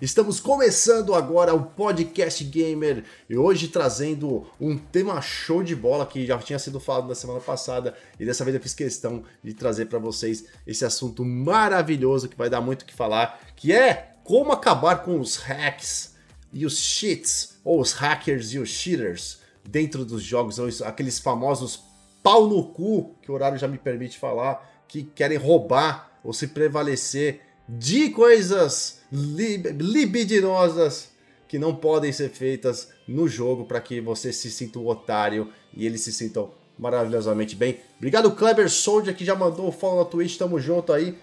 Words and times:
Estamos 0.00 0.40
começando 0.40 1.14
agora 1.14 1.54
o 1.54 1.64
Podcast 1.64 2.44
Gamer 2.44 3.02
e 3.30 3.38
hoje 3.38 3.68
trazendo 3.68 4.46
um 4.60 4.76
tema 4.76 5.22
show 5.22 5.62
de 5.62 5.74
bola 5.74 6.04
que 6.04 6.26
já 6.26 6.36
tinha 6.36 6.58
sido 6.58 6.78
falado 6.78 7.08
na 7.08 7.14
semana 7.14 7.40
passada 7.40 7.96
e 8.20 8.26
dessa 8.26 8.44
vez 8.44 8.54
eu 8.54 8.60
fiz 8.60 8.74
questão 8.74 9.24
de 9.42 9.54
trazer 9.54 9.86
para 9.86 9.98
vocês 9.98 10.44
esse 10.66 10.84
assunto 10.84 11.24
maravilhoso 11.24 12.28
que 12.28 12.36
vai 12.36 12.50
dar 12.50 12.60
muito 12.60 12.82
o 12.82 12.84
que 12.84 12.92
falar, 12.92 13.40
que 13.56 13.72
é 13.72 14.16
como 14.22 14.52
acabar 14.52 15.02
com 15.02 15.18
os 15.18 15.36
hacks 15.36 16.14
e 16.52 16.66
os 16.66 16.78
cheats, 16.78 17.56
ou 17.64 17.80
os 17.80 17.92
hackers 17.92 18.52
e 18.52 18.58
os 18.58 18.68
cheaters 18.68 19.38
dentro 19.64 20.04
dos 20.04 20.22
jogos, 20.22 20.82
aqueles 20.82 21.18
famosos 21.18 21.82
pau 22.22 22.46
no 22.46 22.66
cu, 22.66 23.14
que 23.22 23.30
o 23.30 23.34
horário 23.34 23.56
já 23.56 23.66
me 23.66 23.78
permite 23.78 24.18
falar, 24.18 24.84
que 24.86 25.04
querem 25.04 25.38
roubar 25.38 26.20
ou 26.22 26.34
se 26.34 26.48
prevalecer 26.48 27.40
de 27.68 28.10
coisas 28.10 29.00
lib 29.10 29.66
libidinosas 29.78 31.10
que 31.48 31.58
não 31.58 31.74
podem 31.74 32.12
ser 32.12 32.30
feitas 32.30 32.88
no 33.06 33.28
jogo 33.28 33.64
para 33.64 33.80
que 33.80 34.00
você 34.00 34.32
se 34.32 34.50
sinta 34.50 34.78
um 34.78 34.86
otário 34.86 35.50
e 35.74 35.86
eles 35.86 36.00
se 36.00 36.12
sintam 36.12 36.50
maravilhosamente 36.78 37.54
bem. 37.54 37.78
Obrigado, 37.96 38.30
Kleber 38.32 38.68
Soldier, 38.68 39.16
que 39.16 39.24
já 39.24 39.34
mandou 39.34 39.68
o 39.68 39.72
follow 39.72 40.00
na 40.00 40.04
Twitch, 40.04 40.36
tamo 40.36 40.58
junto 40.58 40.92
aí. 40.92 41.16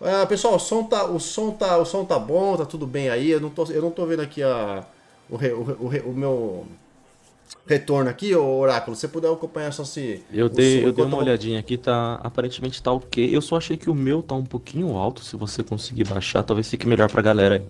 Uh, 0.00 0.26
pessoal, 0.28 0.54
o 0.54 0.58
som, 0.58 0.84
tá, 0.84 1.04
o, 1.04 1.18
som 1.18 1.50
tá, 1.50 1.76
o 1.78 1.84
som 1.84 2.04
tá 2.04 2.18
bom, 2.18 2.56
tá 2.56 2.64
tudo 2.64 2.86
bem 2.86 3.08
aí. 3.08 3.30
Eu 3.30 3.40
não 3.40 3.50
tô, 3.50 3.64
eu 3.66 3.82
não 3.82 3.90
tô 3.90 4.06
vendo 4.06 4.20
aqui 4.20 4.42
a, 4.42 4.84
o, 5.28 5.36
o, 5.36 5.86
o, 5.86 6.10
o 6.10 6.12
meu 6.12 6.66
retorno 7.66 8.08
aqui, 8.08 8.34
ô 8.34 8.58
Oráculo. 8.58 8.96
Se 8.96 9.02
você 9.02 9.08
puder 9.08 9.30
acompanhar 9.30 9.72
só 9.72 9.84
se. 9.84 10.24
Eu 10.32 10.48
dei, 10.48 10.84
eu 10.84 10.92
dei 10.92 11.04
uma 11.04 11.18
olhadinha 11.18 11.60
aqui, 11.60 11.76
tá. 11.76 12.14
Aparentemente 12.22 12.82
tá 12.82 12.90
ok. 12.92 13.34
Eu 13.34 13.42
só 13.42 13.56
achei 13.56 13.76
que 13.76 13.90
o 13.90 13.94
meu 13.94 14.22
tá 14.22 14.34
um 14.34 14.44
pouquinho 14.44 14.96
alto. 14.96 15.22
Se 15.22 15.36
você 15.36 15.62
conseguir 15.62 16.04
baixar, 16.04 16.42
talvez 16.42 16.68
fique 16.68 16.86
melhor 16.86 17.10
pra 17.10 17.22
galera 17.22 17.56
aí. 17.56 17.62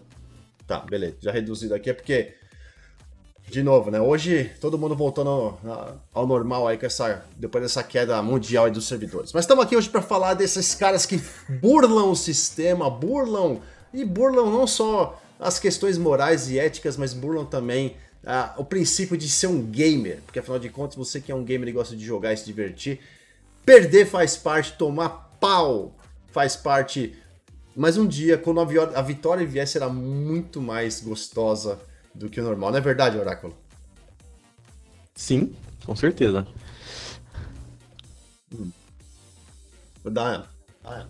Tá, 0.67 0.81
beleza. 0.81 1.17
Já 1.21 1.33
reduzido 1.33 1.75
aqui 1.75 1.91
é 1.91 1.95
porque. 1.95 2.35
De 3.51 3.63
novo, 3.63 3.91
né? 3.91 3.99
Hoje 3.99 4.51
todo 4.61 4.77
mundo 4.77 4.95
voltando 4.95 5.57
ao 6.13 6.27
normal 6.27 6.69
aí 6.69 6.77
com 6.77 6.85
essa. 6.85 7.25
Depois 7.37 7.65
dessa 7.65 7.83
queda 7.83 8.23
mundial 8.23 8.67
aí 8.67 8.71
dos 8.71 8.87
servidores. 8.87 9.33
Mas 9.33 9.45
estamos 9.45 9.65
aqui 9.65 9.75
hoje 9.75 9.89
para 9.89 10.03
falar 10.03 10.35
desses 10.35 10.75
caras 10.75 11.07
que 11.07 11.19
burlam 11.61 12.11
o 12.11 12.15
sistema, 12.15 12.91
burlam. 12.91 13.61
E 13.93 14.05
burlam 14.05 14.51
não 14.51 14.67
só 14.67 15.19
as 15.41 15.59
questões 15.59 15.97
morais 15.97 16.51
e 16.51 16.59
éticas, 16.59 16.97
mas 16.97 17.15
burlam 17.15 17.47
também 17.47 17.97
ah, 18.25 18.55
o 18.57 18.65
princípio 18.65 19.17
de 19.17 19.29
ser 19.29 19.47
um 19.47 19.63
gamer, 19.65 20.21
porque 20.25 20.39
afinal 20.39 20.59
de 20.59 20.69
contas, 20.69 20.97
você 20.97 21.21
que 21.21 21.31
é 21.31 21.35
um 21.35 21.45
gamer 21.45 21.69
e 21.69 21.73
gosta 21.73 21.97
de 21.97 22.05
jogar 22.05 22.33
e 22.33 22.37
se 22.37 22.45
divertir, 22.45 23.01
perder 23.65 24.07
faz 24.07 24.37
parte, 24.37 24.73
tomar 24.73 25.37
pau 25.41 25.97
faz 26.29 26.57
parte. 26.57 27.17
Mas 27.75 27.97
um 27.97 28.07
dia, 28.07 28.37
quando 28.37 28.61
a 28.61 29.03
vitória 29.03 29.47
vier, 29.47 29.67
será 29.67 29.89
muito 29.89 30.61
mais 30.61 31.01
gostosa 31.01 31.81
do 32.15 32.29
que 32.29 32.41
o 32.41 32.45
normal. 32.45 32.71
Não 32.71 32.79
é 32.79 32.81
verdade, 32.81 33.17
Oráculo? 33.17 33.57
Sim, 35.15 35.55
com 35.85 35.95
certeza. 35.95 36.47
Hum. 38.53 38.71
Vou 40.03 40.13
dar, 40.13 40.51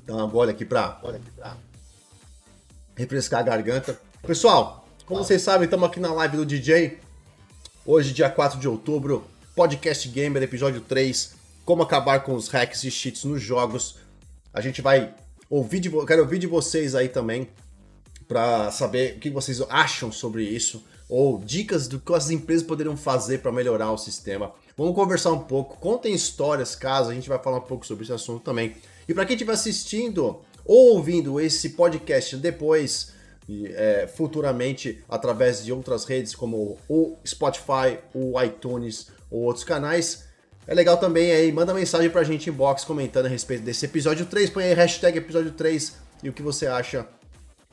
dar 0.05 0.15
uma 0.15 0.27
bola 0.27 0.51
aqui 0.51 0.65
pra, 0.65 0.87
aqui 0.87 1.31
pra 1.37 1.57
refrescar 2.97 3.41
a 3.41 3.45
garganta. 3.45 3.99
Pessoal, 4.27 4.78
como 5.09 5.25
vocês 5.25 5.41
sabem, 5.41 5.65
estamos 5.65 5.89
aqui 5.89 5.99
na 5.99 6.13
live 6.13 6.37
do 6.37 6.45
DJ. 6.45 6.99
Hoje, 7.87 8.13
dia 8.13 8.29
4 8.29 8.61
de 8.61 8.69
outubro, 8.69 9.25
Podcast 9.57 10.07
Gamer, 10.07 10.43
episódio 10.43 10.83
3. 10.83 11.33
Como 11.65 11.83
acabar 11.83 12.23
com 12.23 12.35
os 12.35 12.49
hacks 12.49 12.85
e 12.85 12.91
cheats 12.91 13.25
nos 13.25 13.41
jogos. 13.41 13.97
A 14.53 14.61
gente 14.61 14.83
vai 14.83 15.15
ouvir 15.49 15.81
de, 15.81 15.89
quero 16.05 16.21
ouvir 16.21 16.39
de 16.39 16.47
vocês 16.47 16.95
aí 16.95 17.09
também 17.09 17.49
para 18.29 18.71
saber 18.71 19.17
o 19.17 19.19
que 19.19 19.31
vocês 19.31 19.63
acham 19.71 20.13
sobre 20.13 20.43
isso 20.43 20.85
ou 21.09 21.39
dicas 21.39 21.89
do 21.89 21.99
que 21.99 22.13
as 22.13 22.29
empresas 22.29 22.67
poderiam 22.67 22.95
fazer 22.95 23.39
para 23.39 23.51
melhorar 23.51 23.91
o 23.91 23.97
sistema. 23.97 24.53
Vamos 24.77 24.95
conversar 24.95 25.33
um 25.33 25.41
pouco, 25.41 25.79
contem 25.79 26.13
histórias, 26.13 26.77
caso 26.77 27.09
a 27.09 27.15
gente 27.15 27.31
vai 27.31 27.39
falar 27.39 27.57
um 27.57 27.63
pouco 27.63 27.87
sobre 27.87 28.05
esse 28.05 28.13
assunto 28.13 28.45
também. 28.45 28.77
E 29.09 29.15
para 29.15 29.25
quem 29.25 29.37
estiver 29.37 29.55
assistindo 29.55 30.43
ou 30.67 30.97
ouvindo 30.97 31.41
esse 31.41 31.71
podcast 31.71 32.37
depois, 32.37 33.17
é, 33.75 34.07
futuramente 34.07 35.03
através 35.09 35.65
de 35.65 35.73
outras 35.73 36.05
redes 36.05 36.35
como 36.35 36.79
o 36.89 37.17
Spotify, 37.27 37.99
o 38.15 38.41
iTunes 38.43 39.09
ou 39.31 39.43
outros 39.43 39.65
canais. 39.65 40.29
É 40.67 40.75
legal 40.75 40.99
também 40.99 41.33
aí, 41.33 41.51
manda 41.51 41.73
mensagem 41.73 42.11
pra 42.11 42.23
gente 42.23 42.51
inbox 42.51 42.85
comentando 42.85 43.27
a 43.27 43.29
respeito 43.29 43.63
desse 43.63 43.87
episódio 43.87 44.27
3, 44.27 44.51
põe 44.51 44.65
aí 44.65 44.75
hashtag 44.75 45.17
episódio 45.17 45.53
3 45.53 45.97
e 46.23 46.29
o 46.29 46.33
que 46.33 46.43
você 46.43 46.67
acha 46.67 47.07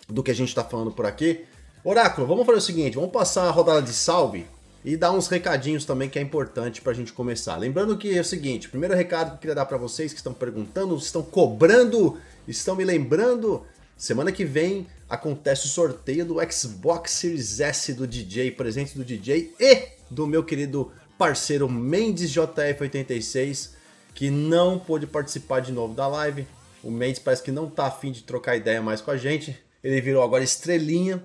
do 0.08 0.24
que 0.24 0.32
a 0.32 0.36
gente 0.36 0.56
tá 0.56 0.64
falando 0.64 0.92
por 0.92 1.06
aqui. 1.06 1.46
Oráculo, 1.84 2.26
vamos 2.26 2.46
fazer 2.46 2.58
o 2.58 2.62
seguinte, 2.62 2.96
vamos 2.96 3.12
passar 3.12 3.44
a 3.44 3.52
rodada 3.52 3.82
de 3.82 3.92
salve 3.92 4.48
e 4.84 4.96
dar 4.96 5.12
uns 5.12 5.28
recadinhos 5.28 5.84
também 5.84 6.08
que 6.08 6.18
é 6.18 6.22
importante 6.22 6.82
pra 6.82 6.94
gente 6.94 7.12
começar. 7.12 7.58
Lembrando 7.58 7.98
que 7.98 8.16
é 8.16 8.22
o 8.22 8.26
seguinte, 8.26 8.70
primeiro 8.70 8.96
recado 8.96 9.32
que 9.32 9.36
eu 9.36 9.40
queria 9.40 9.56
dar 9.56 9.66
para 9.66 9.78
vocês 9.78 10.14
que 10.14 10.20
estão 10.20 10.34
perguntando, 10.34 10.96
estão 10.96 11.22
cobrando, 11.22 12.18
estão 12.48 12.76
me 12.76 12.86
lembrando, 12.86 13.66
semana 13.98 14.32
que 14.32 14.46
vem 14.46 14.88
acontece 15.10 15.66
o 15.66 15.70
sorteio 15.70 16.26
do 16.26 16.36
Xbox 16.52 17.12
Series 17.12 17.60
S 17.60 17.94
do 17.94 18.08
DJ, 18.08 18.52
presente 18.52 18.98
do 18.98 19.06
DJ 19.06 19.54
e 19.60 19.90
do 20.10 20.26
meu 20.28 20.44
querido 20.44 20.92
parceiro 21.18 21.70
Mendes 21.70 22.32
JF86, 22.32 23.72
que 24.14 24.30
não 24.30 24.80
pôde 24.80 25.08
participar 25.08 25.60
de 25.60 25.72
novo 25.72 25.94
da 25.94 26.08
live. 26.08 26.48
O 26.84 26.92
Mendes 26.92 27.20
parece 27.20 27.44
que 27.44 27.52
não 27.52 27.70
tá 27.70 27.88
afim 27.88 28.12
de 28.12 28.24
trocar 28.24 28.56
ideia 28.56 28.82
mais 28.82 29.02
com 29.02 29.12
a 29.12 29.18
gente. 29.18 29.58
Ele 29.84 30.00
virou 30.02 30.24
agora 30.24 30.44
estrelinha, 30.44 31.24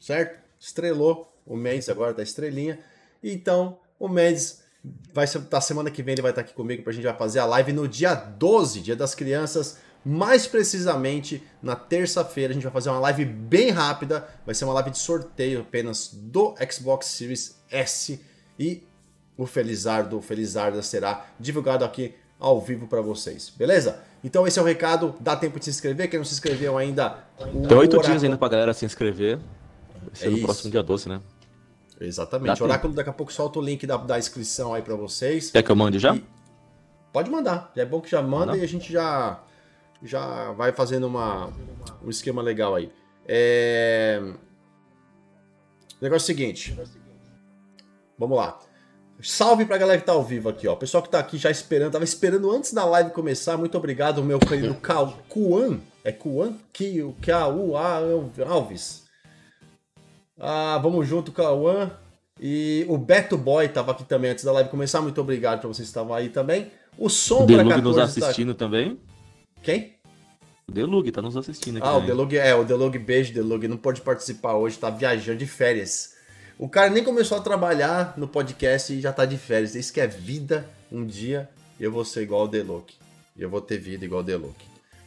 certo? 0.00 0.38
Estrelou. 0.58 1.30
O 1.46 1.56
Mendes 1.56 1.88
agora 1.88 2.14
tá 2.14 2.22
estrelinha. 2.22 2.78
Então, 3.22 3.78
o 3.98 4.08
Mendes 4.08 4.62
vai 5.12 5.26
ser, 5.26 5.40
tá, 5.42 5.60
semana 5.60 5.90
que 5.90 6.02
vem 6.02 6.12
ele 6.12 6.22
vai 6.22 6.30
estar 6.30 6.42
tá 6.42 6.46
aqui 6.46 6.54
comigo 6.54 6.82
pra 6.82 6.92
gente 6.92 7.04
vai 7.04 7.16
fazer 7.16 7.38
a 7.38 7.46
live 7.46 7.72
no 7.72 7.88
dia 7.88 8.14
12, 8.14 8.80
dia 8.80 8.96
das 8.96 9.14
crianças. 9.14 9.78
Mais 10.04 10.46
precisamente, 10.46 11.42
na 11.62 11.74
terça-feira, 11.74 12.52
a 12.52 12.54
gente 12.54 12.64
vai 12.64 12.72
fazer 12.72 12.90
uma 12.90 13.00
live 13.00 13.24
bem 13.24 13.70
rápida. 13.70 14.28
Vai 14.44 14.54
ser 14.54 14.64
uma 14.64 14.74
live 14.74 14.90
de 14.90 14.98
sorteio 14.98 15.60
apenas 15.60 16.10
do 16.12 16.54
Xbox 16.70 17.06
Series 17.06 17.56
S. 17.70 18.20
E 18.58 18.82
o 19.36 19.46
Felizardo, 19.46 20.18
o 20.18 20.22
Felizarda 20.22 20.82
será 20.82 21.26
divulgado 21.40 21.84
aqui 21.84 22.14
ao 22.38 22.60
vivo 22.60 22.86
para 22.86 23.00
vocês, 23.00 23.52
beleza? 23.56 24.02
Então 24.22 24.46
esse 24.46 24.58
é 24.58 24.62
o 24.62 24.64
recado, 24.64 25.14
dá 25.20 25.36
tempo 25.36 25.58
de 25.58 25.64
se 25.66 25.70
inscrever, 25.70 26.08
quem 26.08 26.18
não 26.18 26.24
se 26.24 26.34
inscreveu 26.34 26.76
ainda... 26.76 27.24
Tem 27.68 27.76
oito 27.76 28.00
dias 28.00 28.22
ainda 28.22 28.36
pra 28.36 28.48
galera 28.48 28.74
se 28.74 28.84
inscrever, 28.84 29.38
vai 30.02 30.14
ser 30.14 30.26
é 30.26 30.30
no 30.30 30.36
isso. 30.36 30.44
próximo 30.44 30.70
dia 30.70 30.82
12, 30.82 31.08
né? 31.08 31.20
Exatamente, 32.00 32.62
o 32.62 32.66
Oráculo 32.66 32.92
daqui 32.92 33.10
a 33.10 33.12
pouco 33.12 33.32
solta 33.32 33.58
o 33.58 33.62
link 33.62 33.86
da, 33.86 33.96
da 33.96 34.18
inscrição 34.18 34.74
aí 34.74 34.82
para 34.82 34.94
vocês. 34.94 35.50
Quer 35.50 35.62
que 35.62 35.70
eu 35.70 35.76
mande 35.76 35.98
já? 35.98 36.14
E... 36.14 36.24
Pode 37.12 37.30
mandar, 37.30 37.72
é 37.76 37.84
bom 37.84 38.00
que 38.00 38.10
já 38.10 38.20
manda 38.20 38.56
e 38.56 38.62
a 38.62 38.68
gente 38.68 38.92
já 38.92 39.40
já 40.04 40.52
vai 40.52 40.72
fazendo 40.72 41.06
uma, 41.06 41.50
um 42.02 42.10
esquema 42.10 42.42
legal 42.42 42.74
aí. 42.74 42.92
É... 43.26 44.20
O 46.00 46.04
negócio 46.04 46.30
é 46.30 46.34
o 46.34 46.36
seguinte. 46.36 46.78
Vamos 48.18 48.36
lá. 48.36 48.58
Salve 49.22 49.64
pra 49.64 49.78
galera 49.78 49.98
que 49.98 50.06
tá 50.06 50.12
ao 50.12 50.22
vivo 50.22 50.48
aqui, 50.48 50.68
ó. 50.68 50.76
Pessoal 50.76 51.02
que 51.02 51.08
tá 51.08 51.18
aqui 51.18 51.38
já 51.38 51.50
esperando, 51.50 51.92
tava 51.92 52.04
esperando 52.04 52.50
antes 52.50 52.72
da 52.72 52.84
live 52.84 53.10
começar. 53.10 53.56
Muito 53.56 53.78
obrigado, 53.78 54.22
meu 54.22 54.38
querido 54.38 54.76
Kuan. 55.28 55.80
É 56.04 56.12
Kuan? 56.12 56.54
K-U-A 56.72 58.00
Alves. 58.46 59.04
Ah, 60.38 60.78
vamos 60.82 61.08
junto, 61.08 61.32
Cauã. 61.32 61.90
E 62.38 62.84
o 62.88 62.98
Beto 62.98 63.38
Boy 63.38 63.68
tava 63.68 63.92
aqui 63.92 64.04
também 64.04 64.32
antes 64.32 64.44
da 64.44 64.52
live 64.52 64.68
começar. 64.68 65.00
Muito 65.00 65.20
obrigado 65.20 65.60
pra 65.60 65.68
vocês 65.68 65.86
que 65.86 65.90
estavam 65.90 66.12
aí 66.12 66.28
também. 66.28 66.70
O 66.98 67.08
Sombra 67.08 67.64
Delug 67.64 67.80
nos 67.80 67.96
tá 67.96 68.04
assistindo 68.04 68.52
tá... 68.52 68.66
também. 68.66 68.98
Quem? 69.64 69.94
O 70.68 70.72
Delug 70.72 71.10
tá 71.10 71.22
nos 71.22 71.36
assistindo 71.36 71.78
aqui. 71.78 71.86
Ah, 71.86 71.92
também. 71.92 72.04
o 72.04 72.06
Delug 72.06 72.36
é, 72.36 72.54
o 72.54 72.64
Delug, 72.64 72.98
beijo, 72.98 73.32
Delug. 73.32 73.66
Não 73.66 73.78
pode 73.78 74.02
participar 74.02 74.54
hoje, 74.54 74.78
tá 74.78 74.90
viajando 74.90 75.38
de 75.38 75.46
férias. 75.46 76.14
O 76.58 76.68
cara 76.68 76.90
nem 76.90 77.02
começou 77.02 77.38
a 77.38 77.40
trabalhar 77.40 78.14
no 78.16 78.28
podcast 78.28 78.92
e 78.92 79.00
já 79.00 79.12
tá 79.12 79.24
de 79.24 79.38
férias. 79.38 79.74
Isso 79.74 79.92
que 79.92 80.00
é 80.00 80.06
vida. 80.06 80.68
Um 80.92 81.04
dia 81.04 81.48
eu 81.80 81.90
vou 81.90 82.04
ser 82.04 82.22
igual 82.22 82.44
o 82.44 82.48
Delug. 82.48 82.84
E 83.36 83.42
eu 83.42 83.48
vou 83.48 83.60
ter 83.60 83.78
vida 83.78 84.04
igual 84.04 84.20
o 84.20 84.24
Delug. 84.24 84.54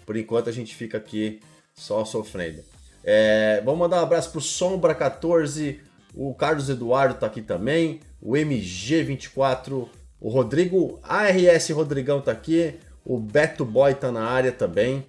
Por 0.05 0.17
enquanto 0.17 0.49
a 0.49 0.51
gente 0.51 0.75
fica 0.75 0.97
aqui 0.97 1.39
só 1.73 2.03
sofrendo. 2.03 2.63
É, 3.03 3.61
vamos 3.63 3.79
mandar 3.79 4.01
um 4.01 4.03
abraço 4.03 4.31
pro 4.31 4.41
Sombra14. 4.41 5.79
O 6.15 6.33
Carlos 6.33 6.67
Eduardo 6.67 7.15
tá 7.15 7.27
aqui 7.27 7.41
também. 7.41 7.99
O 8.19 8.33
MG24. 8.33 9.87
O 10.19 10.29
Rodrigo 10.29 10.99
ARS 11.03 11.69
Rodrigão 11.69 12.19
tá 12.21 12.31
aqui. 12.31 12.75
O 13.07 13.17
Beto 13.17 13.63
Boy 13.63 13.95
tá 13.95 14.11
na 14.11 14.25
área 14.25 14.51
também. 14.51 15.05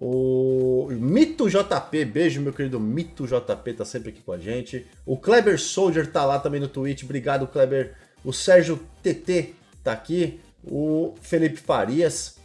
O 0.00 0.86
Mito 0.92 1.50
JP, 1.50 2.04
beijo 2.04 2.40
meu 2.40 2.52
querido 2.52 2.78
Mito 2.78 3.26
JP, 3.26 3.74
tá 3.74 3.84
sempre 3.84 4.10
aqui 4.10 4.22
com 4.22 4.30
a 4.30 4.38
gente. 4.38 4.86
O 5.04 5.16
Kleber 5.16 5.60
Soldier 5.60 6.06
tá 6.06 6.24
lá 6.24 6.38
também 6.38 6.60
no 6.60 6.68
Twitch, 6.68 7.02
obrigado 7.02 7.48
Kleber. 7.48 7.96
O 8.24 8.32
Sérgio 8.32 8.78
TT 9.02 9.52
tá 9.82 9.90
aqui. 9.90 10.40
O 10.62 11.14
Felipe 11.20 11.56
Farias, 11.56 12.36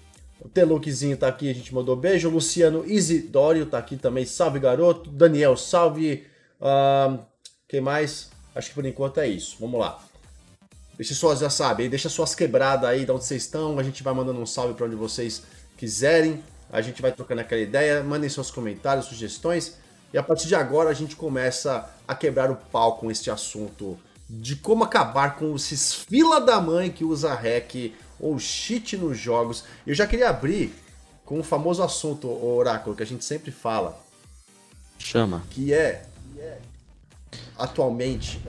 o 0.41 0.49
Teluquezinho 0.49 1.17
tá 1.17 1.27
aqui, 1.27 1.51
a 1.51 1.53
gente 1.53 1.73
mandou 1.73 1.95
beijo. 1.95 2.27
O 2.27 2.31
Luciano 2.31 2.83
Isidório 2.83 3.67
tá 3.67 3.77
aqui 3.77 3.97
também, 3.97 4.25
salve 4.25 4.57
garoto. 4.57 5.11
Daniel, 5.11 5.55
salve. 5.55 6.25
Uh, 6.59 7.19
quem 7.67 7.79
mais? 7.79 8.31
Acho 8.55 8.69
que 8.69 8.75
por 8.75 8.85
enquanto 8.87 9.19
é 9.19 9.27
isso. 9.27 9.57
Vamos 9.59 9.79
lá. 9.79 10.01
Deixa 10.97 11.13
suas, 11.13 11.39
já 11.39 11.50
sabe, 11.50 11.89
deixa 11.89 12.07
suas 12.07 12.33
quebradas 12.33 12.89
aí 12.89 13.06
de 13.06 13.12
onde 13.12 13.25
vocês 13.25 13.44
estão. 13.44 13.77
A 13.77 13.83
gente 13.83 14.01
vai 14.01 14.13
mandando 14.13 14.39
um 14.39 14.45
salve 14.45 14.74
para 14.74 14.86
onde 14.86 14.95
vocês 14.95 15.44
quiserem. 15.77 16.44
A 16.71 16.81
gente 16.81 17.01
vai 17.01 17.12
trocando 17.12 17.42
aquela 17.42 17.62
ideia. 17.62 18.03
Mandem 18.03 18.30
seus 18.30 18.50
comentários, 18.50 19.06
sugestões. 19.06 19.77
E 20.13 20.18
a 20.18 20.24
partir 20.24 20.47
de 20.47 20.56
agora 20.56 20.89
a 20.89 20.94
gente 20.94 21.15
começa 21.15 21.89
a 22.07 22.15
quebrar 22.15 22.50
o 22.50 22.56
pau 22.56 22.97
com 22.97 23.12
este 23.12 23.30
assunto 23.30 24.00
de 24.30 24.56
como 24.56 24.83
acabar 24.83 25.36
com 25.36 25.56
esses 25.56 25.94
fila 25.94 26.39
da 26.39 26.59
mãe 26.59 26.89
que 26.89 27.03
usa 27.03 27.33
hack 27.33 27.94
ou 28.19 28.39
cheat 28.39 28.95
nos 28.98 29.18
jogos. 29.18 29.65
Eu 29.86 29.94
já 29.94 30.07
queria 30.07 30.30
abrir 30.30 30.74
com 31.25 31.39
o 31.39 31.44
famoso 31.44 31.83
assunto, 31.83 32.27
o 32.27 32.56
Oráculo, 32.56 32.95
que 32.95 33.03
a 33.03 33.06
gente 33.06 33.25
sempre 33.25 33.51
fala. 33.51 34.00
Chama. 34.98 35.44
Que 35.50 35.74
é, 35.74 36.06
atualmente, 37.57 38.41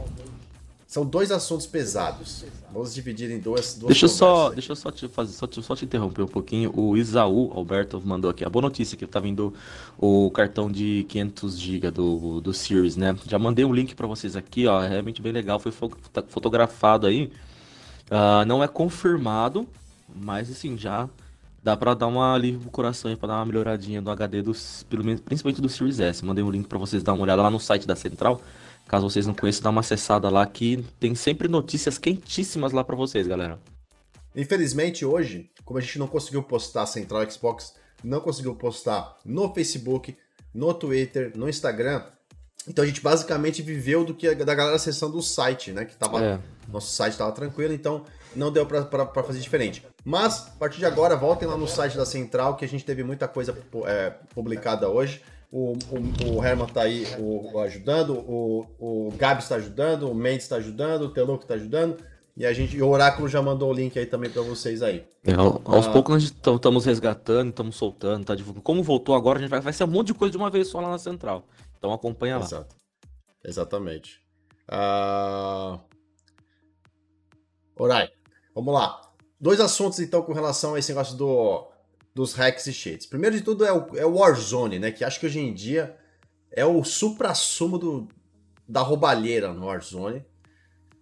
são 0.86 1.04
dois 1.04 1.32
assuntos 1.32 1.66
pesados. 1.66 2.44
Vamos 2.72 2.94
dividir 2.94 3.30
em 3.30 3.40
duas. 3.40 3.74
duas 3.74 3.88
deixa 3.88 4.04
eu 4.04 4.08
só, 4.08 4.50
deixa 4.50 4.70
eu 4.70 4.76
só 4.76 4.90
te 4.90 5.08
fazer, 5.08 5.32
só 5.32 5.46
te, 5.46 5.60
só 5.60 5.74
te 5.74 5.84
interromper 5.84 6.22
um 6.22 6.28
pouquinho. 6.28 6.72
O 6.76 6.96
Isaú 6.96 7.50
Alberto 7.54 8.00
mandou 8.04 8.30
aqui 8.30 8.44
a 8.44 8.48
boa 8.48 8.62
notícia 8.62 8.96
que 8.96 9.04
tá 9.06 9.18
vindo 9.18 9.52
o 9.98 10.30
cartão 10.30 10.70
de 10.70 11.04
500 11.08 11.58
GB 11.58 11.90
do, 11.90 12.40
do 12.40 12.54
Series, 12.54 12.96
né? 12.96 13.16
Já 13.26 13.38
mandei 13.38 13.64
um 13.64 13.74
link 13.74 13.96
para 13.96 14.06
vocês 14.06 14.36
aqui, 14.36 14.66
ó. 14.68 14.80
É 14.80 14.88
realmente 14.88 15.20
bem 15.20 15.32
legal, 15.32 15.58
foi 15.58 15.72
tá 16.12 16.22
fotografado 16.28 17.06
aí. 17.06 17.32
Uh, 18.08 18.46
não 18.46 18.62
é 18.62 18.68
confirmado, 18.68 19.66
mas 20.14 20.48
assim 20.48 20.78
já 20.78 21.08
dá 21.64 21.76
para 21.76 21.94
dar 21.94 22.06
uma 22.06 22.32
alívio 22.32 22.60
pro 22.60 22.70
coração 22.70 23.10
e 23.10 23.16
para 23.16 23.30
dar 23.30 23.34
uma 23.38 23.46
melhoradinha 23.46 24.00
do 24.00 24.08
HD 24.08 24.40
dos, 24.40 24.84
pelo 24.88 25.02
menos, 25.02 25.20
principalmente 25.20 25.60
do 25.60 25.68
Series 25.68 25.98
S. 25.98 26.24
Mandei 26.24 26.44
um 26.44 26.50
link 26.50 26.68
para 26.68 26.78
vocês 26.78 27.02
dar 27.02 27.12
uma 27.12 27.24
olhada 27.24 27.42
lá 27.42 27.50
no 27.50 27.58
site 27.58 27.88
da 27.88 27.96
Central. 27.96 28.40
Caso 28.86 29.08
vocês 29.08 29.26
não 29.26 29.34
conheçam, 29.34 29.62
dá 29.62 29.70
uma 29.70 29.80
acessada 29.80 30.30
lá 30.30 30.46
que 30.46 30.84
tem 31.00 31.14
sempre 31.14 31.48
notícias 31.48 31.98
quentíssimas 31.98 32.72
lá 32.72 32.84
para 32.84 32.96
vocês, 32.96 33.26
galera. 33.26 33.58
Infelizmente 34.34 35.04
hoje, 35.04 35.50
como 35.64 35.78
a 35.78 35.82
gente 35.82 35.98
não 35.98 36.06
conseguiu 36.06 36.42
postar 36.42 36.86
Central 36.86 37.28
Xbox, 37.30 37.74
não 38.04 38.20
conseguiu 38.20 38.54
postar 38.54 39.16
no 39.24 39.52
Facebook, 39.52 40.16
no 40.54 40.72
Twitter, 40.72 41.32
no 41.34 41.48
Instagram, 41.48 42.04
então 42.68 42.82
a 42.82 42.86
gente 42.86 43.00
basicamente 43.00 43.62
viveu 43.62 44.04
do 44.04 44.12
que 44.12 44.34
da 44.34 44.54
galera 44.54 44.76
acessando 44.76 45.16
o 45.16 45.22
site, 45.22 45.72
né? 45.72 45.84
Que 45.84 45.94
tava. 45.94 46.22
É. 46.22 46.38
Nosso 46.68 46.92
site 46.92 47.16
tava 47.16 47.30
tranquilo, 47.30 47.72
então 47.72 48.04
não 48.34 48.50
deu 48.50 48.66
para 48.66 49.22
fazer 49.22 49.38
diferente. 49.38 49.86
Mas, 50.04 50.48
a 50.48 50.58
partir 50.58 50.78
de 50.78 50.84
agora, 50.84 51.14
voltem 51.14 51.46
lá 51.46 51.56
no 51.56 51.68
site 51.68 51.96
da 51.96 52.04
Central, 52.04 52.56
que 52.56 52.64
a 52.64 52.68
gente 52.68 52.84
teve 52.84 53.04
muita 53.04 53.28
coisa 53.28 53.56
é, 53.86 54.10
publicada 54.34 54.88
hoje. 54.88 55.22
O, 55.50 55.72
o, 55.72 56.36
o 56.36 56.44
Herman 56.44 56.66
tá 56.66 56.82
aí 56.82 57.04
o, 57.18 57.58
ajudando, 57.60 58.14
o, 58.14 58.66
o 58.78 59.12
Gabi 59.16 59.42
está 59.42 59.56
ajudando, 59.56 60.10
o 60.10 60.14
Mendes 60.14 60.44
está 60.44 60.56
ajudando, 60.56 61.02
o 61.02 61.10
Teluco 61.10 61.44
está 61.44 61.54
ajudando. 61.54 61.96
E 62.36 62.44
a 62.44 62.52
gente, 62.52 62.80
o 62.82 62.88
Oráculo 62.88 63.28
já 63.28 63.40
mandou 63.40 63.70
o 63.70 63.72
link 63.72 63.98
aí 63.98 64.04
também 64.04 64.28
para 64.28 64.42
vocês 64.42 64.82
aí. 64.82 65.06
É, 65.24 65.32
aos 65.34 65.86
ah, 65.86 65.90
poucos 65.90 66.14
nós 66.14 66.22
estamos 66.54 66.84
resgatando, 66.84 67.48
estamos 67.48 67.76
soltando, 67.76 68.26
tá 68.26 68.34
divulgando. 68.34 68.62
Como 68.62 68.82
voltou 68.82 69.14
agora, 69.14 69.38
a 69.38 69.40
gente 69.40 69.50
vai, 69.50 69.60
vai 69.60 69.72
ser 69.72 69.84
um 69.84 69.88
monte 69.88 70.08
de 70.08 70.14
coisa 70.14 70.32
de 70.32 70.36
uma 70.36 70.50
vez 70.50 70.68
só 70.68 70.80
lá 70.80 70.90
na 70.90 70.98
central. 70.98 71.46
Então 71.78 71.92
acompanha 71.92 72.36
lá. 72.36 72.44
Exato. 72.44 72.76
Exatamente. 73.42 74.20
Uh... 74.68 75.80
Orai, 77.78 78.10
vamos 78.54 78.74
lá. 78.74 79.00
Dois 79.40 79.60
assuntos 79.60 80.00
então 80.00 80.22
com 80.22 80.32
relação 80.32 80.74
a 80.74 80.78
esse 80.78 80.90
negócio 80.90 81.16
do 81.16 81.66
dos 82.16 82.32
hacks 82.32 82.66
e 82.66 82.72
cheats. 82.72 83.04
Primeiro 83.04 83.36
de 83.36 83.42
tudo 83.42 83.62
é 83.62 83.70
o, 83.70 83.94
é 83.94 84.06
o 84.06 84.14
Warzone, 84.14 84.78
né? 84.78 84.90
Que 84.90 85.04
acho 85.04 85.20
que 85.20 85.26
hoje 85.26 85.38
em 85.38 85.52
dia 85.52 85.94
é 86.50 86.64
o 86.64 86.82
supra-sumo 86.82 87.76
do, 87.76 88.08
da 88.66 88.80
roubalheira 88.80 89.52
no 89.52 89.66
Warzone, 89.66 90.24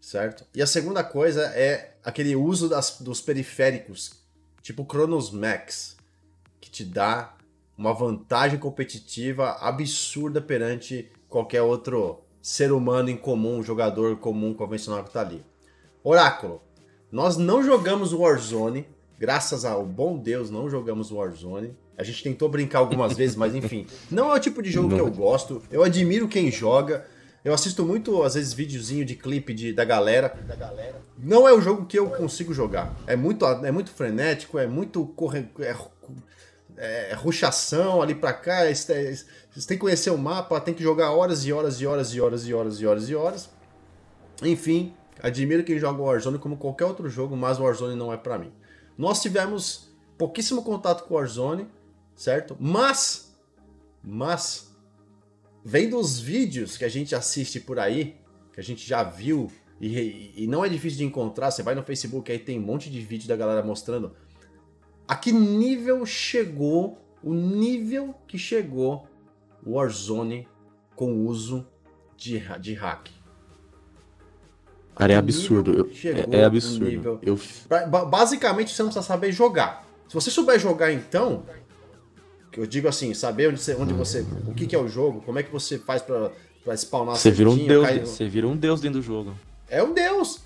certo? 0.01 0.45
E 0.53 0.61
a 0.61 0.67
segunda 0.67 1.05
coisa 1.05 1.45
é 1.55 1.99
aquele 2.03 2.35
uso 2.35 2.69
das, 2.69 3.01
dos 3.01 3.21
periféricos, 3.21 4.25
tipo 4.61 4.85
Chronos 4.91 5.31
Max, 5.31 5.97
que 6.61 6.69
te 6.69 6.85
dá 6.85 7.37
uma 7.79 7.95
vantagem 7.95 8.59
competitiva 8.59 9.53
absurda 9.61 10.41
perante 10.41 11.13
qualquer 11.29 11.63
outro 11.63 12.25
ser 12.43 12.73
humano 12.73 13.09
em 13.09 13.17
comum, 13.17 13.63
jogador 13.63 14.17
comum, 14.17 14.53
convencional 14.53 15.05
que 15.05 15.13
tá 15.13 15.21
ali. 15.21 15.47
Oráculo, 16.03 16.61
nós 17.13 17.37
não 17.37 17.63
jogamos 17.63 18.13
Warzone, 18.13 18.85
Graças 19.19 19.65
ao 19.65 19.85
bom 19.85 20.19
Deus, 20.19 20.51
não 20.51 20.69
jogamos 20.69 21.11
Warzone. 21.11 21.77
A 21.97 22.03
gente 22.03 22.23
tentou 22.23 22.49
brincar 22.49 22.81
algumas 22.81 23.15
vezes, 23.17 23.37
mas 23.37 23.55
enfim. 23.55 23.87
Não 24.11 24.31
é 24.31 24.35
o 24.35 24.41
tipo 24.41 24.63
de 24.63 24.71
jogo 24.71 24.89
não. 24.89 24.97
que 24.97 25.03
eu 25.03 25.11
gosto. 25.11 25.63
Eu 25.71 25.83
admiro 25.83 26.29
quem 26.29 26.51
joga. 26.51 27.07
Eu 27.45 27.53
assisto 27.53 27.85
muito, 27.85 28.23
às 28.23 28.35
vezes, 28.35 28.55
videozinho 28.55 29.05
de 29.05 29.15
clipe 29.15 29.53
de, 29.53 29.73
da, 29.73 29.85
galera. 29.85 30.35
da 30.47 30.57
galera. 30.57 31.01
Não 31.19 31.47
é 31.47 31.53
o 31.53 31.61
jogo 31.61 31.85
que 31.85 31.99
eu 31.99 32.09
consigo 32.09 32.55
jogar. 32.55 32.97
É 33.07 33.15
muito, 33.15 33.45
é 33.45 33.71
muito 33.71 33.91
frenético, 33.91 34.59
é 34.59 34.67
muito 34.67 35.05
corre, 35.09 35.47
é, 35.61 35.77
é, 36.77 37.15
ruxação 37.15 38.01
ali 38.01 38.15
pra 38.15 38.33
cá. 38.33 38.65
É, 38.65 38.75
você 38.75 39.27
tem 39.69 39.77
que 39.77 39.79
conhecer 39.79 40.11
o 40.11 40.17
mapa, 40.17 40.59
tem 40.59 40.73
que 40.73 40.83
jogar 40.83 41.13
horas 41.13 41.45
e 41.45 41.53
horas 41.53 41.81
e 41.81 41.87
horas 41.87 42.15
e 42.15 42.21
horas 42.21 42.47
e 42.47 42.55
horas 42.55 42.81
e 42.81 42.87
horas 42.87 43.09
e 43.11 43.15
horas. 43.15 43.51
Enfim, 44.43 44.95
admiro 45.23 45.63
quem 45.63 45.79
joga 45.79 46.03
Warzone 46.03 46.39
como 46.39 46.57
qualquer 46.57 46.87
outro 46.87 47.09
jogo, 47.11 47.37
mas 47.37 47.59
Warzone 47.59 47.95
não 47.95 48.11
é 48.11 48.17
para 48.17 48.39
mim. 48.39 48.53
Nós 48.97 49.21
tivemos 49.21 49.95
pouquíssimo 50.17 50.63
contato 50.63 51.05
com 51.05 51.15
o 51.15 51.17
Warzone, 51.17 51.67
certo? 52.15 52.57
Mas, 52.61 53.37
mas, 54.03 54.75
vendo 55.65 55.99
os 55.99 56.21
vídeos 56.21 56.77
que 56.77 56.85
a 56.85 56.89
gente 56.89 57.15
assiste 57.15 57.61
por 57.61 57.79
aí, 57.79 58.17
que 58.53 58.61
a 58.61 58.63
gente 58.63 58.87
já 58.87 59.03
viu, 59.03 59.51
e, 59.81 60.45
e 60.45 60.47
não 60.47 60.65
é 60.65 60.69
difícil 60.69 60.99
de 60.99 61.05
encontrar, 61.05 61.51
você 61.51 61.63
vai 61.63 61.75
no 61.75 61.83
Facebook 61.83 62.31
aí 62.31 62.39
tem 62.39 62.59
um 62.59 62.63
monte 62.63 62.89
de 62.91 63.01
vídeo 63.01 63.29
da 63.29 63.37
galera 63.37 63.63
mostrando 63.63 64.15
a 65.07 65.17
que 65.17 65.33
nível 65.33 66.07
chegou, 66.07 66.99
o 67.23 67.35
nível 67.35 68.15
que 68.27 68.39
chegou 68.39 69.07
o 69.65 69.73
Warzone 69.73 70.49
com 70.95 71.13
o 71.13 71.27
uso 71.27 71.67
de, 72.17 72.41
de 72.61 72.75
hack. 72.75 73.11
Cara, 74.95 75.13
é 75.13 75.17
absurdo. 75.17 75.91
é, 76.05 76.39
é, 76.39 76.45
absurdo. 76.45 77.19
Eu... 77.23 77.39
Basicamente, 78.09 78.73
você 78.73 78.83
não 78.83 78.91
precisa 78.91 79.07
saber 79.07 79.33
jogar. 79.33 79.85
Se 80.09 80.15
você 80.15 80.31
souber 80.31 80.59
jogar, 80.59 80.93
então, 80.93 81.45
eu 82.57 82.67
digo 82.67 82.87
assim, 82.87 83.13
saber 83.15 83.49
onde 83.49 83.61
você, 83.61 83.75
onde 83.75 83.93
você 83.93 84.25
o 84.47 84.55
que, 84.55 84.67
que 84.67 84.77
é 84.77 84.79
o 84.79 84.89
jogo, 84.89 85.21
como 85.23 85.39
é 85.39 85.43
que 85.43 85.51
você 85.51 85.79
faz 85.79 86.03
para 86.03 86.31
spawnar 86.77 87.17
Você 87.17 87.31
vira 87.31 87.51
um 87.51 87.57
deus, 87.57 88.09
você 88.09 88.29
vira 88.29 88.47
um 88.47 88.57
deus 88.57 88.81
dentro 88.81 89.01
do 89.01 89.05
jogo. 89.05 89.35
É 89.69 89.83
um 89.83 89.93
deus. 89.93 90.41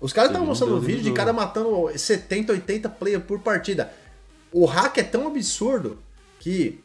Os 0.00 0.12
caras 0.12 0.30
estavam 0.30 0.48
mostrando 0.48 0.76
um 0.76 0.80
vídeo 0.80 1.02
de 1.02 1.12
cara 1.12 1.32
matando 1.32 1.90
70, 1.96 2.52
80 2.52 2.88
players 2.88 3.24
por 3.24 3.38
partida. 3.40 3.92
O 4.52 4.64
hack 4.64 4.98
é 4.98 5.02
tão 5.02 5.26
absurdo 5.26 5.98
que 6.40 6.80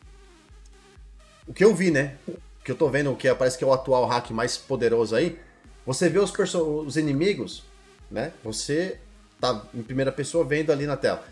o 1.48 1.54
que 1.54 1.64
eu 1.64 1.74
vi, 1.74 1.90
né? 1.90 2.16
O 2.28 2.64
que 2.64 2.72
eu 2.72 2.76
tô 2.76 2.88
vendo 2.90 3.16
que 3.16 3.34
parece 3.34 3.58
que 3.58 3.64
é 3.64 3.68
o 3.68 3.74
atual 3.74 4.06
hack 4.06 4.30
mais 4.32 4.58
poderoso 4.58 5.16
aí, 5.16 5.40
você 5.86 6.10
vê 6.10 6.20
os, 6.20 6.34
os 6.86 6.98
inimigos, 6.98 7.64
né? 8.10 8.32
Você 8.44 8.98
tá 9.40 9.66
em 9.74 9.82
primeira 9.82 10.12
pessoa 10.12 10.44
vendo 10.44 10.72
ali 10.72 10.86
na 10.86 10.98
tela. 10.98 11.24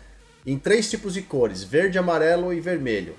Em 0.46 0.58
três 0.58 0.88
tipos 0.90 1.14
de 1.14 1.22
cores: 1.22 1.62
verde, 1.62 1.98
amarelo 1.98 2.52
e 2.52 2.60
vermelho. 2.60 3.14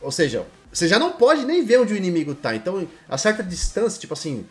Ou 0.00 0.12
seja, 0.12 0.46
você 0.72 0.86
já 0.86 0.98
não 0.98 1.12
pode 1.12 1.44
nem 1.44 1.64
ver 1.64 1.80
onde 1.80 1.92
o 1.92 1.96
inimigo 1.96 2.34
tá. 2.34 2.54
Então, 2.54 2.86
a 3.08 3.18
certa 3.18 3.42
distância, 3.42 4.00
tipo 4.00 4.14
assim, 4.14 4.46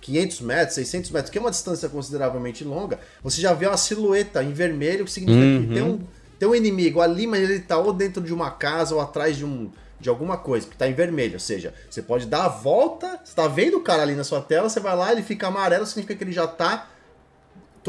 500 0.00 0.40
metros, 0.40 0.74
600 0.76 1.10
metros, 1.10 1.30
que 1.30 1.38
é 1.38 1.40
uma 1.40 1.50
distância 1.50 1.88
consideravelmente 1.88 2.64
longa, 2.64 3.00
você 3.22 3.40
já 3.40 3.52
vê 3.52 3.66
uma 3.66 3.76
silhueta 3.76 4.42
em 4.42 4.52
vermelho, 4.52 5.04
que 5.04 5.10
significa 5.10 5.44
uhum. 5.44 5.66
que 5.66 5.74
tem 5.74 5.82
um, 5.82 6.00
tem 6.38 6.48
um 6.48 6.54
inimigo 6.54 7.00
ali, 7.00 7.26
mas 7.26 7.42
ele 7.42 7.60
tá 7.60 7.76
ou 7.76 7.92
dentro 7.92 8.22
de 8.22 8.32
uma 8.32 8.50
casa 8.50 8.94
ou 8.94 9.00
atrás 9.00 9.36
de 9.36 9.44
um, 9.44 9.70
de 9.98 10.08
alguma 10.08 10.36
coisa, 10.36 10.66
que 10.66 10.74
está 10.74 10.88
em 10.88 10.94
vermelho. 10.94 11.34
Ou 11.34 11.40
seja, 11.40 11.74
você 11.88 12.02
pode 12.02 12.26
dar 12.26 12.44
a 12.44 12.48
volta, 12.48 13.20
você 13.24 13.34
tá 13.34 13.48
vendo 13.48 13.78
o 13.78 13.82
cara 13.82 14.02
ali 14.02 14.14
na 14.14 14.24
sua 14.24 14.40
tela, 14.40 14.68
você 14.68 14.80
vai 14.80 14.96
lá, 14.96 15.12
ele 15.12 15.22
fica 15.22 15.48
amarelo, 15.48 15.86
significa 15.86 16.14
que 16.14 16.24
ele 16.24 16.32
já 16.32 16.46
tá 16.46 16.90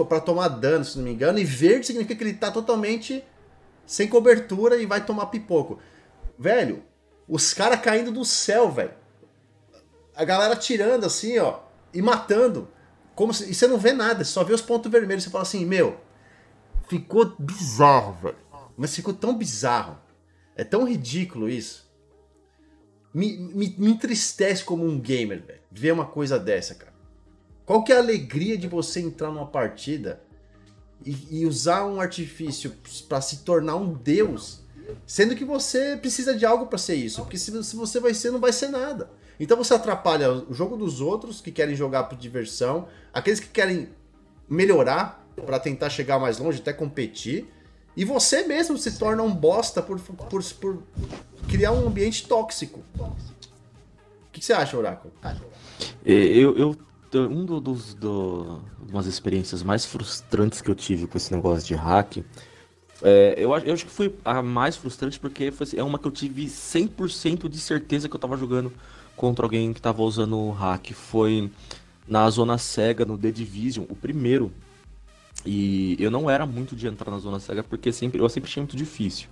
para 0.08 0.20
tomar 0.20 0.48
dano, 0.50 0.86
se 0.86 0.96
não 0.96 1.06
me 1.06 1.12
engano, 1.12 1.40
e 1.40 1.44
verde 1.44 1.88
significa 1.88 2.16
que 2.16 2.24
ele 2.24 2.36
tá 2.36 2.52
totalmente 2.52 3.24
sem 3.84 4.08
cobertura 4.08 4.78
e 4.78 4.86
vai 4.86 5.04
tomar 5.04 5.26
pipoco. 5.28 5.80
Velho, 6.38 6.84
os 7.28 7.52
caras 7.52 7.82
caindo 7.82 8.12
do 8.12 8.24
céu, 8.24 8.70
velho. 8.70 8.94
A 10.16 10.24
galera 10.24 10.56
tirando 10.56 11.04
assim, 11.04 11.40
ó, 11.40 11.62
e 11.92 12.00
matando. 12.00 12.70
Como 13.16 13.34
se, 13.34 13.50
e 13.50 13.56
você 13.56 13.66
não 13.66 13.80
vê 13.80 13.92
nada, 13.92 14.24
só 14.24 14.44
vê 14.44 14.54
os 14.54 14.62
pontos 14.62 14.92
vermelhos. 14.92 15.24
Você 15.24 15.32
fala 15.32 15.42
assim, 15.42 15.66
meu, 15.66 16.00
ficou 16.88 17.34
bizarro, 17.40 18.14
velho. 18.22 18.38
Mas 18.78 18.96
ficou 18.96 19.16
tão 19.16 19.36
bizarro. 19.36 19.98
É 20.56 20.64
tão 20.64 20.84
ridículo 20.84 21.50
isso 21.50 21.87
me, 23.14 23.38
me, 23.38 23.76
me 23.78 23.92
entristece 23.92 24.64
como 24.64 24.86
um 24.86 25.00
gamer, 25.00 25.44
velho, 25.46 25.60
ver 25.72 25.92
uma 25.92 26.06
coisa 26.06 26.38
dessa, 26.38 26.76
cara. 26.76 26.94
Qual 27.66 27.84
que 27.84 27.92
é 27.92 27.96
a 27.96 28.00
alegria 28.00 28.58
de 28.58 28.68
você 28.68 29.00
entrar 29.00 29.30
numa 29.30 29.48
partida 29.48 30.22
e, 31.06 31.40
e 31.40 31.46
usar 31.46 31.86
um 31.86 32.00
artifício 32.00 32.74
para 33.08 33.22
se 33.22 33.40
tornar 33.40 33.76
um 33.76 33.94
deus 33.94 34.66
sendo 35.06 35.36
que 35.36 35.44
você 35.44 35.98
precisa 35.98 36.36
de 36.36 36.46
algo 36.46 36.68
para 36.68 36.78
ser 36.78 36.96
isso, 36.96 37.22
porque 37.22 37.38
se, 37.38 37.64
se 37.64 37.76
você 37.76 38.00
vai 38.00 38.14
ser, 38.14 38.32
não 38.32 38.40
vai 38.40 38.54
ser 38.54 38.70
nada. 38.70 39.10
Então 39.40 39.58
você 39.58 39.74
atrapalha 39.74 40.32
o 40.32 40.54
jogo 40.54 40.76
dos 40.76 41.02
outros 41.02 41.42
que 41.42 41.52
querem 41.52 41.76
jogar 41.76 42.06
por 42.06 42.18
diversão, 42.18 42.88
aqueles 43.14 43.40
que 43.40 43.48
querem 43.48 43.90
melhorar 44.50 45.26
para 45.46 45.60
tentar 45.60 45.90
chegar 45.90 46.18
mais 46.20 46.40
longe, 46.40 46.60
até 46.60 46.74
competir, 46.74 47.48
e 47.98 48.06
você 48.06 48.44
mesmo 48.44 48.78
se 48.78 48.98
torna 48.98 49.24
um 49.24 49.34
bosta 49.34 49.82
por, 49.82 50.00
por, 50.00 50.44
por 50.54 50.84
criar 51.50 51.74
um 51.74 51.88
ambiente 51.88 52.28
tóxico. 52.28 52.82
O 52.98 53.12
que, 54.32 54.40
que 54.40 54.46
você 54.46 54.54
acha, 54.54 54.78
Oráculo? 54.78 55.12
Eu, 56.06 56.56
eu 56.58 56.78
um 57.14 57.46
dos 57.46 57.94
do, 57.94 58.62
umas 58.88 59.08
experiências 59.08 59.64
mais 59.64 59.86
frustrantes 59.86 60.62
que 60.62 60.70
eu 60.70 60.76
tive 60.76 61.08
com 61.08 61.18
esse 61.18 61.34
negócio 61.34 61.66
de 61.66 61.74
hack, 61.74 62.18
é, 63.02 63.36
eu, 63.38 63.56
eu, 63.58 63.74
acho 63.74 63.86
que 63.86 63.92
foi 63.92 64.16
a 64.26 64.42
mais 64.42 64.76
frustrante 64.76 65.20
porque 65.20 65.52
foi, 65.52 65.68
é 65.76 65.84
uma 65.84 66.00
que 66.00 66.08
eu 66.08 66.12
tive 66.12 66.46
100% 66.46 67.48
de 67.48 67.60
certeza 67.60 68.10
que 68.10 68.16
eu 68.16 68.20
tava 68.20 68.36
jogando 68.38 68.72
contra 69.16 69.46
alguém 69.46 69.74
que 69.74 69.82
tava 69.82 70.02
usando 70.02 70.50
hack. 70.52 70.94
Foi 70.94 71.52
na 72.08 72.30
zona 72.30 72.58
cega, 72.58 73.06
no 73.06 73.18
The 73.18 73.32
Division, 73.32 73.86
o 73.90 73.96
primeiro. 73.96 74.52
E 75.46 75.96
eu 76.00 76.12
não 76.12 76.30
era 76.30 76.46
muito 76.46 76.76
de 76.76 76.88
entrar 76.88 77.12
na 77.12 77.20
zona 77.20 77.40
cega 77.40 77.64
porque 77.64 77.92
sempre, 77.92 78.20
eu 78.20 78.28
sempre 78.30 78.50
achei 78.50 78.62
muito 78.62 78.76
difícil. 78.76 79.30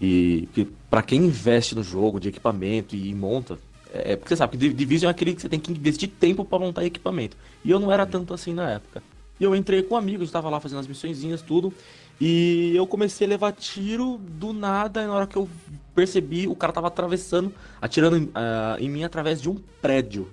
E 0.00 0.48
para 0.90 1.02
quem 1.02 1.26
investe 1.26 1.74
no 1.74 1.82
jogo 1.82 2.18
de 2.18 2.28
equipamento 2.28 2.96
e 2.96 3.14
monta, 3.14 3.58
é, 3.92 4.16
porque 4.16 4.30
você 4.30 4.36
sabe 4.36 4.56
que 4.56 4.72
Division 4.72 5.08
é 5.08 5.12
aquele 5.12 5.34
que 5.34 5.42
você 5.42 5.48
tem 5.48 5.60
que 5.60 5.70
investir 5.70 6.08
tempo 6.08 6.44
para 6.44 6.58
montar 6.58 6.84
equipamento. 6.84 7.36
E 7.64 7.70
eu 7.70 7.78
não 7.78 7.92
era 7.92 8.06
tanto 8.06 8.32
assim 8.32 8.54
na 8.54 8.70
época. 8.70 9.02
E 9.38 9.44
eu 9.44 9.54
entrei 9.54 9.82
com 9.82 9.96
amigos, 9.96 10.28
estava 10.28 10.48
lá 10.48 10.58
fazendo 10.60 10.78
as 10.78 10.86
missõezinhas, 10.86 11.42
tudo. 11.42 11.72
E 12.20 12.72
eu 12.74 12.86
comecei 12.86 13.26
a 13.26 13.30
levar 13.30 13.52
tiro 13.52 14.18
do 14.18 14.52
nada. 14.52 15.02
E 15.02 15.06
na 15.06 15.12
hora 15.12 15.26
que 15.26 15.36
eu 15.36 15.48
percebi, 15.94 16.48
o 16.48 16.54
cara 16.54 16.72
tava 16.72 16.86
atravessando, 16.86 17.52
atirando 17.80 18.16
uh, 18.16 18.78
em 18.78 18.88
mim 18.88 19.04
através 19.04 19.42
de 19.42 19.50
um 19.50 19.56
prédio. 19.80 20.28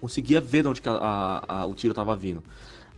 Conseguia 0.00 0.40
ver 0.40 0.62
de 0.62 0.68
onde 0.68 0.82
a, 0.86 0.92
a, 0.92 1.60
a, 1.60 1.66
o 1.66 1.74
tiro 1.74 1.94
tava 1.94 2.16
vindo. 2.16 2.42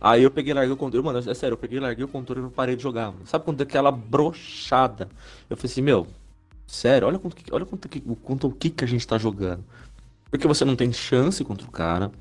Aí 0.05 0.21
eu 0.21 0.29
peguei 0.29 0.53
larguei 0.53 0.73
o 0.73 0.77
controle. 0.77 1.03
Mano, 1.03 1.17
é 1.17 1.33
sério, 1.33 1.53
eu 1.53 1.57
peguei 1.57 1.79
larguei 1.79 2.05
o 2.05 2.07
controle 2.07 2.45
e 2.45 2.49
parei 2.51 2.75
de 2.75 2.83
jogar. 2.83 3.11
Mano. 3.11 3.25
Sabe 3.25 3.43
quando 3.43 3.61
aquela 3.61 3.91
brochada? 3.91 5.09
Eu 5.49 5.57
falei 5.57 5.71
assim, 5.71 5.81
meu, 5.81 6.07
Sério, 6.67 7.07
olha 7.07 7.19
quanto, 7.19 7.35
olha 7.51 7.65
quanto, 7.65 7.87
quanto 8.23 8.47
o 8.47 8.51
que, 8.51 8.69
que 8.69 8.83
a 8.83 8.87
gente 8.87 9.05
tá 9.05 9.17
jogando. 9.17 9.63
Porque 10.29 10.47
você 10.47 10.65
não 10.65 10.75
tem 10.75 10.91
chance 10.91 11.43
contra 11.43 11.65
o 11.67 11.71
cara. 11.71 12.11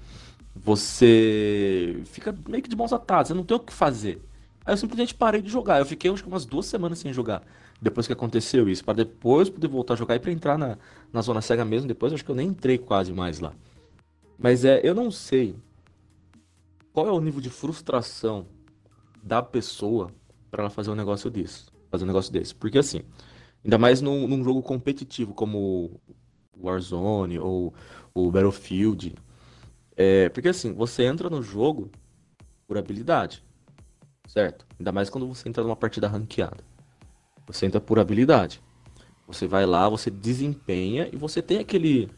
Você 0.54 2.00
fica 2.06 2.34
meio 2.48 2.62
que 2.62 2.68
de 2.68 2.76
mãos 2.76 2.92
atadas, 2.92 3.28
você 3.28 3.34
não 3.34 3.44
tem 3.44 3.56
o 3.56 3.60
que 3.60 3.72
fazer. 3.72 4.22
Aí 4.64 4.72
eu 4.72 4.76
simplesmente 4.76 5.14
parei 5.14 5.42
de 5.42 5.50
jogar. 5.50 5.80
Eu 5.80 5.86
fiquei 5.86 6.10
acho 6.10 6.22
que 6.22 6.28
umas 6.28 6.44
duas 6.44 6.66
semanas 6.66 6.98
sem 6.98 7.12
jogar. 7.12 7.42
Depois 7.80 8.06
que 8.06 8.12
aconteceu 8.12 8.68
isso. 8.68 8.84
para 8.84 8.94
depois 8.94 9.50
poder 9.50 9.68
voltar 9.68 9.94
a 9.94 9.96
jogar 9.96 10.14
e 10.16 10.20
pra 10.20 10.30
entrar 10.30 10.56
na, 10.58 10.78
na 11.12 11.22
zona 11.22 11.40
cega 11.40 11.64
mesmo. 11.64 11.88
Depois 11.88 12.12
acho 12.12 12.24
que 12.24 12.30
eu 12.30 12.36
nem 12.36 12.48
entrei 12.48 12.78
quase 12.78 13.12
mais 13.12 13.40
lá. 13.40 13.52
Mas 14.38 14.64
é, 14.64 14.80
eu 14.82 14.94
não 14.94 15.10
sei 15.10 15.56
qual 16.94 17.06
é 17.06 17.12
o 17.12 17.20
nível 17.20 17.42
de 17.42 17.50
frustração 17.50 18.46
da 19.22 19.42
pessoa 19.42 20.10
para 20.50 20.62
ela 20.62 20.70
fazer 20.70 20.90
um 20.90 20.94
negócio 20.94 21.28
desse. 21.30 21.66
Fazer 21.90 22.04
um 22.04 22.06
negócio 22.06 22.32
desse. 22.32 22.54
Porque 22.54 22.78
assim, 22.78 23.02
Ainda 23.64 23.78
mais 23.78 24.02
num, 24.02 24.28
num 24.28 24.44
jogo 24.44 24.62
competitivo 24.62 25.32
como 25.32 25.98
Warzone 26.60 27.38
ou 27.38 27.72
o 28.12 28.30
Battlefield. 28.30 29.14
É, 29.96 30.28
porque 30.28 30.48
assim, 30.48 30.74
você 30.74 31.04
entra 31.04 31.30
no 31.30 31.42
jogo 31.42 31.90
por 32.66 32.76
habilidade, 32.76 33.42
certo? 34.26 34.66
Ainda 34.78 34.92
mais 34.92 35.08
quando 35.08 35.26
você 35.26 35.48
entra 35.48 35.62
numa 35.62 35.76
partida 35.76 36.06
ranqueada. 36.06 36.62
Você 37.46 37.64
entra 37.64 37.80
por 37.80 37.98
habilidade. 37.98 38.62
Você 39.26 39.46
vai 39.46 39.64
lá, 39.64 39.88
você 39.88 40.10
desempenha 40.10 41.08
e 41.10 41.16
você 41.16 41.40
tem 41.40 41.58
aquele 41.58 42.10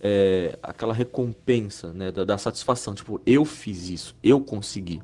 é, 0.00 0.58
aquela 0.62 0.92
recompensa, 0.92 1.92
né, 1.92 2.10
da, 2.12 2.24
da, 2.24 2.38
satisfação, 2.38 2.94
tipo, 2.94 3.20
eu 3.26 3.44
fiz 3.44 3.88
isso, 3.88 4.16
eu 4.22 4.40
consegui. 4.40 5.02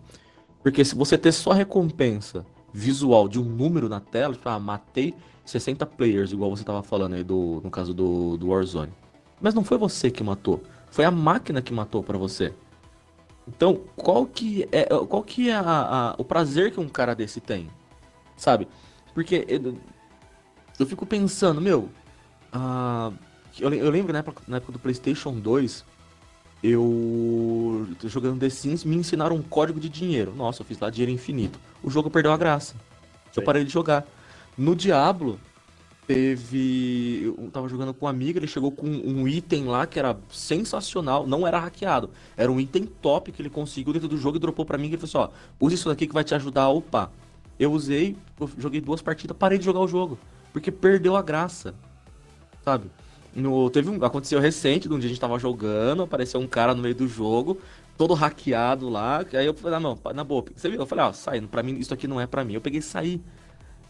Porque 0.63 0.85
se 0.85 0.95
você 0.95 1.19
ter 1.19 1.33
só 1.33 1.53
recompensa 1.53 2.47
visual 2.73 3.29
de 3.29 3.41
um 3.41 3.45
número 3.45 3.89
na 3.89 4.01
tela, 4.01 4.35
tipo, 4.35 4.49
ah, 4.49 4.59
matei 4.59 5.15
60 5.45 5.85
players, 5.87 6.33
igual 6.33 6.55
você 6.55 6.65
tava 6.65 6.83
falando 6.83 7.15
aí 7.15 7.25
do, 7.25 7.61
no 7.65 7.71
caso 7.71 7.93
do, 7.93 8.37
do 8.37 8.49
Warzone. 8.49 8.93
Mas 9.41 9.55
não 9.55 9.65
foi 9.65 9.77
você 9.77 10.11
que 10.11 10.23
matou, 10.23 10.63
foi 10.91 11.05
a 11.05 11.11
máquina 11.11 11.61
que 11.61 11.73
matou 11.73 12.03
para 12.03 12.17
você. 12.17 12.55
Então, 13.49 13.81
qual 13.97 14.25
que 14.25 14.69
é, 14.71 14.85
qual 14.85 15.23
que 15.23 15.51
é 15.51 15.55
a, 15.55 15.61
a, 15.61 16.15
o 16.17 16.25
prazer 16.25 16.71
que 16.71 16.79
um 16.79 16.89
cara 16.89 17.15
desse 17.15 17.41
tem? 17.41 17.69
Sabe? 18.37 18.69
Porque 19.13 19.45
eu, 19.49 19.77
eu 20.79 20.87
fico 20.87 21.05
pensando, 21.05 21.61
meu, 21.61 21.89
uh, 22.55 23.13
eu, 23.59 23.73
eu, 23.73 23.91
lembro 23.91 24.13
na 24.13 24.21
época, 24.21 24.43
na 24.47 24.57
época 24.59 24.73
do 24.73 24.79
PlayStation 24.79 25.33
2, 25.33 25.85
eu 26.63 27.89
jogando 28.05 28.39
The 28.39 28.49
Sims, 28.49 28.85
me 28.85 28.97
ensinaram 28.97 29.37
um 29.37 29.43
código 29.43 29.81
de 29.81 29.89
dinheiro. 29.89 30.33
Nossa, 30.35 30.63
eu 30.63 30.67
fiz 30.67 30.79
lá 30.79 30.91
dinheiro 30.91 31.13
infinito. 31.13 31.59
O 31.83 31.91
jogo 31.91 32.09
perdeu 32.09 32.33
a 32.33 32.37
graça. 32.37 32.75
Sim. 33.33 33.41
Eu 33.41 33.43
parei 33.43 33.65
de 33.65 33.73
jogar. 33.73 34.07
No 34.57 34.77
Diablo, 34.77 35.41
teve. 36.07 37.23
Eu 37.25 37.51
tava 37.51 37.69
jogando 37.69 37.93
com 37.93 38.07
um 38.07 38.09
amigo, 38.09 38.39
ele 38.39 38.47
chegou 38.47 38.71
com 38.71 38.87
um 38.87 39.27
item 39.27 39.65
lá 39.65 39.87
que 39.87 39.99
era 39.99 40.17
sensacional, 40.31 41.27
não 41.27 41.47
era 41.47 41.59
hackeado. 41.59 42.11
Era 42.37 42.51
um 42.51 42.61
item 42.61 42.87
top 42.87 43.33
que 43.33 43.43
ele 43.43 43.51
conseguiu 43.51 43.93
dentro 43.93 44.09
do 44.09 44.17
jogo 44.17 44.37
e 44.37 44.41
dropou 44.41 44.65
para 44.65 44.79
mim 44.79 44.87
e 44.87 44.97
falou 44.97 45.05
assim: 45.05 45.19
ó, 45.19 45.67
use 45.67 45.75
isso 45.75 45.89
daqui 45.89 46.07
que 46.07 46.15
vai 46.15 46.25
te 46.25 46.35
ajudar 46.35 46.63
a 46.63 46.71
upar. 46.71 47.11
Eu 47.59 47.73
usei, 47.73 48.17
eu 48.41 48.51
joguei 48.59 48.81
duas 48.81 49.03
partidas, 49.03 49.37
parei 49.37 49.59
de 49.59 49.65
jogar 49.65 49.81
o 49.81 49.89
jogo. 49.89 50.19
Porque 50.53 50.71
perdeu 50.71 51.17
a 51.17 51.23
graça. 51.23 51.75
Sabe? 52.65 52.91
No, 53.35 53.71
teve 53.71 53.89
um, 53.89 54.05
aconteceu 54.05 54.41
recente, 54.41 54.89
de 54.89 54.95
um 54.95 54.99
dia 54.99 55.07
a 55.07 55.09
gente 55.09 55.21
tava 55.21 55.39
jogando, 55.39 56.03
apareceu 56.03 56.39
um 56.39 56.47
cara 56.47 56.75
no 56.75 56.83
meio 56.83 56.95
do 56.95 57.09
jogo, 57.09 57.59
todo 57.97 58.15
hackeado 58.15 58.89
lá. 58.89 59.25
Aí 59.33 59.47
eu 59.47 59.55
falei, 59.55 59.77
ah, 59.77 59.81
não, 59.81 59.99
na 60.15 60.23
boa, 60.25 60.45
você 60.55 60.69
viu? 60.69 60.81
Eu 60.81 60.87
falei, 60.87 61.05
ó, 61.05 61.09
ah, 61.09 61.13
sai, 61.13 61.41
pra 61.41 61.63
mim, 61.63 61.77
isso 61.79 61.95
aqui 61.95 62.07
não 62.07 62.21
é 62.21 62.27
pra 62.27 62.45
mim. 62.45 62.55
Eu 62.55 62.61
peguei 62.61 62.81
e 62.81 62.83
saí. 62.83 63.21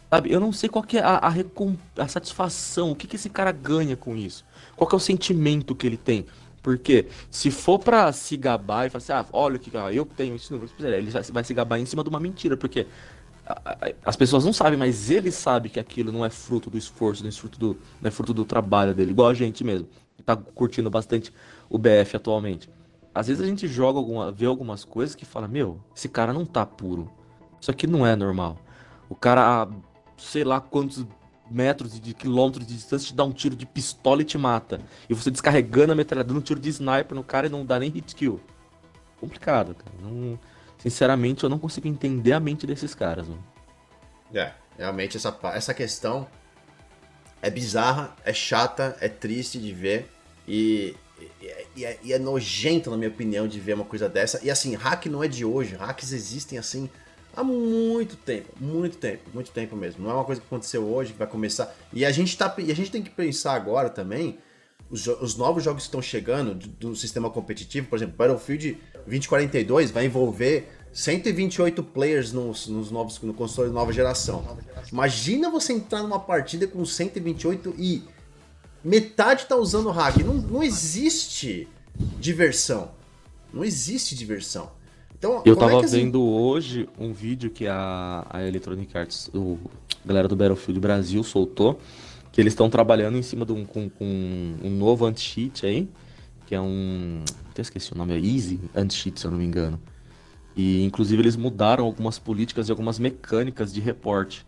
Sabe, 0.09 0.31
eu 0.31 0.39
não 0.39 0.53
sei 0.53 0.69
qual 0.69 0.83
que 0.83 0.97
é 0.97 1.01
a, 1.01 1.17
a, 1.17 2.03
a 2.03 2.07
satisfação, 2.07 2.91
o 2.91 2.95
que, 2.95 3.07
que 3.07 3.15
esse 3.15 3.29
cara 3.29 3.51
ganha 3.51 3.97
com 3.97 4.15
isso. 4.15 4.45
Qual 4.75 4.87
que 4.87 4.95
é 4.95 4.97
o 4.97 4.99
sentimento 4.99 5.75
que 5.75 5.87
ele 5.87 5.97
tem. 5.97 6.25
Porque 6.61 7.07
se 7.29 7.51
for 7.51 7.77
pra 7.77 8.13
se 8.13 8.37
gabar 8.37 8.87
e 8.87 8.89
falar 8.89 9.03
assim, 9.03 9.11
ah, 9.11 9.25
olha 9.33 9.59
que 9.59 9.69
eu 9.91 10.05
tenho 10.05 10.35
isso, 10.35 10.53
ele 10.79 11.11
vai 11.11 11.43
se 11.43 11.53
gabar 11.53 11.77
em 11.77 11.85
cima 11.85 12.03
de 12.03 12.09
uma 12.09 12.21
mentira, 12.21 12.55
porque 12.55 12.87
as 14.05 14.15
pessoas 14.15 14.45
não 14.45 14.53
sabem, 14.53 14.79
mas 14.79 15.09
ele 15.09 15.31
sabe 15.31 15.69
que 15.69 15.79
aquilo 15.79 16.11
não 16.11 16.23
é 16.23 16.29
fruto 16.29 16.69
do 16.69 16.77
esforço, 16.77 17.23
não 17.23 17.29
é 17.29 17.31
fruto 17.31 17.59
do, 17.59 17.77
não 18.01 18.07
é 18.07 18.11
fruto 18.11 18.33
do 18.33 18.45
trabalho 18.45 18.93
dele, 18.93 19.11
igual 19.11 19.29
a 19.29 19.33
gente 19.33 19.63
mesmo, 19.63 19.87
que 20.15 20.23
tá 20.23 20.35
curtindo 20.35 20.89
bastante 20.89 21.33
o 21.69 21.77
BF 21.77 22.15
atualmente. 22.15 22.69
Às 23.13 23.27
vezes 23.27 23.43
a 23.43 23.45
gente 23.45 23.67
joga 23.67 23.99
alguma, 23.99 24.31
vê 24.31 24.45
algumas 24.45 24.83
coisas 24.85 25.15
que 25.15 25.25
fala, 25.25 25.47
meu, 25.47 25.79
esse 25.95 26.09
cara 26.09 26.33
não 26.33 26.45
tá 26.45 26.65
puro. 26.65 27.11
Isso 27.59 27.69
aqui 27.69 27.85
não 27.85 28.07
é 28.07 28.15
normal. 28.15 28.57
O 29.09 29.15
cara 29.15 29.67
sei 30.17 30.43
lá 30.43 30.59
quantos 30.59 31.05
metros 31.51 31.99
de 31.99 32.13
quilômetros 32.13 32.65
de 32.65 32.73
distância 32.73 33.07
te 33.07 33.13
dá 33.13 33.23
um 33.23 33.31
tiro 33.31 33.55
de 33.55 33.65
pistola 33.65 34.21
e 34.21 34.25
te 34.25 34.37
mata. 34.37 34.79
E 35.09 35.13
você 35.13 35.29
descarregando 35.29 35.91
a 35.91 35.95
metralhadora, 35.95 36.33
dando 36.33 36.39
um 36.39 36.43
tiro 36.43 36.59
de 36.59 36.69
sniper 36.69 37.13
no 37.13 37.23
cara 37.23 37.47
e 37.47 37.49
não 37.49 37.65
dá 37.65 37.77
nem 37.77 37.89
hit 37.89 38.15
kill. 38.15 38.39
Complicado, 39.19 39.75
cara. 39.75 39.95
Não, 40.01 40.39
sinceramente, 40.83 41.43
eu 41.43 41.49
não 41.49 41.57
consigo 41.57 41.87
entender 41.87 42.33
a 42.33 42.39
mente 42.39 42.67
desses 42.67 42.93
caras. 42.93 43.27
Mano. 43.27 43.43
É, 44.33 44.51
realmente 44.77 45.15
essa, 45.15 45.35
essa 45.53 45.73
questão 45.73 46.27
é 47.41 47.49
bizarra, 47.49 48.15
é 48.25 48.33
chata, 48.33 48.97
é 48.99 49.07
triste 49.07 49.57
de 49.57 49.73
ver. 49.73 50.09
E, 50.45 50.93
e, 51.75 51.85
é, 51.85 51.99
e 52.03 52.13
é 52.13 52.19
nojento, 52.19 52.91
na 52.91 52.97
minha 52.97 53.09
opinião, 53.09 53.47
de 53.47 53.59
ver 53.61 53.75
uma 53.75 53.85
coisa 53.85 54.09
dessa. 54.09 54.41
E 54.43 54.51
assim, 54.51 54.75
hack 54.75 55.05
não 55.05 55.23
é 55.23 55.27
de 55.27 55.45
hoje. 55.45 55.75
Hacks 55.75 56.11
existem 56.11 56.59
assim 56.59 56.89
há 57.35 57.43
muito 57.43 58.17
tempo, 58.17 58.49
muito 58.59 58.97
tempo, 58.97 59.29
muito 59.33 59.51
tempo 59.51 59.75
mesmo. 59.77 60.03
Não 60.03 60.11
é 60.11 60.13
uma 60.15 60.25
coisa 60.25 60.41
que 60.41 60.47
aconteceu 60.47 60.83
hoje, 60.83 61.13
que 61.13 61.19
vai 61.19 61.27
começar. 61.27 61.73
E 61.93 62.05
a 62.05 62.11
gente, 62.11 62.37
tá, 62.37 62.53
e 62.57 62.71
a 62.71 62.75
gente 62.75 62.91
tem 62.91 63.01
que 63.01 63.09
pensar 63.09 63.53
agora 63.53 63.89
também, 63.89 64.37
os, 64.89 65.07
os 65.07 65.35
novos 65.35 65.63
jogos 65.63 65.83
que 65.83 65.87
estão 65.87 66.01
chegando 66.01 66.53
do, 66.53 66.67
do, 66.67 66.95
sistema 66.95 67.29
competitivo, 67.29 67.87
por 67.87 67.95
exemplo, 67.95 68.15
Battlefield 68.15 68.77
2042 69.05 69.91
vai 69.91 70.05
envolver 70.05 70.69
128 70.91 71.83
players 71.83 72.31
nos, 72.31 72.67
nos 72.67 72.91
novos, 72.91 73.19
no 73.21 73.33
console 73.33 73.69
de 73.69 73.73
nova 73.73 73.91
geração. 73.91 74.57
Imagina 74.91 75.49
você 75.49 75.73
entrar 75.73 76.03
numa 76.03 76.19
partida 76.19 76.67
com 76.67 76.85
128 76.85 77.73
e 77.77 78.03
metade 78.83 79.45
tá 79.45 79.55
usando 79.55 79.89
hack. 79.89 80.17
Não, 80.17 80.35
não 80.35 80.63
existe 80.63 81.67
diversão. 82.19 82.91
Não 83.53 83.63
existe 83.63 84.15
diversão. 84.15 84.71
Então, 85.17 85.41
eu 85.45 85.53
é 85.53 85.55
tava 85.55 85.83
é 85.83 85.87
vendo 85.87 86.21
hoje 86.21 86.89
um 86.99 87.13
vídeo 87.13 87.49
que 87.49 87.65
a, 87.67 88.25
a 88.29 88.45
Electronic 88.45 88.97
Arts, 88.97 89.29
o 89.33 89.57
a 90.03 90.07
galera 90.07 90.27
do 90.27 90.35
Battlefield 90.35 90.79
Brasil 90.79 91.23
soltou, 91.23 91.79
que 92.31 92.41
eles 92.41 92.53
estão 92.53 92.69
trabalhando 92.69 93.17
em 93.17 93.21
cima 93.21 93.45
de 93.45 93.53
um, 93.53 93.63
com, 93.63 93.89
com 93.89 94.05
um 94.05 94.69
novo 94.69 95.05
anti-cheat 95.05 95.65
aí, 95.65 95.87
que 96.45 96.53
é 96.53 96.59
um. 96.59 97.23
Até 97.53 97.61
esqueci 97.61 97.93
o 97.93 97.97
nome, 97.97 98.13
é 98.13 98.17
Easy 98.17 98.59
Anti-Cheat, 98.75 99.19
se 99.19 99.25
eu 99.27 99.31
não 99.31 99.37
me 99.37 99.45
engano. 99.45 99.79
E 100.55 100.83
inclusive 100.83 101.21
eles 101.21 101.35
mudaram 101.35 101.85
algumas 101.85 102.19
políticas 102.19 102.67
e 102.67 102.71
algumas 102.71 102.99
mecânicas 102.99 103.71
de 103.71 103.79
reporte. 103.79 104.45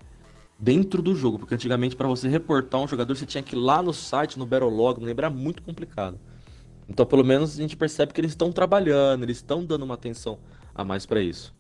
dentro 0.58 1.02
do 1.02 1.16
jogo, 1.16 1.40
porque 1.40 1.56
antigamente 1.56 1.96
para 1.96 2.08
você 2.08 2.28
reportar 2.28 2.82
um 2.82 2.88
jogador 2.88 3.16
você 3.16 3.26
tinha 3.26 3.44
que 3.44 3.56
ir 3.56 3.60
lá 3.60 3.82
no 3.82 3.94
site, 3.94 4.40
no 4.40 4.46
Battlelog, 4.46 5.00
não 5.00 5.08
lembrar 5.08 5.30
muito 5.30 5.62
complicado. 5.62 6.20
Então, 6.88 7.06
pelo 7.06 7.24
menos 7.24 7.58
a 7.58 7.62
gente 7.62 7.76
percebe 7.76 8.14
que 8.14 8.22
eles 8.22 8.32
estão 8.32 8.52
trabalhando, 8.52 9.24
eles 9.24 9.38
estão 9.38 9.66
dando 9.66 9.84
uma 9.84 9.96
atenção 9.96 10.38
a 10.74 10.84
mais 10.84 11.06
para 11.06 11.20
isso. 11.20 11.54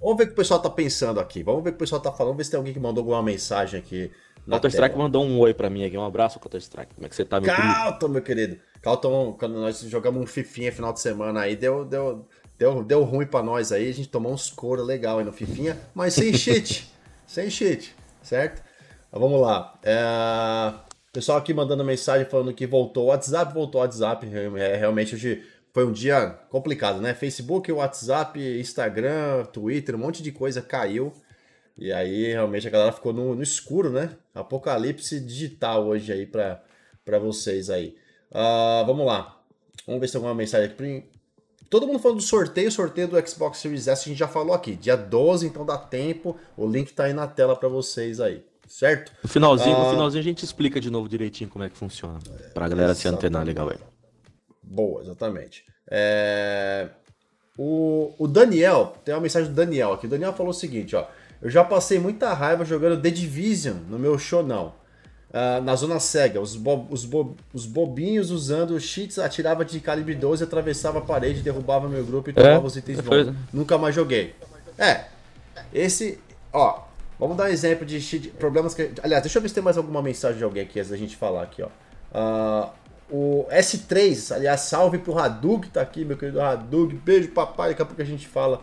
Vamos 0.00 0.16
ver 0.16 0.24
o 0.24 0.26
que 0.28 0.32
o 0.32 0.36
pessoal 0.36 0.60
tá 0.60 0.70
pensando 0.70 1.20
aqui. 1.20 1.42
Vamos 1.42 1.62
ver 1.62 1.70
o 1.70 1.72
que 1.72 1.76
o 1.76 1.80
pessoal 1.80 2.00
tá 2.00 2.12
falando, 2.12 2.36
ver 2.36 2.44
se 2.44 2.50
tem 2.50 2.58
alguém 2.58 2.72
que 2.72 2.80
mandou 2.80 3.02
alguma 3.02 3.22
mensagem 3.22 3.78
aqui. 3.78 4.10
Counter 4.50 4.70
Strike 4.70 4.98
mandou 4.98 5.24
um 5.24 5.38
oi 5.38 5.54
para 5.54 5.70
mim 5.70 5.84
aqui. 5.84 5.96
Um 5.96 6.04
abraço, 6.04 6.38
Counter 6.40 6.60
Strike. 6.60 6.94
Como 6.94 7.06
é 7.06 7.08
que 7.08 7.16
você 7.16 7.24
tá, 7.24 7.40
meu 7.40 7.54
Calton, 7.54 8.08
meu 8.08 8.22
querido. 8.22 8.58
Calton, 8.82 9.36
quando 9.38 9.54
nós 9.54 9.80
jogamos 9.80 10.22
um 10.22 10.26
Fifinha 10.26 10.72
final 10.72 10.92
de 10.92 11.00
semana 11.00 11.40
aí, 11.40 11.56
deu, 11.56 11.84
deu, 11.84 12.26
deu, 12.58 12.82
deu 12.82 13.04
ruim 13.04 13.26
para 13.26 13.44
nós 13.44 13.72
aí. 13.72 13.88
A 13.88 13.92
gente 13.92 14.08
tomou 14.08 14.32
uns 14.32 14.50
couro 14.50 14.82
legal 14.82 15.18
aí 15.18 15.24
no 15.24 15.32
Fifinha, 15.32 15.78
mas 15.94 16.14
sem 16.14 16.32
cheat. 16.34 16.90
sem 17.26 17.48
cheat, 17.50 17.94
certo? 18.22 18.62
Mas 19.10 19.20
vamos 19.20 19.40
lá. 19.40 19.78
É... 19.82 20.72
Pessoal 21.12 21.38
aqui 21.38 21.52
mandando 21.52 21.84
mensagem 21.84 22.24
falando 22.26 22.54
que 22.54 22.66
voltou 22.66 23.04
o 23.04 23.08
WhatsApp, 23.08 23.52
voltou 23.52 23.80
o 23.80 23.84
WhatsApp. 23.84 24.28
É, 24.56 24.76
realmente 24.76 25.14
hoje 25.14 25.42
foi 25.72 25.84
um 25.84 25.92
dia 25.92 26.38
complicado, 26.48 27.00
né? 27.00 27.14
Facebook, 27.14 27.70
WhatsApp, 27.70 28.38
Instagram, 28.60 29.44
Twitter, 29.52 29.94
um 29.94 29.98
monte 29.98 30.22
de 30.22 30.30
coisa 30.30 30.62
caiu. 30.62 31.12
E 31.76 31.92
aí 31.92 32.32
realmente 32.32 32.66
a 32.66 32.70
galera 32.70 32.92
ficou 32.92 33.12
no, 33.12 33.34
no 33.34 33.42
escuro, 33.42 33.90
né? 33.90 34.10
Apocalipse 34.34 35.20
digital 35.20 35.86
hoje 35.86 36.12
aí 36.12 36.26
para 36.26 37.18
vocês 37.18 37.70
aí. 37.70 37.96
Uh, 38.30 38.86
vamos 38.86 39.06
lá. 39.06 39.40
Vamos 39.86 40.00
ver 40.00 40.06
se 40.06 40.12
tem 40.12 40.18
alguma 40.18 40.34
mensagem 40.34 40.66
aqui. 40.70 41.04
Todo 41.68 41.86
mundo 41.86 41.98
falando 41.98 42.18
do 42.18 42.22
sorteio, 42.22 42.70
sorteio 42.70 43.08
do 43.08 43.28
Xbox 43.28 43.58
Series 43.58 43.86
S, 43.86 44.02
a 44.02 44.08
gente 44.08 44.18
já 44.18 44.28
falou 44.28 44.54
aqui. 44.54 44.74
Dia 44.74 44.96
12, 44.96 45.46
então 45.46 45.64
dá 45.64 45.78
tempo. 45.78 46.36
O 46.56 46.66
link 46.66 46.92
tá 46.92 47.04
aí 47.04 47.12
na 47.12 47.26
tela 47.26 47.56
para 47.56 47.68
vocês 47.68 48.20
aí 48.20 48.44
certo? 48.70 49.12
No 49.22 49.28
finalzinho, 49.28 49.76
ah, 49.76 49.84
no 49.84 49.90
finalzinho 49.90 50.20
a 50.20 50.24
gente 50.24 50.44
explica 50.44 50.80
de 50.80 50.90
novo 50.90 51.08
direitinho 51.08 51.50
como 51.50 51.64
é 51.64 51.68
que 51.68 51.76
funciona. 51.76 52.18
Pra 52.54 52.68
galera 52.68 52.94
se 52.94 53.08
antenar 53.08 53.44
legal 53.44 53.68
aí. 53.68 53.78
Boa, 54.62 55.02
exatamente. 55.02 55.64
É... 55.90 56.88
O, 57.58 58.14
o 58.16 58.28
Daniel, 58.28 58.96
tem 59.04 59.12
uma 59.12 59.20
mensagem 59.20 59.50
do 59.50 59.54
Daniel 59.54 59.92
aqui. 59.92 60.06
O 60.06 60.08
Daniel 60.08 60.32
falou 60.32 60.50
o 60.50 60.54
seguinte, 60.54 60.94
ó. 60.94 61.06
Eu 61.42 61.50
já 61.50 61.64
passei 61.64 61.98
muita 61.98 62.32
raiva 62.32 62.64
jogando 62.64 63.00
The 63.00 63.10
Division 63.10 63.76
no 63.88 63.98
meu 63.98 64.18
show, 64.18 64.42
não. 64.42 64.78
Uh, 65.30 65.62
na 65.62 65.76
zona 65.76 66.00
cega, 66.00 66.40
os, 66.40 66.56
bo 66.56 66.86
os, 66.90 67.04
bo 67.04 67.36
os 67.54 67.64
bobinhos 67.64 68.32
usando 68.32 68.78
cheats 68.80 69.16
atirava 69.16 69.64
de 69.64 69.78
calibre 69.78 70.14
12, 70.14 70.42
atravessava 70.42 70.98
a 70.98 71.02
parede, 71.02 71.40
derrubava 71.40 71.88
meu 71.88 72.04
grupo 72.04 72.30
e 72.30 72.32
tomava 72.32 72.64
é, 72.64 72.66
os 72.66 72.76
itens 72.76 73.00
bons. 73.00 73.32
Nunca 73.52 73.78
mais 73.78 73.94
joguei. 73.94 74.34
É, 74.76 75.04
esse, 75.72 76.18
ó, 76.52 76.82
Vamos 77.20 77.36
dar 77.36 77.44
um 77.44 77.48
exemplo 77.48 77.84
de 77.84 78.00
problemas 78.38 78.72
que. 78.72 78.92
Aliás, 79.02 79.22
deixa 79.22 79.36
eu 79.36 79.42
ver 79.42 79.48
se 79.48 79.54
tem 79.54 79.62
mais 79.62 79.76
alguma 79.76 80.00
mensagem 80.00 80.38
de 80.38 80.44
alguém 80.44 80.62
aqui 80.62 80.78
antes 80.78 80.90
da 80.90 80.96
gente 80.96 81.14
falar 81.14 81.42
aqui, 81.42 81.62
ó. 81.62 81.68
Uh, 82.12 82.70
o 83.10 83.46
S3, 83.50 84.34
aliás, 84.34 84.62
salve 84.62 84.96
pro 84.96 85.18
Hadug, 85.18 85.68
tá 85.68 85.82
aqui, 85.82 86.02
meu 86.02 86.16
querido 86.16 86.40
Hadug. 86.40 86.94
Beijo, 86.94 87.28
papai. 87.28 87.70
Daqui 87.70 87.82
a 87.82 87.84
pouco 87.84 88.00
a 88.00 88.06
gente 88.06 88.26
fala. 88.26 88.62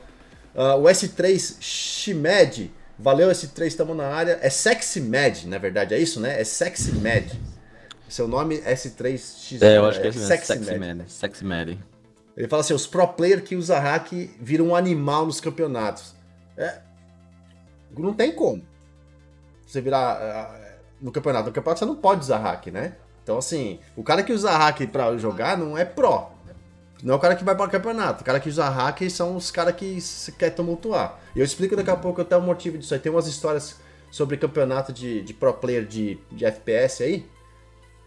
Uh, 0.58 0.82
o 0.82 0.84
S3 0.86 1.58
Shimed. 1.62 2.72
Valeu, 2.98 3.30
S3, 3.30 3.68
estamos 3.68 3.96
na 3.96 4.08
área. 4.08 4.40
É 4.42 4.50
Sexy 4.50 5.00
Med, 5.00 5.48
na 5.48 5.60
verdade, 5.60 5.94
é 5.94 6.00
isso, 6.00 6.20
né? 6.20 6.42
É 6.42 6.44
Sexy 6.44 6.94
Med. 6.94 7.32
Seu 8.10 8.28
nome 8.28 8.62
é 8.66 8.74
S3X. 8.74 9.62
É, 9.62 9.78
eu 9.78 9.86
acho 9.86 10.02
que 10.02 10.08
é, 10.08 10.10
é 10.10 10.14
Sexy, 10.14 10.48
Sexy 10.48 10.80
Med. 10.80 11.04
Sexy 11.08 11.46
Med. 11.46 11.78
Ele 12.36 12.48
fala 12.48 12.62
assim: 12.62 12.74
os 12.74 12.88
pro 12.88 13.08
player 13.08 13.44
que 13.44 13.56
usa 13.56 13.78
hack 13.78 14.12
viram 14.40 14.70
um 14.70 14.76
animal 14.76 15.28
nos 15.28 15.40
campeonatos. 15.40 16.16
É, 16.58 16.80
não 17.96 18.14
tem 18.14 18.32
como. 18.32 18.66
Você 19.66 19.82
virar 19.82 20.18
uh, 20.20 20.82
no 21.02 21.12
campeonato. 21.12 21.48
No 21.50 21.54
campeonato 21.54 21.80
você 21.80 21.86
não 21.86 21.96
pode 21.96 22.22
usar 22.22 22.40
hack, 22.40 22.68
né? 22.68 22.96
Então, 23.22 23.38
assim, 23.38 23.80
o 23.96 24.04
cara 24.04 24.24
que 24.24 24.32
usa 24.32 24.58
hack 24.58 24.88
pra 24.88 25.16
jogar 25.18 25.58
não 25.58 25.78
é 25.78 25.84
pró. 25.84 26.32
Não 27.04 27.14
é 27.14 27.18
o 27.18 27.20
cara 27.20 27.36
que 27.36 27.44
vai 27.44 27.56
para 27.56 27.68
o 27.68 27.70
campeonato. 27.70 28.22
O 28.22 28.26
cara 28.26 28.40
que 28.40 28.50
usa 28.50 28.68
hack 28.70 29.10
são 29.10 29.36
os 29.36 29.52
caras 29.52 29.76
que 29.76 30.00
quer 30.38 30.52
tumultuar. 30.52 31.20
Eu 31.36 31.46
explico 31.46 31.76
daqui 31.76 31.92
a 31.92 31.96
pouco 31.96 32.22
até 32.22 32.36
o 32.36 32.42
motivo 32.42 32.78
disso 32.78 32.94
aí. 32.94 33.00
Tem 33.00 33.12
umas 33.12 33.28
histórias 33.28 33.80
sobre 34.10 34.38
campeonato 34.38 34.92
de, 34.92 35.22
de 35.22 35.34
pro 35.34 35.54
player 35.54 35.86
de, 35.86 36.18
de 36.32 36.46
FPS 36.46 37.04
aí. 37.04 37.30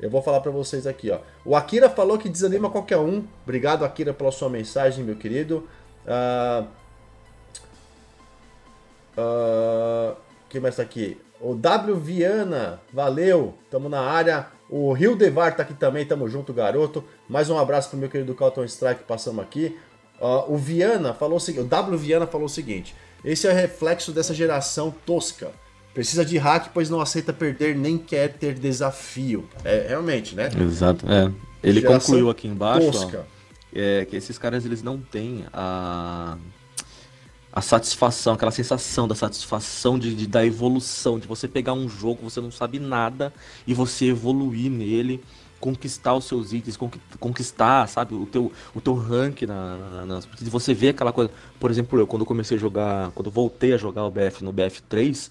Eu 0.00 0.11
vou 0.11 0.22
falar 0.22 0.40
para 0.40 0.50
vocês 0.50 0.87
aqui, 0.87 1.11
ó. 1.11 1.20
O 1.44 1.55
Akira 1.55 1.88
falou 1.88 2.18
que 2.18 2.29
desanima 2.29 2.70
qualquer 2.70 2.96
um. 2.96 3.24
Obrigado, 3.44 3.85
Akira, 3.85 4.14
pela 4.14 4.33
sua 4.33 4.48
mensagem, 4.48 5.05
meu 5.05 5.16
querido. 5.16 5.68
Uh, 6.07 6.66
Uh, 9.16 10.16
quem 10.48 10.61
mais 10.61 10.76
tá 10.76 10.83
aqui? 10.83 11.20
O 11.40 11.55
W 11.55 11.96
Viana, 11.96 12.81
valeu, 12.92 13.55
tamo 13.70 13.88
na 13.88 14.00
área. 14.00 14.46
O 14.71 14.93
Rio 14.93 15.17
Devar 15.17 15.57
tá 15.57 15.65
aqui 15.65 15.75
também, 15.75 16.07
tamo 16.07 16.29
junto, 16.29 16.53
garoto. 16.53 17.05
Mais 17.29 17.51
um 17.51 17.59
abraço 17.59 17.91
pro 17.91 17.99
meu 17.99 18.09
querido 18.09 18.33
Calton 18.37 18.63
Strike, 18.65 19.03
passamos 19.03 19.43
aqui. 19.43 19.77
Uh, 20.21 20.53
o 20.53 20.57
Viana 20.57 21.13
falou 21.13 21.39
o 21.39 21.41
seguinte, 21.41 21.65
o 21.65 21.69
W 21.69 21.99
Viana 21.99 22.25
falou 22.25 22.47
o 22.47 22.49
seguinte: 22.49 22.95
esse 23.25 23.49
é 23.49 23.51
o 23.51 23.55
reflexo 23.55 24.13
dessa 24.13 24.33
geração 24.33 24.95
tosca. 25.05 25.51
Precisa 25.93 26.25
de 26.25 26.39
hack, 26.39 26.71
pois 26.73 26.89
não 26.89 27.01
aceita 27.01 27.33
perder 27.33 27.75
nem 27.75 27.99
quer 27.99 28.35
ter 28.35 28.55
desafio. 28.55 29.49
É 29.65 29.87
realmente, 29.89 30.37
né? 30.37 30.49
Exato. 30.61 31.05
É. 31.11 31.33
Ele 31.65 31.81
geração 31.81 32.01
concluiu 32.01 32.31
aqui 32.31 32.47
embaixo 32.47 33.11
ó, 33.13 33.23
é, 33.75 34.05
que 34.05 34.15
esses 34.15 34.39
caras 34.39 34.65
eles 34.65 34.85
não 34.85 34.99
têm 35.01 35.47
a 35.53 36.39
a 37.53 37.61
satisfação, 37.61 38.35
aquela 38.35 38.51
sensação 38.51 39.09
da 39.09 39.15
satisfação 39.15 39.99
de, 39.99 40.15
de, 40.15 40.27
da 40.27 40.45
evolução, 40.45 41.19
de 41.19 41.27
você 41.27 41.49
pegar 41.49 41.73
um 41.73 41.89
jogo, 41.89 42.23
você 42.23 42.41
não 42.41 42.51
sabe 42.51 42.79
nada 42.79 43.33
e 43.67 43.75
você 43.75 44.07
evoluir 44.07 44.71
nele, 44.71 45.23
conquistar 45.59 46.15
os 46.15 46.25
seus 46.25 46.53
itens, 46.53 46.79
conquistar, 47.19 47.89
sabe, 47.89 48.15
o 48.15 48.25
teu, 48.25 48.53
o 48.75 48.81
teu 48.81 48.95
rank 48.95 49.43
na, 49.43 50.07
na, 50.07 50.21
Você 50.43 50.73
vê 50.73 50.91
aquela 50.91 51.13
coisa, 51.13 51.31
por 51.59 51.71
exemplo, 51.71 51.99
eu 51.99 52.07
quando 52.07 52.25
comecei 52.25 52.57
a 52.57 52.61
jogar, 52.61 53.11
quando 53.13 53.31
voltei 53.31 53.75
a 53.75 53.77
jogar 53.77 54.05
o 54.05 54.11
BF 54.11 54.45
no 54.45 54.53
BF3, 54.53 55.31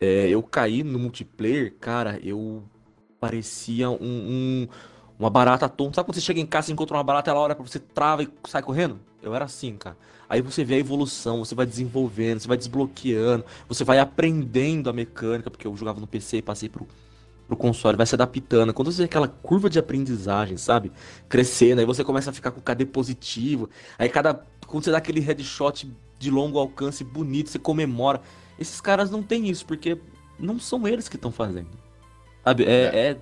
é, 0.00 0.28
eu 0.28 0.42
caí 0.42 0.82
no 0.82 0.98
multiplayer, 0.98 1.74
cara, 1.80 2.18
eu 2.22 2.62
parecia 3.20 3.90
um, 3.90 3.96
um 4.00 4.68
uma 5.18 5.30
barata 5.30 5.68
tonta. 5.68 5.96
Sabe 5.96 6.06
quando 6.06 6.16
você 6.16 6.20
chega 6.20 6.40
em 6.40 6.46
casa 6.46 6.70
e 6.70 6.72
encontra 6.72 6.96
uma 6.96 7.04
barata, 7.04 7.30
ela 7.30 7.40
olha 7.40 7.54
pra 7.54 7.64
você, 7.64 7.78
trava 7.78 8.24
e 8.24 8.28
sai 8.48 8.62
correndo? 8.62 8.98
Eu 9.22 9.34
era 9.34 9.44
assim, 9.44 9.76
cara. 9.76 9.96
Aí 10.32 10.40
você 10.40 10.64
vê 10.64 10.76
a 10.76 10.78
evolução, 10.78 11.44
você 11.44 11.54
vai 11.54 11.66
desenvolvendo, 11.66 12.40
você 12.40 12.48
vai 12.48 12.56
desbloqueando, 12.56 13.44
você 13.68 13.84
vai 13.84 13.98
aprendendo 13.98 14.88
a 14.88 14.92
mecânica, 14.94 15.50
porque 15.50 15.66
eu 15.66 15.76
jogava 15.76 16.00
no 16.00 16.06
PC 16.06 16.38
e 16.38 16.42
passei 16.42 16.70
pro, 16.70 16.88
pro 17.46 17.54
console, 17.54 17.98
vai 17.98 18.06
se 18.06 18.14
adaptando. 18.14 18.72
Quando 18.72 18.90
você 18.90 19.02
vê 19.02 19.04
aquela 19.04 19.28
curva 19.28 19.68
de 19.68 19.78
aprendizagem, 19.78 20.56
sabe? 20.56 20.90
Crescendo, 21.28 21.80
aí 21.80 21.84
você 21.84 22.02
começa 22.02 22.30
a 22.30 22.32
ficar 22.32 22.50
com 22.50 22.60
o 22.60 22.62
KD 22.62 22.86
positivo. 22.86 23.68
Aí 23.98 24.08
cada. 24.08 24.42
Quando 24.66 24.84
você 24.84 24.90
dá 24.90 24.96
aquele 24.96 25.20
headshot 25.20 25.92
de 26.18 26.30
longo 26.30 26.58
alcance 26.58 27.04
bonito, 27.04 27.50
você 27.50 27.58
comemora. 27.58 28.22
Esses 28.58 28.80
caras 28.80 29.10
não 29.10 29.22
têm 29.22 29.50
isso, 29.50 29.66
porque 29.66 29.98
não 30.38 30.58
são 30.58 30.88
eles 30.88 31.10
que 31.10 31.16
estão 31.16 31.30
fazendo. 31.30 31.68
Sabe? 32.42 32.64
É, 32.64 32.70
é. 32.70 33.10
é 33.10 33.18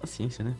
a 0.00 0.06
ciência, 0.06 0.44
né? 0.44 0.54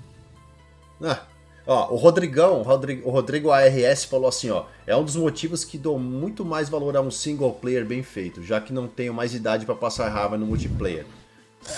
Ah, 1.01 1.23
ó, 1.67 1.93
o 1.93 1.97
Rodrigão, 1.97 2.63
o 2.63 3.11
Rodrigo 3.11 3.51
ARS 3.51 4.05
falou 4.05 4.29
assim, 4.29 4.51
ó, 4.51 4.65
é 4.87 4.97
um 4.97 5.05
dos 5.05 5.17
motivos 5.17 5.65
que 5.65 5.79
dou 5.79 5.99
muito 5.99 6.45
mais 6.45 6.69
valor 6.69 6.97
a 6.97 7.01
um 7.01 7.11
single 7.11 7.53
player 7.53 7.85
bem 7.85 8.03
feito, 8.03 8.43
já 8.43 8.61
que 8.61 8.73
não 8.73 8.89
tenho 8.89 9.15
mais 9.15 9.35
idade 9.35 9.67
para 9.67 9.75
passar 9.75 10.09
raiva 10.09 10.37
no 10.37 10.47
multiplayer. 10.47 11.07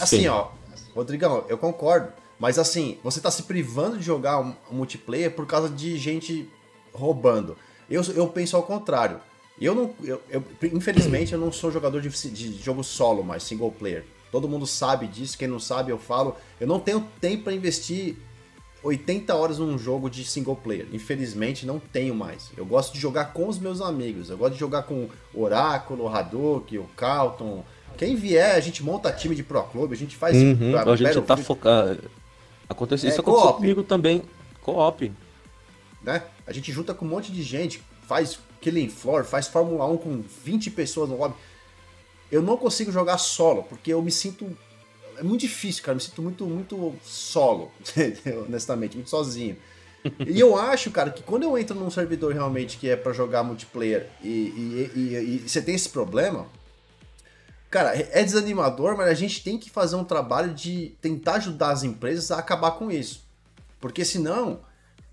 Assim, 0.00 0.20
Sim. 0.20 0.28
ó, 0.28 0.48
Rodrigão, 0.94 1.44
eu 1.48 1.58
concordo, 1.58 2.12
mas 2.38 2.58
assim, 2.58 2.98
você 3.02 3.20
tá 3.20 3.30
se 3.30 3.44
privando 3.44 3.98
de 3.98 4.04
jogar 4.04 4.40
um, 4.40 4.54
um 4.70 4.74
multiplayer 4.76 5.30
por 5.30 5.46
causa 5.46 5.68
de 5.68 5.96
gente 5.96 6.48
roubando. 6.92 7.56
Eu, 7.90 8.02
eu 8.14 8.26
penso 8.28 8.56
ao 8.56 8.62
contrário. 8.62 9.20
Eu 9.60 9.74
não, 9.74 9.94
eu, 10.02 10.20
eu 10.28 10.44
infelizmente, 10.72 11.32
eu 11.32 11.38
não 11.38 11.52
sou 11.52 11.70
jogador 11.70 12.00
de, 12.00 12.08
de 12.08 12.58
jogo 12.60 12.82
solo, 12.82 13.22
mas 13.22 13.42
single 13.42 13.70
player. 13.70 14.04
Todo 14.30 14.48
mundo 14.48 14.66
sabe 14.66 15.06
disso, 15.06 15.36
quem 15.36 15.46
não 15.46 15.60
sabe 15.60 15.90
eu 15.90 15.98
falo. 15.98 16.34
Eu 16.58 16.66
não 16.66 16.80
tenho 16.80 17.06
tempo 17.20 17.44
para 17.44 17.52
investir 17.52 18.16
80 18.82 19.34
horas 19.34 19.58
num 19.58 19.78
jogo 19.78 20.10
de 20.10 20.24
single 20.24 20.56
player. 20.56 20.86
Infelizmente 20.92 21.66
não 21.66 21.78
tenho 21.78 22.14
mais. 22.14 22.50
Eu 22.56 22.66
gosto 22.66 22.92
de 22.92 23.00
jogar 23.00 23.32
com 23.32 23.48
os 23.48 23.58
meus 23.58 23.80
amigos. 23.80 24.30
Eu 24.30 24.36
gosto 24.36 24.54
de 24.54 24.60
jogar 24.60 24.82
com 24.82 25.08
o 25.34 25.42
Oráculo, 25.42 26.04
o 26.04 26.08
Hadouken, 26.08 26.78
o 26.78 26.88
Calton. 26.96 27.64
Quem 27.96 28.16
vier, 28.16 28.54
a 28.54 28.60
gente 28.60 28.82
monta 28.82 29.12
time 29.12 29.34
de 29.34 29.42
Pro 29.42 29.62
Club, 29.64 29.92
a 29.92 29.96
gente 29.96 30.16
faz. 30.16 30.36
Uhum, 30.36 30.76
a, 30.76 30.82
a 30.82 30.96
gente 30.96 31.20
tá 31.22 31.36
focado. 31.36 32.10
Acontece, 32.68 33.06
é, 33.06 33.10
isso 33.10 33.20
aconteceu 33.20 33.52
comigo 33.54 33.82
também. 33.82 34.22
Co-op. 34.62 35.12
Né? 36.02 36.22
A 36.46 36.52
gente 36.52 36.72
junta 36.72 36.94
com 36.94 37.04
um 37.04 37.08
monte 37.08 37.30
de 37.30 37.42
gente, 37.42 37.82
faz 38.06 38.38
Killing 38.60 38.88
Floor, 38.88 39.24
faz 39.24 39.46
Fórmula 39.46 39.86
1 39.86 39.96
com 39.98 40.24
20 40.44 40.70
pessoas 40.70 41.08
no 41.08 41.16
lobby 41.16 41.34
eu 42.32 42.40
não 42.40 42.56
consigo 42.56 42.90
jogar 42.90 43.18
solo, 43.18 43.62
porque 43.64 43.92
eu 43.92 44.02
me 44.02 44.10
sinto. 44.10 44.56
É 45.16 45.22
muito 45.22 45.40
difícil, 45.40 45.82
cara. 45.82 45.94
Me 45.94 46.00
sinto 46.00 46.22
muito, 46.22 46.46
muito 46.46 46.94
solo, 47.02 47.70
honestamente, 48.46 48.96
muito 48.96 49.10
sozinho. 49.10 49.56
e 50.26 50.38
eu 50.38 50.56
acho, 50.56 50.90
cara, 50.90 51.10
que 51.10 51.22
quando 51.22 51.44
eu 51.44 51.56
entro 51.56 51.76
num 51.76 51.90
servidor 51.90 52.32
realmente 52.32 52.76
que 52.76 52.88
é 52.88 52.96
para 52.96 53.12
jogar 53.12 53.42
multiplayer 53.42 54.08
e, 54.20 54.28
e, 54.28 54.90
e, 54.94 55.00
e, 55.36 55.48
você 55.48 55.62
tem 55.62 55.76
esse 55.76 55.88
problema, 55.88 56.46
cara, 57.70 57.94
é 57.94 58.24
desanimador, 58.24 58.96
mas 58.96 59.08
a 59.08 59.14
gente 59.14 59.44
tem 59.44 59.56
que 59.56 59.70
fazer 59.70 59.94
um 59.94 60.04
trabalho 60.04 60.52
de 60.52 60.96
tentar 61.00 61.34
ajudar 61.34 61.70
as 61.70 61.84
empresas 61.84 62.30
a 62.32 62.38
acabar 62.38 62.72
com 62.72 62.90
isso. 62.90 63.24
Porque 63.80 64.04
senão, 64.04 64.60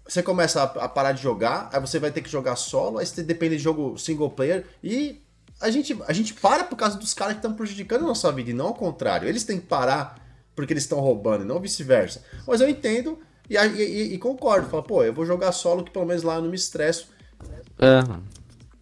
você 0.08 0.24
começa 0.24 0.64
a, 0.64 0.86
a 0.86 0.90
parar 0.90 1.12
de 1.12 1.22
jogar, 1.22 1.70
aí 1.72 1.80
você 1.80 2.00
vai 2.00 2.12
ter 2.12 2.22
que 2.22 2.30
jogar 2.30 2.56
solo, 2.56 2.98
aí 2.98 3.06
você 3.06 3.22
depende 3.22 3.58
de 3.58 3.64
jogo 3.64 3.98
single 3.98 4.32
player 4.32 4.66
e 4.84 5.22
a 5.62 5.70
gente, 5.70 5.98
a 6.08 6.14
gente 6.14 6.34
para 6.34 6.64
por 6.64 6.76
causa 6.76 6.98
dos 6.98 7.14
caras 7.14 7.34
que 7.34 7.40
estão 7.40 7.54
prejudicando 7.54 8.04
a 8.04 8.08
nossa 8.08 8.32
vida 8.32 8.52
e 8.52 8.54
não 8.54 8.68
ao 8.68 8.74
contrário. 8.74 9.28
Eles 9.28 9.44
têm 9.44 9.60
que 9.60 9.66
parar 9.66 10.16
porque 10.56 10.74
eles 10.74 10.84
estão 10.84 11.00
roubando 11.00 11.44
e 11.44 11.48
não 11.48 11.60
vice-versa. 11.60 12.24
Mas 12.48 12.62
eu 12.62 12.70
entendo 12.70 13.20
e, 13.50 13.58
e, 13.58 14.14
e, 14.14 14.18
concordo. 14.18 14.70
Falo, 14.70 14.84
pô, 14.84 15.04
eu 15.04 15.14
vou 15.14 15.26
jogar 15.26 15.52
solo 15.52 15.84
que 15.84 15.92
pelo 15.92 16.06
menos 16.06 16.24
lá 16.24 16.36
eu 16.36 16.42
não 16.42 16.50
me 16.50 16.56
estresso. 16.56 17.08
É. 17.80 18.02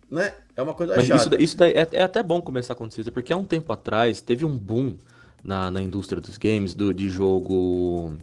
Né? 0.10 0.34
É 0.56 0.62
uma 0.62 0.74
coisa 0.74 0.96
Mas 0.96 1.10
isso, 1.10 1.30
isso 1.40 1.58
daí 1.58 1.74
é, 1.74 1.88
é 1.92 2.04
até 2.04 2.24
bom 2.24 2.42
começar 2.42 2.74
a 2.74 2.76
acontecer, 2.76 3.10
porque 3.12 3.32
há 3.32 3.38
um 3.38 3.46
tempo 3.46 3.72
atrás 3.72 4.22
teve 4.22 4.46
um 4.46 4.58
boom 4.58 4.98
na, 5.44 5.70
na 5.70 5.82
indústria 5.82 6.22
dos 6.22 6.38
games 6.38 6.74
do, 6.74 6.94
de 6.94 7.10
jogo 7.10 8.14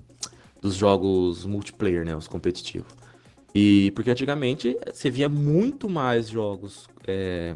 dos 0.61 0.75
jogos 0.75 1.45
multiplayer, 1.45 2.05
né, 2.05 2.17
os 2.17 2.27
competitivos. 2.27 2.90
E 3.55 3.93
porque 3.93 4.11
antigamente 4.11 4.77
você 4.93 5.11
via 5.11 5.29
muito 5.29 5.88
mais 5.88 6.29
jogos 6.29 6.88
é, 7.07 7.55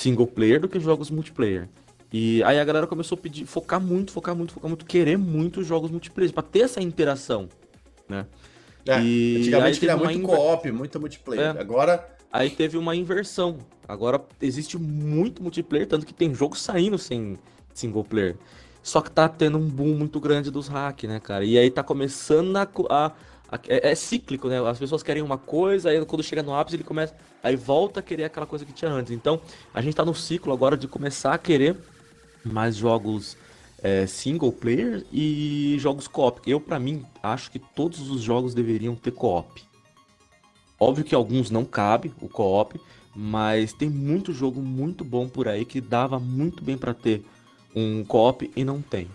single 0.00 0.26
player 0.26 0.60
do 0.60 0.68
que 0.68 0.80
jogos 0.80 1.10
multiplayer. 1.10 1.68
E 2.12 2.42
aí 2.42 2.58
a 2.58 2.64
galera 2.64 2.86
começou 2.86 3.16
a 3.16 3.20
pedir, 3.20 3.46
focar 3.46 3.80
muito, 3.80 4.10
focar 4.12 4.34
muito, 4.34 4.52
focar 4.52 4.68
muito, 4.68 4.84
querer 4.84 5.16
muito 5.16 5.62
jogos 5.62 5.90
multiplayer 5.90 6.32
para 6.32 6.42
ter 6.42 6.60
essa 6.60 6.82
interação, 6.82 7.48
né? 8.08 8.26
É, 8.86 9.00
e 9.00 9.36
antigamente 9.38 9.78
queria 9.78 9.96
muito 9.96 10.18
inver... 10.18 10.36
co-op, 10.36 10.72
muito 10.72 10.98
multiplayer. 10.98 11.56
É. 11.56 11.60
Agora 11.60 12.08
aí 12.32 12.50
teve 12.50 12.76
uma 12.76 12.96
inversão. 12.96 13.58
Agora 13.86 14.20
existe 14.40 14.78
muito 14.78 15.42
multiplayer, 15.42 15.86
tanto 15.86 16.06
que 16.06 16.14
tem 16.14 16.34
jogos 16.34 16.60
saindo 16.62 16.98
sem 16.98 17.36
single 17.74 18.04
player. 18.04 18.36
Só 18.82 19.00
que 19.00 19.10
tá 19.10 19.28
tendo 19.28 19.58
um 19.58 19.68
boom 19.68 19.94
muito 19.94 20.18
grande 20.18 20.50
dos 20.50 20.66
hack, 20.66 21.04
né, 21.04 21.20
cara? 21.20 21.44
E 21.44 21.58
aí 21.58 21.70
tá 21.70 21.82
começando 21.82 22.56
a, 22.56 22.68
a 22.88 23.12
é, 23.68 23.90
é, 23.90 23.94
cíclico, 23.94 24.48
né? 24.48 24.60
As 24.66 24.78
pessoas 24.78 25.02
querem 25.02 25.22
uma 25.22 25.38
coisa, 25.38 25.90
aí 25.90 26.04
quando 26.04 26.22
chega 26.22 26.42
no 26.42 26.54
ápice 26.54 26.76
ele 26.76 26.84
começa. 26.84 27.14
Aí 27.42 27.56
volta 27.56 28.00
a 28.00 28.02
querer 28.02 28.24
aquela 28.24 28.46
coisa 28.46 28.64
que 28.64 28.72
tinha 28.72 28.90
antes. 28.90 29.12
Então 29.12 29.40
a 29.74 29.80
gente 29.80 29.94
tá 29.94 30.04
no 30.04 30.14
ciclo 30.14 30.52
agora 30.52 30.76
de 30.76 30.86
começar 30.86 31.34
a 31.34 31.38
querer 31.38 31.76
mais 32.44 32.76
jogos 32.76 33.36
é, 33.82 34.06
single 34.06 34.52
player 34.52 35.04
e 35.12 35.76
jogos 35.78 36.06
co-op. 36.06 36.40
Eu, 36.48 36.60
para 36.60 36.78
mim, 36.78 37.04
acho 37.22 37.50
que 37.50 37.58
todos 37.58 38.10
os 38.10 38.22
jogos 38.22 38.54
deveriam 38.54 38.94
ter 38.94 39.10
co-op. 39.10 39.62
Óbvio 40.78 41.04
que 41.04 41.14
alguns 41.14 41.50
não 41.50 41.64
cabe 41.64 42.12
o 42.20 42.28
co-op, 42.28 42.80
mas 43.14 43.72
tem 43.72 43.90
muito 43.90 44.32
jogo 44.32 44.62
muito 44.62 45.04
bom 45.04 45.28
por 45.28 45.48
aí 45.48 45.64
que 45.64 45.80
dava 45.80 46.18
muito 46.18 46.62
bem 46.62 46.78
para 46.78 46.94
ter 46.94 47.24
um 47.74 48.04
co-op 48.04 48.50
e 48.54 48.64
não 48.64 48.80
tem. 48.80 49.08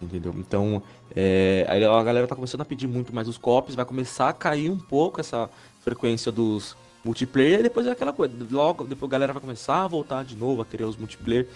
Entendeu? 0.00 0.32
Então, 0.36 0.82
é, 1.14 1.66
a 1.68 2.02
galera 2.02 2.26
tá 2.26 2.36
começando 2.36 2.60
a 2.60 2.64
pedir 2.64 2.86
muito 2.86 3.14
mais 3.14 3.26
os 3.28 3.36
co-ops, 3.36 3.74
vai 3.74 3.84
começar 3.84 4.28
a 4.28 4.32
cair 4.32 4.70
um 4.70 4.78
pouco 4.78 5.20
essa 5.20 5.50
frequência 5.80 6.30
dos 6.30 6.76
multiplayer, 7.04 7.60
e 7.60 7.62
depois 7.64 7.86
é 7.86 7.90
aquela 7.90 8.12
coisa, 8.12 8.34
logo 8.50 8.84
depois 8.84 9.08
a 9.08 9.12
galera 9.12 9.32
vai 9.32 9.40
começar 9.40 9.84
a 9.84 9.88
voltar 9.88 10.24
de 10.24 10.36
novo 10.36 10.62
a 10.62 10.64
querer 10.64 10.84
os 10.84 10.96
multiplayer. 10.96 11.48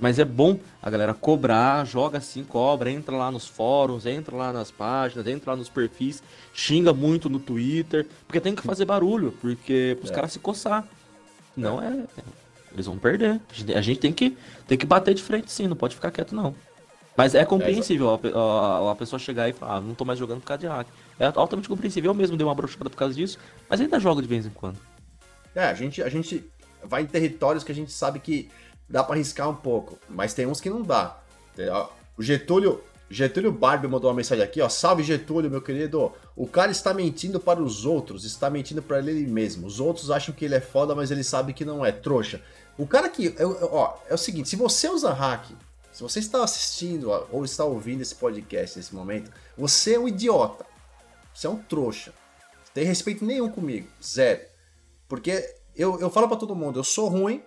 Mas 0.00 0.18
é 0.18 0.24
bom 0.24 0.58
a 0.82 0.90
galera 0.90 1.14
cobrar, 1.14 1.84
joga 1.86 2.18
assim, 2.18 2.42
cobra, 2.42 2.90
entra 2.90 3.14
lá 3.14 3.30
nos 3.30 3.46
fóruns, 3.46 4.04
entra 4.04 4.34
lá 4.34 4.52
nas 4.52 4.70
páginas, 4.70 5.26
entra 5.26 5.52
lá 5.52 5.56
nos 5.56 5.68
perfis, 5.68 6.22
xinga 6.52 6.92
muito 6.92 7.28
no 7.28 7.38
Twitter, 7.38 8.08
porque 8.26 8.40
tem 8.40 8.54
que 8.54 8.62
fazer 8.62 8.84
barulho, 8.84 9.32
porque 9.40 9.96
os 10.02 10.10
é. 10.10 10.14
caras 10.14 10.32
se 10.32 10.40
coçar. 10.40 10.88
Não 11.56 11.80
é. 11.80 12.04
é 12.16 12.22
eles 12.72 12.86
vão 12.86 12.98
perder. 12.98 13.40
A 13.50 13.54
gente, 13.54 13.74
a 13.74 13.80
gente, 13.80 14.00
tem, 14.00 14.12
que, 14.12 14.36
tem 14.66 14.78
que 14.78 14.86
bater 14.86 15.14
de 15.14 15.22
frente 15.22 15.52
sim, 15.52 15.68
não 15.68 15.76
pode 15.76 15.94
ficar 15.94 16.10
quieto 16.10 16.34
não. 16.34 16.54
Mas 17.16 17.34
é 17.34 17.44
compreensível 17.44 18.10
a, 18.10 18.38
a, 18.38 18.92
a, 18.92 18.94
pessoa 18.94 19.18
chegar 19.18 19.48
e 19.48 19.52
falar, 19.52 19.76
ah, 19.76 19.80
não 19.80 19.94
tô 19.94 20.04
mais 20.04 20.18
jogando 20.18 20.40
por 20.40 20.46
causa 20.46 20.60
de 20.60 20.66
hack. 20.66 20.86
É 21.18 21.26
altamente 21.34 21.68
compreensível, 21.68 22.10
eu 22.10 22.14
mesmo 22.14 22.36
dei 22.36 22.46
uma 22.46 22.54
brochada 22.54 22.88
por 22.88 22.96
causa 22.96 23.14
disso, 23.14 23.38
mas 23.68 23.80
ainda 23.80 24.00
jogo 24.00 24.22
de 24.22 24.28
vez 24.28 24.46
em 24.46 24.50
quando. 24.50 24.78
É, 25.54 25.64
a 25.64 25.74
gente, 25.74 26.02
a 26.02 26.08
gente 26.08 26.50
vai 26.82 27.02
em 27.02 27.06
territórios 27.06 27.62
que 27.62 27.70
a 27.70 27.74
gente 27.74 27.92
sabe 27.92 28.18
que 28.18 28.50
dá 28.88 29.04
para 29.04 29.14
arriscar 29.14 29.48
um 29.48 29.54
pouco, 29.54 29.98
mas 30.08 30.32
tem 30.32 30.46
uns 30.46 30.60
que 30.60 30.70
não 30.70 30.82
dá. 30.82 31.18
O 32.16 32.22
Getúlio, 32.22 32.82
Getúlio 33.10 33.52
Barbie 33.52 33.88
mandou 33.88 34.08
uma 34.08 34.16
mensagem 34.16 34.42
aqui, 34.42 34.60
ó. 34.62 34.68
Salve 34.68 35.02
Getúlio, 35.02 35.50
meu 35.50 35.60
querido. 35.60 36.12
O 36.34 36.46
cara 36.46 36.70
está 36.70 36.94
mentindo 36.94 37.38
para 37.38 37.62
os 37.62 37.84
outros, 37.84 38.24
está 38.24 38.48
mentindo 38.48 38.82
para 38.82 38.98
ele 38.98 39.26
mesmo. 39.26 39.66
Os 39.66 39.80
outros 39.80 40.10
acham 40.10 40.34
que 40.34 40.46
ele 40.46 40.54
é 40.54 40.60
foda, 40.60 40.94
mas 40.94 41.10
ele 41.10 41.22
sabe 41.22 41.52
que 41.52 41.64
não 41.64 41.84
é. 41.84 41.92
Trouxa. 41.92 42.40
O 42.78 42.86
cara 42.86 43.08
que. 43.10 43.34
Ó, 43.70 43.94
é 44.08 44.14
o 44.14 44.18
seguinte: 44.18 44.48
se 44.48 44.56
você 44.56 44.88
usa 44.88 45.12
hack, 45.12 45.50
se 46.02 46.14
você 46.14 46.18
está 46.18 46.42
assistindo 46.42 47.10
ou 47.30 47.44
está 47.44 47.64
ouvindo 47.64 48.00
esse 48.00 48.14
podcast 48.14 48.76
nesse 48.76 48.94
momento, 48.94 49.30
você 49.56 49.94
é 49.94 49.98
um 50.00 50.08
idiota. 50.08 50.66
Você 51.32 51.46
é 51.46 51.50
um 51.50 51.56
trouxa. 51.56 52.12
Não 52.40 52.72
tem 52.74 52.84
respeito 52.84 53.24
nenhum 53.24 53.48
comigo. 53.48 53.88
Zero. 54.02 54.40
Porque 55.08 55.54
eu, 55.76 56.00
eu 56.00 56.10
falo 56.10 56.26
para 56.26 56.36
todo 56.36 56.56
mundo, 56.56 56.78
eu 56.80 56.84
sou 56.84 57.08
ruim. 57.08 57.42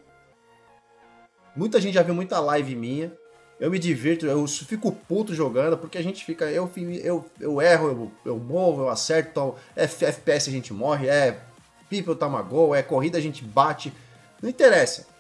Muita 1.56 1.82
gente 1.82 1.96
já 1.96 2.02
viu 2.02 2.16
muita 2.16 2.40
live 2.40 2.76
minha. 2.76 3.12
Eu 3.60 3.72
me 3.72 3.80
divirto, 3.80 4.26
eu 4.26 4.46
fico 4.48 4.92
puto 4.92 5.34
jogando, 5.34 5.78
porque 5.78 5.98
a 5.98 6.04
gente 6.04 6.24
fica. 6.24 6.46
Eu, 6.46 6.70
eu, 7.04 7.26
eu 7.40 7.62
erro, 7.62 7.88
eu, 7.88 8.12
eu 8.34 8.40
morro, 8.40 8.84
eu 8.84 8.90
acerto. 8.90 9.56
É 9.76 9.84
FPS 9.84 10.50
a 10.50 10.52
gente 10.52 10.74
morre, 10.74 11.08
é 11.08 11.42
people 11.90 12.16
toma 12.16 12.42
gol, 12.42 12.76
é 12.76 12.84
corrida 12.84 13.18
a 13.18 13.22
gente 13.22 13.44
bate. 13.44 13.94
Não 14.42 14.50
interessa. 14.50 15.15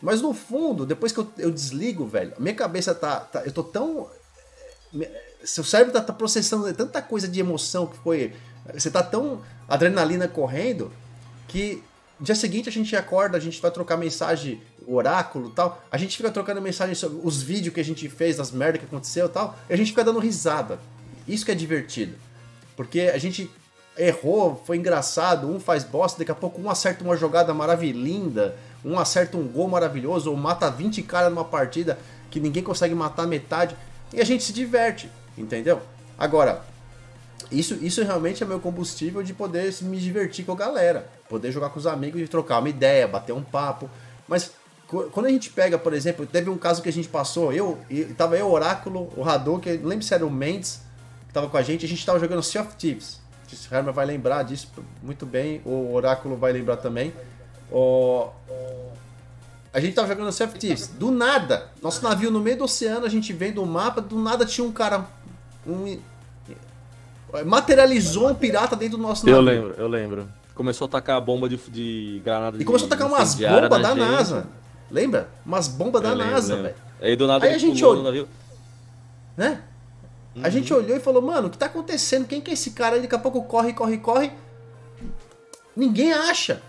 Mas 0.00 0.20
no 0.22 0.32
fundo, 0.32 0.86
depois 0.86 1.12
que 1.12 1.18
eu, 1.18 1.30
eu 1.38 1.50
desligo, 1.50 2.06
velho, 2.06 2.32
minha 2.38 2.54
cabeça 2.54 2.94
tá, 2.94 3.20
tá, 3.20 3.42
Eu 3.44 3.52
tô 3.52 3.64
tão. 3.64 4.08
Seu 5.44 5.64
cérebro 5.64 5.92
tá, 5.92 6.00
tá, 6.00 6.12
processando 6.12 6.72
tanta 6.74 7.02
coisa 7.02 7.28
de 7.28 7.40
emoção 7.40 7.86
que 7.86 7.96
foi. 7.98 8.32
Você 8.74 8.90
tá 8.90 9.02
tão 9.02 9.42
adrenalina 9.68 10.28
correndo 10.28 10.92
que 11.46 11.82
dia 12.20 12.34
seguinte 12.34 12.68
a 12.68 12.72
gente 12.72 12.94
acorda, 12.96 13.36
a 13.36 13.40
gente 13.40 13.60
vai 13.60 13.70
trocar 13.70 13.96
mensagem, 13.96 14.60
oráculo 14.86 15.50
tal. 15.50 15.82
A 15.90 15.96
gente 15.96 16.16
fica 16.16 16.30
trocando 16.30 16.60
mensagem 16.60 16.94
sobre 16.94 17.20
os 17.22 17.42
vídeos 17.42 17.74
que 17.74 17.80
a 17.80 17.84
gente 17.84 18.08
fez, 18.08 18.36
das 18.36 18.50
merdas 18.50 18.80
que 18.80 18.86
aconteceu 18.86 19.28
tal. 19.28 19.56
E 19.68 19.72
a 19.72 19.76
gente 19.76 19.90
fica 19.90 20.04
dando 20.04 20.18
risada. 20.18 20.78
Isso 21.26 21.44
que 21.44 21.52
é 21.52 21.54
divertido. 21.54 22.14
Porque 22.76 23.02
a 23.12 23.18
gente 23.18 23.50
errou, 23.96 24.62
foi 24.64 24.76
engraçado, 24.76 25.48
um 25.48 25.58
faz 25.58 25.82
bosta, 25.82 26.18
daqui 26.18 26.30
a 26.30 26.34
pouco 26.34 26.60
um 26.60 26.70
acerta 26.70 27.02
uma 27.02 27.16
jogada 27.16 27.52
maravilhosa 27.52 28.54
um 28.84 28.98
acerta 28.98 29.36
um 29.36 29.46
gol 29.46 29.68
maravilhoso, 29.68 30.30
ou 30.30 30.36
mata 30.36 30.70
20 30.70 31.02
caras 31.02 31.30
numa 31.30 31.44
partida 31.44 31.98
que 32.30 32.40
ninguém 32.40 32.62
consegue 32.62 32.94
matar 32.94 33.26
metade, 33.26 33.76
e 34.12 34.20
a 34.20 34.24
gente 34.24 34.44
se 34.44 34.52
diverte, 34.52 35.10
entendeu? 35.36 35.80
Agora, 36.18 36.62
isso, 37.50 37.74
isso 37.74 38.02
realmente 38.02 38.42
é 38.42 38.46
meu 38.46 38.60
combustível 38.60 39.22
de 39.22 39.32
poder 39.32 39.74
me 39.82 39.98
divertir 39.98 40.44
com 40.44 40.52
a 40.52 40.56
galera, 40.56 41.08
poder 41.28 41.50
jogar 41.50 41.70
com 41.70 41.78
os 41.78 41.86
amigos 41.86 42.20
e 42.20 42.28
trocar 42.28 42.58
uma 42.58 42.68
ideia, 42.68 43.08
bater 43.08 43.32
um 43.32 43.42
papo. 43.42 43.88
Mas 44.26 44.52
quando 44.86 45.26
a 45.26 45.30
gente 45.30 45.50
pega, 45.50 45.78
por 45.78 45.92
exemplo, 45.92 46.26
teve 46.26 46.50
um 46.50 46.58
caso 46.58 46.82
que 46.82 46.88
a 46.88 46.92
gente 46.92 47.08
passou, 47.08 47.52
eu, 47.52 47.78
tava 48.16 48.36
eu, 48.36 48.50
Oráculo, 48.50 49.12
o 49.16 49.22
Hadouken, 49.22 49.78
lembro 49.78 50.04
se 50.04 50.14
era 50.14 50.26
o 50.26 50.30
Mendes 50.30 50.80
que 51.26 51.34
tava 51.34 51.48
com 51.48 51.56
a 51.56 51.62
gente, 51.62 51.84
a 51.84 51.88
gente 51.88 52.04
tava 52.04 52.18
jogando 52.18 52.42
Sea 52.42 52.62
of 52.62 52.74
Thieves. 52.76 53.20
O 53.70 53.74
Herman 53.74 53.92
vai 53.92 54.04
lembrar 54.04 54.42
disso 54.42 54.68
muito 55.02 55.24
bem, 55.24 55.62
o 55.64 55.92
Oráculo 55.92 56.36
vai 56.36 56.52
lembrar 56.52 56.78
também. 56.78 57.14
O, 57.70 58.30
a 59.72 59.80
gente 59.80 59.94
tava 59.94 60.08
jogando 60.08 60.32
CFTs. 60.32 60.88
Do 60.88 61.10
nada, 61.10 61.68
nosso 61.82 62.02
navio 62.02 62.30
no 62.30 62.40
meio 62.40 62.58
do 62.58 62.64
oceano, 62.64 63.04
a 63.06 63.08
gente 63.08 63.32
vendo 63.32 63.62
o 63.62 63.66
mapa, 63.66 64.00
do 64.00 64.18
nada 64.18 64.44
tinha 64.44 64.66
um 64.66 64.72
cara. 64.72 65.06
Um, 65.66 65.98
materializou 67.44 68.30
um 68.30 68.34
pirata 68.34 68.74
dentro 68.74 68.96
do 68.96 69.02
nosso 69.02 69.26
navio. 69.26 69.38
Eu 69.38 69.42
lembro, 69.42 69.74
eu 69.76 69.88
lembro. 69.88 70.28
Começou 70.54 70.86
a 70.86 70.88
tacar 70.88 71.16
a 71.16 71.20
bomba 71.20 71.48
de, 71.48 71.56
de 71.56 72.20
granada 72.24 72.60
E 72.60 72.64
começou 72.64 72.86
a 72.86 72.90
tacar 72.90 73.06
umas 73.06 73.34
bombas 73.36 73.82
da 73.82 73.88
gente. 73.90 73.98
NASA. 73.98 74.46
Lembra? 74.90 75.28
Umas 75.46 75.68
bombas 75.68 76.02
da 76.02 76.12
lembro, 76.12 76.32
NASA, 76.32 76.56
velho. 76.56 76.74
Aí 77.00 77.14
do 77.14 77.26
nada 77.26 77.46
Aí 77.46 77.54
a 77.54 77.58
gente 77.58 77.84
olhou. 77.84 78.02
Navio. 78.02 78.28
Né? 79.36 79.62
Uhum. 80.34 80.42
A 80.44 80.48
gente 80.48 80.72
olhou 80.74 80.96
e 80.96 81.00
falou, 81.00 81.22
mano, 81.22 81.46
o 81.46 81.50
que 81.50 81.58
tá 81.58 81.66
acontecendo? 81.66 82.26
Quem 82.26 82.40
que 82.40 82.50
é 82.50 82.54
esse 82.54 82.72
cara? 82.72 82.96
Aí 82.96 83.02
daqui 83.02 83.14
a 83.14 83.18
pouco 83.18 83.42
corre, 83.44 83.72
corre, 83.72 83.98
corre. 83.98 84.32
Ninguém 85.76 86.12
acha. 86.12 86.60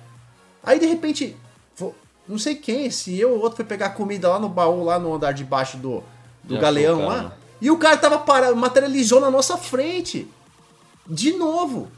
Aí 0.63 0.79
de 0.79 0.85
repente, 0.85 1.35
não 2.27 2.37
sei 2.37 2.55
quem, 2.55 2.91
se 2.91 3.17
eu 3.19 3.31
ou 3.31 3.39
outro 3.39 3.57
foi 3.57 3.65
pegar 3.65 3.91
comida 3.91 4.29
lá 4.29 4.39
no 4.39 4.49
baú, 4.49 4.83
lá 4.83 4.99
no 4.99 5.13
andar 5.13 5.31
de 5.31 5.43
baixo 5.43 5.77
do, 5.77 6.03
do 6.43 6.59
galeão 6.59 7.05
lá. 7.07 7.33
E 7.61 7.69
o 7.71 7.77
cara 7.77 7.97
tava 7.97 8.19
parado, 8.19 8.55
materializou 8.55 9.19
na 9.19 9.31
nossa 9.31 9.57
frente. 9.57 10.27
De 11.07 11.33
novo. 11.33 11.91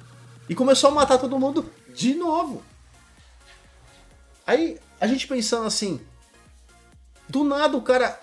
E 0.47 0.55
começou 0.55 0.89
a 0.89 0.93
matar 0.93 1.17
todo 1.17 1.37
mundo 1.37 1.69
de 1.93 2.15
novo. 2.15 2.63
Aí 4.47 4.79
a 4.99 5.07
gente 5.07 5.27
pensando 5.27 5.65
assim, 5.65 5.99
do 7.27 7.43
nada 7.43 7.77
o 7.77 7.81
cara 7.81 8.19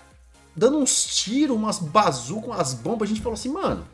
dando 0.55 0.77
uns 0.77 1.05
tiros, 1.15 1.55
umas 1.55 1.79
bazucas, 1.79 2.49
umas 2.49 2.73
bombas, 2.73 3.07
a 3.07 3.13
gente 3.13 3.21
falou 3.21 3.35
assim, 3.35 3.49
mano, 3.49 3.87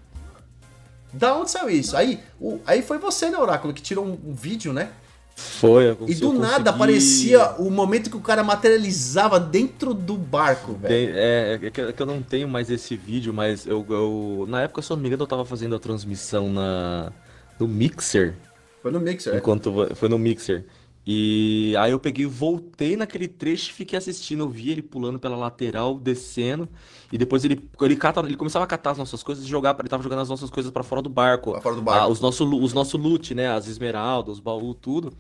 da 1.14 1.36
onde 1.36 1.52
saiu 1.52 1.70
isso? 1.70 1.96
Aí, 1.96 2.24
o, 2.40 2.60
aí 2.66 2.82
foi 2.82 2.98
você, 2.98 3.30
né, 3.30 3.38
Oráculo, 3.38 3.74
que 3.74 3.82
tirou 3.82 4.06
um, 4.06 4.20
um 4.26 4.34
vídeo, 4.34 4.74
né? 4.74 4.92
Foi, 5.38 5.98
E 6.08 6.16
do 6.16 6.32
nada 6.32 6.70
aparecia 6.70 7.56
o 7.60 7.70
momento 7.70 8.10
que 8.10 8.16
o 8.16 8.22
cara 8.22 8.42
materializava 8.42 9.38
dentro 9.38 9.94
do 9.94 10.16
barco, 10.16 10.74
velho. 10.76 11.14
É, 11.14 11.54
é, 11.54 11.70
que, 11.70 11.82
é, 11.82 11.92
que, 11.92 12.02
eu 12.02 12.06
não 12.06 12.22
tenho 12.22 12.48
mais 12.48 12.70
esse 12.70 12.96
vídeo, 12.96 13.34
mas 13.34 13.68
eu, 13.68 13.86
eu. 13.90 14.46
Na 14.48 14.62
época, 14.62 14.82
se 14.82 14.90
eu 14.90 14.96
não 14.96 15.02
me 15.02 15.10
engano, 15.10 15.24
eu 15.24 15.28
tava 15.28 15.44
fazendo 15.44 15.76
a 15.76 15.80
transmissão 15.80 16.50
na, 16.50 17.12
no 17.60 17.68
Mixer. 17.68 18.34
Foi 18.82 18.92
no 18.92 19.00
Mixer. 19.02 19.34
É. 19.34 19.38
Enquanto 19.38 19.84
é. 19.84 19.94
foi 19.94 20.08
no 20.08 20.18
Mixer. 20.18 20.64
E 21.08 21.76
aí 21.78 21.92
eu 21.92 22.00
peguei, 22.00 22.26
voltei 22.26 22.98
naquele 22.98 23.28
trecho 23.28 23.70
e 23.70 23.74
fiquei 23.74 23.98
assistindo. 23.98 24.44
Eu 24.44 24.50
vi 24.50 24.72
ele 24.72 24.82
pulando 24.82 25.20
pela 25.20 25.36
lateral, 25.36 26.00
descendo. 26.00 26.68
E 27.12 27.18
depois 27.18 27.46
ele, 27.46 27.62
ele, 27.82 27.96
cata, 27.96 28.22
ele 28.22 28.36
começava 28.36 28.66
a 28.66 28.68
catar 28.68 28.92
as 28.92 28.98
nossas 28.98 29.22
coisas 29.22 29.46
e 29.46 29.48
jogar. 29.48 29.76
Ele 29.80 29.88
tava 29.88 30.02
jogando 30.02 30.22
as 30.22 30.30
nossas 30.30 30.50
coisas 30.50 30.72
para 30.72 30.82
fora 30.82 31.04
do 31.04 31.10
barco. 31.10 31.52
Pra 31.52 31.62
fora 31.62 31.76
do 31.76 31.82
barco. 31.84 32.06
Ah, 32.06 32.08
os 32.08 32.20
nossos 32.20 32.52
os 32.52 32.74
nosso 32.74 32.98
loot, 32.98 33.36
né? 33.36 33.50
As 33.50 33.68
esmeraldas, 33.68 34.36
os 34.36 34.40
baús, 34.40 34.76
tudo. 34.82 35.14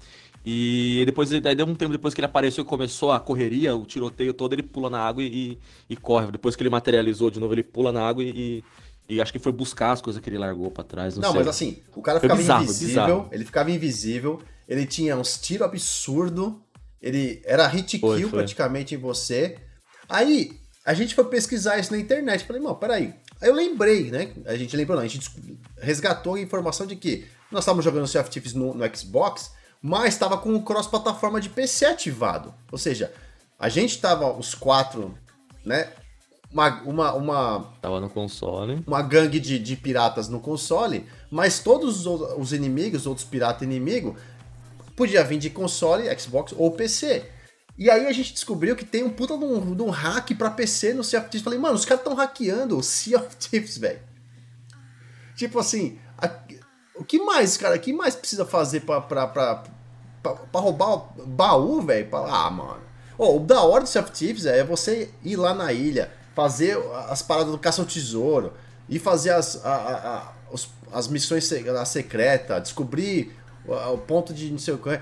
E 0.43 1.03
depois, 1.05 1.29
daí 1.29 1.55
deu 1.55 1.65
um 1.65 1.73
tempo 1.73 1.91
depois 1.91 2.13
que 2.13 2.19
ele 2.19 2.27
apareceu 2.27 2.63
e 2.63 2.67
começou 2.67 3.11
a 3.11 3.19
correria, 3.19 3.75
o 3.75 3.83
tiroteio 3.83 4.31
todo, 4.31 4.53
ele 4.53 4.61
pula 4.61 4.91
na 4.91 4.99
água 4.99 5.23
e, 5.23 5.57
e 5.89 5.95
corre. 5.95 6.31
Depois 6.31 6.55
que 6.55 6.61
ele 6.61 6.69
materializou 6.69 7.31
de 7.31 7.39
novo, 7.39 7.53
ele 7.53 7.63
pula 7.63 7.91
na 7.91 8.07
água 8.07 8.23
e, 8.23 8.63
e 9.09 9.19
acho 9.19 9.31
que 9.31 9.39
foi 9.39 9.51
buscar 9.51 9.91
as 9.91 10.01
coisas 10.01 10.21
que 10.21 10.29
ele 10.29 10.37
largou 10.37 10.69
para 10.69 10.83
trás. 10.83 11.17
Não, 11.17 11.29
não 11.29 11.35
mas 11.35 11.47
assim, 11.47 11.77
o 11.95 12.01
cara 12.01 12.19
ficava 12.19 12.39
bizarro, 12.39 12.63
invisível, 12.63 13.05
bizarro. 13.05 13.27
ele 13.31 13.45
ficava 13.45 13.71
invisível, 13.71 14.39
ele 14.67 14.85
tinha 14.85 15.15
uns 15.15 15.37
tiros 15.37 15.67
absurdo, 15.67 16.61
ele 17.01 17.41
era 17.45 17.67
hit 17.67 17.99
kill 17.99 18.29
foi, 18.29 18.29
praticamente 18.29 18.95
em 18.95 18.97
você. 18.97 19.57
Aí, 20.09 20.59
a 20.85 20.93
gente 20.93 21.15
foi 21.15 21.25
pesquisar 21.25 21.77
isso 21.77 21.91
na 21.91 21.99
internet. 21.99 22.45
Falei, 22.45 22.61
não, 22.61 22.75
peraí. 22.75 23.13
Aí 23.41 23.49
eu 23.49 23.53
lembrei, 23.53 24.11
né? 24.11 24.31
A 24.45 24.55
gente 24.55 24.75
lembrou, 24.75 24.97
não, 24.97 25.03
a 25.03 25.07
gente 25.07 25.29
resgatou 25.77 26.35
a 26.35 26.39
informação 26.39 26.85
de 26.85 26.95
que 26.95 27.25
nós 27.51 27.63
estávamos 27.63 27.85
jogando 27.85 28.07
Sea 28.07 28.21
of 28.21 28.29
Thieves 28.29 28.53
no, 28.53 28.73
no 28.73 28.97
Xbox, 28.97 29.51
mas 29.81 30.13
estava 30.13 30.37
com 30.37 30.55
o 30.55 30.63
cross-plataforma 30.63 31.39
de 31.39 31.49
PC 31.49 31.85
ativado. 31.85 32.53
Ou 32.71 32.77
seja, 32.77 33.13
a 33.59 33.69
gente 33.69 33.91
estava 33.91 34.31
os 34.31 34.55
quatro, 34.55 35.15
né? 35.65 35.89
Uma, 36.51 36.81
uma, 36.83 37.13
uma. 37.13 37.73
Tava 37.81 37.99
no 37.99 38.09
console. 38.09 38.81
Uma 38.87 39.01
gangue 39.01 39.39
de, 39.39 39.59
de 39.59 39.75
piratas 39.75 40.29
no 40.29 40.39
console, 40.39 41.05
mas 41.29 41.59
todos 41.59 42.05
os, 42.05 42.21
os 42.37 42.53
inimigos, 42.53 43.05
outros 43.05 43.27
piratas 43.27 43.63
inimigos, 43.63 44.15
Podia 44.95 45.23
vir 45.23 45.37
de 45.37 45.49
console, 45.49 46.07
Xbox 46.19 46.53
ou 46.55 46.71
PC. 46.71 47.25
E 47.77 47.89
aí 47.89 48.07
a 48.07 48.11
gente 48.13 48.33
descobriu 48.33 48.75
que 48.75 48.85
tem 48.85 49.03
um 49.03 49.09
puta 49.09 49.37
de 49.37 49.43
um, 49.43 49.75
de 49.75 49.81
um 49.81 49.89
hack 49.89 50.31
pra 50.37 50.49
PC 50.49 50.93
no 50.93 51.03
Sea 51.03 51.19
of 51.19 51.29
Thieves. 51.29 51.43
Falei, 51.43 51.59
mano, 51.59 51.75
os 51.75 51.83
caras 51.83 52.01
estão 52.01 52.15
hackeando 52.15 52.77
o 52.77 52.83
Sea 52.83 53.17
of 53.17 53.35
Thieves, 53.35 53.77
velho. 53.77 53.99
Tipo 55.35 55.59
assim, 55.59 55.99
a, 56.17 56.29
o 56.95 57.03
que 57.03 57.19
mais, 57.19 57.57
cara? 57.57 57.75
O 57.75 57.79
que 57.79 57.91
mais 57.91 58.15
precisa 58.15 58.45
fazer 58.45 58.81
pra, 58.81 59.01
pra, 59.01 59.27
pra, 59.27 59.63
pra, 60.23 60.33
pra 60.33 60.61
roubar 60.61 61.09
baú, 61.25 61.81
velho? 61.81 62.07
Ah, 62.13 62.49
mano. 62.49 62.81
Oh, 63.17 63.37
o 63.37 63.39
da 63.39 63.61
hora 63.61 63.83
do 63.83 63.89
Sea 63.89 64.01
of 64.01 64.11
Thieves 64.11 64.45
é 64.45 64.63
você 64.63 65.09
ir 65.23 65.35
lá 65.35 65.53
na 65.53 65.73
ilha, 65.73 66.11
fazer 66.33 66.77
as 67.09 67.21
paradas 67.21 67.51
do 67.51 67.57
caça 67.57 67.81
ao 67.81 67.87
tesouro, 67.87 68.53
e 68.87 68.99
fazer 68.99 69.31
as, 69.31 69.65
a, 69.65 69.73
a, 69.73 70.17
a, 70.17 70.33
as 70.93 71.07
missões 71.07 71.49
secretas, 71.85 72.63
descobrir 72.63 73.35
o 73.67 73.97
ponto 73.97 74.33
de 74.33 74.51
não 74.51 74.57
sei 74.57 74.73
o 74.73 74.77
que. 74.77 74.99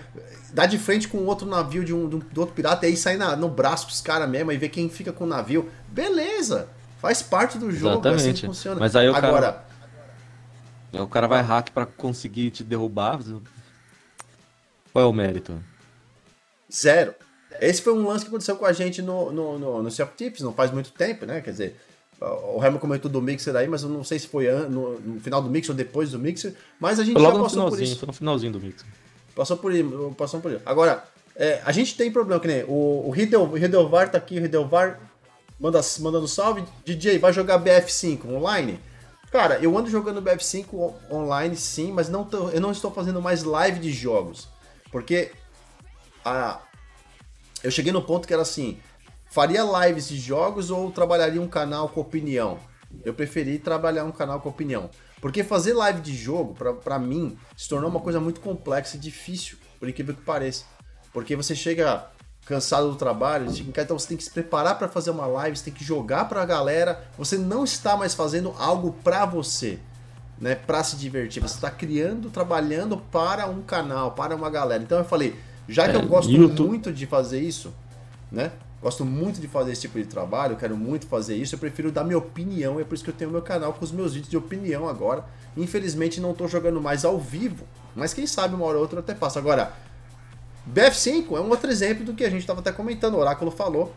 Dá 0.54 0.66
de 0.66 0.78
frente 0.78 1.08
com 1.08 1.18
outro 1.26 1.48
navio 1.48 1.84
de 1.84 1.94
um, 1.94 2.08
de 2.08 2.16
um 2.16 2.20
do 2.20 2.42
outro 2.42 2.56
pirata 2.56 2.86
e 2.86 2.90
aí 2.90 2.98
sai 2.98 3.18
na, 3.18 3.36
no 3.36 3.50
braço 3.50 3.86
pros 3.86 4.02
caras 4.02 4.30
mesmo 4.30 4.52
e 4.52 4.58
ver 4.58 4.70
quem 4.70 4.90
fica 4.90 5.12
com 5.12 5.24
o 5.24 5.28
navio. 5.28 5.70
Beleza! 5.88 6.70
Faz 7.00 7.22
parte 7.22 7.58
do 7.58 7.72
jogo, 7.72 7.96
Exatamente. 7.96 8.30
assim 8.30 8.48
funciona. 8.48 8.80
Mas 8.80 8.96
aí 8.96 9.10
o 9.10 9.16
Agora. 9.16 9.66
Cara, 10.92 11.04
o 11.04 11.08
cara 11.08 11.28
vai 11.28 11.42
hack 11.42 11.72
para 11.72 11.86
conseguir 11.86 12.52
te 12.52 12.64
derrubar. 12.64 13.20
Qual 14.94 15.04
é 15.04 15.08
o 15.08 15.12
mérito? 15.12 15.62
Zero. 16.72 17.14
Esse 17.60 17.82
foi 17.82 17.94
um 17.94 18.08
lance 18.08 18.24
que 18.26 18.30
aconteceu 18.30 18.56
com 18.56 18.66
a 18.66 18.74
gente 18.74 19.02
no, 19.02 19.32
no, 19.32 19.60
no, 19.60 19.84
no 19.84 19.92
Self 19.92 20.14
Tips, 20.16 20.42
não 20.42 20.54
faz 20.54 20.72
muito 20.72 20.92
tempo, 20.92 21.26
né? 21.26 21.42
Quer 21.42 21.52
dizer, 21.52 21.82
o 22.24 22.58
Remo 22.58 22.80
comentou 22.80 23.12
do 23.12 23.22
Mixer 23.22 23.56
aí, 23.56 23.68
mas 23.68 23.84
eu 23.84 23.90
não 23.90 24.04
sei 24.04 24.18
se 24.18 24.28
foi 24.28 24.50
no, 24.70 25.00
no 25.00 25.20
final 25.20 25.42
do 25.42 25.50
Mixer 25.50 25.72
ou 25.72 25.76
depois 25.76 26.12
do 26.12 26.20
Mixer. 26.20 26.54
Mas 26.80 27.00
a 27.00 27.04
gente 27.04 27.18
Logo 27.18 27.38
já 27.38 27.44
passou 27.44 27.70
por 27.70 27.82
isso. 27.82 28.00
Foi 28.00 28.08
no 28.08 28.14
finalzinho 28.14 28.54
do 28.54 28.60
Mixer. 28.62 28.88
Passou 29.36 29.58
por 29.58 29.74
isso. 29.74 30.16
Passou 30.18 30.40
por 30.40 30.52
isso. 30.52 30.62
Agora, 30.66 31.04
é, 31.36 31.62
a 31.66 31.72
gente 31.72 31.98
tem 31.98 32.12
problema, 32.12 32.40
que 32.40 32.48
nem 32.48 32.64
o, 32.64 33.10
o 33.10 33.14
Hidelvar 33.16 34.10
tá 34.10 34.18
aqui, 34.18 34.40
o 34.40 34.46
Hidelvar 34.46 35.00
manda, 35.60 35.82
mandando 36.00 36.28
salve. 36.28 36.64
DJ, 36.86 37.18
vai 37.18 37.34
jogar 37.34 37.60
BF5 37.60 38.26
online? 38.26 38.80
Cara, 39.32 39.58
eu 39.60 39.76
ando 39.78 39.90
jogando 39.90 40.22
BF5 40.22 40.94
online 41.12 41.58
sim, 41.58 41.92
mas 41.92 42.08
não 42.08 42.24
tô, 42.24 42.50
eu 42.50 42.62
não 42.62 42.72
estou 42.72 42.92
fazendo 42.92 43.22
mais 43.22 43.44
live 43.44 43.80
de 43.80 43.92
jogos. 43.92 44.48
Porque 44.92 45.32
a, 46.24 46.62
eu 47.64 47.72
cheguei 47.72 47.92
no 47.92 48.02
ponto 48.02 48.28
que 48.28 48.34
era 48.34 48.44
assim, 48.44 48.78
faria 49.34 49.64
lives 49.64 50.08
de 50.08 50.20
jogos 50.20 50.70
ou 50.70 50.92
trabalharia 50.92 51.42
um 51.42 51.48
canal 51.48 51.90
com 51.90 52.00
opinião? 52.00 52.60
Eu 53.04 53.16
preferi 53.16 53.58
trabalhar 53.58 54.04
um 54.04 54.12
canal 54.12 54.40
com 54.40 54.48
opinião. 54.48 54.92
Porque 55.20 55.44
fazer 55.44 55.74
live 55.74 56.02
de 56.02 56.16
jogo, 56.16 56.56
para 56.84 57.00
mim, 57.00 57.36
se 57.58 57.68
tornou 57.68 57.90
uma 57.90 58.00
coisa 58.00 58.20
muito 58.20 58.40
complexa 58.40 58.96
e 58.96 59.00
difícil, 59.00 59.58
por 59.80 59.90
incrível 59.90 60.14
que 60.14 60.22
pareça. 60.22 60.66
Porque 61.12 61.36
você 61.36 61.56
chega 61.56 62.06
cansado 62.46 62.92
do 62.92 62.96
trabalho, 62.96 63.48
então 63.50 63.98
você 63.98 64.10
tem 64.10 64.18
que 64.18 64.24
se 64.24 64.30
preparar 64.30 64.78
para 64.78 64.88
fazer 64.88 65.10
uma 65.10 65.26
live, 65.26 65.58
você 65.58 65.64
tem 65.64 65.74
que 65.74 65.84
jogar 65.84 66.26
para 66.26 66.44
a 66.44 66.46
galera, 66.46 67.04
você 67.18 67.36
não 67.36 67.64
está 67.64 67.98
mais 67.98 68.14
fazendo 68.14 68.54
algo 68.60 68.94
para 69.04 69.26
você, 69.26 69.80
né, 70.40 70.54
para 70.54 70.84
se 70.84 70.96
divertir, 70.96 71.42
você 71.42 71.56
está 71.56 71.72
criando, 71.72 72.30
trabalhando 72.30 72.98
para 72.98 73.48
um 73.48 73.64
canal, 73.64 74.12
para 74.12 74.36
uma 74.36 74.50
galera. 74.50 74.84
Então 74.84 75.00
eu 75.00 75.06
falei, 75.06 75.40
já 75.68 75.90
que 75.90 75.96
é, 75.96 76.00
eu 76.00 76.06
gosto 76.06 76.30
YouTube... 76.30 76.68
muito 76.68 76.92
de 76.92 77.08
fazer 77.08 77.40
isso, 77.40 77.74
né, 78.32 78.52
Gosto 78.84 79.06
muito 79.06 79.40
de 79.40 79.48
fazer 79.48 79.72
esse 79.72 79.80
tipo 79.80 79.98
de 79.98 80.04
trabalho, 80.04 80.58
quero 80.58 80.76
muito 80.76 81.08
fazer 81.08 81.38
isso. 81.38 81.56
Eu 81.56 81.60
prefiro 81.60 81.90
dar 81.90 82.04
minha 82.04 82.18
opinião, 82.18 82.82
é 82.82 82.84
por 82.84 82.96
isso 82.96 83.04
que 83.06 83.10
eu 83.10 83.14
tenho 83.14 83.32
meu 83.32 83.42
canal 83.42 83.72
com 83.72 83.86
os 83.86 83.94
meus 83.94 84.14
vídeos 84.14 84.30
de 84.30 84.36
opinião 84.36 84.90
agora. 84.90 85.24
Infelizmente 85.56 86.20
não 86.20 86.32
estou 86.32 86.50
jogando 86.50 86.82
mais 86.82 87.06
ao 87.06 87.18
vivo, 87.18 87.66
mas 87.96 88.14
quem 88.14 88.28
sabe 88.28 88.56
uma 88.56 88.66
hora 88.66 88.76
ou 88.76 88.82
outra 88.82 88.98
eu 88.98 89.00
até 89.02 89.16
faço. 89.16 89.40
Agora, 89.40 89.72
BF5 90.70 91.38
é 91.38 91.40
um 91.40 91.50
outro 91.50 91.72
exemplo 91.72 92.04
do 92.04 92.14
que 92.14 92.26
a 92.26 92.30
gente 92.30 92.42
estava 92.42 92.60
até 92.60 92.74
comentando, 92.74 93.14
o 93.14 93.20
Oráculo 93.20 93.52
falou. 93.52 93.94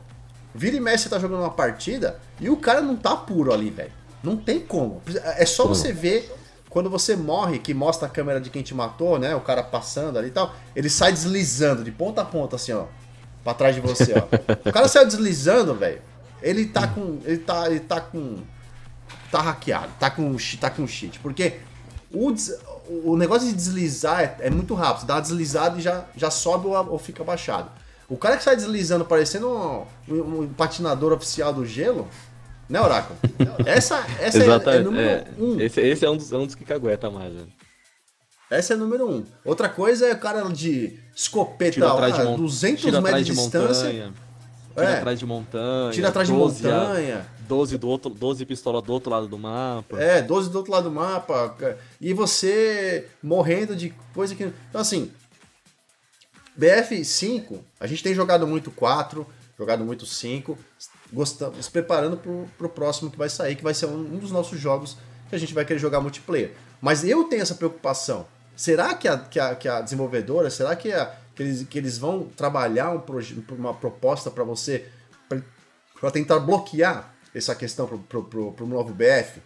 Vira 0.55 0.77
e 0.77 0.81
mexe, 0.81 1.03
você 1.03 1.09
tá 1.09 1.19
jogando 1.19 1.41
uma 1.41 1.51
partida 1.51 2.21
e 2.41 2.49
o 2.49 2.57
cara 2.57 2.81
não 2.81 2.95
tá 2.95 3.17
puro 3.17 3.53
ali, 3.53 3.71
velho. 3.71 3.91
Não 4.23 4.37
tem 4.37 4.61
como. 4.61 5.03
É 5.37 5.45
só 5.45 5.67
você 5.67 5.93
ver 5.93 6.33
quando 6.71 6.89
você 6.89 7.17
morre, 7.17 7.59
que 7.59 7.75
mostra 7.75 8.07
a 8.07 8.11
câmera 8.11 8.41
de 8.41 8.51
quem 8.51 8.63
te 8.63 8.73
matou, 8.73 9.19
né? 9.19 9.35
O 9.35 9.41
cara 9.41 9.65
passando 9.65 10.17
ali 10.17 10.29
e 10.29 10.31
tal. 10.31 10.55
Ele 10.77 10.89
sai 10.89 11.11
deslizando 11.11 11.83
de 11.83 11.91
ponta 11.91 12.23
a 12.23 12.25
ponta, 12.25 12.55
assim, 12.55 12.71
ó 12.71 12.87
pra 13.47 13.55
trás 13.55 13.77
de 13.77 13.81
você, 13.81 14.13
ó. 14.13 14.69
o 14.69 14.73
cara 14.73 14.89
saiu 14.89 15.07
deslizando, 15.07 15.73
velho. 15.77 16.03
Ele 16.43 16.67
tá 16.67 16.89
com. 16.89 17.21
Ele 17.25 17.39
tá. 17.39 17.71
Ele 17.71 17.79
tá 17.79 18.01
com. 18.01 18.39
Tá 19.31 19.41
hackeado, 19.41 19.93
tá 20.01 20.11
com, 20.11 20.37
tá 20.61 20.71
com 20.71 20.87
cheat. 20.87 21.21
Porque 21.21 21.55
o, 22.13 22.35
o 23.05 23.17
negócio 23.17 23.47
de 23.49 23.55
deslizar 23.55 24.21
é, 24.21 24.37
é 24.41 24.51
muito 24.51 24.75
rápido. 24.75 25.07
Dá 25.07 25.15
uma 25.15 25.21
deslizada 25.21 25.79
e 25.79 25.81
já, 25.81 26.05
já 26.17 26.31
sobe 26.31 26.67
ou, 26.67 26.75
ou 26.91 26.99
fica 26.99 27.23
baixado. 27.23 27.71
O 28.09 28.17
cara 28.17 28.37
que 28.37 28.43
sai 28.43 28.57
deslizando 28.57 29.05
parecendo 29.05 29.49
um, 29.49 29.85
um, 30.09 30.41
um 30.41 30.49
patinador 30.49 31.13
oficial 31.13 31.53
do 31.53 31.65
gelo, 31.65 32.09
né, 32.69 32.81
Oráculo? 32.81 33.19
Essa, 33.65 34.05
essa 34.21 34.39
é, 34.39 34.77
é 34.77 34.81
número 34.81 35.09
é, 35.09 35.25
um. 35.39 35.61
Esse, 35.61 35.81
esse 35.81 36.05
é 36.05 36.11
um 36.11 36.17
dos, 36.17 36.33
é 36.33 36.37
um 36.37 36.47
dos 36.47 36.55
que 36.55 36.65
cagueta 36.65 37.11
mais, 37.11 37.33
velho. 37.33 37.49
Essa 38.51 38.75
é 38.75 38.77
número 38.77 39.09
um. 39.11 39.25
Outra 39.45 39.69
coisa 39.69 40.07
é 40.07 40.13
o 40.13 40.19
cara 40.19 40.43
de 40.49 40.99
escopeta 41.15 41.73
tira 41.73 41.93
atrás 41.93 42.15
de 42.15 42.23
mont... 42.23 42.37
200 42.37 42.81
tira 42.81 43.01
metros 43.01 43.27
de, 43.27 43.33
de 43.33 43.37
distância. 43.37 43.85
Montanha, 43.89 44.13
tira 44.75 44.91
é. 44.91 44.97
atrás 44.99 45.19
de 45.19 45.27
montanha. 45.27 45.93
Tira 45.93 46.09
atrás 46.09 46.29
de 46.29 46.35
montanha. 46.35 47.27
12 47.49 47.79
do 47.79 47.89
outro, 47.89 48.11
12 48.11 48.45
pistolas 48.45 48.83
do 48.83 48.93
outro 48.93 49.11
lado 49.11 49.27
do 49.27 49.39
mapa. 49.39 50.01
É, 50.01 50.21
12 50.23 50.51
do 50.51 50.59
outro 50.59 50.73
lado 50.73 50.85
do 50.85 50.95
mapa. 50.95 51.57
E 52.01 52.13
você 52.13 53.09
morrendo 53.23 53.75
de 53.75 53.95
coisa 54.15 54.35
que. 54.35 54.45
Então, 54.45 54.81
assim. 54.81 55.11
BF5, 56.59 57.59
a 57.79 57.87
gente 57.87 58.03
tem 58.03 58.15
jogado 58.15 58.47
muito 58.47 58.71
4, 58.71 59.27
jogado 59.59 59.85
muito 59.85 60.07
5, 60.07 60.57
gostamos, 61.13 61.69
preparando 61.69 62.17
pro, 62.17 62.49
pro 62.57 62.69
próximo 62.71 63.11
que 63.11 63.19
vai 63.19 63.29
sair, 63.29 63.57
que 63.57 63.63
vai 63.63 63.75
ser 63.75 63.85
um, 63.85 64.15
um 64.15 64.19
dos 64.19 64.31
nossos 64.31 64.59
jogos 64.59 64.97
que 65.29 65.37
a 65.37 65.39
gente 65.39 65.53
vai 65.53 65.67
querer 65.67 65.79
jogar 65.79 66.01
multiplayer. 66.01 66.53
Mas 66.81 67.05
eu 67.05 67.25
tenho 67.25 67.43
essa 67.43 67.55
preocupação. 67.55 68.27
Será 68.57 68.95
que 68.95 69.07
a, 69.07 69.19
que 69.19 69.39
a, 69.39 69.55
que 69.55 69.69
a 69.69 69.83
desenvolvedora, 69.83 70.49
será 70.49 70.75
que, 70.75 70.91
a, 70.91 71.15
que, 71.35 71.43
eles, 71.43 71.63
que 71.69 71.79
eles 71.79 71.99
vão 71.99 72.25
trabalhar 72.35 72.91
um 72.91 73.03
uma 73.51 73.75
proposta 73.75 74.31
para 74.31 74.43
você, 74.43 74.87
para 76.01 76.11
tentar 76.11 76.39
bloquear 76.39 77.15
essa 77.35 77.55
questão 77.55 77.87
pro, 77.87 78.23
pro, 78.23 78.53
pro, 78.53 78.67
novo 78.67 78.95
BF? 78.95 79.43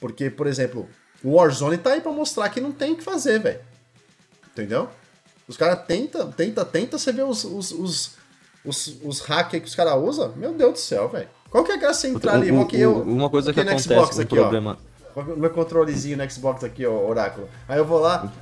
Porque, 0.00 0.28
por 0.28 0.48
exemplo, 0.48 0.88
o 1.22 1.34
Warzone 1.34 1.78
tá 1.78 1.92
aí 1.92 2.00
para 2.00 2.10
mostrar 2.10 2.48
que 2.48 2.60
não 2.60 2.72
tem 2.72 2.92
o 2.92 2.96
que 2.96 3.04
fazer, 3.04 3.38
velho. 3.38 3.60
Entendeu? 4.52 4.88
Os 5.46 5.56
caras 5.56 5.84
tenta, 5.86 6.26
tenta, 6.26 6.64
tenta, 6.64 6.98
você 6.98 7.12
vê 7.12 7.22
os, 7.22 7.44
os, 7.44 7.70
os, 7.70 8.10
os, 8.64 8.96
os 9.04 9.20
hackers 9.20 9.62
que 9.62 9.68
os 9.68 9.74
caras 9.76 9.94
usam, 9.94 10.32
meu 10.34 10.52
Deus 10.52 10.72
do 10.72 10.78
céu, 10.78 11.08
velho. 11.08 11.28
Qual 11.50 11.62
que 11.62 11.70
é 11.70 11.74
a 11.76 11.78
graça 11.78 12.08
entrar 12.08 12.34
ali? 12.34 12.50
O, 12.50 12.68
eu, 12.72 13.02
uma 13.02 13.30
coisa 13.30 13.52
que 13.52 13.60
acontece, 13.60 13.92
aqui, 14.22 14.34
problema... 14.34 14.76
Ó, 14.84 14.89
meu 15.36 15.50
controlezinho 15.50 16.16
no 16.16 16.30
Xbox 16.30 16.64
aqui, 16.64 16.86
ó, 16.86 16.92
Oráculo. 16.92 17.48
Aí 17.68 17.78
eu 17.78 17.84
vou 17.84 18.00
lá, 18.00 18.32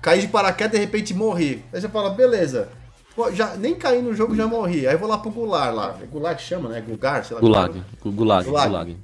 caí 0.00 0.20
de 0.20 0.28
paraquedas 0.28 0.72
de 0.72 0.78
repente 0.78 1.14
morri. 1.14 1.64
Aí 1.72 1.80
você 1.80 1.88
fala, 1.88 2.10
beleza. 2.10 2.68
Pô, 3.14 3.32
já, 3.32 3.56
nem 3.56 3.74
caí 3.74 4.02
no 4.02 4.14
jogo 4.14 4.36
já 4.36 4.46
morri. 4.46 4.86
Aí 4.86 4.94
eu 4.94 4.98
vou 4.98 5.08
lá 5.08 5.18
pro 5.18 5.30
Gular 5.30 5.74
lá. 5.74 5.96
É 6.02 6.06
Gular 6.06 6.36
que 6.36 6.42
chama, 6.42 6.68
né? 6.68 6.80
Gugar, 6.80 7.24
sei 7.24 7.34
lá. 7.34 7.40
Gulag. 7.40 7.82
Gulag. 8.04 8.48
Gulag. 8.48 8.68
Gulag. 8.68 8.96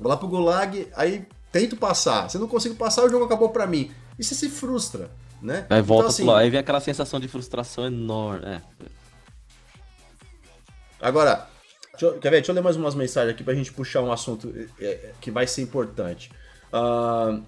Vou 0.00 0.08
lá 0.08 0.16
pro 0.16 0.28
Gulag, 0.28 0.88
aí 0.96 1.26
tento 1.52 1.76
passar. 1.76 2.30
Se 2.30 2.38
eu 2.38 2.40
não 2.40 2.48
consigo 2.48 2.74
passar, 2.74 3.04
o 3.04 3.08
jogo 3.08 3.26
acabou 3.26 3.50
pra 3.50 3.66
mim. 3.66 3.90
E 4.18 4.24
você 4.24 4.34
se 4.34 4.48
frustra, 4.48 5.10
né? 5.42 5.66
Aí 5.68 5.82
volta 5.82 6.04
então, 6.04 6.08
assim, 6.08 6.22
pro 6.24 6.32
lá, 6.32 6.40
aí 6.40 6.50
vem 6.50 6.58
aquela 6.58 6.80
sensação 6.80 7.20
de 7.20 7.28
frustração 7.28 7.86
enorme. 7.86 8.46
É. 8.46 8.60
Agora, 11.00 11.49
deixa 12.00 12.06
eu, 12.06 12.20
quer 12.20 12.30
ver? 12.30 12.36
Deixa 12.38 12.50
eu 12.50 12.54
ler 12.54 12.62
mais 12.62 12.76
umas 12.76 12.94
mensagens 12.94 13.34
aqui 13.34 13.44
pra 13.44 13.54
gente 13.54 13.72
puxar 13.72 14.00
um 14.00 14.10
assunto 14.10 14.52
é, 14.80 14.84
é, 14.84 15.12
que 15.20 15.30
vai 15.30 15.46
ser 15.46 15.62
importante. 15.62 16.30
Uh, 16.72 17.42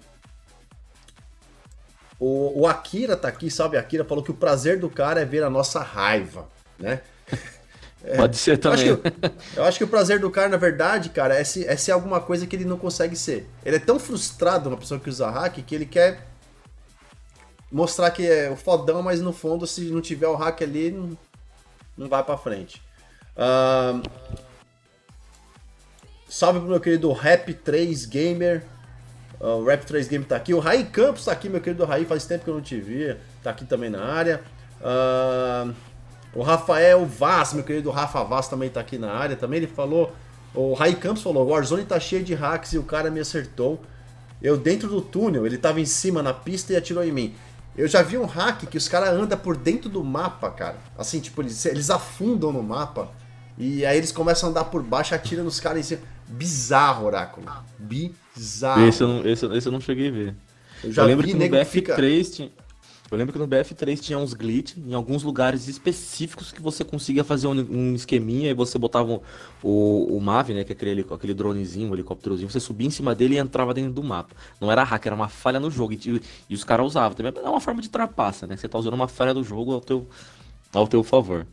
o, 2.19 2.61
o, 2.61 2.67
Akira 2.67 3.17
tá 3.17 3.27
aqui, 3.27 3.49
salve 3.49 3.77
Akira, 3.77 4.05
falou 4.05 4.23
que 4.23 4.31
o 4.31 4.35
prazer 4.35 4.79
do 4.79 4.89
cara 4.89 5.21
é 5.21 5.25
ver 5.25 5.43
a 5.43 5.49
nossa 5.49 5.81
raiva, 5.81 6.47
né? 6.77 7.01
É, 8.05 8.17
Pode 8.17 8.35
ser 8.35 8.57
também. 8.57 8.87
Eu 8.87 8.95
acho, 8.95 9.01
que, 9.01 9.57
eu 9.59 9.63
acho, 9.63 9.77
que, 9.77 9.83
o 9.85 9.87
prazer 9.87 10.19
do 10.19 10.29
cara, 10.29 10.49
na 10.49 10.57
verdade, 10.57 11.09
cara, 11.09 11.35
é 11.35 11.43
ser, 11.45 11.69
é 11.69 11.77
ser 11.77 11.93
alguma 11.93 12.19
coisa 12.19 12.45
que 12.45 12.53
ele 12.53 12.65
não 12.65 12.77
consegue 12.77 13.15
ser. 13.15 13.49
Ele 13.63 13.77
é 13.77 13.79
tão 13.79 13.97
frustrado, 13.97 14.67
uma 14.67 14.75
pessoa 14.75 14.99
que 14.99 15.09
usa 15.09 15.29
hack, 15.29 15.63
que 15.65 15.73
ele 15.73 15.85
quer 15.85 16.27
mostrar 17.71 18.11
que 18.11 18.27
é 18.27 18.49
o 18.49 18.57
fodão, 18.57 19.01
mas 19.01 19.21
no 19.21 19.31
fundo, 19.31 19.65
se 19.65 19.85
não 19.85 20.01
tiver 20.01 20.27
o 20.27 20.35
hack 20.35 20.63
ali, 20.63 20.91
não, 20.91 21.17
não 21.97 22.09
vai 22.09 22.21
pra 22.25 22.37
frente. 22.37 22.81
Uh, 23.35 24.01
salve 26.29 26.59
pro 26.59 26.69
meu 26.69 26.79
querido 26.79 27.09
Rap3 27.09 28.07
Gamer. 28.07 28.63
Uh, 29.39 29.61
o 29.61 29.65
Rap3 29.65 30.07
Gamer 30.07 30.27
tá 30.27 30.35
aqui. 30.35 30.53
O 30.53 30.59
Raí 30.59 30.85
Campos 30.85 31.25
tá 31.25 31.31
aqui, 31.31 31.49
meu 31.49 31.61
querido 31.61 31.85
Raí. 31.85 32.05
Faz 32.05 32.25
tempo 32.25 32.43
que 32.43 32.49
eu 32.49 32.55
não 32.55 32.61
te 32.61 32.79
vi. 32.79 33.15
Tá 33.41 33.49
aqui 33.49 33.65
também 33.65 33.89
na 33.89 34.03
área. 34.03 34.41
Uh, 34.79 35.73
o 36.33 36.41
Rafael 36.41 37.05
Vaz, 37.05 37.53
meu 37.53 37.63
querido 37.63 37.91
Rafa 37.91 38.23
Vaz 38.23 38.47
também 38.47 38.69
tá 38.69 38.79
aqui 38.79 38.97
na 38.97 39.11
área. 39.11 39.35
Também 39.35 39.57
ele 39.57 39.67
falou. 39.67 40.13
O 40.53 40.73
Raí 40.73 40.95
Campos 40.95 41.23
falou: 41.23 41.47
Warzone 41.47 41.83
tá 41.83 41.99
cheio 41.99 42.23
de 42.23 42.33
hacks 42.33 42.73
e 42.73 42.77
o 42.77 42.83
cara 42.83 43.09
me 43.09 43.19
acertou. 43.19 43.81
Eu 44.41 44.57
dentro 44.57 44.89
do 44.89 45.01
túnel, 45.01 45.45
ele 45.45 45.57
tava 45.57 45.79
em 45.79 45.85
cima 45.85 46.21
na 46.21 46.33
pista 46.33 46.73
e 46.73 46.75
atirou 46.75 47.03
em 47.03 47.11
mim. 47.11 47.35
Eu 47.75 47.87
já 47.87 48.03
vi 48.03 48.17
um 48.17 48.25
hack 48.25 48.67
que 48.67 48.77
os 48.77 48.87
caras 48.87 49.09
andam 49.09 49.37
por 49.37 49.57
dentro 49.57 49.89
do 49.89 50.03
mapa, 50.03 50.51
cara. 50.51 50.77
Assim, 50.97 51.19
tipo, 51.19 51.41
eles, 51.41 51.65
eles 51.65 51.89
afundam 51.89 52.51
no 52.51 52.61
mapa. 52.61 53.09
E 53.57 53.85
aí 53.85 53.97
eles 53.97 54.11
começam 54.11 54.49
a 54.49 54.51
andar 54.51 54.65
por 54.65 54.81
baixo, 54.81 55.13
atiram 55.13 55.43
nos 55.43 55.59
caras 55.59 55.79
em 55.79 55.83
cima. 55.83 56.01
Bizarro, 56.27 57.05
Oráculo. 57.05 57.47
Bizarro. 57.77 58.87
Esse 58.87 59.03
eu 59.03 59.07
não, 59.07 59.25
esse, 59.25 59.45
esse 59.45 59.67
eu 59.67 59.71
não 59.71 59.79
cheguei 59.79 60.09
a 60.09 60.11
ver. 60.11 60.35
Eu, 60.83 60.91
já 60.91 61.01
eu 61.03 61.07
lembro 61.07 61.25
que 61.27 61.33
no 61.33 61.45
BF3 61.45 61.65
fica... 61.65 61.95
tinha... 62.31 62.51
Eu 63.11 63.17
lembro 63.17 63.31
que 63.31 63.37
no 63.37 63.47
BF3 63.47 63.99
tinha 63.99 64.17
uns 64.17 64.33
glitch 64.33 64.75
em 64.75 64.95
alguns 64.95 65.21
lugares 65.21 65.67
específicos 65.67 66.51
que 66.51 66.59
você 66.59 66.83
conseguia 66.83 67.23
fazer 67.23 67.45
um, 67.45 67.51
um 67.51 67.93
esqueminha 67.93 68.49
e 68.49 68.55
você 68.55 68.79
botava 68.79 69.21
o, 69.61 70.17
o 70.17 70.19
MAV, 70.19 70.49
né, 70.49 70.63
que 70.63 70.71
é 70.71 70.75
aquele, 70.75 71.05
aquele 71.07 71.33
dronezinho, 71.35 71.91
um 71.91 71.93
helicópterozinho, 71.93 72.49
você 72.49 72.59
subia 72.59 72.87
em 72.87 72.89
cima 72.89 73.13
dele 73.13 73.35
e 73.35 73.37
entrava 73.37 73.71
dentro 73.71 73.93
do 73.93 74.01
mapa. 74.01 74.33
Não 74.59 74.71
era 74.71 74.83
hack, 74.83 75.05
era 75.05 75.13
uma 75.13 75.29
falha 75.29 75.59
no 75.59 75.69
jogo. 75.69 75.93
E, 75.93 76.21
e 76.49 76.55
os 76.55 76.63
caras 76.63 76.87
usavam. 76.87 77.15
Também 77.15 77.31
é 77.35 77.47
uma 77.47 77.61
forma 77.61 77.83
de 77.83 77.89
trapaça, 77.89 78.47
né? 78.47 78.57
Você 78.57 78.67
tá 78.67 78.79
usando 78.79 78.95
uma 78.95 79.07
falha 79.07 79.33
do 79.33 79.43
jogo 79.43 79.73
ao 79.73 79.81
teu, 79.81 80.09
ao 80.73 80.87
teu 80.87 81.03
favor. 81.03 81.45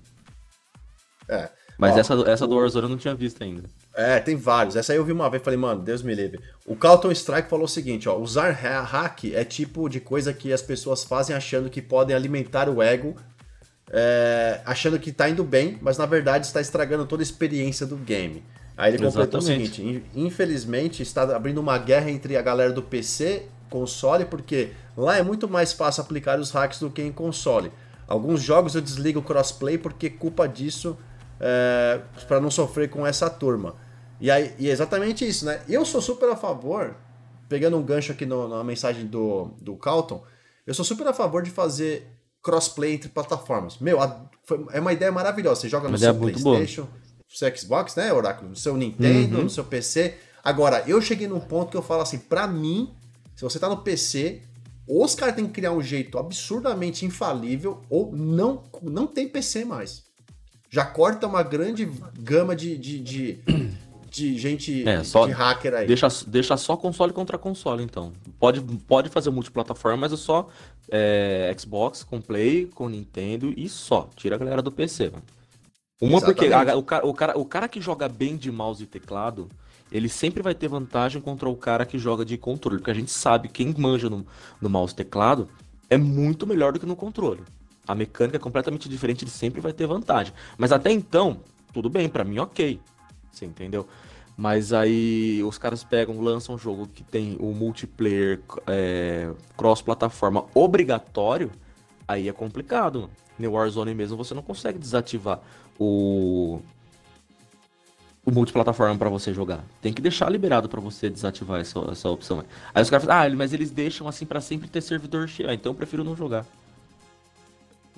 É. 1.28 1.50
Mas 1.80 1.96
Ó, 1.96 1.98
essa, 2.00 2.14
essa 2.30 2.46
do 2.46 2.56
Warzone 2.56 2.84
eu 2.84 2.90
não 2.90 2.98
tinha 2.98 3.14
visto 3.14 3.42
ainda. 3.42 3.62
É, 3.94 4.20
tem 4.20 4.36
vários. 4.36 4.76
Essa 4.76 4.92
aí 4.92 4.98
eu 4.98 5.04
vi 5.04 5.12
uma 5.12 5.30
vez 5.30 5.40
e 5.40 5.44
falei, 5.44 5.58
mano, 5.58 5.80
Deus 5.80 6.02
me 6.02 6.14
livre. 6.14 6.38
O 6.66 6.76
Carlton 6.76 7.10
Strike 7.10 7.48
falou 7.48 7.64
o 7.64 7.68
seguinte, 7.68 8.06
ó, 8.06 8.18
usar 8.18 8.50
hack 8.50 9.24
é 9.32 9.42
tipo 9.44 9.88
de 9.88 9.98
coisa 9.98 10.34
que 10.34 10.52
as 10.52 10.60
pessoas 10.60 11.02
fazem 11.02 11.34
achando 11.34 11.70
que 11.70 11.80
podem 11.80 12.14
alimentar 12.14 12.68
o 12.68 12.82
ego, 12.82 13.16
é, 13.90 14.60
achando 14.66 14.98
que 14.98 15.10
tá 15.10 15.30
indo 15.30 15.42
bem, 15.42 15.78
mas 15.80 15.96
na 15.96 16.04
verdade 16.04 16.44
está 16.44 16.60
estragando 16.60 17.06
toda 17.06 17.22
a 17.22 17.24
experiência 17.24 17.86
do 17.86 17.96
game. 17.96 18.44
Aí 18.76 18.92
ele 18.92 19.02
completou 19.02 19.40
Exatamente. 19.40 19.70
o 19.70 19.74
seguinte, 19.74 20.04
infelizmente 20.14 21.02
está 21.02 21.22
abrindo 21.34 21.62
uma 21.62 21.78
guerra 21.78 22.10
entre 22.10 22.36
a 22.36 22.42
galera 22.42 22.72
do 22.74 22.82
PC, 22.82 23.46
console, 23.70 24.26
porque 24.26 24.72
lá 24.94 25.16
é 25.16 25.22
muito 25.22 25.48
mais 25.48 25.72
fácil 25.72 26.02
aplicar 26.02 26.38
os 26.38 26.50
hacks 26.50 26.78
do 26.78 26.90
que 26.90 27.00
em 27.00 27.10
console. 27.10 27.72
Alguns 28.06 28.42
jogos 28.42 28.74
eu 28.74 28.82
desligo 28.82 29.20
o 29.20 29.22
crossplay 29.22 29.78
porque 29.78 30.10
culpa 30.10 30.46
disso 30.46 30.98
é, 31.40 32.00
para 32.28 32.38
não 32.40 32.50
sofrer 32.50 32.90
com 32.90 33.06
essa 33.06 33.30
turma. 33.30 33.74
E, 34.20 34.30
aí, 34.30 34.54
e 34.58 34.68
é 34.68 34.70
exatamente 34.70 35.26
isso, 35.26 35.46
né? 35.46 35.62
Eu 35.66 35.84
sou 35.84 36.02
super 36.02 36.28
a 36.28 36.36
favor, 36.36 36.94
pegando 37.48 37.78
um 37.78 37.82
gancho 37.82 38.12
aqui 38.12 38.26
no, 38.26 38.46
na 38.46 38.62
mensagem 38.62 39.06
do, 39.06 39.50
do 39.60 39.74
Calton, 39.76 40.22
eu 40.66 40.74
sou 40.74 40.84
super 40.84 41.06
a 41.06 41.14
favor 41.14 41.42
de 41.42 41.50
fazer 41.50 42.06
crossplay 42.42 42.94
entre 42.94 43.08
plataformas. 43.08 43.78
Meu, 43.78 44.00
a, 44.00 44.28
foi, 44.44 44.64
é 44.72 44.80
uma 44.80 44.92
ideia 44.92 45.10
maravilhosa. 45.10 45.62
Você 45.62 45.68
joga 45.68 45.84
no 45.84 45.92
Mas 45.92 46.02
seu 46.02 46.10
é 46.10 46.12
PlayStation, 46.12 46.82
no 46.82 47.36
seu 47.36 47.56
Xbox, 47.56 47.96
né, 47.96 48.12
Oráculo? 48.12 48.50
No 48.50 48.56
seu 48.56 48.76
Nintendo, 48.76 49.38
uhum. 49.38 49.44
no 49.44 49.50
seu 49.50 49.64
PC. 49.64 50.16
Agora, 50.44 50.84
eu 50.86 51.00
cheguei 51.00 51.26
num 51.26 51.40
ponto 51.40 51.70
que 51.70 51.76
eu 51.76 51.82
falo 51.82 52.02
assim, 52.02 52.18
pra 52.18 52.46
mim, 52.46 52.94
se 53.34 53.42
você 53.42 53.58
tá 53.58 53.68
no 53.68 53.78
PC, 53.78 54.42
ou 54.86 55.04
os 55.04 55.14
caras 55.14 55.34
têm 55.34 55.46
que 55.46 55.52
criar 55.52 55.72
um 55.72 55.82
jeito 55.82 56.18
absurdamente 56.18 57.06
infalível, 57.06 57.82
ou 57.88 58.14
não, 58.14 58.64
não 58.82 59.06
tem 59.06 59.28
PC 59.28 59.64
mais 59.64 60.09
já 60.70 60.84
corta 60.86 61.26
uma 61.26 61.42
grande 61.42 61.90
gama 62.18 62.54
de, 62.54 62.78
de, 62.78 63.00
de, 63.00 63.38
de 64.08 64.38
gente 64.38 64.88
é, 64.88 65.02
só 65.02 65.26
de 65.26 65.32
hacker 65.32 65.74
aí. 65.74 65.86
Deixa, 65.86 66.06
deixa 66.28 66.56
só 66.56 66.76
console 66.76 67.12
contra 67.12 67.36
console, 67.36 67.82
então. 67.82 68.12
Pode, 68.38 68.60
pode 68.60 69.08
fazer 69.08 69.30
multiplataforma, 69.30 69.98
mas 69.98 70.12
é 70.12 70.16
só 70.16 70.48
é, 70.88 71.54
Xbox 71.58 72.04
com 72.04 72.20
Play, 72.20 72.66
com 72.66 72.88
Nintendo 72.88 73.52
e 73.56 73.68
só. 73.68 74.08
Tira 74.14 74.36
a 74.36 74.38
galera 74.38 74.62
do 74.62 74.70
PC, 74.70 75.10
mano. 75.10 75.24
Uma 76.00 76.16
Exatamente. 76.16 76.36
porque 76.36 76.54
a, 76.54 76.76
o, 76.76 76.82
cara, 76.82 77.06
o, 77.08 77.14
cara, 77.14 77.38
o 77.38 77.44
cara 77.44 77.68
que 77.68 77.80
joga 77.80 78.08
bem 78.08 78.36
de 78.36 78.50
mouse 78.50 78.84
e 78.84 78.86
teclado, 78.86 79.48
ele 79.90 80.08
sempre 80.08 80.40
vai 80.40 80.54
ter 80.54 80.68
vantagem 80.68 81.20
contra 81.20 81.48
o 81.48 81.56
cara 81.56 81.84
que 81.84 81.98
joga 81.98 82.24
de 82.24 82.38
controle. 82.38 82.78
Porque 82.78 82.92
a 82.92 82.94
gente 82.94 83.10
sabe, 83.10 83.48
quem 83.48 83.74
manja 83.76 84.08
no, 84.08 84.24
no 84.60 84.70
mouse 84.70 84.92
e 84.94 84.96
teclado 84.96 85.48
é 85.90 85.98
muito 85.98 86.46
melhor 86.46 86.72
do 86.72 86.78
que 86.78 86.86
no 86.86 86.96
controle. 86.96 87.42
A 87.90 87.94
mecânica 87.94 88.36
é 88.36 88.40
completamente 88.40 88.88
diferente, 88.88 89.24
ele 89.24 89.30
sempre 89.30 89.60
vai 89.60 89.72
ter 89.72 89.86
vantagem. 89.86 90.32
Mas 90.56 90.70
até 90.70 90.92
então, 90.92 91.40
tudo 91.72 91.90
bem, 91.90 92.08
para 92.08 92.22
mim 92.22 92.38
ok. 92.38 92.80
Você 93.32 93.44
entendeu? 93.44 93.86
Mas 94.36 94.72
aí 94.72 95.42
os 95.42 95.58
caras 95.58 95.82
pegam, 95.82 96.20
lançam 96.20 96.54
um 96.54 96.58
jogo 96.58 96.86
que 96.86 97.02
tem 97.02 97.36
o 97.40 97.52
multiplayer 97.52 98.40
é, 98.66 99.30
cross-plataforma 99.56 100.46
obrigatório, 100.54 101.50
aí 102.06 102.28
é 102.28 102.32
complicado. 102.32 103.10
No 103.38 103.52
Warzone 103.52 103.94
mesmo 103.94 104.16
você 104.16 104.34
não 104.34 104.42
consegue 104.42 104.78
desativar 104.78 105.40
o, 105.78 106.60
o 108.24 108.30
multiplataforma 108.30 108.96
para 108.96 109.08
você 109.08 109.34
jogar. 109.34 109.64
Tem 109.82 109.92
que 109.92 110.00
deixar 110.00 110.30
liberado 110.30 110.68
para 110.68 110.80
você 110.80 111.10
desativar 111.10 111.60
essa, 111.60 111.80
essa 111.90 112.08
opção. 112.08 112.44
Aí 112.74 112.82
os 112.82 112.88
caras 112.88 113.04
falam, 113.04 113.32
ah, 113.32 113.36
mas 113.36 113.52
eles 113.52 113.70
deixam 113.70 114.06
assim 114.06 114.24
para 114.24 114.40
sempre 114.40 114.68
ter 114.68 114.80
servidor 114.80 115.28
cheio. 115.28 115.50
Ah, 115.50 115.54
então 115.54 115.72
eu 115.72 115.76
prefiro 115.76 116.04
não 116.04 116.14
jogar. 116.14 116.46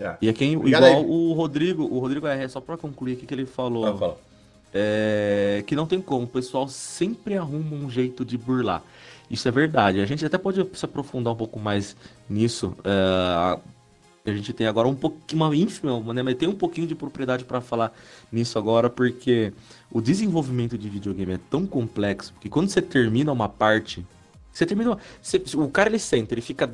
É. 0.02 0.16
E 0.20 0.28
é 0.28 0.32
quem, 0.32 0.52
igual 0.52 0.84
aí. 0.84 1.04
o 1.06 1.32
Rodrigo, 1.32 1.84
o 1.84 1.98
Rodrigo 1.98 2.26
é 2.26 2.46
só 2.48 2.60
para 2.60 2.76
concluir 2.76 3.14
aqui 3.14 3.26
que 3.26 3.34
ele 3.34 3.46
falou. 3.46 3.86
Ah, 3.86 4.14
é, 4.74 5.62
que 5.66 5.76
não 5.76 5.86
tem 5.86 6.00
como, 6.00 6.24
o 6.24 6.28
pessoal 6.28 6.66
sempre 6.66 7.36
arruma 7.36 7.76
um 7.76 7.90
jeito 7.90 8.24
de 8.24 8.38
burlar. 8.38 8.82
Isso 9.30 9.46
é 9.46 9.50
verdade. 9.50 10.00
A 10.00 10.06
gente 10.06 10.24
até 10.24 10.38
pode 10.38 10.66
se 10.74 10.84
aprofundar 10.84 11.32
um 11.32 11.36
pouco 11.36 11.58
mais 11.58 11.96
nisso. 12.28 12.74
É, 12.84 13.58
a 14.24 14.32
gente 14.32 14.52
tem 14.52 14.66
agora 14.66 14.86
um 14.86 14.94
pouquinho, 14.94 15.42
uma 15.42 15.54
ínfima, 15.54 16.12
né, 16.12 16.22
mas 16.22 16.36
tem 16.36 16.48
um 16.48 16.54
pouquinho 16.54 16.86
de 16.86 16.94
propriedade 16.94 17.44
para 17.44 17.60
falar 17.60 17.92
nisso 18.30 18.58
agora, 18.58 18.88
porque 18.88 19.52
o 19.90 20.00
desenvolvimento 20.00 20.78
de 20.78 20.88
videogame 20.88 21.32
é 21.32 21.40
tão 21.50 21.66
complexo 21.66 22.32
que 22.40 22.48
quando 22.48 22.68
você 22.68 22.80
termina 22.80 23.32
uma 23.32 23.48
parte, 23.48 24.06
você 24.52 24.64
termina, 24.64 24.96
você, 25.20 25.42
o 25.56 25.68
cara 25.68 25.88
ele 25.88 25.98
senta, 25.98 26.34
ele 26.34 26.40
fica 26.40 26.72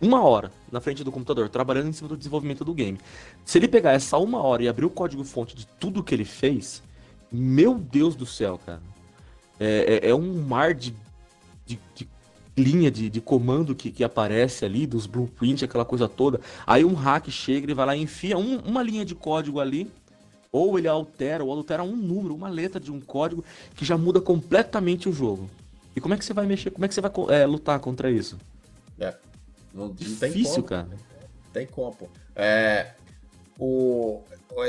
uma 0.00 0.22
hora 0.22 0.52
na 0.70 0.80
frente 0.80 1.02
do 1.02 1.10
computador, 1.10 1.48
trabalhando 1.48 1.88
em 1.88 1.92
cima 1.92 2.08
do 2.08 2.16
desenvolvimento 2.16 2.64
do 2.64 2.74
game. 2.74 2.98
Se 3.44 3.58
ele 3.58 3.68
pegar 3.68 3.92
essa 3.92 4.16
uma 4.18 4.42
hora 4.42 4.62
e 4.62 4.68
abrir 4.68 4.84
o 4.84 4.90
código-fonte 4.90 5.56
de 5.56 5.66
tudo 5.66 6.04
que 6.04 6.14
ele 6.14 6.24
fez, 6.24 6.82
meu 7.30 7.74
Deus 7.74 8.14
do 8.14 8.26
céu, 8.26 8.60
cara. 8.64 8.80
É, 9.60 10.00
é, 10.04 10.10
é 10.10 10.14
um 10.14 10.40
mar 10.40 10.72
de, 10.72 10.94
de, 11.66 11.78
de 11.94 12.08
linha 12.56 12.90
de, 12.90 13.08
de 13.08 13.20
comando 13.20 13.74
que, 13.74 13.90
que 13.90 14.04
aparece 14.04 14.64
ali, 14.64 14.86
dos 14.86 15.06
blueprints, 15.06 15.62
aquela 15.62 15.84
coisa 15.84 16.08
toda. 16.08 16.40
Aí 16.66 16.84
um 16.84 16.94
hack 16.94 17.28
chega 17.30 17.70
e 17.70 17.74
vai 17.74 17.86
lá 17.86 17.96
e 17.96 18.02
enfia 18.02 18.38
um, 18.38 18.58
uma 18.58 18.82
linha 18.82 19.04
de 19.04 19.14
código 19.14 19.60
ali, 19.60 19.90
ou 20.50 20.78
ele 20.78 20.88
altera, 20.88 21.44
ou 21.44 21.52
altera 21.52 21.82
um 21.82 21.96
número, 21.96 22.34
uma 22.34 22.48
letra 22.48 22.80
de 22.80 22.90
um 22.90 23.00
código 23.00 23.44
que 23.74 23.84
já 23.84 23.98
muda 23.98 24.20
completamente 24.20 25.08
o 25.08 25.12
jogo. 25.12 25.48
E 25.94 26.00
como 26.00 26.14
é 26.14 26.16
que 26.16 26.24
você 26.24 26.32
vai 26.32 26.46
mexer, 26.46 26.70
como 26.70 26.84
é 26.84 26.88
que 26.88 26.94
você 26.94 27.00
vai 27.00 27.10
é, 27.30 27.44
lutar 27.46 27.78
contra 27.80 28.10
isso? 28.10 28.38
É. 28.98 29.14
Não, 29.72 29.92
Difícil, 29.92 30.18
tem 30.18 30.44
como. 30.44 30.62
cara. 30.64 30.88
Tem 31.52 31.66
como. 31.66 32.10
É, 32.34 32.92
o, 33.58 34.22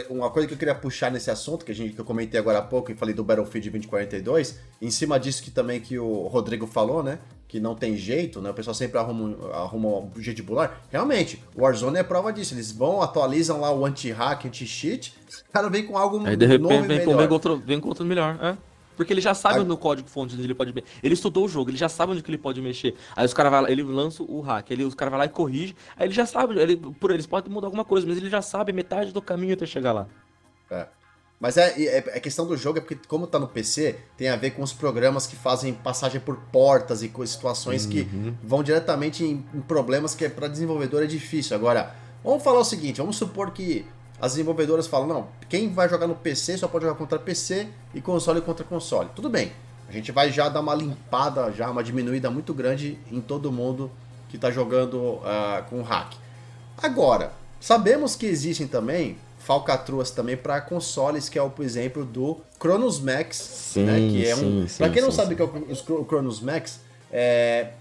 uma 0.09 0.29
coisa 0.29 0.47
que 0.47 0.53
eu 0.53 0.57
queria 0.57 0.75
puxar 0.75 1.11
nesse 1.11 1.29
assunto, 1.29 1.63
que, 1.63 1.71
a 1.71 1.75
gente, 1.75 1.93
que 1.93 2.01
eu 2.01 2.05
comentei 2.05 2.39
agora 2.39 2.59
há 2.59 2.61
pouco 2.61 2.91
e 2.91 2.95
falei 2.95 3.13
do 3.13 3.23
Battlefield 3.23 3.69
2042, 3.69 4.59
em 4.81 4.91
cima 4.91 5.19
disso 5.19 5.43
que 5.43 5.51
também 5.51 5.79
que 5.79 5.97
o 5.97 6.27
Rodrigo 6.27 6.65
falou, 6.67 7.03
né? 7.03 7.19
Que 7.47 7.59
não 7.59 7.75
tem 7.75 7.95
jeito, 7.95 8.41
né? 8.41 8.49
O 8.49 8.53
pessoal 8.53 8.73
sempre 8.73 8.97
arruma, 8.97 9.53
arruma 9.53 9.87
um 9.87 10.11
jeito 10.17 10.37
de 10.37 10.43
bular. 10.43 10.81
Realmente, 10.91 11.43
o 11.55 11.61
Warzone 11.61 11.97
é 11.97 12.03
prova 12.03 12.31
disso. 12.31 12.53
Eles 12.53 12.71
vão, 12.71 13.01
atualizam 13.01 13.61
lá 13.61 13.71
o 13.71 13.85
anti-hack, 13.85 14.45
anti-cheat, 14.45 15.13
o 15.49 15.51
cara 15.51 15.69
vem 15.69 15.85
com 15.85 15.97
algo 15.97 16.25
Aí 16.25 16.35
de 16.35 16.45
repente 16.45 16.87
vem 16.87 17.05
com, 17.05 17.17
vem, 17.17 17.27
com 17.27 17.33
outro, 17.33 17.57
vem 17.57 17.79
com 17.79 17.89
outro 17.89 18.05
melhor, 18.05 18.37
é. 18.41 18.57
Porque 18.99 19.13
ele 19.13 19.21
já 19.21 19.33
sabe 19.33 19.63
no 19.63 19.77
código 19.77 20.09
fonte 20.09 20.35
onde 20.35 20.43
ele 20.43 20.53
pode 20.53 20.73
mexer. 20.73 20.89
Ele 21.01 21.13
estudou 21.13 21.45
o 21.45 21.47
jogo, 21.47 21.69
ele 21.69 21.77
já 21.77 21.87
sabe 21.87 22.11
onde 22.11 22.21
que 22.21 22.29
ele 22.29 22.37
pode 22.37 22.61
mexer. 22.61 22.95
Aí 23.15 23.25
os 23.25 23.33
caras 23.33 23.49
vai 23.49 23.61
lá, 23.61 23.71
ele 23.71 23.81
lança 23.81 24.21
o 24.21 24.41
hack, 24.41 24.69
ele, 24.69 24.83
os 24.83 24.93
caras 24.93 25.09
vai 25.09 25.19
lá 25.19 25.25
e 25.25 25.29
corrige. 25.29 25.73
Aí 25.95 26.05
ele 26.05 26.13
já 26.13 26.25
sabe, 26.25 26.59
ele, 26.59 26.75
por 26.75 27.09
eles 27.09 27.25
podem 27.25 27.49
mudar 27.49 27.67
alguma 27.67 27.85
coisa, 27.85 28.05
mas 28.05 28.17
ele 28.17 28.29
já 28.29 28.41
sabe 28.41 28.73
metade 28.73 29.13
do 29.13 29.21
caminho 29.21 29.53
até 29.53 29.65
chegar 29.65 29.93
lá. 29.93 30.05
É. 30.69 30.85
Mas 31.39 31.55
é, 31.55 31.81
é, 31.81 31.97
é, 31.97 32.19
questão 32.19 32.45
do 32.45 32.57
jogo, 32.57 32.79
é 32.79 32.81
porque 32.81 32.99
como 33.07 33.25
tá 33.25 33.39
no 33.39 33.47
PC, 33.47 33.97
tem 34.17 34.27
a 34.27 34.35
ver 34.35 34.51
com 34.51 34.61
os 34.61 34.73
programas 34.73 35.25
que 35.25 35.37
fazem 35.37 35.73
passagem 35.73 36.19
por 36.19 36.35
portas 36.51 37.01
e 37.03 37.07
com 37.07 37.25
situações 37.25 37.85
uhum. 37.85 37.89
que 37.89 38.09
vão 38.43 38.61
diretamente 38.61 39.23
em, 39.23 39.45
em 39.53 39.61
problemas 39.61 40.13
que 40.13 40.25
é, 40.25 40.29
para 40.29 40.49
desenvolvedor 40.49 41.03
é 41.03 41.07
difícil. 41.07 41.55
Agora, 41.55 41.95
vamos 42.21 42.43
falar 42.43 42.59
o 42.59 42.65
seguinte, 42.65 42.97
vamos 42.97 43.15
supor 43.15 43.51
que 43.51 43.85
as 44.21 44.33
desenvolvedoras 44.33 44.87
falam, 44.87 45.07
não, 45.07 45.27
quem 45.47 45.71
vai 45.71 45.87
jogar 45.87 46.07
no 46.07 46.15
PC 46.15 46.57
só 46.57 46.67
pode 46.67 46.85
jogar 46.85 46.97
contra 46.97 47.17
PC 47.17 47.67
e 47.93 48.01
console 48.01 48.41
contra 48.41 48.65
console. 48.65 49.09
Tudo 49.15 49.29
bem, 49.29 49.51
a 49.87 49.91
gente 49.91 50.11
vai 50.11 50.31
já 50.31 50.49
dar 50.49 50.59
uma 50.59 50.75
limpada, 50.75 51.51
já 51.51 51.69
uma 51.69 51.83
diminuída 51.83 52.29
muito 52.29 52.53
grande 52.53 52.99
em 53.11 53.21
todo 53.21 53.51
mundo 53.51 53.89
que 54.27 54.35
está 54.35 54.51
jogando 54.51 54.95
uh, 54.95 55.63
com 55.69 55.81
hack. 55.81 56.13
Agora, 56.77 57.31
sabemos 57.59 58.15
que 58.15 58.25
existem 58.25 58.67
também 58.67 59.17
falcatruas 59.39 60.11
também 60.11 60.35
para 60.35 60.59
consoles, 60.61 61.29
que 61.29 61.39
é 61.39 61.41
o 61.41 61.51
exemplo 61.61 62.03
do 62.03 62.37
Chronos 62.61 62.99
Max, 62.99 63.37
sim, 63.37 63.83
né, 63.83 63.97
que 63.99 64.27
é 64.27 64.35
um... 64.35 64.67
Para 64.77 64.89
quem 64.89 65.01
não 65.01 65.11
sim, 65.11 65.17
sabe 65.17 65.33
o 65.33 65.37
que 65.37 65.41
é 65.91 65.95
o 65.95 66.05
Chronos 66.05 66.41
Max, 66.41 66.81
é... 67.11 67.71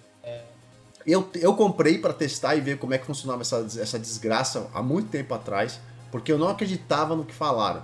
Eu, 1.06 1.26
eu 1.36 1.54
comprei 1.54 1.96
para 1.96 2.12
testar 2.12 2.54
e 2.54 2.60
ver 2.60 2.78
como 2.78 2.92
é 2.92 2.98
que 2.98 3.06
funcionava 3.06 3.40
essa, 3.40 3.66
essa 3.80 3.98
desgraça 3.98 4.68
há 4.74 4.82
muito 4.82 5.08
tempo 5.08 5.32
atrás 5.32 5.80
porque 6.10 6.32
eu 6.32 6.38
não 6.38 6.48
acreditava 6.48 7.14
no 7.14 7.24
que 7.24 7.34
falaram. 7.34 7.82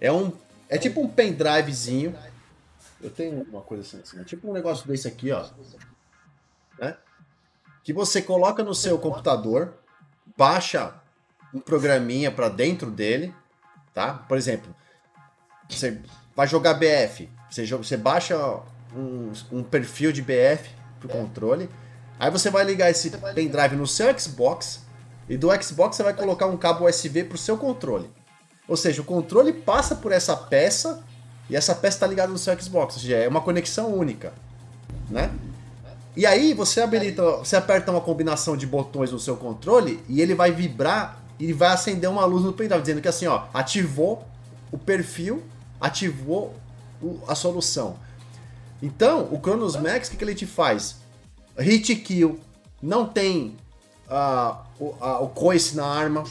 É 0.00 0.10
um 0.10 0.32
é 0.68 0.78
tipo 0.78 1.02
um 1.02 1.08
pendrivezinho. 1.08 2.16
Eu 3.00 3.10
tenho 3.10 3.42
uma 3.42 3.60
coisa 3.60 3.82
assim, 3.82 4.00
assim 4.00 4.20
é 4.20 4.24
tipo 4.24 4.48
um 4.48 4.52
negócio 4.52 4.86
desse 4.86 5.06
aqui, 5.06 5.30
ó. 5.30 5.46
Né? 6.78 6.96
Que 7.84 7.92
você 7.92 8.22
coloca 8.22 8.62
no 8.62 8.74
seu 8.74 8.98
computador, 8.98 9.74
baixa 10.36 10.94
um 11.52 11.60
programinha 11.60 12.30
para 12.30 12.48
dentro 12.48 12.90
dele, 12.90 13.34
tá? 13.92 14.14
Por 14.14 14.38
exemplo, 14.38 14.74
você 15.68 16.00
vai 16.34 16.46
jogar 16.46 16.74
BF, 16.74 17.28
você, 17.50 17.66
você 17.66 17.96
baixa 17.96 18.36
um, 18.96 19.32
um 19.50 19.62
perfil 19.62 20.12
de 20.12 20.22
BF 20.22 20.70
pro 20.98 21.08
controle, 21.08 21.68
aí 22.18 22.30
você 22.30 22.50
vai 22.50 22.64
ligar 22.64 22.90
esse 22.90 23.10
pendrive 23.34 23.76
no 23.76 23.86
seu 23.86 24.18
Xbox, 24.18 24.81
e 25.28 25.36
do 25.36 25.48
Xbox 25.62 25.96
você 25.96 26.02
vai 26.02 26.14
colocar 26.14 26.46
um 26.46 26.56
cabo 26.56 26.86
USB 26.88 27.24
para 27.24 27.36
o 27.36 27.38
seu 27.38 27.56
controle. 27.56 28.10
Ou 28.68 28.76
seja, 28.76 29.02
o 29.02 29.04
controle 29.04 29.52
passa 29.52 29.96
por 29.96 30.12
essa 30.12 30.36
peça 30.36 31.02
e 31.48 31.56
essa 31.56 31.74
peça 31.74 31.96
está 31.96 32.06
ligada 32.06 32.32
no 32.32 32.38
seu 32.38 32.58
Xbox. 32.60 32.94
Ou 32.94 33.00
seja, 33.00 33.16
é 33.16 33.28
uma 33.28 33.40
conexão 33.40 33.94
única. 33.94 34.32
Né? 35.10 35.30
E 36.16 36.26
aí 36.26 36.52
você 36.52 36.80
habilita, 36.80 37.22
você 37.38 37.56
aperta 37.56 37.90
uma 37.90 38.00
combinação 38.00 38.56
de 38.56 38.66
botões 38.66 39.10
no 39.10 39.18
seu 39.18 39.36
controle 39.36 40.02
e 40.08 40.20
ele 40.20 40.34
vai 40.34 40.52
vibrar 40.52 41.22
e 41.38 41.52
vai 41.52 41.70
acender 41.70 42.08
uma 42.08 42.24
luz 42.24 42.44
no 42.44 42.52
pendrive, 42.52 42.82
dizendo 42.82 43.00
que 43.00 43.08
assim, 43.08 43.26
ó, 43.26 43.44
ativou 43.52 44.24
o 44.70 44.78
perfil, 44.78 45.42
ativou 45.80 46.54
a 47.26 47.34
solução. 47.34 47.96
Então, 48.82 49.28
o 49.32 49.38
Chronos 49.38 49.76
Max, 49.76 50.08
o 50.08 50.10
que, 50.10 50.16
que 50.16 50.24
ele 50.24 50.34
te 50.34 50.46
faz? 50.46 50.96
Hit 51.58 51.94
kill, 51.96 52.38
não 52.80 53.06
tem 53.06 53.56
uh, 54.08 54.56
o, 54.82 55.24
o 55.24 55.28
coice 55.28 55.76
na 55.76 55.86
arma. 55.86 56.24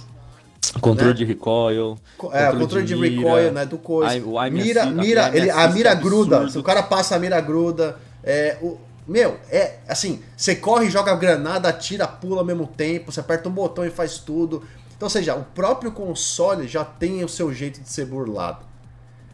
Controle 0.79 1.11
né? 1.11 1.15
de 1.15 1.25
recoil. 1.25 1.97
É, 1.97 2.17
controle, 2.17 2.59
controle 2.59 2.85
de, 2.85 2.95
de 2.95 3.09
recoil, 3.09 3.51
né? 3.51 3.65
Do 3.65 3.77
coice. 3.77 4.17
I, 4.17 4.21
o 4.21 4.51
mira, 4.51 4.85
mira, 4.85 5.31
ele, 5.35 5.49
a 5.49 5.67
mira 5.67 5.93
gruda. 5.93 6.49
Se 6.49 6.57
o 6.57 6.63
cara 6.63 6.83
passa 6.83 7.15
a 7.15 7.19
mira 7.19 7.39
gruda. 7.41 7.97
É, 8.23 8.57
o, 8.61 8.77
meu, 9.07 9.37
é 9.49 9.79
assim, 9.87 10.21
você 10.37 10.55
corre, 10.55 10.89
joga 10.89 11.15
granada, 11.15 11.69
atira, 11.69 12.07
pula 12.07 12.39
ao 12.39 12.45
mesmo 12.45 12.67
tempo, 12.67 13.11
você 13.11 13.19
aperta 13.19 13.49
um 13.49 13.51
botão 13.51 13.85
e 13.85 13.89
faz 13.89 14.19
tudo. 14.19 14.63
Então, 14.95 15.07
ou 15.07 15.09
seja, 15.09 15.35
o 15.35 15.43
próprio 15.43 15.91
console 15.91 16.67
já 16.67 16.85
tem 16.85 17.23
o 17.23 17.29
seu 17.29 17.51
jeito 17.53 17.81
de 17.81 17.89
ser 17.89 18.05
burlado. 18.05 18.63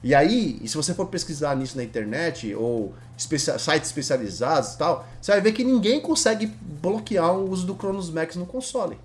E 0.03 0.15
aí, 0.15 0.59
e 0.61 0.67
se 0.67 0.75
você 0.77 0.93
for 0.93 1.07
pesquisar 1.07 1.55
nisso 1.55 1.75
na 1.75 1.83
internet 1.83 2.53
ou 2.55 2.93
especia 3.17 3.57
sites 3.59 3.89
especializados 3.89 4.73
e 4.73 4.77
tal, 4.77 5.05
você 5.19 5.31
vai 5.31 5.41
ver 5.41 5.51
que 5.51 5.63
ninguém 5.63 5.99
consegue 5.99 6.45
bloquear 6.45 7.35
o 7.35 7.49
uso 7.49 7.65
do 7.65 7.75
Chronos 7.75 8.09
Max 8.09 8.35
no 8.35 8.45
console. 8.45 8.97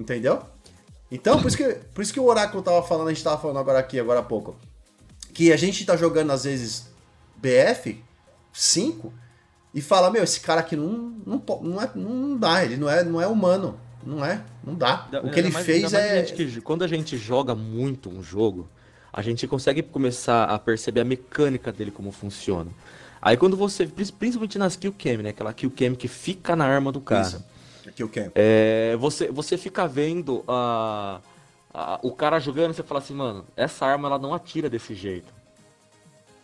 Entendeu? 0.00 0.42
Então, 1.12 1.42
por 1.42 1.48
isso 1.48 1.56
que, 1.58 1.64
por 1.92 2.00
isso 2.00 2.12
que 2.12 2.20
o 2.20 2.24
Oráculo 2.24 2.62
tava 2.62 2.82
falando, 2.82 3.08
a 3.08 3.12
gente 3.12 3.22
tava 3.22 3.38
falando 3.38 3.58
agora 3.58 3.78
aqui, 3.78 4.00
agora 4.00 4.20
há 4.20 4.22
pouco, 4.22 4.56
que 5.34 5.52
a 5.52 5.56
gente 5.58 5.84
tá 5.84 5.94
jogando 5.94 6.30
às 6.30 6.44
vezes 6.44 6.86
BF 7.36 8.02
5 8.50 9.12
e 9.74 9.82
fala, 9.82 10.10
meu, 10.10 10.24
esse 10.24 10.40
cara 10.40 10.60
aqui 10.60 10.74
não, 10.74 11.14
não, 11.26 11.42
não, 11.60 11.82
é, 11.82 11.90
não 11.94 12.36
dá, 12.36 12.64
ele 12.64 12.78
não 12.78 12.88
é, 12.88 13.04
não 13.04 13.20
é 13.20 13.26
humano. 13.26 13.78
Não 14.02 14.24
é, 14.24 14.42
não 14.64 14.74
dá. 14.74 15.06
O 15.22 15.30
que 15.30 15.38
ele 15.38 15.50
fez 15.50 15.92
é. 15.92 16.22
Que, 16.22 16.62
quando 16.62 16.82
a 16.82 16.88
gente 16.88 17.18
joga 17.18 17.54
muito 17.54 18.08
um 18.08 18.22
jogo, 18.22 18.66
a 19.12 19.20
gente 19.20 19.46
consegue 19.46 19.82
começar 19.82 20.44
a 20.44 20.58
perceber 20.58 21.02
a 21.02 21.04
mecânica 21.04 21.70
dele 21.70 21.90
como 21.90 22.10
funciona. 22.10 22.70
Aí 23.20 23.36
quando 23.36 23.58
você, 23.58 23.86
principalmente 23.86 24.58
nas 24.58 24.74
kill 24.74 24.94
cam, 24.98 25.18
né, 25.18 25.28
aquela 25.28 25.52
kill 25.52 25.70
cam 25.70 25.94
que 25.94 26.08
fica 26.08 26.56
na 26.56 26.64
arma 26.64 26.90
do 26.90 27.02
cara. 27.02 27.26
Isso. 27.26 27.44
Kill 27.92 28.08
cam. 28.08 28.30
É, 28.34 28.96
você 28.98 29.30
você 29.30 29.56
fica 29.56 29.86
vendo 29.86 30.44
a, 30.46 31.20
a, 31.72 32.00
o 32.02 32.12
cara 32.12 32.38
jogando, 32.38 32.72
e 32.72 32.74
você 32.74 32.82
fala 32.82 33.00
assim, 33.00 33.14
mano, 33.14 33.44
essa 33.56 33.86
arma 33.86 34.08
ela 34.08 34.18
não 34.18 34.34
atira 34.34 34.68
desse 34.68 34.94
jeito. 34.94 35.32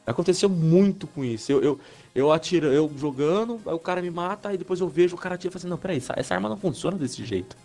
Aconteceu 0.07 0.49
muito 0.49 1.07
com 1.07 1.25
isso. 1.25 1.51
Eu, 1.51 1.63
eu, 1.63 1.81
eu 2.15 2.33
atiro, 2.33 2.67
eu 2.67 2.91
jogando, 2.97 3.61
aí 3.67 3.75
o 3.75 3.79
cara 3.79 4.01
me 4.01 4.11
mata, 4.11 4.51
aí 4.51 4.57
depois 4.57 4.81
eu 4.81 4.89
vejo 4.89 5.17
o 5.17 5.19
cara 5.19 5.35
atira 5.35 5.51
e 5.51 5.53
falo 5.53 5.61
assim, 5.61 5.69
não, 5.69 5.79
peraí, 5.79 5.97
essa, 5.97 6.15
essa 6.17 6.35
arma 6.35 6.49
não 6.49 6.57
funciona 6.57 6.97
desse 6.97 7.25
jeito. 7.25 7.57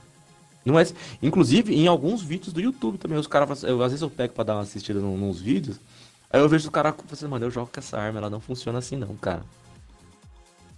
Não 0.66 0.80
é, 0.80 0.86
inclusive, 1.22 1.74
em 1.74 1.88
alguns 1.88 2.22
vídeos 2.22 2.54
do 2.54 2.62
YouTube 2.62 2.98
também, 2.98 3.18
os 3.18 3.28
caras, 3.28 3.64
às 3.64 3.78
vezes 3.78 4.02
eu 4.02 4.10
pego 4.10 4.34
pra 4.34 4.44
dar 4.44 4.56
uma 4.56 4.62
assistida 4.62 5.00
num, 5.00 5.18
nos 5.18 5.40
vídeos, 5.40 5.80
aí 6.30 6.40
eu 6.40 6.50
vejo 6.50 6.68
o 6.68 6.72
cara 6.72 6.92
falando 6.92 7.14
assim, 7.14 7.28
mano, 7.28 7.46
eu 7.46 7.52
jogo 7.52 7.70
com 7.72 7.80
essa 7.80 7.98
arma, 7.98 8.20
ela 8.20 8.30
não 8.30 8.40
funciona 8.40 8.80
assim 8.80 8.96
não, 8.96 9.16
cara. 9.16 9.44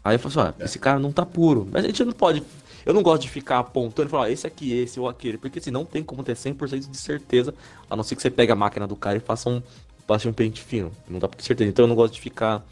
Aí 0.03 0.15
eu 0.15 0.19
falo 0.19 0.47
assim, 0.47 0.53
ó, 0.59 0.65
esse 0.65 0.79
cara 0.79 0.99
não 0.99 1.13
tá 1.13 1.25
puro. 1.25 1.67
Mas 1.71 1.85
a 1.85 1.87
gente 1.87 2.03
não 2.03 2.11
pode. 2.11 2.43
Eu 2.85 2.93
não 2.93 3.01
gosto 3.01 3.23
de 3.23 3.29
ficar 3.29 3.59
apontando 3.59 4.09
e 4.09 4.11
falar, 4.11 4.29
esse 4.29 4.45
aqui, 4.45 4.73
esse 4.73 4.99
ou 4.99 5.07
aquele, 5.07 5.37
porque 5.37 5.59
assim, 5.59 5.71
não 5.71 5.85
tem 5.85 6.03
como 6.03 6.23
ter 6.23 6.35
100% 6.35 6.89
de 6.89 6.97
certeza, 6.97 7.53
a 7.89 7.95
não 7.95 8.03
ser 8.03 8.15
que 8.15 8.21
você 8.21 8.29
pegue 8.29 8.51
a 8.51 8.55
máquina 8.55 8.87
do 8.87 8.95
cara 8.95 9.17
e 9.17 9.19
faça 9.19 9.49
um, 9.49 9.61
passe 10.05 10.27
um 10.27 10.33
pente 10.33 10.61
fino. 10.61 10.91
Não 11.07 11.19
dá 11.19 11.27
pra 11.27 11.37
ter 11.37 11.43
certeza. 11.43 11.69
Então 11.69 11.83
eu 11.83 11.89
não 11.89 11.95
gosto 11.95 12.13
de 12.13 12.21
ficar 12.21 12.63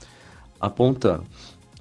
apontando. 0.59 1.23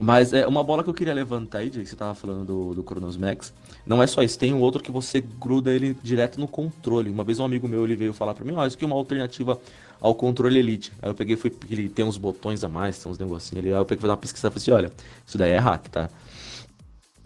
Mas 0.02 0.32
é 0.32 0.46
uma 0.46 0.64
bola 0.64 0.82
que 0.82 0.88
eu 0.88 0.94
queria 0.94 1.12
levantar 1.12 1.58
aí, 1.58 1.68
que 1.68 1.84
você 1.84 1.94
tava 1.94 2.14
falando 2.14 2.46
do, 2.46 2.74
do 2.74 2.82
Chronos 2.82 3.18
Max. 3.18 3.52
Não 3.84 4.02
é 4.02 4.06
só 4.06 4.22
isso, 4.22 4.38
tem 4.38 4.54
um 4.54 4.60
outro 4.60 4.82
que 4.82 4.90
você 4.90 5.20
gruda 5.20 5.70
ele 5.70 5.94
direto 6.02 6.40
no 6.40 6.48
controle. 6.48 7.10
Uma 7.10 7.22
vez 7.22 7.38
um 7.38 7.44
amigo 7.44 7.68
meu 7.68 7.84
ele 7.84 7.96
veio 7.96 8.14
falar 8.14 8.32
para 8.32 8.42
mim, 8.42 8.52
ó, 8.52 8.62
oh, 8.62 8.66
isso 8.66 8.76
aqui 8.76 8.84
é 8.84 8.86
uma 8.86 8.96
alternativa 8.96 9.60
ao 10.00 10.14
controle 10.14 10.58
Elite. 10.58 10.90
Aí 11.02 11.10
eu 11.10 11.14
peguei 11.14 11.36
fui 11.36 11.52
ele 11.68 11.90
tem 11.90 12.02
uns 12.02 12.16
botões 12.16 12.64
a 12.64 12.68
mais, 12.68 12.98
tem 12.98 13.12
uns 13.12 13.18
negocinhos 13.18 13.62
ali. 13.62 13.74
Aí 13.74 13.78
eu 13.78 13.84
peguei 13.84 14.00
fazer 14.00 14.10
uma 14.10 14.16
pesquisa 14.16 14.48
e 14.48 14.50
falei 14.50 14.62
assim, 14.62 14.70
olha, 14.70 14.92
isso 15.26 15.36
daí 15.36 15.50
é 15.50 15.58
hack, 15.58 15.88
tá? 15.88 16.08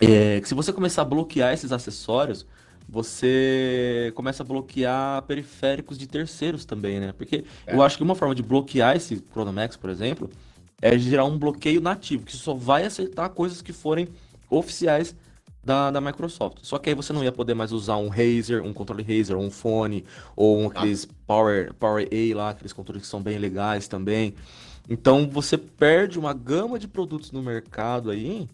É, 0.01 0.41
que 0.41 0.49
se 0.49 0.55
você 0.55 0.73
começar 0.73 1.03
a 1.03 1.05
bloquear 1.05 1.53
esses 1.53 1.73
acessórios, 1.73 2.47
você 2.89 4.13
começa 4.15 4.43
a 4.43 4.47
bloquear 4.47 5.23
periféricos 5.23 5.97
de 5.97 6.07
terceiros 6.07 6.65
também, 6.65 7.01
né? 7.01 7.13
Porque 7.17 7.45
é. 7.67 7.75
eu 7.75 7.83
acho 7.83 7.97
que 7.97 8.03
uma 8.03 8.15
forma 8.15 8.35
de 8.35 8.43
bloquear 8.43 8.97
esse 8.97 9.23
Chronomax, 9.33 9.77
por 9.77 9.91
exemplo, 9.91 10.29
é 10.83 10.99
gerar 10.99 11.25
um 11.25 11.39
bloqueio 11.39 11.81
nativo, 11.81 12.25
que 12.25 12.37
só 12.37 12.55
vai 12.55 12.85
aceitar 12.85 13.29
coisas 13.31 13.63
que 13.63 13.73
forem 13.73 14.09
oficiais 14.51 15.17
da, 15.65 15.91
da 15.91 16.01
Microsoft. 16.01 16.59
Só 16.63 16.79
que 16.79 16.91
aí 16.91 16.95
você 16.95 17.13
não 17.13 17.25
ia 17.25 17.33
poder 17.33 17.55
mais 17.55 17.73
usar 17.73 17.97
um 17.97 18.09
Razer, 18.09 18.63
um 18.63 18.73
controle 18.73 19.03
Razer, 19.03 19.37
um 19.37 19.51
fone, 19.51 20.05
ou 20.37 20.61
um, 20.61 20.67
aqueles 20.67 21.09
ah. 21.11 21.15
Power, 21.27 21.73
Power 21.75 22.07
A 22.07 22.37
lá, 22.37 22.51
aqueles 22.51 22.73
controles 22.73 23.03
que 23.03 23.09
são 23.09 23.23
bem 23.23 23.39
legais 23.39 23.89
também. 23.89 24.35
Então 24.89 25.29
você 25.29 25.57
perde 25.57 26.19
uma 26.19 26.35
gama 26.35 26.79
de 26.79 26.87
produtos 26.87 27.33
no 27.33 27.43
mercado 27.43 28.11
aí, 28.11 28.47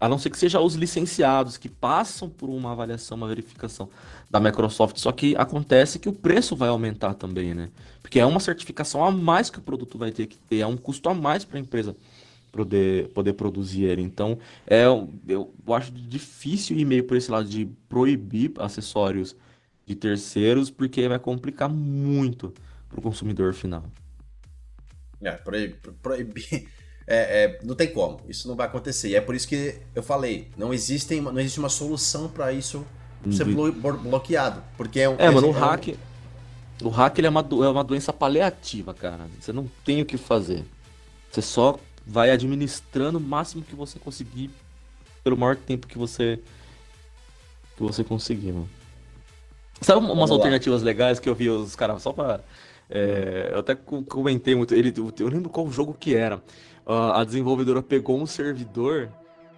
a 0.00 0.08
não 0.08 0.18
ser 0.18 0.30
que 0.30 0.38
seja 0.38 0.60
os 0.60 0.74
licenciados, 0.74 1.56
que 1.56 1.68
passam 1.68 2.28
por 2.28 2.48
uma 2.48 2.72
avaliação, 2.72 3.16
uma 3.16 3.26
verificação 3.26 3.88
da 4.30 4.38
Microsoft. 4.38 4.98
Só 4.98 5.10
que 5.10 5.34
acontece 5.36 5.98
que 5.98 6.08
o 6.08 6.12
preço 6.12 6.54
vai 6.54 6.68
aumentar 6.68 7.14
também, 7.14 7.52
né? 7.54 7.70
Porque 8.00 8.20
é 8.20 8.26
uma 8.26 8.40
certificação 8.40 9.04
a 9.04 9.10
mais 9.10 9.50
que 9.50 9.58
o 9.58 9.62
produto 9.62 9.98
vai 9.98 10.12
ter 10.12 10.26
que 10.26 10.38
ter, 10.38 10.58
é 10.58 10.66
um 10.66 10.76
custo 10.76 11.08
a 11.08 11.14
mais 11.14 11.44
para 11.44 11.58
a 11.58 11.60
empresa 11.60 11.96
poder, 12.52 13.08
poder 13.08 13.32
produzir 13.32 13.84
ele. 13.84 14.02
Então, 14.02 14.38
é, 14.66 14.84
eu, 14.84 15.12
eu 15.28 15.74
acho 15.74 15.90
difícil 15.92 16.78
ir 16.78 16.84
meio 16.84 17.04
por 17.04 17.16
esse 17.16 17.30
lado 17.30 17.48
de 17.48 17.66
proibir 17.88 18.52
acessórios 18.58 19.34
de 19.84 19.94
terceiros, 19.94 20.70
porque 20.70 21.08
vai 21.08 21.18
complicar 21.18 21.68
muito 21.68 22.52
para 22.88 22.98
o 22.98 23.02
consumidor 23.02 23.52
final. 23.52 23.84
É, 25.20 25.32
proibir. 26.02 26.68
É, 27.10 27.44
é, 27.44 27.58
não 27.64 27.74
tem 27.74 27.88
como, 27.88 28.20
isso 28.28 28.46
não 28.46 28.54
vai 28.54 28.66
acontecer. 28.66 29.08
E 29.08 29.16
é 29.16 29.20
por 29.20 29.34
isso 29.34 29.48
que 29.48 29.76
eu 29.94 30.02
falei, 30.02 30.48
não, 30.58 30.74
existem, 30.74 31.22
não 31.22 31.40
existe 31.40 31.58
uma 31.58 31.70
solução 31.70 32.28
para 32.28 32.52
isso 32.52 32.84
ser 33.32 33.46
blo 33.46 33.72
bloqueado. 33.72 34.62
Porque 34.76 35.00
é 35.00 35.08
um. 35.08 35.16
É, 35.18 35.30
mano, 35.30 35.50
o 35.50 35.56
é 35.56 35.58
hack. 35.58 35.88
Um... 35.88 36.86
O 36.86 36.90
hack 36.90 37.18
ele 37.18 37.26
é, 37.26 37.30
uma, 37.30 37.40
é 37.40 37.68
uma 37.68 37.82
doença 37.82 38.12
paliativa, 38.12 38.92
cara. 38.92 39.26
Você 39.40 39.52
não 39.52 39.68
tem 39.84 40.02
o 40.02 40.06
que 40.06 40.18
fazer. 40.18 40.64
Você 41.30 41.40
só 41.42 41.78
vai 42.06 42.30
administrando 42.30 43.18
o 43.18 43.20
máximo 43.20 43.62
que 43.62 43.74
você 43.74 43.98
conseguir 43.98 44.50
pelo 45.24 45.36
maior 45.36 45.56
tempo 45.56 45.86
que 45.86 45.98
você 45.98 46.38
que 47.76 47.82
você 47.82 48.04
conseguir, 48.04 48.52
mano. 48.52 48.68
Sabe 49.80 50.04
umas 50.04 50.30
alternativas 50.30 50.82
legais 50.82 51.18
que 51.18 51.28
eu 51.28 51.34
vi 51.34 51.48
os 51.48 51.74
caras 51.74 52.02
só 52.02 52.12
pra. 52.12 52.40
É, 52.90 53.50
eu 53.52 53.60
até 53.60 53.74
comentei 53.74 54.54
muito. 54.54 54.74
Ele, 54.74 54.92
eu 54.96 55.28
lembro 55.28 55.48
qual 55.48 55.70
jogo 55.70 55.94
que 55.98 56.14
era. 56.14 56.42
Uh, 56.88 57.12
a 57.12 57.22
desenvolvedora 57.22 57.82
pegou 57.82 58.18
um 58.18 58.24
servidor 58.24 59.10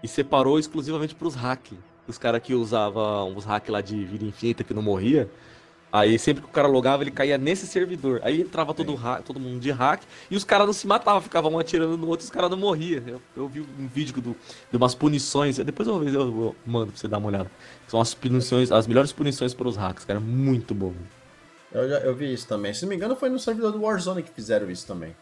e 0.03 0.09
separou 0.09 0.59
exclusivamente 0.59 1.15
para 1.15 1.29
os 1.29 1.37
hack. 1.37 1.73
Os 2.09 2.19
caras 2.19 2.43
que 2.43 2.55
usavam 2.55 3.37
os 3.37 3.45
hack 3.45 3.69
lá 3.69 3.81
de 3.81 4.05
vida 4.05 4.25
infinita 4.25 4.65
que 4.65 4.75
não 4.75 4.83
morria. 4.83 5.31
Aí 5.93 6.19
sempre 6.19 6.43
que 6.43 6.49
o 6.49 6.53
cara 6.53 6.67
logava, 6.67 7.05
ele 7.05 7.13
caía 7.13 7.39
nesse 7.39 7.69
servidor. 7.69 8.21
Aí 8.25 8.41
entrava 8.41 8.75
todo, 8.75 8.97
hack, 8.97 9.23
todo 9.23 9.39
mundo 9.39 9.61
de 9.61 9.71
hack 9.71 10.03
e 10.29 10.35
os 10.35 10.43
caras 10.43 10.67
não 10.67 10.73
se 10.73 10.89
matavam, 10.89 11.21
ficavam 11.21 11.53
um 11.53 11.59
atirando 11.61 11.97
no 11.97 12.09
outro 12.09 12.25
e 12.25 12.27
os 12.27 12.31
caras 12.31 12.51
não 12.51 12.59
morriam. 12.59 13.01
Eu, 13.07 13.23
eu, 13.37 13.49
vi 13.49 13.61
um 13.61 13.87
vídeo 13.87 14.21
do, 14.21 14.37
de 14.69 14.77
umas 14.77 14.97
punições. 14.97 15.57
Depois 15.59 15.89
eu, 15.89 16.03
eu, 16.03 16.13
eu 16.15 16.57
mando 16.67 16.91
pra 16.91 17.01
você 17.01 17.07
dar 17.07 17.19
uma 17.19 17.29
olhada. 17.29 17.51
São 17.87 18.01
as 18.01 18.13
punições, 18.13 18.73
as 18.73 18.89
melhores 18.89 19.13
punições 19.13 19.55
para 19.55 19.69
os 19.69 19.77
hacks, 19.77 20.05
cara. 20.05 20.19
Muito 20.19 20.75
bom. 20.75 20.95
Eu, 21.73 21.89
já, 21.89 21.99
eu 21.99 22.13
vi 22.13 22.33
isso 22.33 22.49
também. 22.49 22.75
Se 22.75 22.83
não 22.83 22.89
me 22.89 22.97
engano, 22.97 23.15
foi 23.15 23.29
no 23.29 23.39
servidor 23.39 23.71
do 23.71 23.83
Warzone 23.83 24.25
que 24.25 24.31
fizeram 24.31 24.69
isso 24.69 24.85
também. 24.85 25.15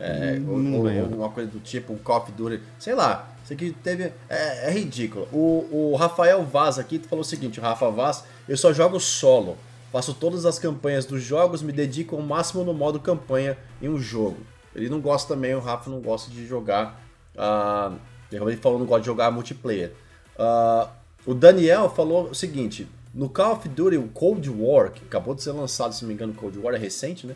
É, 0.00 0.40
hum, 0.40 0.76
ou, 0.76 0.86
ou, 0.86 1.00
alguma 1.02 1.28
coisa 1.28 1.50
do 1.50 1.60
tipo, 1.60 1.92
um 1.92 1.98
Call 1.98 2.22
of 2.22 2.32
Duty, 2.32 2.60
sei 2.78 2.94
lá. 2.94 3.28
Isso 3.44 3.52
aqui 3.52 3.76
teve. 3.82 4.12
É, 4.28 4.68
é 4.68 4.70
ridículo. 4.70 5.28
O, 5.32 5.92
o 5.92 5.96
Rafael 5.96 6.42
Vaz 6.44 6.78
aqui 6.78 6.98
falou 6.98 7.20
o 7.20 7.24
seguinte: 7.24 7.60
o 7.60 7.62
Rafa 7.62 7.90
Vaz, 7.90 8.24
eu 8.48 8.56
só 8.56 8.72
jogo 8.72 8.98
solo. 8.98 9.58
Faço 9.92 10.14
todas 10.14 10.46
as 10.46 10.58
campanhas 10.58 11.04
dos 11.04 11.22
jogos, 11.22 11.62
me 11.62 11.72
dedico 11.72 12.14
ao 12.14 12.22
máximo 12.22 12.62
no 12.64 12.72
modo 12.72 13.00
campanha 13.00 13.58
em 13.82 13.88
um 13.88 13.98
jogo. 13.98 14.38
Ele 14.74 14.88
não 14.88 15.00
gosta 15.00 15.34
também, 15.34 15.54
o 15.54 15.58
Rafa 15.58 15.90
não 15.90 16.00
gosta 16.00 16.30
de 16.30 16.46
jogar. 16.46 17.02
Uh, 17.34 17.98
ele 18.30 18.56
falou 18.56 18.78
não 18.78 18.86
gosta 18.86 19.00
de 19.00 19.06
jogar 19.06 19.30
multiplayer. 19.30 19.92
Uh, 20.38 20.88
o 21.26 21.34
Daniel 21.34 21.90
falou 21.90 22.30
o 22.30 22.34
seguinte: 22.34 22.88
no 23.12 23.28
Call 23.28 23.54
of 23.54 23.68
Duty, 23.68 23.96
o 23.96 24.08
Cold 24.08 24.48
War, 24.48 24.92
que 24.92 25.04
acabou 25.04 25.34
de 25.34 25.42
ser 25.42 25.52
lançado, 25.52 25.92
se 25.92 26.02
não 26.02 26.08
me 26.08 26.14
engano, 26.14 26.32
o 26.32 26.36
Cold 26.36 26.58
War 26.58 26.74
é 26.74 26.78
recente, 26.78 27.26
né? 27.26 27.34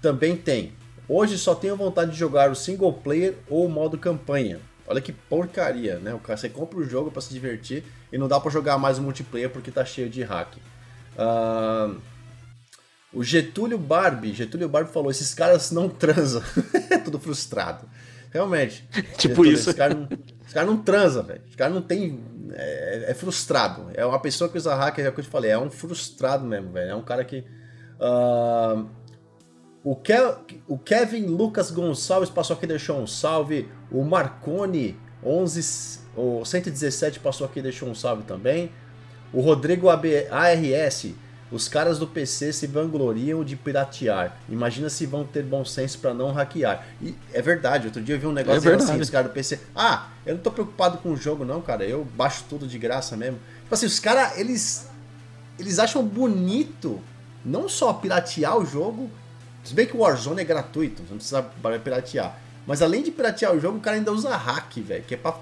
Também 0.00 0.36
tem. 0.36 0.72
Hoje 1.14 1.36
só 1.36 1.54
tenho 1.54 1.76
vontade 1.76 2.12
de 2.12 2.16
jogar 2.16 2.50
o 2.50 2.54
single 2.54 2.90
player 2.90 3.34
ou 3.46 3.66
o 3.66 3.68
modo 3.68 3.98
campanha. 3.98 4.60
Olha 4.86 4.98
que 4.98 5.12
porcaria, 5.12 5.98
né? 5.98 6.14
O 6.14 6.18
cara, 6.18 6.38
você 6.38 6.48
compra 6.48 6.78
o 6.78 6.84
jogo 6.84 7.10
para 7.10 7.20
se 7.20 7.34
divertir 7.34 7.84
e 8.10 8.16
não 8.16 8.26
dá 8.26 8.40
para 8.40 8.50
jogar 8.50 8.78
mais 8.78 8.96
o 8.96 9.02
multiplayer 9.02 9.50
porque 9.50 9.70
tá 9.70 9.84
cheio 9.84 10.08
de 10.08 10.22
hack. 10.22 10.54
Uh, 11.14 12.00
o 13.12 13.22
Getúlio 13.22 13.76
Barbie, 13.76 14.32
Getúlio 14.32 14.70
Barbie 14.70 14.90
falou: 14.90 15.10
esses 15.10 15.34
caras 15.34 15.70
não 15.70 15.86
transam. 15.86 16.42
É 16.88 16.96
Tudo 16.96 17.18
frustrado. 17.18 17.86
Realmente. 18.30 18.88
tipo 19.18 19.44
Getúlio, 19.44 19.52
isso. 19.52 19.68
Esse 19.68 19.76
cara 19.76 19.92
não, 19.92 20.08
esse 20.46 20.54
cara 20.54 20.66
não 20.66 20.78
transa, 20.78 21.22
velho. 21.22 21.42
Esse 21.46 21.56
cara 21.58 21.74
não 21.74 21.82
tem. 21.82 22.24
É, 22.54 23.10
é, 23.10 23.14
frustrado. 23.14 23.90
É 23.92 24.06
uma 24.06 24.18
pessoa 24.18 24.48
que 24.48 24.56
usa 24.56 24.74
hacker, 24.74 25.04
é 25.04 25.10
o 25.10 25.12
que 25.12 25.20
eu 25.20 25.24
te 25.24 25.30
falei. 25.30 25.50
É 25.50 25.58
um 25.58 25.70
frustrado 25.70 26.46
mesmo, 26.46 26.72
velho. 26.72 26.90
É 26.90 26.94
um 26.94 27.02
cara 27.02 27.22
que. 27.22 27.44
Uh, 28.00 29.01
o, 29.84 29.96
Ke 29.96 30.14
o 30.68 30.78
Kevin 30.78 31.26
Lucas 31.26 31.70
Gonçalves 31.70 32.30
passou 32.30 32.56
aqui 32.56 32.64
e 32.64 32.68
deixou 32.68 32.98
um 32.98 33.06
salve. 33.06 33.68
O 33.90 34.04
Marconi 34.04 34.96
11, 35.24 36.00
o 36.16 36.44
117 36.44 37.20
passou 37.20 37.46
aqui 37.46 37.58
e 37.58 37.62
deixou 37.62 37.88
um 37.88 37.94
salve 37.94 38.22
também. 38.22 38.70
O 39.32 39.40
Rodrigo 39.40 39.88
AB, 39.88 40.28
ARS, 40.30 41.06
os 41.50 41.68
caras 41.68 41.98
do 41.98 42.06
PC 42.06 42.52
se 42.52 42.66
vangloriam 42.66 43.44
de 43.44 43.56
piratear. 43.56 44.38
Imagina 44.48 44.88
se 44.88 45.04
vão 45.04 45.24
ter 45.24 45.42
bom 45.42 45.64
senso 45.64 45.98
para 45.98 46.14
não 46.14 46.32
hackear. 46.32 46.86
E 47.00 47.14
é 47.32 47.42
verdade, 47.42 47.86
outro 47.86 48.02
dia 48.02 48.14
eu 48.14 48.20
vi 48.20 48.26
um 48.26 48.32
negócio 48.32 48.70
é 48.70 48.74
assim, 48.74 49.00
os 49.00 49.10
caras 49.10 49.30
do 49.30 49.34
PC. 49.34 49.60
Ah, 49.74 50.08
eu 50.24 50.34
não 50.34 50.42
tô 50.42 50.50
preocupado 50.50 50.98
com 50.98 51.12
o 51.12 51.16
jogo, 51.16 51.44
não, 51.44 51.60
cara. 51.60 51.84
Eu 51.84 52.04
baixo 52.04 52.44
tudo 52.48 52.66
de 52.66 52.78
graça 52.78 53.16
mesmo. 53.16 53.38
Tipo 53.62 53.74
assim, 53.74 53.86
os 53.86 53.98
caras, 53.98 54.38
eles. 54.38 54.88
Eles 55.58 55.78
acham 55.78 56.02
bonito 56.04 57.00
não 57.44 57.68
só 57.68 57.92
piratear 57.92 58.56
o 58.56 58.64
jogo. 58.64 59.10
Se 59.64 59.74
bem 59.74 59.86
que 59.86 59.96
o 59.96 60.00
Warzone 60.00 60.40
é 60.40 60.44
gratuito, 60.44 61.02
não 61.08 61.16
precisa 61.16 61.42
piratear. 61.82 62.38
Mas 62.66 62.82
além 62.82 63.02
de 63.02 63.10
piratear 63.10 63.54
o 63.54 63.60
jogo, 63.60 63.78
o 63.78 63.80
cara 63.80 63.96
ainda 63.96 64.12
usa 64.12 64.36
hack, 64.36 64.76
velho. 64.78 65.04
Que 65.04 65.14
é 65.14 65.16
pra. 65.16 65.34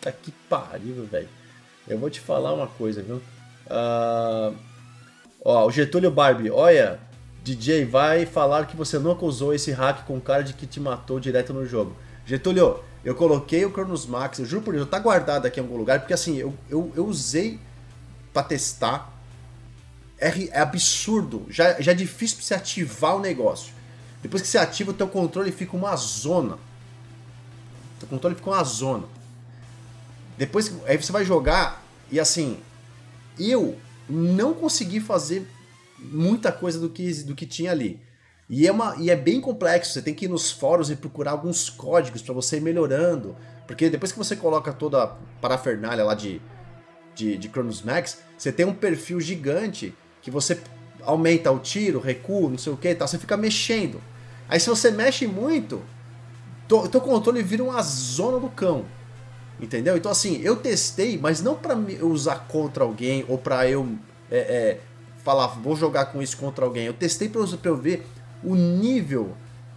Tá 0.00 0.12
que 0.12 0.32
pariu, 0.48 1.06
velho. 1.06 1.28
Eu 1.86 1.98
vou 1.98 2.10
te 2.10 2.20
falar 2.20 2.52
uma 2.52 2.66
coisa, 2.66 3.02
viu? 3.02 3.16
Uh, 3.66 4.54
ó, 5.44 5.66
o 5.66 5.70
Getúlio 5.70 6.10
Barbie, 6.10 6.50
olha, 6.50 6.98
DJ, 7.42 7.84
vai 7.84 8.26
falar 8.26 8.66
que 8.66 8.76
você 8.76 8.98
nunca 8.98 9.24
usou 9.24 9.52
esse 9.54 9.70
hack 9.70 10.04
com 10.06 10.20
cara 10.20 10.42
de 10.42 10.54
que 10.54 10.66
te 10.66 10.80
matou 10.80 11.20
direto 11.20 11.52
no 11.52 11.66
jogo. 11.66 11.94
Getúlio, 12.26 12.80
eu 13.04 13.14
coloquei 13.14 13.64
o 13.66 13.70
Cronos 13.70 14.06
Max, 14.06 14.38
eu 14.38 14.46
juro 14.46 14.62
por 14.62 14.72
Deus, 14.72 14.88
tá 14.88 14.98
guardado 14.98 15.44
aqui 15.44 15.60
em 15.60 15.62
algum 15.62 15.76
lugar, 15.76 16.00
porque 16.00 16.14
assim, 16.14 16.38
eu, 16.38 16.54
eu, 16.70 16.90
eu 16.96 17.06
usei 17.06 17.60
para 18.32 18.42
testar. 18.42 19.12
É, 20.24 20.56
é, 20.56 20.58
absurdo, 20.58 21.44
já, 21.50 21.78
já 21.82 21.92
é 21.92 21.94
difícil 21.94 22.38
pra 22.38 22.46
você 22.46 22.54
ativar 22.54 23.14
o 23.14 23.20
negócio. 23.20 23.74
Depois 24.22 24.40
que 24.40 24.48
você 24.48 24.56
ativa, 24.56 24.90
o 24.90 24.94
teu 24.94 25.06
controle 25.06 25.52
fica 25.52 25.76
uma 25.76 25.94
zona. 25.96 26.54
O 26.54 28.00
teu 28.00 28.08
controle 28.08 28.34
fica 28.34 28.48
uma 28.48 28.64
zona. 28.64 29.06
Depois 30.38 30.72
aí 30.86 30.96
você 30.96 31.12
vai 31.12 31.26
jogar 31.26 31.84
e 32.10 32.18
assim, 32.18 32.58
eu 33.38 33.78
não 34.08 34.54
consegui 34.54 34.98
fazer 34.98 35.46
muita 35.98 36.50
coisa 36.50 36.78
do 36.78 36.88
que, 36.88 37.12
do 37.22 37.34
que 37.34 37.44
tinha 37.44 37.70
ali. 37.70 38.00
E 38.48 38.66
é, 38.66 38.72
uma, 38.72 38.96
e 38.96 39.10
é 39.10 39.16
bem 39.16 39.42
complexo, 39.42 39.92
você 39.92 40.00
tem 40.00 40.14
que 40.14 40.24
ir 40.24 40.28
nos 40.28 40.50
fóruns 40.50 40.88
e 40.88 40.96
procurar 40.96 41.32
alguns 41.32 41.68
códigos 41.68 42.22
para 42.22 42.32
você 42.32 42.56
ir 42.56 42.62
melhorando. 42.62 43.36
Porque 43.66 43.90
depois 43.90 44.10
que 44.10 44.16
você 44.16 44.34
coloca 44.34 44.72
toda 44.72 45.02
a 45.02 45.06
parafernália 45.42 46.02
lá 46.02 46.14
de, 46.14 46.40
de, 47.14 47.36
de 47.36 47.48
Chronos 47.50 47.82
Max, 47.82 48.22
você 48.38 48.50
tem 48.50 48.64
um 48.64 48.72
perfil 48.72 49.20
gigante 49.20 49.94
que 50.24 50.30
você 50.30 50.58
aumenta 51.02 51.52
o 51.52 51.58
tiro, 51.58 52.00
recuo, 52.00 52.48
não 52.48 52.56
sei 52.56 52.72
o 52.72 52.78
que 52.78 52.88
e 52.88 52.94
tal, 52.94 53.06
você 53.06 53.18
fica 53.18 53.36
mexendo. 53.36 54.00
Aí 54.48 54.58
se 54.58 54.70
você 54.70 54.90
mexe 54.90 55.26
muito, 55.26 55.82
teu, 56.66 56.88
teu 56.88 57.00
controle 57.02 57.42
vira 57.42 57.62
uma 57.62 57.82
zona 57.82 58.40
do 58.40 58.48
cão. 58.48 58.86
Entendeu? 59.60 59.96
Então, 59.98 60.10
assim, 60.10 60.40
eu 60.42 60.56
testei, 60.56 61.18
mas 61.18 61.42
não 61.42 61.54
para 61.54 61.76
usar 62.02 62.46
contra 62.48 62.84
alguém 62.84 63.24
ou 63.28 63.36
para 63.36 63.68
eu 63.68 63.86
é, 64.30 64.38
é, 64.38 64.80
falar, 65.22 65.46
vou 65.46 65.76
jogar 65.76 66.06
com 66.06 66.22
isso 66.22 66.38
contra 66.38 66.64
alguém. 66.64 66.86
Eu 66.86 66.94
testei 66.94 67.28
para 67.28 67.42
eu 67.64 67.76
ver 67.76 68.06
o 68.42 68.54
nível 68.54 69.32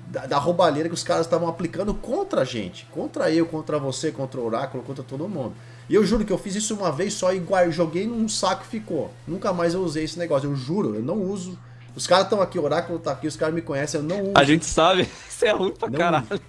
da, 0.08 0.26
da 0.26 0.38
roubalheira 0.38 0.88
que 0.88 0.96
os 0.96 1.04
caras 1.04 1.26
estavam 1.26 1.50
aplicando 1.50 1.94
contra 1.94 2.42
a 2.42 2.46
gente. 2.46 2.88
Contra 2.90 3.30
eu, 3.30 3.46
contra 3.46 3.78
você, 3.78 4.14
contra 4.14 4.40
o 4.40 4.46
Oráculo, 4.46 4.82
contra 4.82 5.04
todo 5.04 5.28
mundo. 5.28 5.54
E 5.90 5.96
eu 5.96 6.06
juro 6.06 6.26
que 6.26 6.34
eu 6.34 6.38
fiz 6.38 6.56
isso 6.56 6.76
uma 6.76 6.92
vez 6.92 7.14
só 7.14 7.34
e 7.34 7.42
joguei 7.70 8.06
num 8.06 8.28
saco 8.28 8.64
e 8.66 8.68
ficou. 8.68 9.14
Nunca 9.28 9.54
mais 9.54 9.74
eu 9.74 9.82
usei 9.82 10.04
esse 10.04 10.20
negócio. 10.20 10.50
Eu 10.50 10.56
juro, 10.56 10.96
eu 10.96 11.02
não 11.02 11.22
uso. 11.22 11.58
Os 11.96 12.06
caras 12.06 12.26
estão 12.26 12.42
aqui, 12.42 12.60
o 12.60 12.64
Oráculo 12.64 13.00
tá 13.00 13.12
aqui, 13.12 13.26
os 13.26 13.36
caras 13.36 13.56
me 13.56 13.62
conhecem, 13.62 14.00
eu 14.00 14.04
não 14.06 14.22
uso. 14.22 14.34
A 14.36 14.44
gente 14.44 14.66
sabe, 14.66 15.10
você 15.28 15.48
é 15.48 15.52
ruim 15.52 15.72
pra 15.72 15.90
não 15.90 15.98
caralho. 15.98 16.28
Uso. 16.30 16.42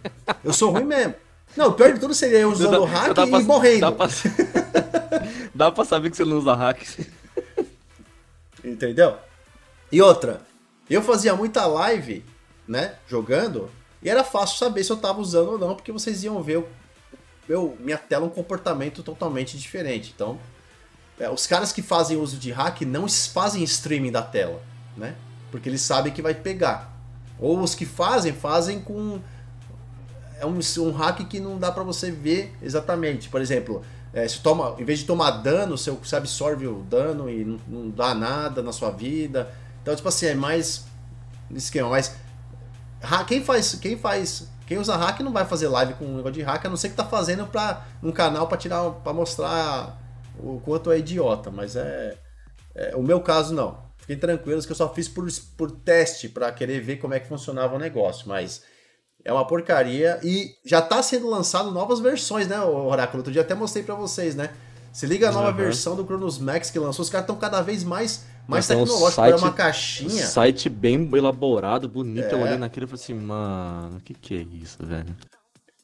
Eu 0.45 0.53
sou 0.53 0.71
ruim 0.71 0.85
mesmo. 0.85 1.15
Não, 1.57 1.69
o 1.69 1.73
pior 1.73 1.93
de 1.93 2.01
tudo 2.01 2.13
seria 2.13 2.41
eu 2.41 2.51
usando 2.51 2.81
o 2.81 2.85
hack 2.85 3.11
e 3.11 3.15
pra, 3.15 3.41
morrendo. 3.41 3.81
Dá 3.81 3.93
pra, 3.93 4.09
dá 5.55 5.73
pra 5.73 5.85
saber 5.85 6.11
que 6.11 6.17
você 6.17 6.25
não 6.25 6.39
usa 6.39 6.55
hack. 6.55 6.83
Entendeu? 8.63 9.17
E 9.91 10.03
outra, 10.03 10.43
eu 10.91 11.01
fazia 11.01 11.35
muita 11.35 11.65
live, 11.67 12.25
né, 12.67 12.97
jogando, 13.09 13.71
e 14.03 14.11
era 14.11 14.23
fácil 14.23 14.59
saber 14.59 14.85
se 14.85 14.91
eu 14.91 14.99
tava 14.99 15.21
usando 15.21 15.53
ou 15.53 15.59
não, 15.59 15.75
porque 15.75 15.91
vocês 15.91 16.23
iam 16.23 16.43
ver 16.43 16.63
eu, 17.49 17.77
minha 17.81 17.99
tela 17.99 18.27
um 18.27 18.31
comportamento 18.31 19.03
totalmente 19.03 19.57
diferente. 19.57 20.13
Então, 20.15 20.39
é, 21.19 21.29
os 21.31 21.47
caras 21.47 21.73
que 21.73 21.83
fazem 21.83 22.17
uso 22.17 22.37
de 22.37 22.51
hack 22.51 22.83
não 22.83 23.09
fazem 23.09 23.63
streaming 23.65 24.13
da 24.13 24.23
tela, 24.23 24.63
né? 24.97 25.15
Porque 25.51 25.69
eles 25.69 25.81
sabem 25.81 26.13
que 26.13 26.23
vai 26.23 26.35
pegar. 26.35 26.95
Ou 27.39 27.61
os 27.61 27.75
que 27.75 27.87
fazem, 27.87 28.33
fazem 28.33 28.81
com 28.81 29.21
é 30.39 30.47
um, 30.47 30.59
um 30.79 30.91
hack 30.93 31.27
que 31.27 31.41
não 31.41 31.59
dá 31.59 31.73
para 31.73 31.83
você 31.83 32.11
ver 32.11 32.57
exatamente. 32.63 33.29
Por 33.29 33.41
exemplo, 33.41 33.83
é, 34.13 34.27
se 34.27 34.41
toma, 34.41 34.77
em 34.79 34.85
vez 34.85 35.01
de 35.01 35.05
tomar 35.05 35.31
dano, 35.31 35.77
você, 35.77 35.91
você 35.91 36.17
absorve 36.17 36.67
o 36.67 36.83
dano 36.83 37.29
e 37.29 37.45
não, 37.45 37.61
não, 37.67 37.91
dá 37.91 38.15
nada 38.15 38.63
na 38.63 38.73
sua 38.73 38.91
vida. 38.91 39.53
Então, 39.83 39.95
tipo 39.95 40.09
assim, 40.09 40.27
é 40.27 40.35
mais 40.35 40.85
esquema. 41.51 41.89
Mas 41.89 42.15
quem 43.27 43.43
faz, 43.45 43.75
quem 43.75 43.99
faz, 43.99 44.49
quem 44.69 44.79
usa 44.79 44.95
hack 44.95 45.21
não 45.21 45.33
vai 45.33 45.45
fazer 45.45 45.67
live 45.67 45.95
com 45.95 46.05
um 46.05 46.17
negócio 46.19 46.35
de 46.35 46.43
hack, 46.43 46.67
a 46.67 46.69
não 46.69 46.77
ser 46.77 46.91
que 46.91 46.95
tá 46.95 47.05
fazendo 47.05 47.47
para 47.47 47.87
um 48.03 48.13
canal 48.13 48.47
para 48.47 48.59
tirar, 48.59 48.91
para 48.91 49.13
mostrar 49.13 49.99
o 50.39 50.61
quanto 50.61 50.93
é 50.93 50.99
idiota. 50.99 51.51
Mas 51.51 51.75
é 51.75 52.17
É, 52.75 52.95
o 52.95 53.03
meu 53.03 53.21
caso, 53.21 53.53
não. 53.53 53.83
Fiquem 53.97 54.17
tranquilos 54.17 54.65
que 54.65 54.71
eu 54.71 54.77
só 54.77 54.89
fiz 54.95 55.09
por, 55.09 55.27
por 55.57 55.71
teste, 55.71 56.29
para 56.29 56.53
querer 56.53 56.81
ver 56.81 56.99
como 56.99 57.13
é 57.13 57.19
que 57.19 57.27
funcionava 57.27 57.75
o 57.75 57.79
negócio, 57.79 58.29
mas 58.29 58.63
é 59.25 59.33
uma 59.33 59.45
porcaria 59.47 60.21
e 60.23 60.55
já 60.65 60.81
tá 60.81 61.03
sendo 61.03 61.29
lançado 61.29 61.73
novas 61.73 61.99
versões, 61.99 62.47
né, 62.47 62.61
Oráculo? 62.61 63.19
Outro 63.19 63.33
dia 63.33 63.43
até 63.43 63.55
mostrei 63.55 63.83
para 63.83 63.97
vocês, 63.97 64.37
né? 64.37 64.51
Se 64.93 65.07
liga 65.07 65.29
a 65.29 65.33
nova 65.33 65.51
uhum. 65.51 65.57
versão 65.57 65.97
do 65.97 66.05
Cronos 66.05 66.39
Max 66.39 66.71
que 66.71 66.79
lançou, 66.79 67.03
os 67.03 67.11
caras 67.11 67.25
estão 67.25 67.37
cada 67.37 67.61
vez 67.61 67.83
mais 67.83 68.25
mais 68.49 68.67
tecnológicos, 68.67 69.03
um 69.03 69.11
site, 69.11 69.39
uma 69.39 69.53
caixinha. 69.53 70.27
Site 70.27 70.69
bem 70.71 71.09
elaborado, 71.15 71.87
bonito. 71.87 72.25
É. 72.25 72.33
Eu 72.33 72.41
olhei 72.41 72.57
naquilo 72.57 72.87
e 72.87 72.89
falei 72.89 73.03
assim, 73.03 73.15
mano, 73.15 73.99
o 73.99 74.01
que, 74.01 74.15
que 74.15 74.35
é 74.35 74.41
isso, 74.41 74.79
velho? 74.81 75.15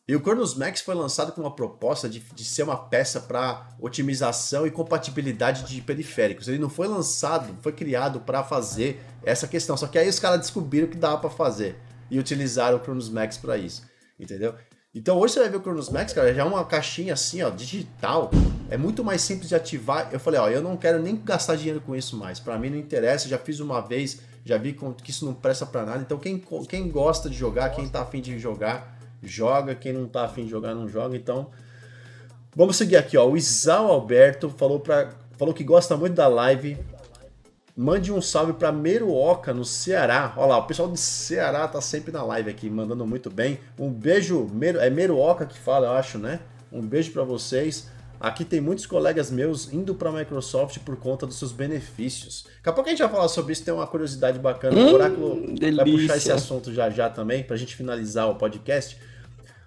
E 0.06 0.14
o 0.14 0.20
Cronos 0.20 0.54
Max 0.54 0.80
foi 0.80 0.94
lançado 0.94 1.32
com 1.32 1.40
uma 1.40 1.54
proposta 1.54 2.08
de, 2.08 2.20
de 2.20 2.44
ser 2.44 2.62
uma 2.62 2.76
peça 2.76 3.20
para 3.20 3.68
otimização 3.80 4.66
e 4.66 4.70
compatibilidade 4.70 5.64
de 5.64 5.80
periféricos. 5.80 6.48
Ele 6.48 6.58
não 6.58 6.68
foi 6.68 6.86
lançado, 6.86 7.56
foi 7.62 7.72
criado 7.72 8.20
para 8.20 8.42
fazer 8.42 9.02
essa 9.22 9.46
questão. 9.46 9.76
Só 9.76 9.86
que 9.86 9.98
aí 9.98 10.08
os 10.08 10.18
caras 10.18 10.40
descobriram 10.40 10.88
que 10.88 10.96
dava 10.96 11.18
para 11.18 11.30
fazer 11.30 11.78
e 12.10 12.18
utilizaram 12.18 12.76
o 12.76 12.80
Cronos 12.80 13.08
Max 13.08 13.38
para 13.38 13.56
isso, 13.56 13.82
entendeu? 14.20 14.54
Então 14.94 15.18
hoje 15.18 15.34
você 15.34 15.40
vai 15.40 15.48
ver 15.48 15.56
o 15.56 15.60
Cronos 15.60 15.88
Max, 15.88 16.12
cara, 16.12 16.32
já 16.32 16.42
é 16.42 16.44
uma 16.44 16.64
caixinha 16.64 17.14
assim, 17.14 17.42
ó, 17.42 17.50
digital. 17.50 18.30
É 18.70 18.76
muito 18.76 19.02
mais 19.02 19.22
simples 19.22 19.48
de 19.48 19.54
ativar. 19.56 20.08
Eu 20.12 20.20
falei, 20.20 20.38
ó, 20.38 20.48
eu 20.48 20.62
não 20.62 20.76
quero 20.76 21.02
nem 21.02 21.16
gastar 21.16 21.56
dinheiro 21.56 21.80
com 21.80 21.96
isso 21.96 22.16
mais. 22.16 22.38
Para 22.38 22.56
mim 22.58 22.70
não 22.70 22.78
interessa, 22.78 23.28
já 23.28 23.36
fiz 23.36 23.58
uma 23.58 23.80
vez, 23.80 24.20
já 24.44 24.56
vi 24.56 24.76
que 25.02 25.10
isso 25.10 25.26
não 25.26 25.34
presta 25.34 25.66
para 25.66 25.84
nada. 25.84 26.00
Então 26.00 26.16
quem, 26.16 26.40
quem 26.68 26.88
gosta 26.88 27.28
de 27.28 27.36
jogar, 27.36 27.70
quem 27.70 27.88
tá 27.88 28.02
afim 28.02 28.20
de 28.20 28.38
jogar, 28.38 28.96
joga. 29.20 29.74
Quem 29.74 29.92
não 29.92 30.06
tá 30.06 30.24
afim 30.24 30.44
de 30.44 30.50
jogar, 30.50 30.74
não 30.74 30.88
joga. 30.88 31.16
Então, 31.16 31.50
vamos 32.54 32.76
seguir 32.76 32.96
aqui, 32.96 33.16
ó. 33.16 33.28
O 33.28 33.36
Isao 33.36 33.90
Alberto 33.90 34.48
falou, 34.48 34.78
pra, 34.78 35.10
falou 35.36 35.52
que 35.52 35.64
gosta 35.64 35.96
muito 35.96 36.14
da 36.14 36.28
live. 36.28 36.78
Mande 37.76 38.12
um 38.12 38.22
salve 38.22 38.52
para 38.52 38.70
Meruoca, 38.70 39.52
no 39.52 39.64
Ceará. 39.64 40.32
Olha 40.36 40.46
lá, 40.46 40.58
o 40.58 40.66
pessoal 40.66 40.88
do 40.88 40.96
Ceará 40.96 41.66
tá 41.66 41.80
sempre 41.80 42.12
na 42.12 42.22
live 42.22 42.48
aqui, 42.48 42.70
mandando 42.70 43.04
muito 43.04 43.28
bem. 43.28 43.58
Um 43.76 43.90
beijo, 43.90 44.48
Meru, 44.52 44.78
é 44.78 44.88
Meruoca 44.88 45.44
que 45.44 45.58
fala, 45.58 45.88
eu 45.88 45.92
acho, 45.92 46.16
né? 46.16 46.38
Um 46.70 46.80
beijo 46.80 47.10
para 47.10 47.24
vocês. 47.24 47.88
Aqui 48.20 48.44
tem 48.44 48.60
muitos 48.60 48.86
colegas 48.86 49.28
meus 49.28 49.72
indo 49.72 49.92
para 49.92 50.08
a 50.08 50.12
Microsoft 50.12 50.78
por 50.78 50.96
conta 50.96 51.26
dos 51.26 51.36
seus 51.36 51.50
benefícios. 51.50 52.46
Daqui 52.58 52.68
a 52.68 52.72
pouco 52.72 52.88
a 52.88 52.92
gente 52.92 53.02
vai 53.02 53.10
falar 53.10 53.26
sobre 53.28 53.52
isso, 53.52 53.64
tem 53.64 53.74
uma 53.74 53.88
curiosidade 53.88 54.38
bacana. 54.38 54.78
Hum, 54.78 54.92
o 54.92 54.94
Oráculo 54.94 55.34
delícia. 55.56 55.74
vai 55.74 55.84
puxar 55.84 56.16
esse 56.16 56.30
assunto 56.30 56.72
já 56.72 56.88
já 56.90 57.10
também, 57.10 57.42
para 57.42 57.56
a 57.56 57.58
gente 57.58 57.74
finalizar 57.74 58.30
o 58.30 58.36
podcast. 58.36 58.96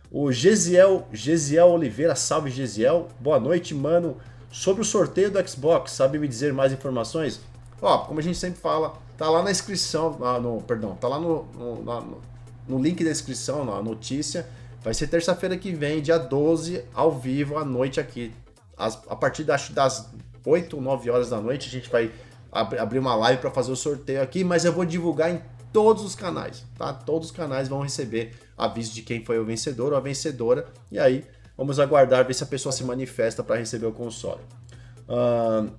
O 0.10 0.32
Gesiel, 0.32 1.06
Gesiel 1.12 1.68
Oliveira, 1.68 2.16
salve 2.16 2.50
Gesiel. 2.50 3.10
Boa 3.20 3.38
noite, 3.38 3.76
mano. 3.76 4.16
Sobre 4.50 4.82
o 4.82 4.86
sorteio 4.86 5.30
do 5.30 5.46
Xbox, 5.46 5.92
sabe 5.92 6.18
me 6.18 6.28
dizer 6.28 6.54
mais 6.54 6.72
informações? 6.72 7.42
Ó, 7.82 8.00
como 8.00 8.20
a 8.20 8.24
gente 8.24 8.38
sempre 8.38 8.60
fala, 8.60 8.98
tá 9.18 9.30
lá 9.30 9.44
na 9.44 9.52
inscrição, 9.52 10.18
ah, 10.22 10.40
no, 10.40 10.62
perdão, 10.62 10.96
tá 10.96 11.08
lá 11.08 11.20
no, 11.20 11.44
no, 11.54 11.84
no, 11.84 12.22
no 12.68 12.80
link 12.82 13.04
da 13.04 13.12
inscrição, 13.12 13.64
na 13.64 13.82
notícia. 13.82 14.48
Vai 14.84 14.94
ser 14.94 15.08
terça-feira 15.08 15.58
que 15.58 15.72
vem, 15.72 16.02
dia 16.02 16.18
12, 16.18 16.84
ao 16.94 17.12
vivo, 17.12 17.58
à 17.58 17.66
noite 17.66 18.00
aqui. 18.00 18.34
As, 18.78 18.96
a 19.08 19.16
partir 19.16 19.44
das, 19.44 19.70
das 19.70 20.10
8 20.46 20.76
ou 20.76 20.82
9 20.82 21.10
horas 21.10 21.30
da 21.30 21.42
noite, 21.42 21.68
a 21.68 21.72
gente 21.72 21.90
vai 21.90 22.12
ab 22.52 22.78
abrir 22.78 23.00
uma 23.00 23.16
live 23.16 23.42
para 23.42 23.52
fazer 23.52 23.72
o 23.72 23.76
sorteio 23.76 24.22
aqui, 24.22 24.44
mas 24.44 24.66
eu 24.66 24.72
vou 24.72 24.86
divulgar 24.86 25.32
em 25.32 25.42
todos 25.74 26.04
os 26.04 26.16
canais, 26.16 26.64
tá? 26.78 26.94
Todos 26.94 27.30
os 27.30 27.36
canais 27.36 27.68
vão 27.68 27.82
receber 27.82 28.34
aviso 28.58 28.94
de 28.94 29.02
quem 29.02 29.24
foi 29.24 29.38
o 29.38 29.46
vencedor 29.46 29.92
ou 29.92 29.98
a 29.98 30.02
vencedora, 30.02 30.66
e 30.92 30.98
aí 30.98 31.26
vamos 31.58 31.80
aguardar 31.80 32.26
ver 32.26 32.34
se 32.34 32.44
a 32.44 32.48
pessoa 32.48 32.72
se 32.72 32.84
manifesta 32.84 33.44
para 33.44 33.58
receber 33.58 33.86
o 33.86 33.92
console. 33.92 34.42
Uh, 35.08 35.70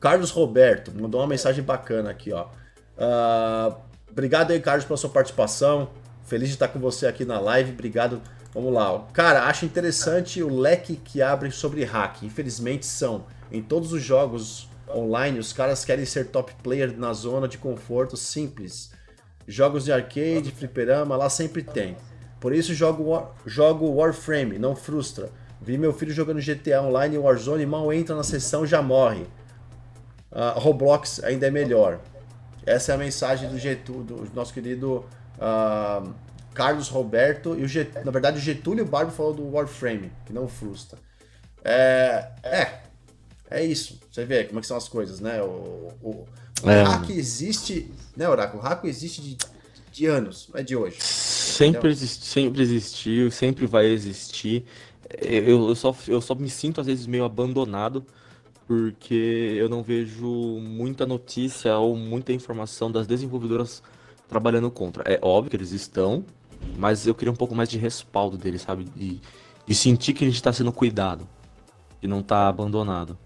Carlos 0.00 0.30
Roberto 0.30 0.92
mandou 0.94 1.20
uma 1.20 1.26
mensagem 1.26 1.62
bacana 1.62 2.10
aqui, 2.10 2.32
ó. 2.32 2.46
Uh, 2.96 3.74
obrigado 4.10 4.50
aí, 4.50 4.60
Carlos, 4.60 4.84
pela 4.84 4.96
sua 4.96 5.10
participação. 5.10 5.90
Feliz 6.24 6.48
de 6.48 6.54
estar 6.54 6.68
com 6.68 6.78
você 6.78 7.06
aqui 7.06 7.24
na 7.24 7.40
live. 7.40 7.72
Obrigado. 7.72 8.20
Vamos 8.52 8.72
lá. 8.72 9.06
Cara, 9.12 9.44
acho 9.44 9.64
interessante 9.64 10.42
o 10.42 10.48
leque 10.48 10.96
que 10.96 11.22
abre 11.22 11.50
sobre 11.50 11.84
hack. 11.84 12.22
Infelizmente 12.22 12.86
são 12.86 13.24
em 13.50 13.62
todos 13.62 13.92
os 13.92 14.02
jogos 14.02 14.68
online, 14.94 15.38
os 15.38 15.52
caras 15.52 15.84
querem 15.84 16.04
ser 16.04 16.28
top 16.28 16.52
player 16.62 16.96
na 16.96 17.12
zona 17.12 17.48
de 17.48 17.58
conforto 17.58 18.16
simples. 18.16 18.90
Jogos 19.46 19.84
de 19.84 19.92
arcade, 19.92 20.50
fliperama, 20.50 21.16
lá 21.16 21.30
sempre 21.30 21.62
tem. 21.62 21.96
Por 22.40 22.52
isso 22.54 22.74
jogo, 22.74 23.04
War, 23.04 23.32
jogo 23.46 23.90
Warframe, 23.94 24.58
não 24.58 24.76
frustra. 24.76 25.30
Vi 25.60 25.76
meu 25.76 25.92
filho 25.92 26.12
jogando 26.12 26.40
GTA 26.40 26.82
Online 26.82 27.16
e 27.16 27.18
Warzone, 27.18 27.66
mal 27.66 27.92
entra 27.92 28.14
na 28.14 28.22
sessão 28.22 28.66
já 28.66 28.80
morre. 28.80 29.26
Uh, 30.30 30.58
Roblox 30.58 31.22
ainda 31.24 31.46
é 31.46 31.50
melhor. 31.50 32.00
Essa 32.66 32.92
é 32.92 32.94
a 32.94 32.98
mensagem 32.98 33.48
do, 33.48 33.58
Getúlio, 33.58 34.02
do 34.02 34.30
nosso 34.34 34.52
querido 34.52 35.04
uh, 35.36 36.14
Carlos 36.52 36.88
Roberto. 36.88 37.58
E 37.58 37.64
o 37.64 37.68
Get, 37.68 37.94
na 38.04 38.10
verdade, 38.10 38.38
o 38.38 38.40
Getúlio 38.40 38.84
Barbo 38.84 39.10
falou 39.10 39.32
do 39.32 39.50
Warframe, 39.50 40.12
que 40.26 40.32
não 40.32 40.46
frustra. 40.46 40.98
É, 41.64 42.28
é, 42.42 42.80
é 43.50 43.64
isso. 43.64 43.98
Você 44.10 44.24
vê 44.24 44.44
como 44.44 44.58
é 44.58 44.60
que 44.60 44.66
são 44.66 44.76
as 44.76 44.88
coisas, 44.88 45.18
né? 45.18 45.42
O, 45.42 45.92
o, 46.02 46.26
o 46.62 46.70
é. 46.70 46.82
hack 46.82 47.08
existe, 47.10 47.90
né, 48.16 48.28
Oráculo? 48.28 48.62
O 48.62 48.66
hack 48.66 48.84
existe 48.84 49.22
de, 49.22 49.38
de 49.90 50.06
anos, 50.06 50.48
não 50.52 50.60
é 50.60 50.62
de 50.62 50.76
hoje. 50.76 51.00
Sempre, 51.00 51.90
exist, 51.90 52.24
sempre 52.24 52.62
existiu, 52.62 53.30
sempre 53.30 53.66
vai 53.66 53.86
existir. 53.86 54.64
Eu, 55.20 55.68
eu, 55.68 55.74
só, 55.74 55.96
eu 56.06 56.20
só 56.20 56.34
me 56.34 56.50
sinto 56.50 56.82
às 56.82 56.86
vezes 56.86 57.06
meio 57.06 57.24
abandonado 57.24 58.04
porque 58.68 59.54
eu 59.56 59.66
não 59.66 59.82
vejo 59.82 60.28
muita 60.60 61.06
notícia 61.06 61.78
ou 61.78 61.96
muita 61.96 62.34
informação 62.34 62.92
das 62.92 63.06
desenvolvedoras 63.06 63.82
trabalhando 64.28 64.70
contra. 64.70 65.02
É 65.10 65.18
óbvio 65.22 65.48
que 65.48 65.56
eles 65.56 65.72
estão, 65.72 66.22
mas 66.76 67.06
eu 67.06 67.14
queria 67.14 67.32
um 67.32 67.36
pouco 67.36 67.54
mais 67.54 67.70
de 67.70 67.78
respaldo 67.78 68.36
deles, 68.36 68.60
sabe? 68.60 68.84
De, 68.84 69.22
de 69.66 69.74
sentir 69.74 70.12
que 70.12 70.22
a 70.22 70.26
gente 70.26 70.36
está 70.36 70.52
sendo 70.52 70.70
cuidado 70.70 71.26
e 72.02 72.06
não 72.06 72.20
está 72.20 72.46
abandonado. 72.46 73.16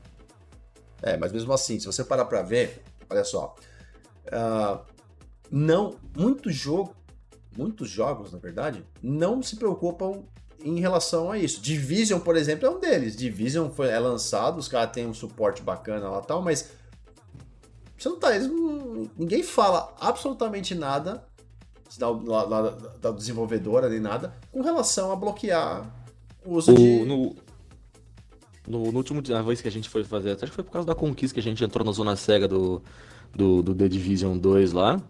É, 1.03 1.17
mas 1.17 1.33
mesmo 1.33 1.53
assim, 1.53 1.81
se 1.81 1.87
você 1.87 2.05
parar 2.05 2.27
para 2.27 2.41
ver, 2.43 2.81
olha 3.11 3.25
só, 3.25 3.57
uh, 4.29 4.79
não, 5.51 5.97
muito 6.17 6.53
jogo, 6.53 6.95
muitos 7.59 7.91
jogos, 7.91 8.33
na 8.33 8.39
verdade, 8.39 8.87
não 9.03 9.43
se 9.43 9.57
preocupam 9.57 10.23
em 10.65 10.81
relação 10.81 11.31
a 11.31 11.39
isso. 11.39 11.61
Division, 11.61 12.21
por 12.21 12.37
exemplo, 12.37 12.67
é 12.67 12.71
um 12.71 12.81
deles. 12.81 13.17
Division 13.17 13.71
foi, 13.71 13.89
é 13.89 13.99
lançado, 13.99 14.59
os 14.59 14.69
caras 14.69 14.93
têm 14.93 15.07
um 15.07 15.15
suporte 15.15 15.63
bacana 15.63 16.09
lá 16.09 16.21
tal, 16.21 16.43
mas 16.43 16.71
você 17.97 18.09
não 18.09 18.19
tá. 18.19 18.35
Eles, 18.35 18.51
ninguém 19.17 19.43
fala 19.43 19.95
absolutamente 20.01 20.75
nada 20.75 21.25
da, 21.99 22.13
da, 22.13 22.71
da, 23.01 23.11
desenvolvedora 23.13 23.89
nem 23.89 24.01
nada 24.01 24.35
com 24.51 24.63
relação 24.63 25.13
a 25.13 25.17
bloquear 25.17 25.89
o 26.45 26.55
uso 26.55 26.73
o, 26.73 26.75
de. 26.75 27.05
No, 27.05 27.37
no, 28.67 28.93
no, 28.93 28.99
último 28.99 29.23
vez 29.45 29.61
que 29.61 29.69
a 29.69 29.71
gente 29.71 29.89
foi 29.89 30.03
fazer, 30.05 30.33
acho 30.33 30.47
que 30.47 30.51
foi 30.51 30.65
por 30.65 30.71
causa 30.71 30.87
da 30.87 30.95
conquista 30.95 31.35
que 31.35 31.41
a 31.41 31.43
gente 31.43 31.63
entrou 31.63 31.85
na 31.85 31.93
zona 31.93 32.17
cega 32.17 32.49
do, 32.49 32.83
do, 33.35 33.63
do 33.63 33.75
The 33.75 33.89
Division 33.89 34.39
2 34.39 34.73
lá. 34.73 35.01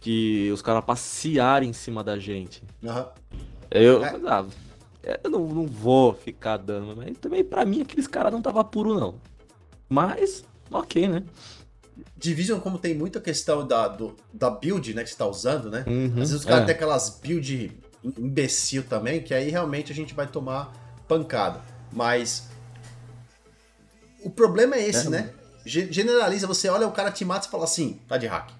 Que 0.00 0.50
os 0.50 0.60
caras 0.60 0.84
passearam 0.84 1.64
em 1.64 1.72
cima 1.72 2.02
da 2.02 2.18
gente. 2.18 2.60
Uhum. 2.82 3.04
Eu, 3.70 4.04
é. 4.04 4.20
ah, 4.26 4.44
eu 5.02 5.30
não, 5.30 5.46
não 5.46 5.66
vou 5.66 6.14
ficar 6.14 6.56
dando, 6.56 6.96
mas 6.96 7.16
também 7.18 7.42
para 7.42 7.64
mim 7.64 7.82
aqueles 7.82 8.06
caras 8.06 8.32
não 8.32 8.40
tava 8.40 8.62
puro 8.62 8.98
não. 8.98 9.14
Mas, 9.88 10.44
ok, 10.70 11.08
né? 11.08 11.22
Division, 12.16 12.60
como 12.60 12.78
tem 12.78 12.94
muita 12.94 13.20
questão 13.20 13.66
da, 13.66 13.88
do, 13.88 14.16
da 14.32 14.48
build, 14.48 14.94
né, 14.94 15.02
que 15.02 15.10
você 15.10 15.16
tá 15.16 15.26
usando, 15.26 15.70
né? 15.70 15.84
Uhum, 15.86 16.06
Às 16.06 16.30
vezes 16.30 16.34
os 16.34 16.44
caras 16.44 16.62
é. 16.62 16.66
têm 16.66 16.74
aquelas 16.74 17.20
build 17.22 17.72
imbecil 18.04 18.84
também, 18.84 19.20
que 19.20 19.34
aí 19.34 19.50
realmente 19.50 19.92
a 19.92 19.94
gente 19.94 20.14
vai 20.14 20.26
tomar 20.26 20.72
pancada. 21.08 21.60
Mas 21.92 22.48
o 24.24 24.30
problema 24.30 24.76
é 24.76 24.88
esse, 24.88 25.08
é. 25.08 25.10
né? 25.10 25.30
Generaliza, 25.64 26.46
você 26.46 26.68
olha 26.68 26.86
o 26.86 26.92
cara 26.92 27.10
te 27.10 27.24
mata 27.24 27.46
e 27.46 27.50
fala 27.50 27.64
assim, 27.64 28.00
tá 28.08 28.16
de 28.16 28.26
hack. 28.26 28.50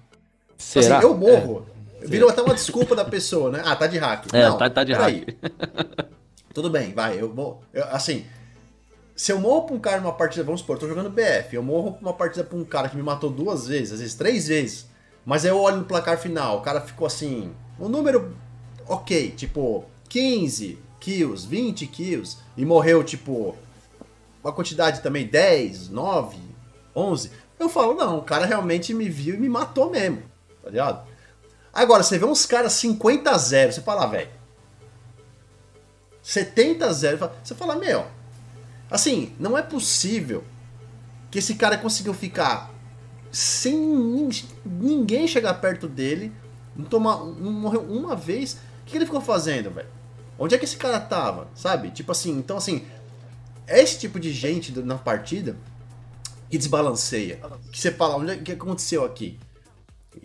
Será? 0.57 0.97
Assim, 0.97 1.07
eu 1.07 1.17
morro. 1.17 1.65
É. 2.01 2.05
Virou 2.05 2.29
até 2.29 2.41
uma 2.41 2.53
desculpa 2.53 2.95
da 2.95 3.05
pessoa, 3.05 3.49
né? 3.49 3.61
Ah, 3.65 3.75
tá 3.75 3.87
de 3.87 3.97
hack. 3.97 4.27
É, 4.33 4.43
Não, 4.43 4.57
tá, 4.57 4.69
tá 4.69 4.83
de 4.83 4.93
hack. 4.93 5.35
Tudo 6.53 6.69
bem, 6.69 6.93
vai, 6.93 7.19
eu 7.19 7.33
vou. 7.33 7.61
Eu, 7.73 7.85
assim, 7.85 8.25
se 9.15 9.31
eu 9.31 9.39
morro 9.39 9.67
pra 9.67 9.75
um 9.75 9.79
cara 9.79 9.99
numa 9.99 10.13
partida, 10.13 10.43
vamos 10.43 10.61
supor, 10.61 10.75
eu 10.75 10.81
tô 10.81 10.87
jogando 10.87 11.09
BF, 11.09 11.55
eu 11.55 11.63
morro 11.63 11.93
pra 11.93 12.01
uma 12.01 12.13
partida 12.13 12.43
pra 12.43 12.57
um 12.57 12.63
cara 12.63 12.89
que 12.89 12.95
me 12.95 13.01
matou 13.01 13.29
duas 13.29 13.67
vezes, 13.67 13.93
às 13.93 13.99
vezes 13.99 14.15
três 14.15 14.47
vezes, 14.47 14.87
mas 15.25 15.43
aí 15.43 15.51
eu 15.51 15.59
olho 15.59 15.77
no 15.77 15.85
placar 15.85 16.17
final, 16.17 16.57
o 16.59 16.61
cara 16.61 16.81
ficou 16.81 17.07
assim, 17.07 17.51
um 17.79 17.89
número 17.89 18.35
ok, 18.87 19.31
tipo 19.31 19.85
15 20.09 20.77
kills, 20.99 21.47
20 21.47 21.87
kills, 21.87 22.37
e 22.55 22.65
morreu 22.65 23.03
tipo 23.03 23.55
uma 24.43 24.53
quantidade 24.53 25.01
também 25.01 25.25
10, 25.25 25.89
9, 25.89 26.37
11, 26.95 27.31
eu 27.59 27.69
falo, 27.69 27.93
não, 27.95 28.19
o 28.19 28.23
cara 28.23 28.45
realmente 28.45 28.93
me 28.93 29.09
viu 29.09 29.35
e 29.35 29.39
me 29.39 29.49
matou 29.49 29.89
mesmo, 29.89 30.21
tá 30.61 30.69
ligado? 30.69 31.07
Agora, 31.73 32.03
você 32.03 32.19
vê 32.19 32.25
uns 32.25 32.45
caras 32.45 32.73
50 32.73 33.31
a 33.31 33.37
0, 33.37 33.71
você 33.71 33.81
fala, 33.81 34.03
ah, 34.03 34.07
velho, 34.07 34.29
70 36.23 36.85
a 36.85 36.93
0, 36.93 37.31
você 37.43 37.53
fala, 37.53 37.75
meu, 37.75 38.07
assim, 38.89 39.35
não 39.37 39.57
é 39.57 39.61
possível 39.61 40.43
que 41.29 41.39
esse 41.39 41.55
cara 41.55 41.77
conseguiu 41.77 42.13
ficar 42.13 42.73
sem 43.29 43.75
ninguém 44.65 45.27
chegar 45.27 45.55
perto 45.55 45.87
dele, 45.87 46.31
não, 46.75 46.85
tomar, 46.85 47.17
não 47.17 47.51
morreu 47.51 47.81
uma 47.81 48.15
vez. 48.15 48.53
O 48.53 48.85
que 48.85 48.97
ele 48.97 49.05
ficou 49.05 49.19
fazendo, 49.21 49.69
velho? 49.69 49.87
Onde 50.39 50.55
é 50.55 50.57
que 50.57 50.65
esse 50.65 50.77
cara 50.77 50.99
tava, 50.99 51.47
sabe? 51.55 51.91
Tipo 51.91 52.11
assim, 52.11 52.31
então 52.37 52.57
assim, 52.57 52.85
é 53.67 53.81
esse 53.81 53.99
tipo 53.99 54.19
de 54.19 54.31
gente 54.31 54.71
na 54.81 54.97
partida 54.97 55.57
que 56.49 56.57
desbalanceia. 56.57 57.39
Que 57.71 57.79
você 57.79 57.91
fala, 57.91 58.15
onde 58.15 58.31
é 58.31 58.37
que 58.37 58.51
aconteceu 58.51 59.03
aqui? 59.03 59.39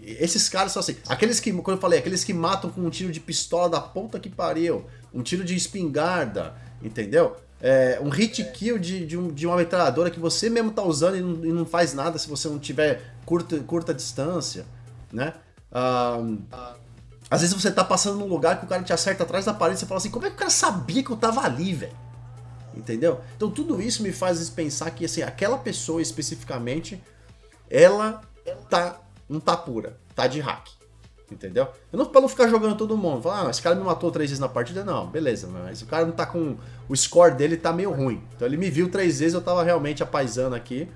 Esses 0.03 0.49
caras 0.49 0.73
são 0.73 0.81
assim, 0.81 0.97
aqueles 1.09 1.41
que, 1.41 1.53
quando 1.53 1.77
eu 1.77 1.81
falei, 1.81 1.99
aqueles 1.99 2.25
que 2.25 2.35
matam 2.35 2.71
com 2.71 2.81
um 2.83 2.91
tiro 2.91 3.11
de 3.11 3.21
pistola 3.21 3.69
da 3.69 3.81
ponta 3.81 4.19
que 4.21 4.29
pariu, 4.29 4.85
um 5.13 5.23
tiro 5.23 5.45
de 5.45 5.55
espingarda, 5.55 6.55
entendeu? 6.83 7.37
É, 7.61 7.99
um 8.01 8.09
hit 8.09 8.45
kill 8.53 8.79
de, 8.79 9.05
de, 9.05 9.17
um, 9.17 9.29
de, 9.29 9.47
uma 9.47 9.57
metralhadora 9.57 10.11
que 10.11 10.21
você 10.21 10.49
mesmo 10.49 10.71
tá 10.71 10.83
usando 10.83 11.17
e 11.17 11.21
não, 11.21 11.45
e 11.45 11.53
não, 11.53 11.67
faz 11.67 11.93
nada 11.93 12.17
se 12.19 12.29
você 12.29 12.49
não 12.49 12.59
tiver 12.59 13.03
curta, 13.27 13.59
curta 13.61 13.93
distância, 13.93 14.65
né? 15.13 15.35
Ah, 15.73 16.23
às 17.31 17.41
vezes 17.41 17.55
você 17.55 17.71
tá 17.71 17.85
passando 17.85 18.19
num 18.19 18.29
lugar 18.29 18.59
que 18.59 18.65
o 18.65 18.69
cara 18.69 18.83
te 18.83 18.93
acerta 18.93 19.25
atrás 19.25 19.45
da 19.45 19.53
parede 19.53 19.79
e 19.79 19.81
você 19.81 19.87
fala 19.87 19.99
assim, 19.99 20.11
como 20.11 20.27
é 20.27 20.31
que 20.31 20.37
o 20.37 20.39
cara 20.39 20.51
sabia 20.51 21.03
que 21.03 21.11
eu 21.11 21.17
tava 21.17 21.41
ali, 21.41 21.75
velho? 21.75 21.97
Entendeu? 22.75 23.21
Então 23.37 23.51
tudo 23.51 23.83
isso 23.83 24.03
me 24.03 24.13
faz 24.13 24.49
pensar 24.51 24.91
que 24.93 25.05
assim, 25.05 25.23
aquela 25.23 25.59
pessoa 25.59 26.01
especificamente, 26.01 27.03
ela 27.69 28.23
tá, 28.71 29.01
não 29.29 29.41
tá 29.41 29.57
pura, 29.57 29.99
tá 30.15 30.27
de 30.27 30.41
hack. 30.41 30.69
Entendeu? 31.31 31.69
Eu 31.93 31.99
não 31.99 32.07
pra 32.07 32.23
não 32.23 32.29
ficar 32.29 32.49
jogando 32.49 32.77
todo 32.77 32.97
mundo. 32.97 33.21
Falar, 33.21 33.47
ah, 33.47 33.51
esse 33.51 33.61
cara 33.61 33.77
me 33.77 33.85
matou 33.85 34.11
três 34.11 34.31
vezes 34.31 34.41
na 34.41 34.49
partida, 34.49 34.83
não, 34.83 35.07
beleza, 35.07 35.47
mas 35.47 35.83
o 35.83 35.87
cara 35.87 36.07
não 36.07 36.13
tá 36.13 36.25
com. 36.25 36.57
O 36.89 36.97
score 36.97 37.35
dele 37.35 37.57
tá 37.57 37.71
meio 37.71 37.91
ruim. 37.91 38.23
Então 38.35 38.49
ele 38.49 38.57
me 38.57 38.71
viu 38.71 38.91
três 38.91 39.21
vezes, 39.21 39.35
eu 39.35 39.43
tava 39.43 39.63
realmente 39.63 40.03
apaisando 40.03 40.57
aqui. 40.57 40.89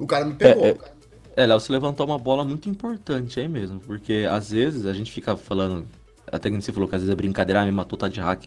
O 0.00 0.06
cara 0.06 0.24
me 0.24 0.34
pegou. 0.34 0.64
É, 0.64 0.70
é... 0.70 1.00
É, 1.36 1.46
Léo, 1.46 1.60
você 1.60 1.72
levantou 1.72 2.04
uma 2.04 2.18
bola 2.18 2.44
muito 2.44 2.68
importante 2.68 3.38
aí 3.38 3.48
mesmo, 3.48 3.78
porque 3.80 4.26
às 4.28 4.50
vezes 4.50 4.84
a 4.84 4.92
gente 4.92 5.12
fica 5.12 5.36
falando, 5.36 5.86
até 6.26 6.50
que 6.50 6.60
você 6.60 6.72
falou 6.72 6.88
que 6.88 6.94
às 6.96 7.02
vezes 7.02 7.12
é 7.12 7.16
brincadeira, 7.16 7.62
ah, 7.62 7.64
me 7.64 7.72
matou, 7.72 7.96
tá 7.96 8.08
de 8.08 8.20
hack. 8.20 8.44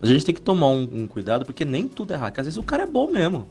Mas 0.00 0.10
a 0.10 0.12
gente 0.12 0.26
tem 0.26 0.34
que 0.34 0.40
tomar 0.40 0.68
um, 0.68 0.82
um, 0.92 1.06
cuidado, 1.06 1.46
porque 1.46 1.64
nem 1.64 1.88
tudo 1.88 2.12
é 2.12 2.16
hack. 2.16 2.38
Às 2.38 2.46
vezes 2.46 2.58
o 2.58 2.62
cara 2.62 2.82
é 2.82 2.86
bom 2.86 3.10
mesmo. 3.10 3.48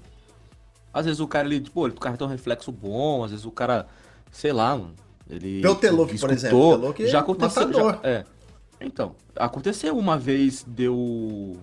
Às 0.94 1.06
vezes 1.06 1.20
o 1.20 1.28
cara, 1.28 1.48
ele, 1.48 1.68
pô, 1.70 1.88
o 1.88 1.94
cara 1.94 2.16
tem 2.16 2.28
um 2.28 2.30
reflexo 2.30 2.72
bom, 2.72 3.24
às 3.24 3.32
vezes 3.32 3.46
o 3.46 3.52
cara, 3.52 3.88
sei 4.36 4.52
lá, 4.52 4.78
mano, 4.78 4.94
ele. 5.30 5.62
Pelo 5.62 5.76
Teluk, 5.76 6.20
por 6.20 6.32
exemplo. 6.32 6.78
Teluk 6.78 7.08
já 7.08 7.20
aconteceu. 7.20 7.74
Já, 7.74 8.00
é. 8.04 8.26
Então, 8.82 9.16
aconteceu 9.36 9.98
uma 9.98 10.18
vez, 10.18 10.64
deu. 10.68 11.58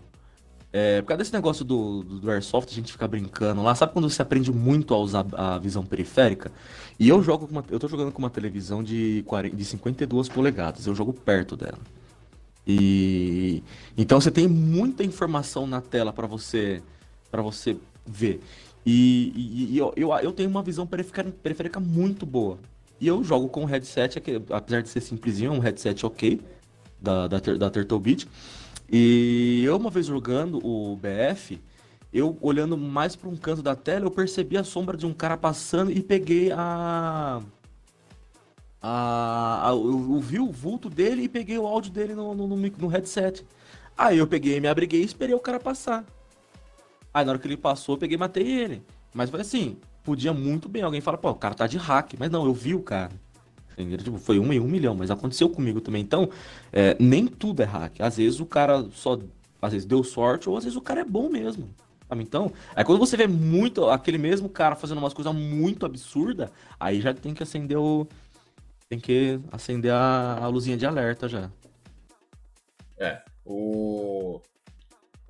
É, 0.72 1.02
por 1.02 1.08
causa 1.08 1.18
desse 1.18 1.32
negócio 1.34 1.66
do, 1.66 2.02
do, 2.02 2.18
do, 2.20 2.30
Airsoft, 2.30 2.70
a 2.70 2.74
gente 2.74 2.90
fica 2.90 3.06
brincando 3.06 3.62
lá. 3.62 3.74
Sabe 3.74 3.92
quando 3.92 4.08
você 4.08 4.22
aprende 4.22 4.50
muito 4.50 4.94
a 4.94 4.96
usar 4.96 5.26
a 5.34 5.58
visão 5.58 5.84
periférica? 5.84 6.50
E 6.98 7.10
eu 7.10 7.22
jogo 7.22 7.46
com 7.46 7.52
uma, 7.52 7.64
eu 7.70 7.78
tô 7.78 7.86
jogando 7.88 8.10
com 8.10 8.18
uma 8.18 8.30
televisão 8.30 8.82
de, 8.82 9.22
40, 9.26 9.54
de 9.54 9.64
52 9.66 10.30
polegadas. 10.30 10.86
Eu 10.86 10.94
jogo 10.94 11.12
perto 11.12 11.58
dela. 11.58 11.78
E 12.66 13.62
então 13.98 14.18
você 14.18 14.30
tem 14.30 14.48
muita 14.48 15.04
informação 15.04 15.66
na 15.66 15.82
tela 15.82 16.10
para 16.10 16.26
você 16.26 16.82
para 17.30 17.42
você 17.42 17.76
ver. 18.06 18.40
E, 18.84 19.32
e, 19.34 19.74
e 19.74 19.78
eu, 19.78 19.92
eu, 19.96 20.12
eu, 20.16 20.32
tenho 20.32 20.50
uma 20.50 20.62
visão 20.62 20.86
periférica, 20.86 21.78
muito 21.78 22.26
boa. 22.26 22.58
E 23.00 23.06
eu 23.06 23.22
jogo 23.22 23.48
com 23.48 23.62
um 23.62 23.64
headset, 23.64 24.20
apesar 24.50 24.82
de 24.82 24.88
ser 24.88 25.00
simplesinho, 25.00 25.52
é 25.52 25.56
um 25.56 25.60
headset 25.60 26.04
ok 26.04 26.40
da, 27.00 27.26
da, 27.26 27.38
da 27.38 27.70
Turtle 27.70 27.98
Beach. 27.98 28.28
E 28.90 29.62
eu 29.64 29.76
uma 29.76 29.90
vez 29.90 30.06
jogando 30.06 30.64
o 30.64 30.96
BF, 30.96 31.60
eu 32.12 32.36
olhando 32.40 32.76
mais 32.76 33.16
para 33.16 33.28
um 33.28 33.36
canto 33.36 33.62
da 33.62 33.74
tela, 33.74 34.04
eu 34.04 34.10
percebi 34.10 34.56
a 34.56 34.64
sombra 34.64 34.96
de 34.96 35.06
um 35.06 35.14
cara 35.14 35.36
passando 35.36 35.90
e 35.90 36.02
peguei 36.02 36.52
a. 36.52 37.40
a, 38.82 39.68
a 39.68 39.70
eu, 39.70 40.14
eu, 40.14 40.20
vi 40.20 40.38
o 40.38 40.52
vulto 40.52 40.90
dele 40.90 41.22
e 41.22 41.28
peguei 41.28 41.56
o 41.56 41.66
áudio 41.66 41.90
dele 41.90 42.14
no, 42.14 42.34
no, 42.34 42.46
no, 42.46 42.56
no 42.56 42.86
headset. 42.88 43.44
Aí 43.96 44.18
eu 44.18 44.26
peguei, 44.26 44.60
me 44.60 44.68
abriguei 44.68 45.00
e 45.00 45.04
esperei 45.04 45.34
o 45.34 45.40
cara 45.40 45.58
passar. 45.58 46.04
Aí 47.12 47.24
na 47.24 47.32
hora 47.32 47.38
que 47.38 47.46
ele 47.46 47.56
passou, 47.56 47.94
eu 47.94 47.98
peguei 47.98 48.16
e 48.16 48.18
matei 48.18 48.46
ele. 48.46 48.82
Mas 49.12 49.30
foi 49.30 49.40
assim, 49.40 49.76
podia 50.02 50.32
muito 50.32 50.68
bem 50.68 50.82
alguém 50.82 51.00
falar, 51.00 51.18
pô, 51.18 51.30
o 51.30 51.34
cara 51.34 51.54
tá 51.54 51.66
de 51.66 51.76
hack. 51.76 52.14
Mas 52.18 52.30
não, 52.30 52.44
eu 52.44 52.54
vi 52.54 52.74
o 52.74 52.82
cara. 52.82 53.12
Tipo, 53.76 54.18
foi 54.18 54.38
um 54.38 54.52
em 54.52 54.60
um 54.60 54.68
milhão, 54.68 54.94
mas 54.94 55.10
aconteceu 55.10 55.48
comigo 55.48 55.80
também. 55.80 56.02
Então, 56.02 56.28
é, 56.72 56.96
nem 57.00 57.26
tudo 57.26 57.62
é 57.62 57.66
hack. 57.66 58.00
Às 58.00 58.16
vezes 58.16 58.40
o 58.40 58.46
cara 58.46 58.86
só. 58.92 59.18
Às 59.60 59.72
vezes 59.72 59.86
deu 59.86 60.02
sorte, 60.02 60.48
ou 60.48 60.56
às 60.56 60.64
vezes 60.64 60.76
o 60.76 60.80
cara 60.80 61.00
é 61.00 61.04
bom 61.04 61.28
mesmo. 61.28 61.70
Sabe? 62.08 62.22
Então, 62.22 62.52
aí 62.74 62.84
quando 62.84 62.98
você 62.98 63.16
vê 63.16 63.26
muito 63.26 63.88
aquele 63.88 64.18
mesmo 64.18 64.48
cara 64.48 64.74
fazendo 64.74 64.98
umas 64.98 65.14
coisas 65.14 65.32
muito 65.34 65.86
absurdas, 65.86 66.50
aí 66.78 67.00
já 67.00 67.14
tem 67.14 67.32
que 67.32 67.42
acender 67.42 67.78
o. 67.78 68.06
Tem 68.88 68.98
que 68.98 69.40
acender 69.50 69.92
a, 69.92 70.38
a 70.42 70.46
luzinha 70.48 70.76
de 70.76 70.84
alerta 70.84 71.28
já. 71.28 71.50
É. 72.98 73.22
O. 73.44 74.40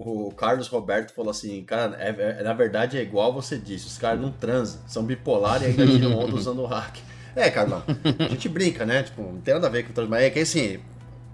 O 0.05 0.33
Carlos 0.33 0.69
Roberto 0.69 1.13
falou 1.15 1.31
assim, 1.31 1.63
cara, 1.65 1.97
é, 1.99 2.39
é, 2.41 2.43
na 2.43 2.53
verdade 2.53 2.99
é 2.99 3.03
igual 3.03 3.33
você 3.33 3.57
disse, 3.57 3.87
os 3.87 3.99
caras 3.99 4.21
não 4.21 4.33
transam, 4.33 4.81
são 4.87 5.05
bipolar 5.05 5.63
e 5.63 5.67
ainda 5.67 5.87
tiram 5.87 6.19
onda 6.19 6.35
usando 6.35 6.61
o 6.61 6.67
hack. 6.67 6.99
É, 7.35 7.51
Carlão, 7.51 7.83
a 8.19 8.29
gente 8.29 8.49
brinca, 8.49 8.85
né? 8.85 9.03
Tipo, 9.03 9.23
não 9.23 9.41
tem 9.41 9.55
nada 9.55 9.67
a 9.67 9.71
ver 9.71 9.85
com 9.85 10.01
o 10.01 10.09
mas 10.09 10.23
é 10.23 10.31
que 10.31 10.41
assim, 10.41 10.81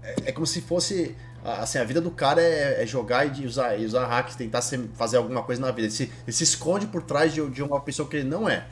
é, 0.03 0.15
é, 0.25 0.31
como 0.31 0.47
se 0.47 0.61
fosse. 0.61 1.15
Assim, 1.43 1.77
a 1.77 1.85
vida 1.85 2.01
do 2.01 2.11
cara 2.11 2.41
é, 2.41 2.83
é 2.83 2.85
jogar 2.85 3.25
e 3.25 3.45
usar, 3.45 3.77
e 3.77 3.85
usar 3.85 4.05
hacks, 4.07 4.35
tentar 4.35 4.61
ser, 4.61 4.89
fazer 4.95 5.17
alguma 5.17 5.41
coisa 5.41 5.61
na 5.61 5.71
vida. 5.71 5.83
Ele 5.83 5.91
se, 5.91 6.03
ele 6.03 6.31
se 6.33 6.43
esconde 6.43 6.85
por 6.87 7.01
trás 7.01 7.33
de, 7.33 7.47
de, 7.49 7.63
uma 7.63 7.79
pessoa 7.79 8.09
que 8.09 8.17
ele 8.17 8.27
não 8.27 8.47
é. 8.47 8.65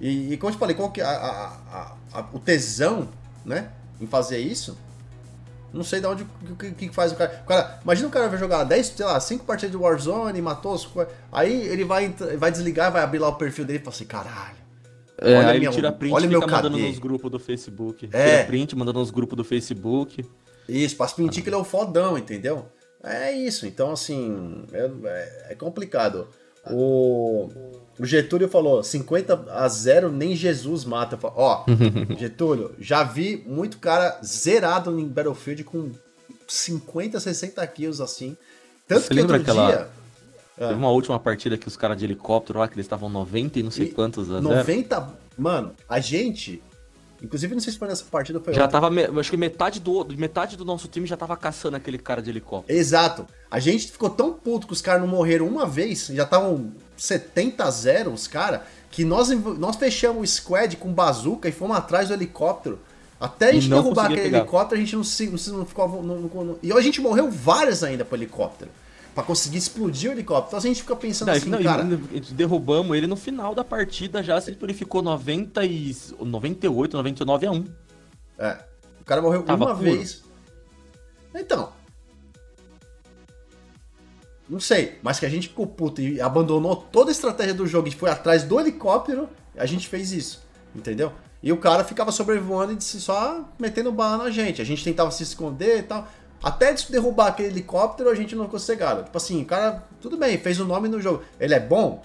E, 0.00 0.32
e 0.32 0.36
como 0.36 0.50
eu 0.50 0.56
te 0.56 0.58
falei, 0.58 0.74
qual 0.74 0.90
que 0.90 1.00
a, 1.00 1.08
a, 1.08 1.96
a, 2.12 2.26
o 2.32 2.40
tesão, 2.40 3.08
né? 3.44 3.70
Em 4.00 4.06
fazer 4.06 4.38
isso. 4.38 4.76
Não 5.72 5.84
sei 5.84 6.00
de 6.00 6.06
onde 6.06 6.22
o 6.50 6.56
que, 6.56 6.70
que, 6.72 6.94
faz 6.94 7.12
o 7.12 7.16
cara. 7.16 7.42
o 7.44 7.46
cara. 7.46 7.80
Imagina 7.82 8.08
o 8.08 8.10
cara 8.10 8.28
vai 8.28 8.38
jogar 8.38 8.64
10, 8.64 8.86
sei 8.86 9.04
lá, 9.04 9.20
5 9.20 9.44
partidas 9.44 9.70
de 9.70 9.76
Warzone, 9.76 10.40
matou 10.40 10.74
os. 10.74 10.88
Aí 11.30 11.66
ele 11.68 11.84
vai, 11.84 12.08
vai 12.38 12.50
desligar, 12.50 12.90
vai 12.90 13.02
abrir 13.02 13.18
lá 13.18 13.28
o 13.28 13.36
perfil 13.36 13.64
dele 13.64 13.78
e 13.78 13.82
fala 13.82 13.94
assim: 13.94 14.06
caralho, 14.06 14.58
é, 15.20 15.36
olha 15.36 15.50
aí 15.50 15.58
minha, 15.58 15.70
tira 15.70 15.92
print 15.92 16.14
olha 16.14 16.26
e 16.26 16.28
fica 16.28 16.46
mandando 16.46 16.78
nos 16.78 16.98
grupos 16.98 17.30
do 17.30 17.38
Facebook. 17.38 18.08
É. 18.12 18.30
Tira 18.30 18.44
print, 18.44 18.76
mandando 18.76 19.00
nos 19.00 19.10
grupos 19.10 19.36
do 19.36 19.44
Facebook. 19.44 20.24
Isso, 20.68 20.96
pra 20.96 21.08
mentir 21.18 21.42
que 21.42 21.48
ele 21.48 21.56
é 21.56 21.58
o 21.58 21.64
fodão, 21.64 22.16
entendeu? 22.16 22.66
É 23.02 23.32
isso, 23.32 23.66
então 23.66 23.92
assim, 23.92 24.64
é, 24.72 24.90
é, 25.04 25.46
é 25.50 25.54
complicado. 25.54 26.28
O, 26.72 27.48
o, 27.98 28.06
Getúlio 28.06 28.48
falou: 28.48 28.82
50 28.82 29.46
a 29.50 29.68
0 29.68 30.10
nem 30.10 30.34
Jesus 30.36 30.84
mata. 30.84 31.16
Falo, 31.16 31.34
Ó, 31.36 31.64
Getúlio, 32.18 32.74
já 32.78 33.02
vi 33.02 33.42
muito 33.46 33.78
cara 33.78 34.20
zerado 34.24 34.98
em 34.98 35.06
Battlefield 35.06 35.64
com 35.64 35.90
50, 36.46 37.20
60 37.20 37.66
kills 37.66 38.02
assim. 38.02 38.36
Tanto 38.86 39.02
Você 39.02 39.08
que 39.08 39.14
lembra 39.14 39.36
aquela... 39.36 39.66
dia 39.66 39.98
é. 40.58 40.66
Teve 40.66 40.78
uma 40.78 40.90
última 40.90 41.18
partida 41.20 41.56
que 41.56 41.68
os 41.68 41.76
caras 41.76 41.96
de 41.96 42.04
helicóptero 42.04 42.58
lá, 42.58 42.66
que 42.66 42.74
eles 42.74 42.84
estavam 42.84 43.08
90 43.08 43.60
e 43.60 43.62
não 43.62 43.70
sei 43.70 43.86
e 43.86 43.92
quantos 43.92 44.30
a 44.30 44.40
90? 44.40 44.96
Zero. 44.96 45.12
Mano, 45.36 45.72
a 45.88 46.00
gente. 46.00 46.60
Inclusive, 47.22 47.54
não 47.54 47.60
sei 47.60 47.72
se 47.72 47.78
foi 47.78 47.88
nessa 47.88 48.04
partida 48.04 48.40
foi 48.40 48.54
Já 48.54 48.64
outra. 48.64 48.80
tava. 48.80 49.20
Acho 49.20 49.30
que 49.30 49.36
metade 49.36 49.80
do, 49.80 50.06
metade 50.16 50.56
do 50.56 50.64
nosso 50.64 50.86
time 50.88 51.06
já 51.06 51.16
tava 51.16 51.36
caçando 51.36 51.76
aquele 51.76 51.98
cara 51.98 52.22
de 52.22 52.30
helicóptero. 52.30 52.78
Exato. 52.78 53.26
A 53.50 53.58
gente 53.58 53.90
ficou 53.90 54.10
tão 54.10 54.32
puto 54.32 54.66
que 54.66 54.72
os 54.72 54.80
caras 54.80 55.00
não 55.00 55.08
morreram 55.08 55.46
uma 55.46 55.66
vez, 55.66 56.06
já 56.12 56.22
estavam 56.22 56.72
70 56.96 57.64
a 57.64 57.70
0 57.70 58.12
os 58.12 58.28
caras, 58.28 58.60
que 58.90 59.04
nós, 59.04 59.30
nós 59.30 59.76
fechamos 59.76 60.22
o 60.22 60.32
squad 60.32 60.76
com 60.76 60.92
bazuca 60.92 61.48
e 61.48 61.52
fomos 61.52 61.76
atrás 61.76 62.08
do 62.08 62.14
helicóptero. 62.14 62.78
Até 63.20 63.48
a 63.48 63.52
gente 63.52 63.68
derrubar 63.68 64.04
aquele 64.04 64.22
pegar. 64.22 64.38
helicóptero, 64.38 64.80
a 64.80 64.84
gente 64.84 64.94
não, 64.94 65.02
não, 65.02 65.58
não 65.58 65.66
ficou. 65.66 66.02
Não, 66.02 66.16
não, 66.18 66.58
e 66.62 66.72
a 66.72 66.80
gente 66.80 67.00
morreu 67.00 67.28
várias 67.28 67.82
ainda 67.82 68.04
pro 68.04 68.16
helicóptero 68.16 68.70
para 69.18 69.26
conseguir 69.26 69.58
explodir 69.58 70.10
o 70.10 70.14
helicóptero. 70.14 70.46
Então 70.46 70.58
a 70.58 70.62
gente 70.62 70.82
fica 70.82 70.94
pensando 70.94 71.26
não, 71.26 71.34
assim, 71.34 71.50
não, 71.50 71.60
cara... 71.60 71.82
Derrubamos 72.30 72.96
ele 72.96 73.08
no 73.08 73.16
final 73.16 73.52
da 73.52 73.64
partida 73.64 74.22
já, 74.22 74.40
se 74.40 74.56
ele 74.62 74.72
ficou 74.72 75.02
90 75.02 75.64
e... 75.64 75.96
98, 76.20 76.96
99 76.96 77.46
a 77.46 77.50
1. 77.50 77.64
É. 78.38 78.58
O 79.00 79.04
cara 79.04 79.20
morreu 79.20 79.42
Tava 79.42 79.64
uma 79.64 79.74
puro. 79.74 79.90
vez. 79.90 80.22
Então... 81.34 81.72
Não 84.48 84.60
sei, 84.60 85.00
mas 85.02 85.18
que 85.18 85.26
a 85.26 85.28
gente 85.28 85.48
ficou 85.48 85.66
puto 85.66 86.00
e 86.00 86.20
abandonou 86.20 86.76
toda 86.76 87.10
a 87.10 87.12
estratégia 87.12 87.54
do 87.54 87.66
jogo 87.66 87.88
e 87.88 87.90
foi 87.90 88.10
atrás 88.10 88.44
do 88.44 88.60
helicóptero, 88.60 89.28
a 89.56 89.66
gente 89.66 89.88
fez 89.88 90.12
isso, 90.12 90.46
entendeu? 90.72 91.12
E 91.42 91.52
o 91.52 91.56
cara 91.56 91.82
ficava 91.82 92.12
sobrevoando 92.12 92.72
e 92.72 92.80
só 92.80 93.44
metendo 93.58 93.90
bala 93.90 94.24
na 94.24 94.30
gente. 94.30 94.62
A 94.62 94.64
gente 94.64 94.84
tentava 94.84 95.10
se 95.10 95.24
esconder 95.24 95.80
e 95.80 95.82
tal. 95.82 96.08
Até 96.42 96.72
derrubar 96.72 97.28
aquele 97.28 97.48
helicóptero, 97.48 98.10
a 98.10 98.14
gente 98.14 98.36
não 98.36 98.44
ficou 98.44 98.60
cegado. 98.60 99.04
Tipo 99.04 99.16
assim, 99.16 99.42
o 99.42 99.46
cara, 99.46 99.84
tudo 100.00 100.16
bem, 100.16 100.38
fez 100.38 100.60
o 100.60 100.64
um 100.64 100.66
nome 100.66 100.88
no 100.88 101.00
jogo. 101.00 101.24
Ele 101.40 101.54
é 101.54 101.60
bom? 101.60 102.04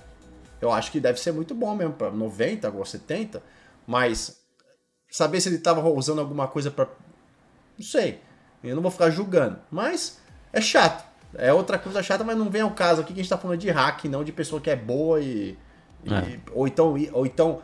Eu 0.60 0.72
acho 0.72 0.92
que 0.92 1.00
deve 1.00 1.20
ser 1.20 1.32
muito 1.32 1.54
bom 1.54 1.76
mesmo, 1.76 1.94
para 1.94 2.10
90 2.10 2.70
ou 2.72 2.86
70. 2.86 3.44
Mas 3.86 4.42
saber 5.10 5.40
se 5.42 5.50
ele 5.50 5.60
tava 5.60 5.88
usando 5.88 6.20
alguma 6.20 6.48
coisa 6.48 6.72
para 6.72 6.88
Não 7.78 7.86
sei. 7.86 8.22
Eu 8.64 8.76
não 8.76 8.82
vou 8.82 8.92
ficar 8.92 9.10
julgando. 9.10 9.60
Mas 9.70 10.20
é 10.52 10.62
chato. 10.62 11.06
É 11.36 11.52
outra 11.54 11.78
coisa 11.78 12.02
chata, 12.02 12.24
mas 12.24 12.38
não 12.38 12.50
vem 12.50 12.62
ao 12.62 12.72
caso 12.72 13.02
aqui 13.02 13.14
que 13.14 13.20
a 13.20 13.24
gente 13.24 13.30
tá 13.30 13.38
falando 13.38 13.60
de 13.60 13.70
hack, 13.70 14.06
não 14.06 14.24
de 14.24 14.32
pessoa 14.32 14.62
que 14.62 14.70
é 14.70 14.76
boa 14.76 15.20
e, 15.20 15.58
E, 16.04 16.14
é. 16.14 16.40
ou, 16.52 16.68
então, 16.68 16.96
ou 17.12 17.26
então 17.26 17.62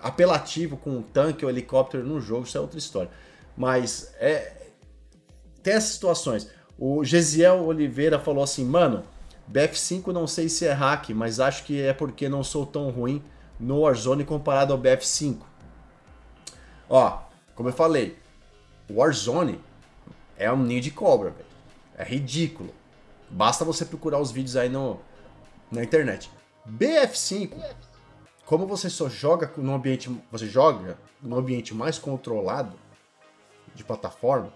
apelativo 0.00 0.76
com 0.76 0.90
um 0.90 1.02
tanque 1.02 1.44
ou 1.44 1.50
helicóptero 1.50 2.04
no 2.04 2.20
jogo, 2.20 2.46
isso 2.46 2.56
é 2.56 2.60
outra 2.60 2.78
história. 2.78 3.10
Mas 3.56 4.14
é, 4.18 4.61
tem 5.62 5.74
essas 5.74 5.94
situações. 5.94 6.48
O 6.78 7.04
Gesiel 7.04 7.64
Oliveira 7.64 8.18
falou 8.18 8.42
assim, 8.42 8.64
mano, 8.64 9.04
BF5 9.50 10.08
não 10.08 10.26
sei 10.26 10.48
se 10.48 10.66
é 10.66 10.72
hack, 10.72 11.10
mas 11.10 11.40
acho 11.40 11.64
que 11.64 11.80
é 11.80 11.92
porque 11.92 12.28
não 12.28 12.42
sou 12.42 12.66
tão 12.66 12.90
ruim 12.90 13.22
no 13.58 13.80
Warzone 13.80 14.24
comparado 14.24 14.72
ao 14.72 14.78
BF5. 14.78 15.38
Ó, 16.88 17.20
como 17.54 17.68
eu 17.68 17.72
falei, 17.72 18.18
o 18.88 18.94
Warzone 18.94 19.60
é 20.36 20.50
um 20.52 20.56
ninho 20.56 20.80
de 20.80 20.90
cobra, 20.90 21.30
velho. 21.30 21.46
É 21.96 22.04
ridículo. 22.04 22.74
Basta 23.30 23.64
você 23.64 23.84
procurar 23.84 24.18
os 24.18 24.30
vídeos 24.30 24.56
aí 24.56 24.68
no, 24.68 24.98
na 25.70 25.82
internet. 25.82 26.30
BF5, 26.68 27.54
como 28.44 28.66
você 28.66 28.90
só 28.90 29.08
joga 29.08 29.50
no 29.56 29.74
ambiente, 29.74 30.10
você 30.30 30.46
joga 30.46 30.98
no 31.22 31.38
ambiente 31.38 31.74
mais 31.74 31.98
controlado 31.98 32.76
de 33.74 33.84
plataforma, 33.84 34.52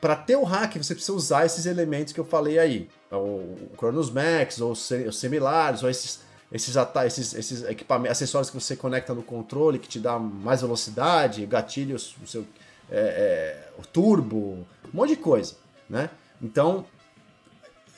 para 0.00 0.16
ter 0.16 0.36
o 0.36 0.44
hack 0.44 0.76
você 0.76 0.94
precisa 0.94 1.12
usar 1.12 1.46
esses 1.46 1.66
elementos 1.66 2.12
que 2.12 2.20
eu 2.20 2.24
falei 2.24 2.58
aí, 2.58 2.88
o 3.10 3.74
Chronos 3.76 4.10
Max 4.10 4.60
ou 4.60 4.72
os 4.72 5.18
similares 5.18 5.82
ou 5.82 5.90
esses 5.90 6.26
esses, 6.50 6.74
esses, 6.76 7.34
esses 7.34 7.62
equipamentos, 7.64 8.12
acessórios 8.12 8.48
que 8.48 8.58
você 8.58 8.74
conecta 8.74 9.12
no 9.12 9.22
controle, 9.22 9.78
que 9.78 9.86
te 9.86 10.00
dá 10.00 10.18
mais 10.18 10.62
velocidade, 10.62 11.44
gatilhos, 11.44 12.16
o 12.22 12.26
seu 12.26 12.46
é, 12.90 12.96
é, 12.96 13.68
o 13.78 13.86
turbo, 13.86 14.38
um 14.38 14.66
monte 14.94 15.10
de 15.10 15.16
coisa, 15.16 15.56
né? 15.90 16.08
Então 16.40 16.86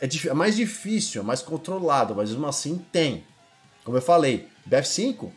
é, 0.01 0.09
é, 0.29 0.35
mais 0.35 0.57
difícil, 0.57 1.21
é 1.21 1.25
mais 1.25 1.43
controlado, 1.43 2.15
mas 2.15 2.31
mesmo 2.31 2.47
assim 2.47 2.85
tem. 2.91 3.25
Como 3.85 3.97
eu 3.97 4.03
falei, 4.03 4.49
BF5 4.69 5.27
é, 5.27 5.31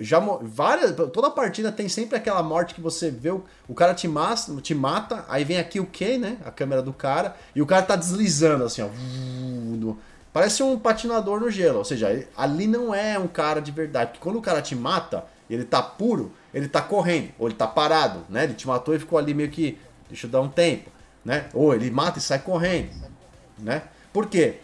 já 0.00 0.20
várias, 0.42 0.94
toda 1.12 1.30
partida 1.30 1.72
tem 1.72 1.88
sempre 1.88 2.16
aquela 2.16 2.42
morte 2.42 2.74
que 2.74 2.80
você 2.80 3.10
vê 3.10 3.30
o, 3.30 3.44
o 3.66 3.74
cara 3.74 3.94
te 3.94 4.06
mata, 4.06 4.54
te 4.60 4.74
mata, 4.74 5.24
aí 5.28 5.44
vem 5.44 5.58
aqui 5.58 5.80
o 5.80 5.86
Ken, 5.86 6.18
né? 6.18 6.38
A 6.44 6.50
câmera 6.50 6.80
do 6.80 6.92
cara 6.92 7.36
e 7.54 7.60
o 7.60 7.66
cara 7.66 7.82
tá 7.82 7.96
deslizando 7.96 8.64
assim, 8.64 8.82
ó. 8.82 8.88
Parece 10.32 10.62
um 10.62 10.78
patinador 10.78 11.40
no 11.40 11.50
gelo, 11.50 11.78
ou 11.78 11.84
seja, 11.84 12.28
ali 12.36 12.66
não 12.66 12.94
é 12.94 13.18
um 13.18 13.26
cara 13.26 13.60
de 13.60 13.72
verdade, 13.72 14.10
porque 14.10 14.22
quando 14.22 14.36
o 14.36 14.42
cara 14.42 14.62
te 14.62 14.76
mata, 14.76 15.24
ele 15.50 15.64
tá 15.64 15.82
puro, 15.82 16.32
ele 16.54 16.68
tá 16.68 16.80
correndo, 16.80 17.30
ou 17.38 17.48
ele 17.48 17.56
tá 17.56 17.66
parado, 17.66 18.20
né? 18.28 18.44
Ele 18.44 18.54
te 18.54 18.68
matou 18.68 18.94
e 18.94 18.98
ficou 18.98 19.18
ali 19.18 19.34
meio 19.34 19.50
que, 19.50 19.78
deixa 20.08 20.26
eu 20.26 20.30
dar 20.30 20.40
um 20.40 20.48
tempo, 20.48 20.90
né? 21.24 21.48
Ou 21.52 21.74
ele 21.74 21.90
mata 21.90 22.18
e 22.18 22.22
sai 22.22 22.38
correndo, 22.38 22.90
né? 23.58 23.82
Por 24.12 24.26
quê? 24.26 24.60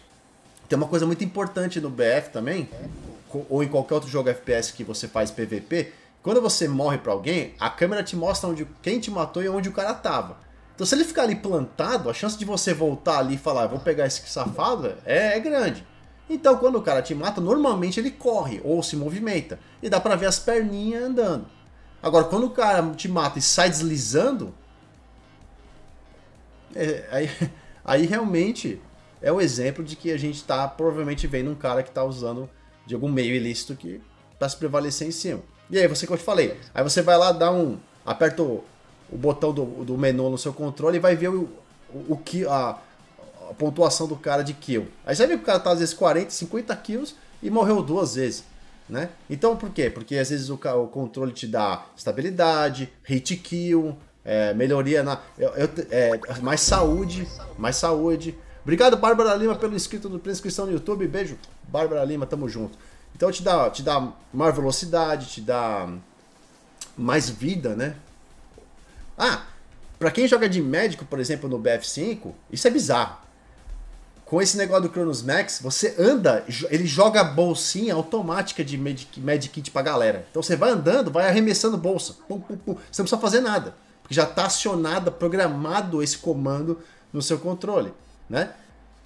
Tem 0.68 0.76
uma 0.76 0.87
coisa 0.87 1.07
muito 1.07 1.24
importante 1.24 1.80
no 1.80 1.91
BF 1.91 2.30
também, 2.32 2.68
ou 3.49 3.62
em 3.62 3.68
qualquer 3.68 3.95
outro 3.95 4.09
jogo 4.09 4.28
FPS 4.28 4.72
que 4.72 4.85
você 4.85 5.09
faz 5.09 5.30
PVP, 5.30 5.93
quando 6.22 6.41
você 6.41 6.66
morre 6.66 6.99
para 6.99 7.12
alguém, 7.12 7.55
a 7.61 7.68
câmera 7.68 8.03
te 8.03 8.16
mostra 8.16 8.49
onde 8.49 8.66
quem 8.82 8.99
te 8.99 9.11
matou 9.11 9.43
e 9.43 9.49
onde 9.49 9.68
o 9.68 9.72
cara 9.72 9.93
tava. 9.93 10.39
Então 10.74 10.87
se 10.87 10.95
ele 10.95 11.05
ficar 11.05 11.22
ali 11.22 11.37
plantado, 11.37 12.09
a 12.11 12.14
chance 12.14 12.37
de 12.39 12.45
você 12.45 12.72
voltar 12.72 13.18
ali 13.18 13.35
e 13.35 13.39
falar, 13.39 13.66
vou 13.66 13.78
pegar 13.78 14.07
esse 14.07 14.26
safado, 14.26 14.95
é, 15.05 15.37
é 15.37 15.41
grande. 15.41 15.87
Então 16.28 16.57
quando 16.57 16.76
o 16.76 16.82
cara 16.82 17.03
te 17.03 17.14
mata, 17.14 17.41
normalmente 17.41 18.01
ele 18.01 18.11
corre 18.11 18.61
ou 18.64 18.82
se 18.82 18.97
movimenta. 18.97 19.59
E 19.82 19.89
dá 19.89 20.01
pra 20.01 20.16
ver 20.16 20.26
as 20.26 20.39
perninhas 20.39 21.05
andando. 21.05 21.47
Agora, 22.03 22.24
quando 22.24 22.45
o 22.45 22.51
cara 22.51 22.82
te 22.95 23.09
mata 23.09 23.39
e 23.39 23.43
sai 23.43 23.70
deslizando, 23.70 24.55
é, 26.74 27.09
aí, 27.11 27.30
aí 27.85 28.07
realmente 28.07 28.78
é 29.22 29.32
o 29.32 29.41
exemplo 29.41 29.82
de 29.82 29.97
que 29.97 30.11
a 30.11 30.18
gente 30.18 30.37
está 30.37 30.68
provavelmente 30.68 31.26
vendo 31.26 31.51
um 31.51 31.55
cara 31.55 31.82
que 31.82 31.89
está 31.89 32.05
usando 32.05 32.49
de 32.87 32.95
algum 32.95 33.09
meio 33.09 33.35
ilícito 33.35 33.74
que 33.74 34.01
para 34.39 34.49
se 34.49 34.57
prevalecer 34.57 35.07
em 35.07 35.12
cima. 35.12 35.41
E 35.70 35.78
aí, 35.78 35.89
você, 35.89 36.07
como 36.07 36.16
eu 36.16 36.20
te 36.20 36.24
falei, 36.24 36.57
aí 36.74 36.82
você 36.82 37.03
vai 37.03 37.16
lá, 37.16 37.32
dá 37.32 37.51
um. 37.51 37.78
aperta 38.05 38.43
o, 38.43 38.64
o 39.11 39.16
botão 39.16 39.53
do, 39.53 39.64
do 39.85 39.97
menu 39.97 40.28
no 40.28 40.39
seu 40.39 40.53
controle 40.53 40.97
e 40.99 41.01
vai 41.01 41.16
ver 41.16 41.28
o, 41.28 41.49
o, 41.93 42.12
o 42.12 42.16
que. 42.16 42.47
A, 42.47 42.78
a 43.51 43.55
pontuação 43.55 44.07
do 44.07 44.16
cara 44.16 44.43
de 44.43 44.55
kill. 44.55 44.89
Aí 45.05 45.14
você 45.14 45.26
vê 45.26 45.37
que 45.37 45.43
o 45.43 45.47
cara 45.47 45.61
tá 45.61 45.70
às 45.70 45.78
vezes 45.78 45.95
40, 45.95 46.30
50 46.30 46.74
kills 46.76 47.14
e 47.43 47.51
morreu 47.51 47.82
duas 47.82 48.14
vezes. 48.14 48.45
Né? 48.89 49.09
Então 49.28 49.57
por 49.57 49.70
quê? 49.70 49.89
Porque 49.89 50.16
às 50.16 50.30
vezes 50.30 50.51
o, 50.51 50.55
o 50.55 50.89
controle 50.89 51.32
te 51.32 51.47
dá 51.47 51.87
estabilidade, 51.97 52.93
hit 53.03 53.37
kill, 53.37 53.97
é, 54.24 54.53
melhoria 54.53 55.03
na. 55.03 55.20
Eu, 55.39 55.51
eu, 55.51 55.68
é, 55.91 56.41
mais 56.43 56.61
saúde, 56.61 57.26
mais 57.59 57.76
saúde. 57.76 58.37
Obrigado, 58.62 58.97
Bárbara 58.97 59.35
Lima, 59.35 59.55
pelo 59.55 59.74
inscrito 59.74 60.09
pela 60.18 60.32
inscrição 60.32 60.66
no 60.66 60.72
YouTube. 60.72 61.07
Beijo, 61.07 61.39
Bárbara 61.75 62.05
Lima, 62.05 62.27
tamo 62.27 62.49
junto. 62.49 62.79
Então 63.16 63.33
te 63.33 63.43
dá, 63.43 63.68
te 63.68 63.83
dá 63.83 64.12
maior 64.33 64.53
velocidade, 64.53 65.27
te 65.27 65.41
dá 65.41 65.89
mais 66.97 67.29
vida, 67.29 67.75
né? 67.75 67.97
Ah, 69.18 69.43
para 69.99 70.11
quem 70.11 70.29
joga 70.29 70.49
de 70.49 70.62
médico, 70.62 71.05
por 71.05 71.18
exemplo, 71.18 71.49
no 71.49 71.59
BF5, 71.59 72.33
isso 72.53 72.68
é 72.68 72.70
bizarro 72.70 73.25
com 74.25 74.41
esse 74.41 74.57
negócio 74.57 74.85
do 74.85 74.89
Cronos 74.89 75.22
Max, 75.22 75.61
você 75.62 75.95
anda, 75.99 76.45
ele 76.68 76.87
joga 76.87 77.22
bolsinha 77.22 77.95
automática 77.95 78.64
de 78.64 78.77
Medikit 78.77 79.20
med 79.20 79.70
pra 79.70 79.83
galera. 79.83 80.27
Então 80.31 80.43
você 80.43 80.57
vai 80.57 80.70
andando, 80.70 81.11
vai 81.11 81.29
arremessando 81.29 81.77
bolsa. 81.77 82.16
Pum, 82.27 82.41
pum, 82.41 82.57
pum. 82.57 82.75
Você 82.91 83.03
não 83.03 83.07
precisa 83.09 83.20
fazer 83.20 83.41
nada. 83.41 83.75
Porque 84.03 84.14
já 84.14 84.25
está 84.25 84.47
acionado, 84.47 85.12
programado 85.12 86.03
esse 86.03 86.18
comando 86.18 86.81
no 87.12 87.22
seu 87.22 87.39
controle. 87.39 87.93
Né? 88.29 88.51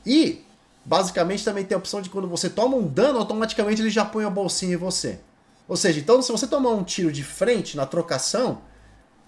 E, 0.07 0.45
basicamente, 0.89 1.45
também 1.45 1.65
tem 1.65 1.75
a 1.75 1.79
opção 1.79 2.01
de 2.01 2.09
quando 2.09 2.27
você 2.27 2.49
toma 2.49 2.75
um 2.75 2.89
dano, 2.89 3.19
automaticamente 3.19 3.83
ele 3.83 3.91
já 3.91 4.07
põe 4.07 4.25
a 4.25 4.31
bolsinha 4.31 4.73
em 4.73 4.79
você. 4.79 5.21
Ou 5.69 5.77
seja, 5.77 6.01
então 6.01 6.23
se 6.23 6.33
você 6.33 6.47
tomar 6.47 6.71
um 6.71 6.83
tiro 6.83 7.13
de 7.13 7.23
frente 7.23 7.77
na 7.77 7.85
trocação, 7.85 8.63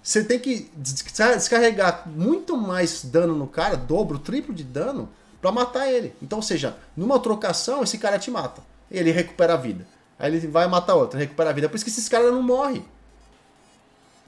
você 0.02 0.24
tem 0.24 0.38
que 0.38 0.70
descarregar 0.74 2.08
muito 2.08 2.56
mais 2.56 3.04
dano 3.04 3.34
no 3.34 3.46
cara, 3.46 3.76
dobro, 3.76 4.18
triplo 4.18 4.54
de 4.54 4.64
dano, 4.64 5.10
para 5.38 5.52
matar 5.52 5.86
ele. 5.86 6.14
Então, 6.22 6.38
ou 6.38 6.42
seja, 6.42 6.78
numa 6.96 7.18
trocação, 7.20 7.82
esse 7.82 7.98
cara 7.98 8.18
te 8.18 8.30
mata. 8.30 8.62
Ele 8.90 9.10
recupera 9.10 9.52
a 9.52 9.56
vida. 9.58 9.86
Aí 10.18 10.34
ele 10.34 10.46
vai 10.46 10.66
matar 10.66 10.94
outro, 10.94 11.18
recupera 11.18 11.50
a 11.50 11.52
vida. 11.52 11.68
Por 11.68 11.76
isso 11.76 11.84
que 11.84 11.90
esses 11.90 12.08
caras 12.08 12.32
não 12.32 12.42
morrem. 12.42 12.84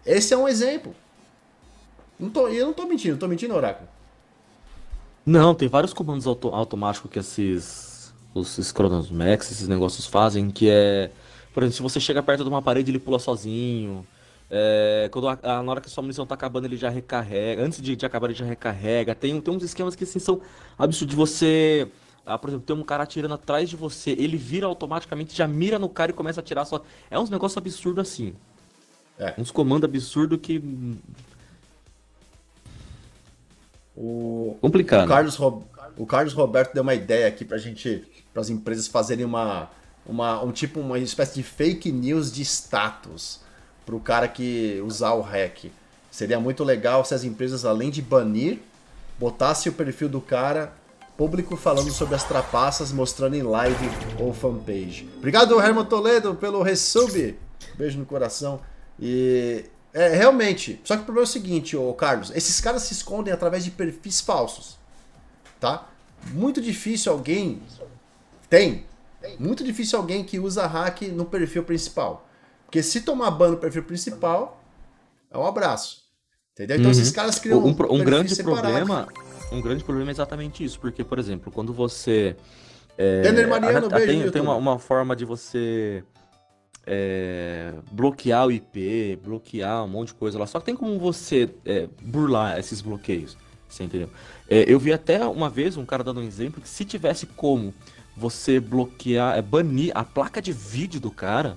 Esse 0.04 0.34
é 0.34 0.36
um 0.36 0.46
exemplo. 0.46 0.94
Não 2.20 2.28
tô, 2.28 2.48
eu 2.48 2.66
não 2.66 2.74
tô 2.74 2.84
mentindo, 2.84 3.16
tô 3.16 3.26
mentindo, 3.26 3.54
Oráculo. 3.54 3.88
Não, 5.24 5.54
tem 5.54 5.68
vários 5.68 5.92
comandos 5.92 6.26
auto, 6.26 6.48
automáticos 6.48 7.10
que 7.10 7.18
esses. 7.18 7.92
Os 8.34 8.56
Chronos 8.74 9.10
Max, 9.10 9.52
esses 9.52 9.68
negócios 9.68 10.06
fazem, 10.06 10.50
que 10.50 10.68
é. 10.70 11.10
Por 11.52 11.62
exemplo, 11.62 11.76
se 11.76 11.82
você 11.82 12.00
chega 12.00 12.22
perto 12.22 12.42
de 12.42 12.48
uma 12.48 12.62
parede, 12.62 12.90
ele 12.90 12.98
pula 12.98 13.18
sozinho. 13.18 14.06
É, 14.54 15.08
quando 15.10 15.28
a, 15.28 15.38
a, 15.42 15.62
na 15.62 15.70
hora 15.70 15.80
que 15.80 15.86
a 15.88 15.90
sua 15.90 16.02
munição 16.02 16.26
tá 16.26 16.34
acabando, 16.34 16.66
ele 16.66 16.76
já 16.76 16.90
recarrega. 16.90 17.62
Antes 17.62 17.80
de, 17.80 17.94
de 17.94 18.04
acabar, 18.04 18.26
ele 18.28 18.38
já 18.38 18.44
recarrega. 18.44 19.14
Tem, 19.14 19.40
tem 19.40 19.54
uns 19.54 19.62
esquemas 19.62 19.94
que 19.94 20.04
assim, 20.04 20.18
são 20.18 20.40
absurdos. 20.78 21.10
De 21.10 21.16
você. 21.16 21.88
Ah, 22.24 22.38
por 22.38 22.50
exemplo, 22.50 22.66
tem 22.66 22.76
um 22.76 22.82
cara 22.82 23.02
atirando 23.02 23.34
atrás 23.34 23.68
de 23.68 23.76
você, 23.76 24.12
ele 24.12 24.36
vira 24.36 24.66
automaticamente, 24.66 25.34
já 25.36 25.48
mira 25.48 25.76
no 25.78 25.88
cara 25.88 26.12
e 26.12 26.14
começa 26.14 26.40
a 26.40 26.42
atirar 26.42 26.64
só. 26.64 26.82
É 27.10 27.18
uns 27.18 27.30
negócios 27.30 27.56
absurdos 27.56 28.00
assim. 28.00 28.34
É. 29.18 29.34
Uns 29.38 29.50
comandos 29.50 29.84
absurdos 29.84 30.38
que. 30.40 30.62
O, 33.97 34.57
Complicado. 34.61 35.05
O 35.05 35.09
Carlos, 35.09 35.38
o 35.97 36.07
Carlos 36.07 36.32
Roberto 36.32 36.72
deu 36.72 36.82
uma 36.82 36.95
ideia 36.95 37.28
aqui 37.28 37.45
pra 37.45 37.59
gente, 37.59 38.05
para 38.32 38.40
as 38.40 38.51
empresas 38.51 38.86
fazerem 38.86 39.24
uma, 39.24 39.70
uma, 40.07 40.43
um 40.43 40.53
tipo, 40.53 40.80
uma 40.80 40.99
espécie 40.99 41.34
de 41.34 41.43
fake 41.43 41.93
news 41.93 42.32
de 42.32 42.43
status 42.43 43.40
para 43.84 43.95
o 43.95 44.01
cara 44.01 44.28
que 44.28 44.82
usar 44.84 45.12
o 45.12 45.20
hack. 45.20 45.70
Seria 46.11 46.38
muito 46.38 46.62
legal 46.62 47.05
se 47.05 47.14
as 47.14 47.24
empresas, 47.24 47.64
além 47.64 47.90
de 47.90 48.03
banir, 48.03 48.59
botasse 49.18 49.68
o 49.68 49.72
perfil 49.72 50.09
do 50.09 50.20
cara 50.20 50.72
público 51.16 51.57
falando 51.57 51.90
sobre 51.90 52.14
as 52.14 52.24
trapaças, 52.24 52.90
mostrando 52.90 53.36
em 53.36 53.43
live 53.43 53.88
ou 54.18 54.32
fanpage. 54.32 55.09
Obrigado, 55.18 55.61
Herman 55.61 55.84
Toledo, 55.84 56.34
pelo 56.34 56.62
resub. 56.62 57.36
Beijo 57.76 57.99
no 57.99 58.07
coração. 58.07 58.61
E 59.01 59.64
é 59.95 60.09
realmente. 60.09 60.80
Só 60.84 60.97
que 60.97 61.03
o 61.03 61.05
problema 61.05 61.26
é 61.26 61.28
o 61.28 61.32
seguinte, 61.32 61.76
ô 61.76 61.93
Carlos: 61.95 62.30
esses 62.34 62.61
caras 62.61 62.82
se 62.82 62.93
escondem 62.93 63.32
através 63.32 63.64
de 63.64 63.70
perfis 63.70 64.20
falsos. 64.20 64.78
Tá? 65.61 65.88
Muito 66.32 66.61
difícil 66.61 67.12
alguém. 67.12 67.62
Tem. 68.49 68.84
Muito 69.38 69.62
difícil 69.62 69.99
alguém 69.99 70.24
que 70.24 70.38
usa 70.38 70.66
hack 70.66 71.03
no 71.03 71.24
perfil 71.24 71.62
principal. 71.62 72.26
Porque 72.64 72.82
se 72.82 73.03
tomar 73.03 73.30
ban 73.30 73.51
no 73.51 73.57
perfil 73.57 73.84
principal, 73.84 74.61
é 75.30 75.38
um 75.38 75.47
abraço. 75.47 76.03
Entendeu? 76.53 76.76
Então 76.76 76.90
uhum. 76.90 76.93
esses 76.93 77.11
caras 77.11 77.38
criam 77.38 77.61
um, 77.61 77.68
um, 77.68 78.01
um 78.01 78.05
grande 78.05 78.34
problema. 78.43 79.09
Um 79.53 79.61
grande 79.61 79.84
problema 79.84 80.11
é 80.11 80.12
exatamente 80.12 80.64
isso, 80.64 80.80
porque, 80.80 81.05
por 81.05 81.18
exemplo, 81.18 81.53
quando 81.53 81.72
você. 81.72 82.36
É, 82.97 83.47
Mariano, 83.47 83.88
a, 83.90 83.97
a, 83.97 83.99
beijo, 83.99 84.22
tem, 84.22 84.30
tem 84.32 84.43
uma, 84.43 84.55
uma, 84.55 84.78
forma 84.78 85.16
de 85.16 85.24
você 85.24 86.05
é, 86.86 87.74
bloquear 87.90 88.46
o 88.46 88.52
IP, 88.52 89.18
bloquear 89.22 89.84
um 89.84 89.88
monte 89.88 90.08
de 90.08 90.14
coisa 90.14 90.38
lá. 90.38 90.46
Só 90.46 90.58
que 90.58 90.66
tem 90.66 90.76
como 90.76 90.98
você 90.98 91.48
é, 91.64 91.88
burlar 92.02 92.58
esses 92.58 92.80
bloqueios. 92.80 93.36
Você 93.68 93.84
entendeu? 93.84 94.10
É, 94.48 94.64
eu 94.70 94.78
vi 94.78 94.92
até 94.92 95.24
uma 95.24 95.48
vez 95.48 95.76
um 95.76 95.86
cara 95.86 96.04
dando 96.04 96.20
um 96.20 96.24
exemplo 96.24 96.60
que 96.60 96.68
se 96.68 96.84
tivesse 96.84 97.26
como 97.26 97.72
você 98.16 98.60
bloquear, 98.60 99.38
é 99.38 99.42
banir 99.42 99.92
a 99.94 100.04
placa 100.04 100.42
de 100.42 100.52
vídeo 100.52 101.00
do 101.00 101.10
cara, 101.10 101.56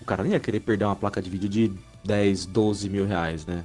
o 0.00 0.04
cara 0.04 0.22
nem 0.22 0.32
ia 0.32 0.40
querer 0.40 0.60
perder 0.60 0.84
uma 0.84 0.96
placa 0.96 1.22
de 1.22 1.30
vídeo 1.30 1.48
de 1.48 1.72
10, 2.04 2.46
12 2.46 2.90
mil 2.90 3.06
reais, 3.06 3.46
né? 3.46 3.64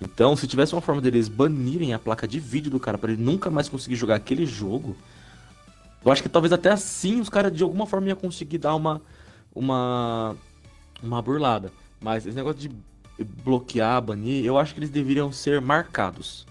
Então, 0.00 0.36
se 0.36 0.46
tivesse 0.46 0.74
uma 0.74 0.82
forma 0.82 1.00
deles 1.00 1.28
banirem 1.28 1.94
a 1.94 1.98
placa 1.98 2.28
de 2.28 2.38
vídeo 2.38 2.70
do 2.70 2.78
cara 2.78 2.98
para 2.98 3.12
ele 3.12 3.22
nunca 3.22 3.50
mais 3.50 3.68
conseguir 3.68 3.96
jogar 3.96 4.16
aquele 4.16 4.44
jogo, 4.44 4.94
eu 6.04 6.12
acho 6.12 6.22
que 6.22 6.28
talvez 6.28 6.52
até 6.52 6.70
assim 6.70 7.20
os 7.20 7.30
caras 7.30 7.50
de 7.50 7.62
alguma 7.62 7.86
forma 7.86 8.08
iam 8.08 8.16
conseguir 8.16 8.58
dar 8.58 8.74
uma 8.74 9.00
uma 9.54 10.36
uma 11.02 11.20
burlada. 11.20 11.72
Mas 12.00 12.26
esse 12.26 12.36
negócio 12.36 12.60
de 12.60 12.70
bloquear, 13.22 14.00
banir, 14.02 14.44
eu 14.44 14.58
acho 14.58 14.74
que 14.74 14.80
eles 14.80 14.90
deveriam 14.90 15.30
ser 15.32 15.60
marcados. 15.60 16.46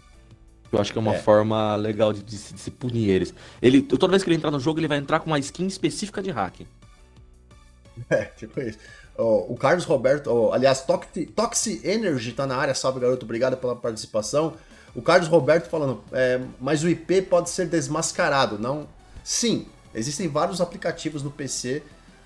Eu 0.72 0.80
acho 0.80 0.92
que 0.92 0.98
é 0.98 1.02
uma 1.02 1.16
é. 1.16 1.20
forma 1.20 1.76
legal 1.76 2.12
de, 2.12 2.24
de, 2.24 2.36
de, 2.36 2.60
se 2.60 2.72
punir 2.72 3.10
eles. 3.10 3.34
Ele, 3.62 3.82
toda 3.82 4.08
vez 4.08 4.24
que 4.24 4.30
ele 4.30 4.38
entrar 4.38 4.50
no 4.50 4.60
jogo, 4.60 4.80
ele 4.80 4.88
vai 4.88 4.98
entrar 4.98 5.20
com 5.20 5.28
uma 5.28 5.38
skin 5.38 5.68
específica 5.68 6.22
de 6.22 6.32
hack. 6.32 6.62
É, 8.10 8.26
tipo 8.26 8.60
isso. 8.60 8.80
Oh, 9.16 9.54
o 9.54 9.56
Carlos 9.56 9.86
Roberto, 9.86 10.32
oh, 10.32 10.52
aliás, 10.52 10.82
Toxi, 10.82 11.28
Toxi 11.28 11.80
Energy 11.84 12.32
tá 12.32 12.48
na 12.48 12.56
área, 12.56 12.74
salve 12.74 13.00
garoto, 13.00 13.24
obrigado 13.24 13.56
pela 13.56 13.76
participação. 13.76 14.56
O 14.96 15.02
Carlos 15.02 15.28
Roberto 15.28 15.70
falando, 15.70 16.04
é, 16.12 16.42
mas 16.60 16.84
o 16.84 16.90
IP 16.90 17.22
pode 17.22 17.52
ser 17.52 17.68
desmascarado, 17.68 18.58
não? 18.58 18.88
Sim, 19.24 19.68
existem 19.94 20.28
vários 20.28 20.60
aplicativos 20.60 21.22
no 21.22 21.30
PC 21.30 21.84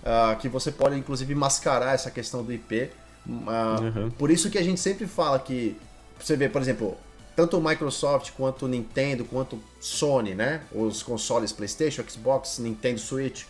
uh, 0.07 0.31
ah, 0.31 0.35
que 0.35 0.47
você 0.47 0.71
pode 0.71 0.97
inclusive 0.97 1.35
mascarar 1.35 1.93
essa 1.93 2.09
questão 2.09 2.43
do 2.43 2.53
IP. 2.53 2.89
Uh, 3.27 3.29
uhum. 3.29 4.09
Por 4.11 4.31
isso 4.31 4.49
que 4.49 4.57
a 4.57 4.63
gente 4.63 4.79
sempre 4.79 5.05
fala 5.05 5.37
que, 5.37 5.77
você 6.17 6.37
vê, 6.37 6.47
por 6.47 6.61
exemplo, 6.61 6.97
tanto 7.35 7.57
o 7.57 7.61
Microsoft 7.61 8.31
quanto 8.31 8.65
o 8.65 8.67
Nintendo, 8.67 9.25
quanto 9.25 9.61
Sony, 9.79 10.33
né? 10.33 10.61
Os 10.71 11.03
consoles 11.03 11.51
PlayStation, 11.51 12.03
Xbox, 12.07 12.57
Nintendo 12.57 12.99
Switch. 12.99 13.43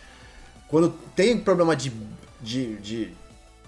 Quando 0.66 0.90
tem 1.16 1.38
problema 1.38 1.74
de, 1.74 1.90
de, 2.40 2.76
de 2.76 3.14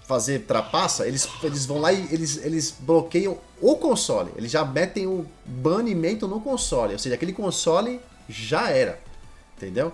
fazer 0.03 0.39
trapaça, 0.39 1.07
eles, 1.07 1.27
eles 1.41 1.65
vão 1.65 1.79
lá 1.79 1.91
e 1.91 2.13
eles, 2.13 2.37
eles 2.45 2.75
bloqueiam 2.79 3.39
o 3.59 3.75
console. 3.77 4.31
Eles 4.35 4.51
já 4.51 4.63
metem 4.63 5.07
o 5.07 5.25
banimento 5.45 6.27
no 6.27 6.39
console. 6.39 6.93
Ou 6.93 6.99
seja, 6.99 7.15
aquele 7.15 7.33
console 7.33 7.99
já 8.29 8.69
era. 8.69 8.99
Entendeu? 9.57 9.93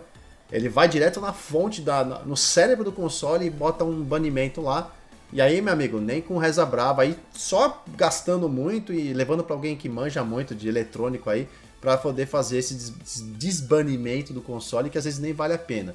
Ele 0.51 0.69
vai 0.69 0.87
direto 0.87 1.19
na 1.19 1.33
fonte, 1.33 1.81
da, 1.81 2.03
no 2.03 2.37
cérebro 2.37 2.85
do 2.85 2.91
console 2.91 3.45
e 3.45 3.49
bota 3.49 3.83
um 3.83 4.01
banimento 4.01 4.61
lá. 4.61 4.93
E 5.31 5.41
aí, 5.41 5.61
meu 5.61 5.73
amigo, 5.73 5.99
nem 5.99 6.21
com 6.21 6.37
reza 6.37 6.65
brava, 6.65 7.01
aí 7.01 7.17
só 7.33 7.83
gastando 7.97 8.47
muito 8.47 8.93
e 8.93 9.13
levando 9.13 9.43
para 9.43 9.55
alguém 9.55 9.75
que 9.75 9.89
manja 9.89 10.23
muito 10.23 10.55
de 10.55 10.69
eletrônico 10.69 11.29
aí, 11.29 11.49
para 11.81 11.97
poder 11.97 12.25
fazer 12.25 12.59
esse 12.59 12.93
desbanimento 13.37 14.33
do 14.33 14.41
console, 14.41 14.89
que 14.89 14.97
às 14.97 15.03
vezes 15.03 15.19
nem 15.19 15.33
vale 15.33 15.53
a 15.53 15.59
pena. 15.59 15.93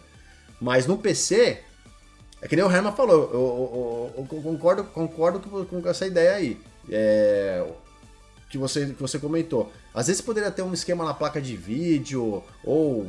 Mas 0.61 0.87
no 0.87 0.99
PC, 0.99 1.61
é 2.43 2.47
que 2.47 2.55
nem 2.55 2.65
o 2.65 2.71
Herman 2.71 2.93
falou, 2.93 3.15
eu, 3.15 3.31
eu, 3.33 4.27
eu, 4.31 4.37
eu 4.37 4.43
concordo, 4.43 4.85
concordo 4.85 5.41
com, 5.41 5.89
essa 5.89 6.07
ideia 6.07 6.35
aí. 6.35 6.61
É, 6.91 7.67
que 8.51 8.59
você, 8.59 8.87
que 8.87 9.01
você 9.01 9.19
comentou. 9.19 9.73
Às 9.95 10.09
vezes 10.09 10.21
poderia 10.21 10.51
ter 10.51 10.61
um 10.61 10.75
esquema 10.75 11.05
na 11.05 11.15
placa 11.15 11.41
de 11.41 11.57
vídeo, 11.57 12.45
ou 12.63 13.07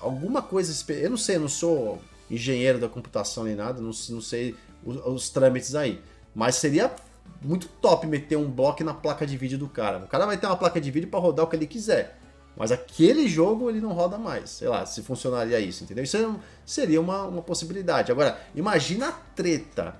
alguma 0.00 0.42
coisa. 0.42 0.72
Eu 0.92 1.10
não 1.10 1.16
sei, 1.16 1.36
eu 1.36 1.40
não 1.40 1.48
sou 1.48 2.00
engenheiro 2.30 2.78
da 2.78 2.88
computação 2.88 3.44
nem 3.44 3.54
nada, 3.54 3.80
não, 3.80 3.90
não 3.90 4.20
sei 4.20 4.54
os, 4.84 4.96
os 5.06 5.30
trâmites 5.30 5.74
aí. 5.74 6.00
Mas 6.34 6.56
seria 6.56 6.94
muito 7.40 7.68
top 7.68 8.06
meter 8.06 8.36
um 8.36 8.50
bloco 8.50 8.82
na 8.84 8.94
placa 8.94 9.26
de 9.26 9.36
vídeo 9.36 9.58
do 9.58 9.68
cara. 9.68 9.98
O 9.98 10.08
cara 10.08 10.26
vai 10.26 10.36
ter 10.36 10.46
uma 10.46 10.56
placa 10.56 10.80
de 10.80 10.90
vídeo 10.90 11.08
para 11.08 11.20
rodar 11.20 11.44
o 11.44 11.48
que 11.48 11.56
ele 11.56 11.66
quiser. 11.66 12.18
Mas 12.56 12.70
aquele 12.70 13.28
jogo 13.28 13.70
ele 13.70 13.80
não 13.80 13.92
roda 13.92 14.18
mais. 14.18 14.50
Sei 14.50 14.68
lá, 14.68 14.84
se 14.84 15.02
funcionaria 15.02 15.58
isso, 15.58 15.84
entendeu? 15.84 16.04
Isso 16.04 16.38
seria 16.66 17.00
uma, 17.00 17.24
uma 17.24 17.42
possibilidade. 17.42 18.12
Agora, 18.12 18.38
imagina 18.54 19.08
a 19.08 19.12
treta 19.12 19.96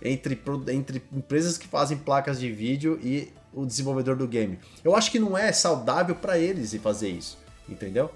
entre, 0.00 0.40
entre 0.68 1.02
empresas 1.12 1.58
que 1.58 1.66
fazem 1.66 1.98
placas 1.98 2.38
de 2.38 2.50
vídeo 2.50 2.98
e 3.02 3.32
o 3.52 3.66
desenvolvedor 3.66 4.16
do 4.16 4.26
game. 4.26 4.58
Eu 4.82 4.96
acho 4.96 5.10
que 5.10 5.18
não 5.18 5.36
é 5.36 5.52
saudável 5.52 6.14
para 6.14 6.38
eles 6.38 6.74
fazer 6.76 7.08
isso, 7.08 7.38
entendeu? 7.68 8.10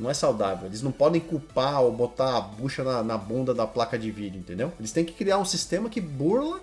Não 0.00 0.08
é 0.08 0.14
saudável. 0.14 0.66
Eles 0.66 0.80
não 0.80 0.90
podem 0.90 1.20
culpar 1.20 1.82
ou 1.82 1.92
botar 1.92 2.38
a 2.38 2.40
bucha 2.40 2.82
na, 2.82 3.02
na 3.02 3.18
bunda 3.18 3.52
da 3.52 3.66
placa 3.66 3.98
de 3.98 4.10
vídeo, 4.10 4.38
entendeu? 4.38 4.72
Eles 4.78 4.92
têm 4.92 5.04
que 5.04 5.12
criar 5.12 5.36
um 5.36 5.44
sistema 5.44 5.90
que 5.90 6.00
burla, 6.00 6.58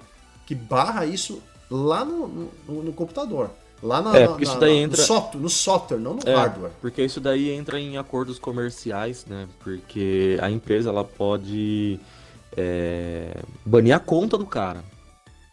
que 0.47 0.55
barra 0.55 1.05
isso 1.05 1.41
lá 1.69 2.03
no, 2.03 2.27
no, 2.67 2.83
no 2.83 2.93
computador. 2.93 3.51
Lá 3.81 4.01
na, 4.01 4.17
é, 4.17 4.27
porque 4.27 4.43
na, 4.43 4.51
isso 4.51 4.59
daí 4.59 4.77
entra... 4.77 4.97
no, 4.97 5.03
software, 5.03 5.39
no 5.39 5.49
software, 5.49 5.97
não 5.99 6.15
no 6.15 6.21
é, 6.25 6.33
hardware. 6.33 6.71
Porque 6.81 7.03
isso 7.03 7.21
daí 7.21 7.51
entra 7.51 7.79
em 7.79 7.95
acordos 7.97 8.39
comerciais, 8.39 9.23
né? 9.27 9.47
Porque 9.59 10.39
a 10.41 10.49
empresa 10.49 10.89
ela 10.89 11.03
pode 11.03 11.99
é, 12.57 13.39
banir 13.63 13.95
a 13.95 13.99
conta 13.99 14.35
do 14.35 14.47
cara. 14.47 14.83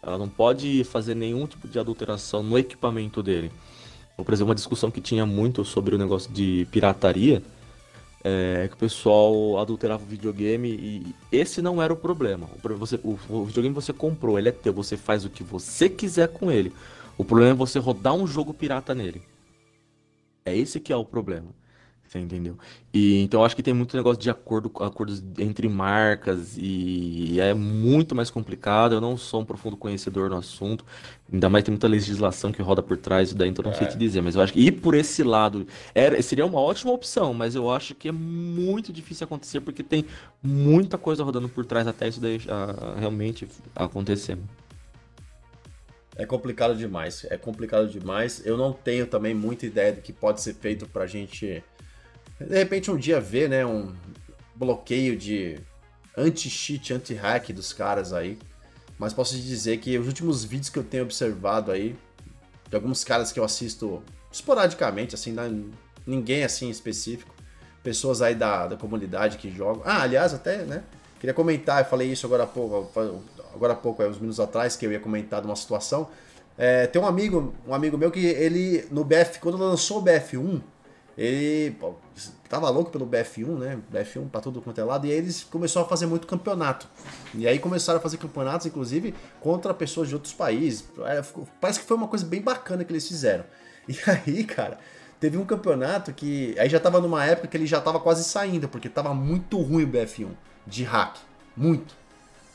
Ela 0.02 0.16
não 0.16 0.28
pode 0.28 0.84
fazer 0.84 1.14
nenhum 1.14 1.46
tipo 1.46 1.68
de 1.68 1.78
adulteração 1.78 2.42
no 2.42 2.58
equipamento 2.58 3.22
dele. 3.22 3.52
Ou, 4.16 4.24
por 4.24 4.32
exemplo, 4.32 4.48
uma 4.48 4.54
discussão 4.54 4.90
que 4.90 5.02
tinha 5.02 5.26
muito 5.26 5.64
sobre 5.66 5.94
o 5.94 5.98
negócio 5.98 6.32
de 6.32 6.66
pirataria 6.70 7.42
é, 8.24 8.66
que 8.68 8.74
o 8.74 8.78
pessoal 8.78 9.58
adulterava 9.58 10.02
o 10.02 10.06
videogame 10.06 10.70
e 10.70 11.14
esse 11.30 11.60
não 11.60 11.82
era 11.82 11.92
o 11.92 11.96
problema. 11.96 12.48
Você, 12.78 12.98
o, 13.04 13.18
o, 13.28 13.44
videogame 13.44 13.74
você 13.74 13.92
comprou, 13.92 14.38
ele 14.38 14.48
é 14.48 14.52
teu, 14.52 14.72
você 14.72 14.96
faz 14.96 15.26
o 15.26 15.30
que 15.30 15.44
você 15.44 15.90
quiser 15.90 16.28
com 16.28 16.50
ele. 16.50 16.72
O 17.18 17.24
problema 17.24 17.50
é 17.50 17.54
você 17.54 17.78
rodar 17.78 18.14
um 18.14 18.26
jogo 18.26 18.54
pirata 18.54 18.94
nele. 18.94 19.22
É 20.42 20.56
esse 20.56 20.80
que 20.80 20.92
é 20.92 20.96
o 20.96 21.04
problema. 21.04 21.48
Você 22.14 22.20
entendeu? 22.20 22.56
E 22.92 23.22
então 23.22 23.40
eu 23.40 23.44
acho 23.44 23.56
que 23.56 23.62
tem 23.62 23.74
muito 23.74 23.96
negócio 23.96 24.22
de 24.22 24.30
acordo, 24.30 24.70
acordos 24.84 25.20
entre 25.36 25.68
marcas 25.68 26.56
e 26.56 27.40
é 27.40 27.52
muito 27.52 28.14
mais 28.14 28.30
complicado. 28.30 28.94
Eu 28.94 29.00
não 29.00 29.16
sou 29.16 29.40
um 29.40 29.44
profundo 29.44 29.76
conhecedor 29.76 30.30
no 30.30 30.36
assunto. 30.36 30.86
Ainda 31.32 31.48
mais 31.48 31.64
tem 31.64 31.72
muita 31.72 31.88
legislação 31.88 32.52
que 32.52 32.62
roda 32.62 32.80
por 32.80 32.96
trás 32.96 33.34
daí, 33.34 33.48
então 33.48 33.64
não 33.64 33.72
é. 33.72 33.74
sei 33.74 33.88
te 33.88 33.98
dizer. 33.98 34.20
Mas 34.22 34.36
eu 34.36 34.42
acho 34.42 34.52
que 34.52 34.60
ir 34.60 34.70
por 34.80 34.94
esse 34.94 35.24
lado 35.24 35.66
era, 35.92 36.22
seria 36.22 36.46
uma 36.46 36.60
ótima 36.60 36.92
opção, 36.92 37.34
mas 37.34 37.56
eu 37.56 37.68
acho 37.68 37.96
que 37.96 38.08
é 38.08 38.12
muito 38.12 38.92
difícil 38.92 39.24
acontecer 39.24 39.60
porque 39.60 39.82
tem 39.82 40.04
muita 40.40 40.96
coisa 40.96 41.24
rodando 41.24 41.48
por 41.48 41.66
trás 41.66 41.88
até 41.88 42.06
isso 42.06 42.20
daí 42.20 42.40
a, 42.46 42.94
realmente 42.96 43.48
acontecer. 43.74 44.38
É 46.14 46.24
complicado 46.24 46.76
demais, 46.76 47.26
é 47.28 47.36
complicado 47.36 47.88
demais. 47.88 48.40
Eu 48.46 48.56
não 48.56 48.72
tenho 48.72 49.04
também 49.04 49.34
muita 49.34 49.66
ideia 49.66 49.94
do 49.94 50.00
que 50.00 50.12
pode 50.12 50.40
ser 50.40 50.54
feito 50.54 50.86
pra 50.86 51.08
gente 51.08 51.60
de 52.40 52.56
repente 52.56 52.90
um 52.90 52.96
dia 52.96 53.20
ver, 53.20 53.48
né, 53.48 53.64
um 53.64 53.94
bloqueio 54.54 55.16
de 55.16 55.58
anti-cheat, 56.16 56.92
anti-hack 56.92 57.52
dos 57.52 57.72
caras 57.72 58.12
aí. 58.12 58.38
Mas 58.98 59.12
posso 59.12 59.34
te 59.34 59.42
dizer 59.42 59.78
que 59.78 59.98
os 59.98 60.06
últimos 60.06 60.44
vídeos 60.44 60.68
que 60.68 60.78
eu 60.78 60.84
tenho 60.84 61.02
observado 61.02 61.70
aí, 61.70 61.96
de 62.68 62.76
alguns 62.76 63.02
caras 63.02 63.32
que 63.32 63.40
eu 63.40 63.44
assisto 63.44 64.02
esporadicamente, 64.30 65.14
assim, 65.14 65.34
ninguém 66.06 66.44
assim 66.44 66.70
específico, 66.70 67.34
pessoas 67.82 68.22
aí 68.22 68.34
da, 68.34 68.68
da 68.68 68.76
comunidade 68.76 69.36
que 69.36 69.50
jogam. 69.50 69.82
Ah, 69.84 70.02
aliás, 70.02 70.32
até, 70.32 70.58
né, 70.58 70.84
queria 71.18 71.34
comentar, 71.34 71.82
eu 71.82 71.88
falei 71.88 72.10
isso 72.10 72.26
agora 72.26 72.44
há 72.44 72.46
pouco, 72.46 72.90
agora 73.52 73.72
há 73.72 73.76
pouco, 73.76 74.02
uns 74.04 74.18
minutos 74.18 74.40
atrás, 74.40 74.76
que 74.76 74.86
eu 74.86 74.92
ia 74.92 75.00
comentar 75.00 75.40
de 75.40 75.46
uma 75.46 75.56
situação. 75.56 76.08
É, 76.56 76.86
tem 76.86 77.02
um 77.02 77.06
amigo, 77.06 77.52
um 77.66 77.74
amigo 77.74 77.98
meu 77.98 78.12
que 78.12 78.24
ele, 78.24 78.86
no 78.90 79.04
BF, 79.04 79.40
quando 79.40 79.58
lançou 79.58 79.98
o 79.98 80.04
BF1, 80.04 80.62
ele 81.16 81.76
tava 82.48 82.68
louco 82.70 82.90
pelo 82.90 83.06
BF1, 83.06 83.58
né? 83.58 83.78
BF1 83.92 84.28
para 84.28 84.40
tudo 84.40 84.60
quanto 84.60 84.80
é 84.80 84.84
lado, 84.84 85.06
e 85.06 85.10
aí 85.10 85.18
eles 85.18 85.44
começaram 85.44 85.86
a 85.86 85.88
fazer 85.88 86.06
muito 86.06 86.26
campeonato. 86.26 86.88
E 87.34 87.46
aí 87.46 87.58
começaram 87.58 87.98
a 87.98 88.02
fazer 88.02 88.16
campeonatos, 88.16 88.66
inclusive, 88.66 89.14
contra 89.40 89.72
pessoas 89.72 90.08
de 90.08 90.14
outros 90.14 90.32
países. 90.32 90.84
É, 91.06 91.22
parece 91.60 91.80
que 91.80 91.86
foi 91.86 91.96
uma 91.96 92.08
coisa 92.08 92.24
bem 92.24 92.40
bacana 92.40 92.84
que 92.84 92.92
eles 92.92 93.06
fizeram. 93.06 93.44
E 93.86 93.98
aí, 94.08 94.44
cara, 94.44 94.78
teve 95.20 95.36
um 95.36 95.44
campeonato 95.44 96.10
que. 96.10 96.58
Aí 96.58 96.70
já 96.70 96.80
tava 96.80 97.02
numa 97.02 97.22
época 97.22 97.48
que 97.48 97.54
ele 97.54 97.66
já 97.66 97.82
tava 97.82 98.00
quase 98.00 98.24
saindo, 98.24 98.66
porque 98.66 98.88
tava 98.88 99.12
muito 99.12 99.60
ruim 99.60 99.84
o 99.84 99.88
BF1 99.88 100.30
de 100.66 100.84
hack. 100.84 101.18
Muito. 101.54 101.94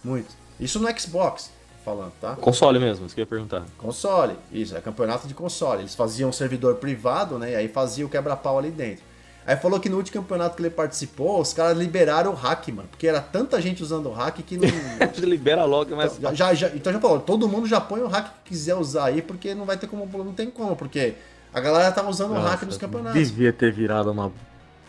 Muito. 0.03 0.35
Isso 0.59 0.79
no 0.79 0.99
Xbox 0.99 1.51
falando, 1.89 2.11
tá? 2.21 2.35
Console 2.35 2.79
mesmo, 2.79 3.05
isso 3.05 3.15
que 3.15 3.21
eu 3.21 3.23
ia 3.23 3.27
perguntar. 3.27 3.63
Console, 3.77 4.35
isso, 4.51 4.77
é 4.77 4.81
campeonato 4.81 5.27
de 5.27 5.33
console. 5.33 5.81
Eles 5.81 5.95
faziam 5.95 6.29
um 6.29 6.33
servidor 6.33 6.75
privado, 6.75 7.39
né? 7.39 7.51
E 7.51 7.55
aí 7.55 7.67
fazia 7.67 8.05
o 8.05 8.09
quebra-pau 8.09 8.59
ali 8.59 8.69
dentro. 8.69 9.03
Aí 9.45 9.55
falou 9.55 9.79
que 9.79 9.89
no 9.89 9.97
último 9.97 10.21
campeonato 10.21 10.55
que 10.55 10.61
ele 10.61 10.69
participou, 10.69 11.41
os 11.41 11.53
caras 11.53 11.75
liberaram 11.75 12.31
o 12.31 12.35
hack, 12.35 12.67
mano. 12.67 12.87
Porque 12.87 13.07
era 13.07 13.19
tanta 13.19 13.59
gente 13.59 13.81
usando 13.81 14.07
o 14.07 14.11
hack 14.11 14.37
que 14.43 14.57
não. 14.57 14.67
Libera 15.27 15.65
logo, 15.65 15.95
mas. 15.95 16.17
Então 16.17 16.35
já, 16.35 16.53
já, 16.53 16.67
então 16.69 16.93
já 16.93 16.99
falou, 16.99 17.19
todo 17.19 17.47
mundo 17.47 17.65
já 17.65 17.81
põe 17.81 18.01
o 18.01 18.07
hack 18.07 18.27
que 18.43 18.49
quiser 18.49 18.75
usar 18.75 19.05
aí, 19.05 19.21
porque 19.21 19.55
não 19.55 19.65
vai 19.65 19.77
ter 19.77 19.87
como. 19.87 20.07
Não 20.23 20.33
tem 20.33 20.51
como, 20.51 20.75
porque 20.75 21.15
a 21.51 21.59
galera 21.59 21.91
tava 21.91 22.09
usando 22.09 22.33
Nossa, 22.33 22.45
o 22.45 22.49
hack 22.49 22.63
nos 22.63 22.77
campeonatos. 22.77 23.19
Devia 23.19 23.51
ter 23.51 23.71
virado 23.71 24.11
uma 24.11 24.31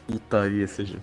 putaria 0.07 0.65
esse 0.65 0.85
jogo. 0.85 1.03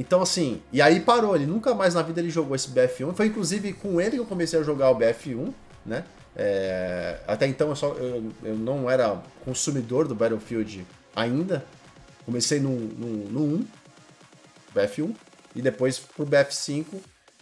Então, 0.00 0.22
assim, 0.22 0.62
e 0.72 0.80
aí 0.80 0.98
parou, 0.98 1.36
ele 1.36 1.44
nunca 1.44 1.74
mais 1.74 1.92
na 1.92 2.00
vida 2.00 2.22
ele 2.22 2.30
jogou 2.30 2.56
esse 2.56 2.70
BF1. 2.70 3.12
Foi 3.12 3.26
inclusive 3.26 3.74
com 3.74 4.00
ele 4.00 4.12
que 4.12 4.18
eu 4.18 4.24
comecei 4.24 4.58
a 4.58 4.62
jogar 4.62 4.90
o 4.90 4.98
BF1, 4.98 5.52
né? 5.84 6.04
É, 6.34 7.18
até 7.26 7.46
então 7.46 7.68
eu, 7.68 7.76
só, 7.76 7.88
eu, 7.88 8.32
eu, 8.42 8.56
não 8.56 8.90
era 8.90 9.20
consumidor 9.44 10.08
do 10.08 10.14
Battlefield 10.14 10.86
ainda. 11.14 11.66
Comecei 12.24 12.58
no, 12.58 12.70
no, 12.70 13.30
no 13.30 13.56
1. 13.56 13.66
BF1 14.74 15.14
e 15.54 15.60
depois 15.60 15.98
pro 15.98 16.24
BF5, 16.24 16.86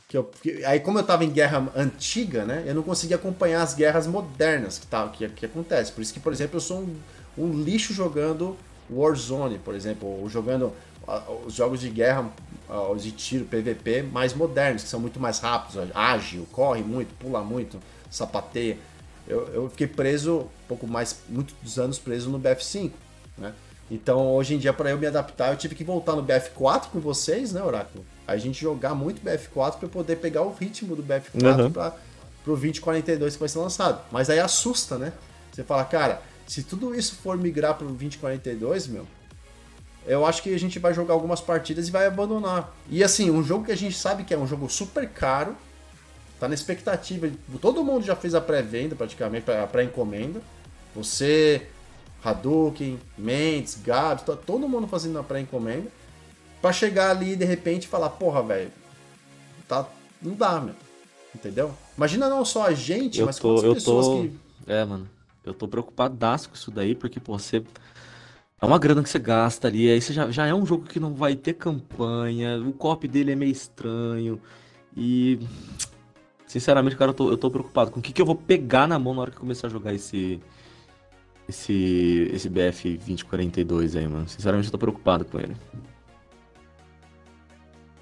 que 0.08 0.16
eu, 0.16 0.24
que, 0.24 0.64
aí 0.64 0.80
como 0.80 0.98
eu 0.98 1.04
tava 1.04 1.24
em 1.24 1.30
guerra 1.30 1.70
antiga, 1.76 2.44
né, 2.44 2.64
eu 2.66 2.74
não 2.74 2.82
conseguia 2.82 3.14
acompanhar 3.14 3.62
as 3.62 3.72
guerras 3.72 4.08
modernas 4.08 4.78
que, 4.78 4.86
tá, 4.88 5.06
que, 5.10 5.28
que 5.28 5.46
acontece. 5.46 5.92
Por 5.92 6.00
isso 6.00 6.12
que, 6.12 6.18
por 6.18 6.32
exemplo, 6.32 6.56
eu 6.56 6.60
sou 6.60 6.80
um, 6.80 6.96
um 7.36 7.62
lixo 7.62 7.94
jogando 7.94 8.56
Warzone, 8.90 9.60
por 9.60 9.76
exemplo, 9.76 10.08
ou 10.08 10.28
jogando 10.28 10.72
uh, 11.06 11.46
os 11.46 11.54
jogos 11.54 11.80
de 11.80 11.88
guerra, 11.88 12.30
uh, 12.68 12.96
de 12.96 13.12
tiro, 13.12 13.44
PVP, 13.44 14.02
mais 14.02 14.34
modernos, 14.34 14.82
que 14.82 14.88
são 14.88 15.00
muito 15.00 15.18
mais 15.18 15.38
rápidos, 15.38 15.90
ágil, 15.94 16.46
corre 16.52 16.82
muito, 16.82 17.14
pula 17.14 17.42
muito, 17.42 17.78
sapateia. 18.10 18.78
Eu, 19.26 19.46
eu 19.48 19.70
fiquei 19.70 19.86
preso, 19.86 20.40
um 20.40 20.68
pouco 20.68 20.86
mais, 20.86 21.20
muitos 21.28 21.78
anos 21.78 21.98
preso 21.98 22.30
no 22.30 22.40
BF5, 22.40 22.92
né? 23.36 23.52
Então, 23.90 24.34
hoje 24.34 24.54
em 24.54 24.58
dia, 24.58 24.72
para 24.72 24.90
eu 24.90 24.98
me 24.98 25.06
adaptar, 25.06 25.50
eu 25.50 25.56
tive 25.56 25.74
que 25.74 25.82
voltar 25.82 26.14
no 26.14 26.22
BF4 26.22 26.88
com 26.92 27.00
vocês, 27.00 27.52
né, 27.52 27.62
Oráculo? 27.62 28.04
A 28.26 28.36
gente 28.36 28.60
jogar 28.60 28.94
muito 28.94 29.22
BF4 29.22 29.78
para 29.78 29.88
poder 29.88 30.16
pegar 30.16 30.42
o 30.42 30.52
ritmo 30.52 30.94
do 30.94 31.02
BF4 31.02 31.64
uhum. 31.64 31.72
para 31.72 31.94
pro 32.44 32.52
2042 32.52 33.34
que 33.34 33.40
vai 33.40 33.48
ser 33.48 33.58
lançado. 33.58 34.02
Mas 34.10 34.28
aí 34.28 34.38
assusta, 34.38 34.98
né? 34.98 35.12
Você 35.50 35.64
fala, 35.64 35.84
cara, 35.84 36.22
se 36.46 36.62
tudo 36.62 36.94
isso 36.94 37.16
for 37.16 37.36
migrar 37.36 37.74
pro 37.74 37.86
2042, 37.86 38.88
meu, 38.88 39.06
eu 40.08 40.24
acho 40.24 40.42
que 40.42 40.54
a 40.54 40.58
gente 40.58 40.78
vai 40.78 40.94
jogar 40.94 41.14
algumas 41.14 41.40
partidas 41.40 41.86
e 41.86 41.90
vai 41.90 42.06
abandonar. 42.06 42.74
E 42.88 43.04
assim, 43.04 43.30
um 43.30 43.44
jogo 43.44 43.66
que 43.66 43.72
a 43.72 43.76
gente 43.76 43.96
sabe 43.96 44.24
que 44.24 44.32
é 44.32 44.38
um 44.38 44.46
jogo 44.46 44.68
super 44.68 45.08
caro, 45.08 45.54
tá 46.40 46.48
na 46.48 46.54
expectativa. 46.54 47.30
Todo 47.60 47.84
mundo 47.84 48.04
já 48.04 48.16
fez 48.16 48.34
a 48.34 48.40
pré-venda, 48.40 48.96
praticamente, 48.96 49.50
a 49.50 49.66
pré-encomenda. 49.66 50.40
Você 50.94 51.68
Hadouken, 52.24 52.98
Mendes, 53.16 53.78
Gabs, 53.84 54.24
tá 54.24 54.34
todo 54.34 54.68
mundo 54.68 54.86
fazendo 54.86 55.18
a 55.18 55.22
pré-encomenda. 55.22 55.88
Pra 56.60 56.72
chegar 56.72 57.10
ali 57.10 57.32
e 57.32 57.36
de 57.36 57.44
repente 57.44 57.86
falar, 57.86 58.10
porra, 58.10 58.42
velho, 58.42 58.72
tá, 59.68 59.86
não 60.20 60.34
dá, 60.34 60.58
meu. 60.58 60.74
Entendeu? 61.34 61.72
Imagina 61.96 62.28
não 62.28 62.44
só 62.44 62.66
a 62.66 62.72
gente, 62.72 63.20
eu 63.20 63.26
mas 63.26 63.38
tô, 63.38 63.62
eu 63.62 63.74
pessoas 63.74 64.06
tô... 64.06 64.22
que. 64.22 64.32
É, 64.66 64.84
mano. 64.84 65.08
Eu 65.44 65.54
tô 65.54 65.68
preocupadaço 65.68 66.50
com 66.50 66.56
isso 66.56 66.70
daí, 66.70 66.94
porque, 66.94 67.20
pô, 67.20 67.38
você. 67.38 67.62
É 68.60 68.66
uma 68.66 68.78
grana 68.78 69.02
que 69.02 69.08
você 69.08 69.18
gasta 69.18 69.68
ali, 69.68 69.88
aí 69.88 70.00
você 70.00 70.12
já, 70.12 70.30
já 70.30 70.46
é 70.46 70.52
um 70.52 70.66
jogo 70.66 70.84
que 70.84 70.98
não 70.98 71.14
vai 71.14 71.36
ter 71.36 71.54
campanha, 71.54 72.58
o 72.58 72.72
copy 72.72 73.06
dele 73.06 73.32
é 73.32 73.36
meio 73.36 73.52
estranho. 73.52 74.40
E. 74.96 75.38
Sinceramente, 76.46 76.96
cara, 76.96 77.10
eu 77.10 77.14
tô, 77.14 77.30
eu 77.30 77.36
tô 77.36 77.50
preocupado 77.50 77.90
com 77.90 78.00
o 78.00 78.02
que, 78.02 78.12
que 78.12 78.20
eu 78.22 78.26
vou 78.26 78.34
pegar 78.34 78.88
na 78.88 78.98
mão 78.98 79.14
na 79.14 79.20
hora 79.20 79.30
que 79.30 79.36
começar 79.36 79.66
a 79.66 79.70
jogar 79.70 79.92
esse, 79.92 80.40
esse, 81.48 82.30
esse 82.32 82.48
BF 82.48 82.96
2042 82.96 83.94
aí, 83.94 84.08
mano. 84.08 84.28
Sinceramente, 84.28 84.66
eu 84.66 84.72
tô 84.72 84.78
preocupado 84.78 85.24
com 85.26 85.38
ele. 85.38 85.54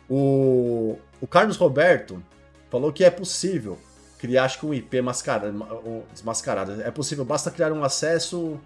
O, 0.09 0.97
o 1.21 1.27
Carlos 1.27 1.57
Roberto 1.57 2.23
falou 2.71 2.93
que 2.93 3.05
é 3.05 3.11
possível 3.11 3.77
criar, 4.19 4.45
acho 4.45 4.61
que 4.61 4.67
um 4.67 4.73
IP 4.73 5.01
mascarado, 5.03 5.67
desmascarado. 6.13 6.81
É 6.83 6.91
possível, 6.91 7.25
basta 7.25 7.51
criar 7.51 7.73
um 7.73 7.85
acesso. 7.85 8.61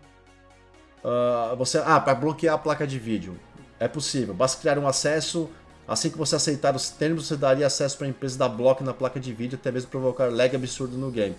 Uh, 1.05 1.57
você, 1.57 1.79
ah, 1.79 2.01
para 2.01 2.15
bloquear 2.15 2.55
a 2.55 2.59
placa 2.59 2.87
de 2.87 2.99
vídeo. 2.99 3.39
É 3.79 3.89
possível, 3.89 4.35
basta 4.35 4.61
criar 4.61 4.79
um 4.79 4.87
acesso. 4.87 5.49
Assim 5.89 6.11
que 6.11 6.19
você 6.19 6.37
aceitar 6.37 6.77
os 6.77 6.91
termos, 6.91 7.27
você 7.27 7.37
daria 7.37 7.67
acesso 7.67 7.97
para 7.97 8.07
a 8.07 8.11
empresa 8.11 8.39
dar 8.39 8.49
bloco 8.49 8.85
na 8.85 8.95
placa 8.95 9.19
de 9.19 9.33
vídeo, 9.33 9.59
até 9.61 9.73
mesmo 9.73 9.91
provocar 9.91 10.31
lag 10.31 10.55
absurdo 10.55 10.97
no 10.97 11.11
game. 11.11 11.35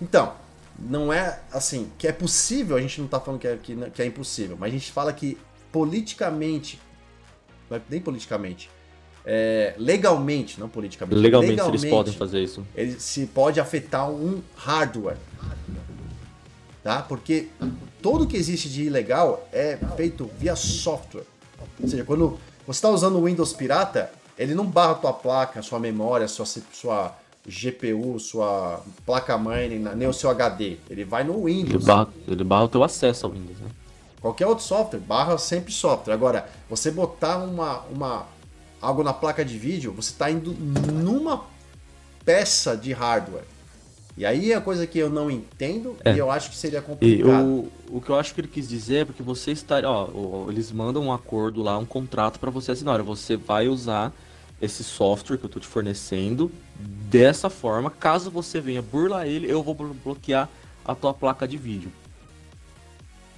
Então, 0.00 0.34
não 0.78 1.12
é 1.12 1.40
assim, 1.52 1.90
que 1.98 2.06
é 2.06 2.12
possível, 2.12 2.76
a 2.76 2.80
gente 2.80 2.98
não 2.98 3.06
está 3.06 3.18
falando 3.18 3.40
que 3.40 3.48
é, 3.48 3.56
que, 3.56 3.74
que, 3.90 4.02
é 4.02 4.06
impossível, 4.06 4.56
mas 4.58 4.68
a 4.68 4.72
gente 4.72 4.92
fala 4.92 5.12
que 5.12 5.36
politicamente, 5.72 6.80
é 7.70 7.80
nem 7.90 8.00
politicamente, 8.00 8.70
é, 9.26 9.74
legalmente, 9.76 10.60
não 10.60 10.68
politicamente, 10.68 11.20
legalmente, 11.20 11.50
legalmente 11.50 11.84
eles 11.84 11.90
podem 11.90 12.14
fazer 12.14 12.40
isso. 12.40 12.64
Ele 12.74 12.98
se 13.00 13.26
pode 13.26 13.58
afetar 13.58 14.08
um 14.08 14.40
hardware, 14.56 15.16
tá? 16.82 17.02
Porque 17.02 17.48
tudo 18.02 18.26
que 18.26 18.36
existe 18.36 18.68
de 18.68 18.84
ilegal 18.84 19.46
é 19.52 19.78
feito 19.96 20.30
via 20.38 20.56
software. 20.56 21.24
Ou 21.82 21.88
seja, 21.88 22.04
quando 22.04 22.38
você 22.66 22.78
está 22.78 22.90
usando 22.90 23.18
o 23.18 23.24
Windows 23.24 23.52
pirata, 23.52 24.10
ele 24.38 24.54
não 24.54 24.66
barra 24.66 24.92
a 24.92 24.94
tua 24.94 25.12
placa, 25.12 25.62
sua 25.62 25.78
memória, 25.78 26.28
sua, 26.28 26.46
sua 26.72 27.16
GPU, 27.46 28.18
sua 28.20 28.82
placa-mãe, 29.04 29.68
nem 29.68 30.06
o 30.08 30.12
seu 30.12 30.30
HD. 30.30 30.76
Ele 30.88 31.04
vai 31.04 31.24
no 31.24 31.44
Windows. 31.44 31.74
Ele 31.74 31.84
barra, 31.84 32.08
ele 32.26 32.44
barra 32.44 32.64
o 32.64 32.68
teu 32.68 32.84
acesso 32.84 33.26
ao 33.26 33.32
Windows, 33.32 33.58
né? 33.58 33.68
Qualquer 34.20 34.46
outro 34.46 34.64
software, 34.64 34.98
barra 34.98 35.38
sempre 35.38 35.72
software. 35.72 36.12
Agora, 36.12 36.48
você 36.68 36.90
botar 36.90 37.38
uma, 37.38 37.80
uma, 37.84 38.26
algo 38.80 39.02
na 39.02 39.12
placa 39.12 39.44
de 39.44 39.56
vídeo, 39.56 39.92
você 39.92 40.10
está 40.10 40.30
indo 40.30 40.52
numa 40.52 41.44
peça 42.24 42.76
de 42.76 42.92
hardware. 42.92 43.44
E 44.18 44.26
aí 44.26 44.50
é 44.50 44.56
a 44.56 44.60
coisa 44.60 44.84
que 44.84 44.98
eu 44.98 45.08
não 45.08 45.30
entendo 45.30 45.96
é. 46.04 46.12
e 46.12 46.18
eu 46.18 46.28
acho 46.28 46.50
que 46.50 46.56
seria 46.56 46.82
complicado. 46.82 47.70
O, 47.88 47.98
o, 47.98 48.00
que 48.00 48.10
eu 48.10 48.16
acho 48.16 48.34
que 48.34 48.40
ele 48.40 48.48
quis 48.48 48.68
dizer 48.68 48.96
é 48.96 49.04
porque 49.04 49.22
você 49.22 49.52
está. 49.52 49.76
Ó, 49.84 50.50
eles 50.50 50.72
mandam 50.72 51.04
um 51.04 51.12
acordo 51.12 51.62
lá, 51.62 51.78
um 51.78 51.84
contrato 51.84 52.40
para 52.40 52.50
você 52.50 52.72
assinar. 52.72 53.00
Você 53.00 53.36
vai 53.36 53.68
usar 53.68 54.12
esse 54.60 54.82
software 54.82 55.36
que 55.36 55.44
eu 55.44 55.46
estou 55.46 55.62
te 55.62 55.68
fornecendo 55.68 56.50
dessa 57.08 57.48
forma. 57.48 57.92
Caso 57.92 58.28
você 58.28 58.60
venha 58.60 58.82
burlar 58.82 59.24
ele, 59.28 59.48
eu 59.48 59.62
vou 59.62 59.72
bloquear 59.72 60.48
a 60.84 60.96
tua 60.96 61.14
placa 61.14 61.46
de 61.46 61.56
vídeo. 61.56 61.92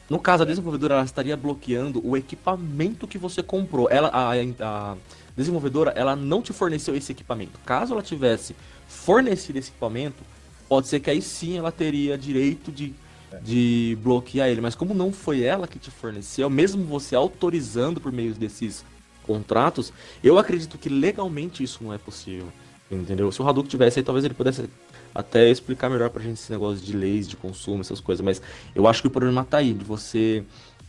No 0.09 0.19
caso, 0.19 0.45
a 0.45 0.47
desenvolvedora 0.47 0.95
ela 0.95 1.05
estaria 1.05 1.37
bloqueando 1.37 2.01
o 2.03 2.17
equipamento 2.17 3.07
que 3.07 3.19
você 3.19 3.43
comprou. 3.43 3.87
Ela, 3.91 4.09
a, 4.09 4.33
a 4.33 4.97
desenvolvedora 5.37 5.93
ela 5.95 6.17
não 6.17 6.41
te 6.41 6.55
forneceu 6.55 6.97
esse 6.97 7.13
equipamento. 7.13 7.61
Caso 7.67 7.93
ela 7.93 8.03
tivesse 8.03 8.57
fornecido 8.89 9.59
esse 9.59 9.69
equipamento, 9.69 10.25
pode 10.71 10.87
ser 10.87 11.01
que 11.01 11.11
aí 11.11 11.21
sim 11.21 11.59
ela 11.59 11.73
teria 11.73 12.17
direito 12.17 12.71
de, 12.71 12.95
de 13.43 13.99
bloquear 14.01 14.49
ele. 14.49 14.61
Mas 14.61 14.77
como 14.77 14.95
não 14.95 15.13
foi 15.13 15.43
ela 15.43 15.67
que 15.67 15.81
te 15.81 15.91
forneceu, 15.91 16.49
mesmo 16.49 16.85
você 16.85 17.17
autorizando 17.17 18.01
por 18.01 18.13
meio 18.13 18.33
desses 18.35 18.85
contratos, 19.27 19.93
eu 20.23 20.39
acredito 20.39 20.79
que 20.79 20.89
legalmente 20.89 21.65
isso 21.65 21.83
não 21.83 21.93
é 21.93 21.99
possível. 21.99 22.47
Entendeu? 22.89 23.33
Se 23.33 23.43
o 23.43 23.49
Hadouken 23.49 23.69
tivesse 23.69 23.99
aí, 23.99 24.05
talvez 24.05 24.25
ele 24.25 24.33
pudesse 24.35 24.71
até 25.13 25.51
explicar 25.51 25.91
melhor 25.91 26.09
pra 26.09 26.23
gente 26.23 26.35
esse 26.35 26.53
negócio 26.53 26.85
de 26.85 26.97
leis 26.97 27.29
de 27.29 27.37
consumo, 27.37 27.81
essas 27.81 27.99
coisas. 27.99 28.25
Mas 28.25 28.41
eu 28.73 28.87
acho 28.87 29.03
que 29.03 29.09
o 29.09 29.11
problema 29.11 29.45
tá 29.45 29.59
aí, 29.59 29.75
de 29.75 29.85
você. 29.85 30.45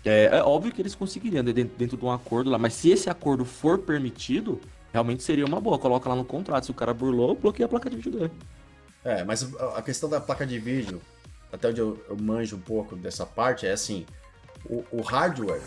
É, 0.05 0.37
é 0.37 0.43
óbvio 0.43 0.71
que 0.71 0.81
eles 0.81 0.93
conseguiriam 0.93 1.43
dentro, 1.43 1.71
dentro 1.75 1.97
de 1.97 2.05
um 2.05 2.11
acordo 2.11 2.51
lá, 2.51 2.57
mas 2.59 2.73
se 2.73 2.91
esse 2.91 3.09
acordo 3.09 3.45
for 3.45 3.79
permitido, 3.79 4.61
realmente 4.93 5.23
seria 5.23 5.45
uma 5.45 5.59
boa. 5.59 5.79
Coloca 5.79 6.07
lá 6.07 6.15
no 6.15 6.23
contrato. 6.23 6.65
Se 6.65 6.71
o 6.71 6.75
cara 6.75 6.93
burlou, 6.93 7.35
bloqueia 7.35 7.65
a 7.65 7.69
placa 7.69 7.89
de 7.89 7.95
vídeo 7.95 8.11
dele. 8.11 8.31
É, 9.03 9.23
mas 9.23 9.47
a 9.75 9.81
questão 9.81 10.09
da 10.09 10.19
placa 10.19 10.45
de 10.45 10.59
vídeo, 10.59 11.01
até 11.51 11.69
onde 11.69 11.79
eu, 11.79 12.03
eu 12.07 12.15
manjo 12.17 12.55
um 12.55 12.61
pouco 12.61 12.95
dessa 12.95 13.25
parte, 13.25 13.65
é 13.65 13.71
assim: 13.71 14.05
o, 14.65 14.83
o 14.91 15.01
hardware 15.01 15.61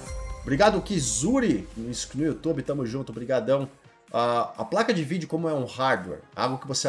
Obrigado, 0.45 0.81
Kizuri, 0.83 1.67
no 1.75 2.23
YouTube, 2.23 2.63
tamo 2.63 2.85
junto, 2.85 3.11
obrigadão. 3.11 3.65
Uh, 4.11 4.53
a 4.59 4.65
placa 4.69 4.93
de 4.93 5.03
vídeo, 5.03 5.27
como 5.27 5.49
é 5.49 5.55
um 5.55 5.65
hardware, 5.65 6.21
algo 6.37 6.59
que 6.59 6.69
você 6.69 6.87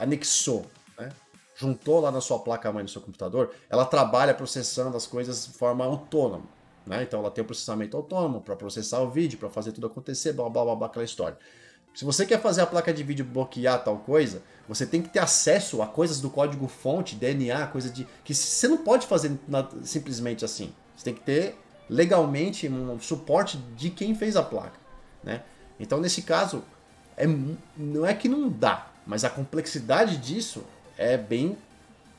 anexou, 0.00 0.66
né? 0.98 1.08
juntou 1.54 2.00
lá 2.00 2.10
na 2.10 2.20
sua 2.20 2.40
placa-mãe 2.40 2.82
no 2.82 2.88
seu 2.88 3.00
computador, 3.00 3.54
ela 3.70 3.84
trabalha 3.84 4.34
processando 4.34 4.96
as 4.96 5.06
coisas 5.06 5.46
de 5.46 5.52
forma 5.52 5.84
autônoma. 5.84 6.46
Né? 6.84 7.04
Então 7.04 7.20
ela 7.20 7.30
tem 7.30 7.44
um 7.44 7.46
processamento 7.46 7.96
autônomo 7.96 8.40
para 8.40 8.56
processar 8.56 8.98
o 8.98 9.08
vídeo, 9.08 9.38
para 9.38 9.48
fazer 9.48 9.70
tudo 9.70 9.86
acontecer, 9.86 10.32
blá, 10.32 10.50
blá 10.50 10.64
blá 10.64 10.74
blá 10.74 10.86
aquela 10.88 11.04
história. 11.04 11.38
Se 11.98 12.04
você 12.04 12.24
quer 12.24 12.40
fazer 12.40 12.60
a 12.60 12.66
placa 12.66 12.94
de 12.94 13.02
vídeo 13.02 13.24
bloquear 13.24 13.82
tal 13.82 13.98
coisa, 13.98 14.40
você 14.68 14.86
tem 14.86 15.02
que 15.02 15.08
ter 15.08 15.18
acesso 15.18 15.82
a 15.82 15.86
coisas 15.88 16.20
do 16.20 16.30
código 16.30 16.68
fonte, 16.68 17.16
DNA, 17.16 17.66
coisa 17.66 17.90
de 17.90 18.06
que 18.22 18.32
você 18.32 18.68
não 18.68 18.76
pode 18.78 19.04
fazer 19.04 19.36
simplesmente 19.82 20.44
assim. 20.44 20.72
Você 20.96 21.06
tem 21.06 21.14
que 21.14 21.22
ter 21.22 21.58
legalmente 21.90 22.68
um 22.68 23.00
suporte 23.00 23.58
de 23.76 23.90
quem 23.90 24.14
fez 24.14 24.36
a 24.36 24.44
placa, 24.44 24.78
né? 25.24 25.42
Então 25.80 26.00
nesse 26.00 26.22
caso 26.22 26.62
é, 27.16 27.26
não 27.76 28.06
é 28.06 28.14
que 28.14 28.28
não 28.28 28.48
dá, 28.48 28.92
mas 29.04 29.24
a 29.24 29.30
complexidade 29.30 30.18
disso 30.18 30.62
é 30.96 31.16
bem 31.16 31.58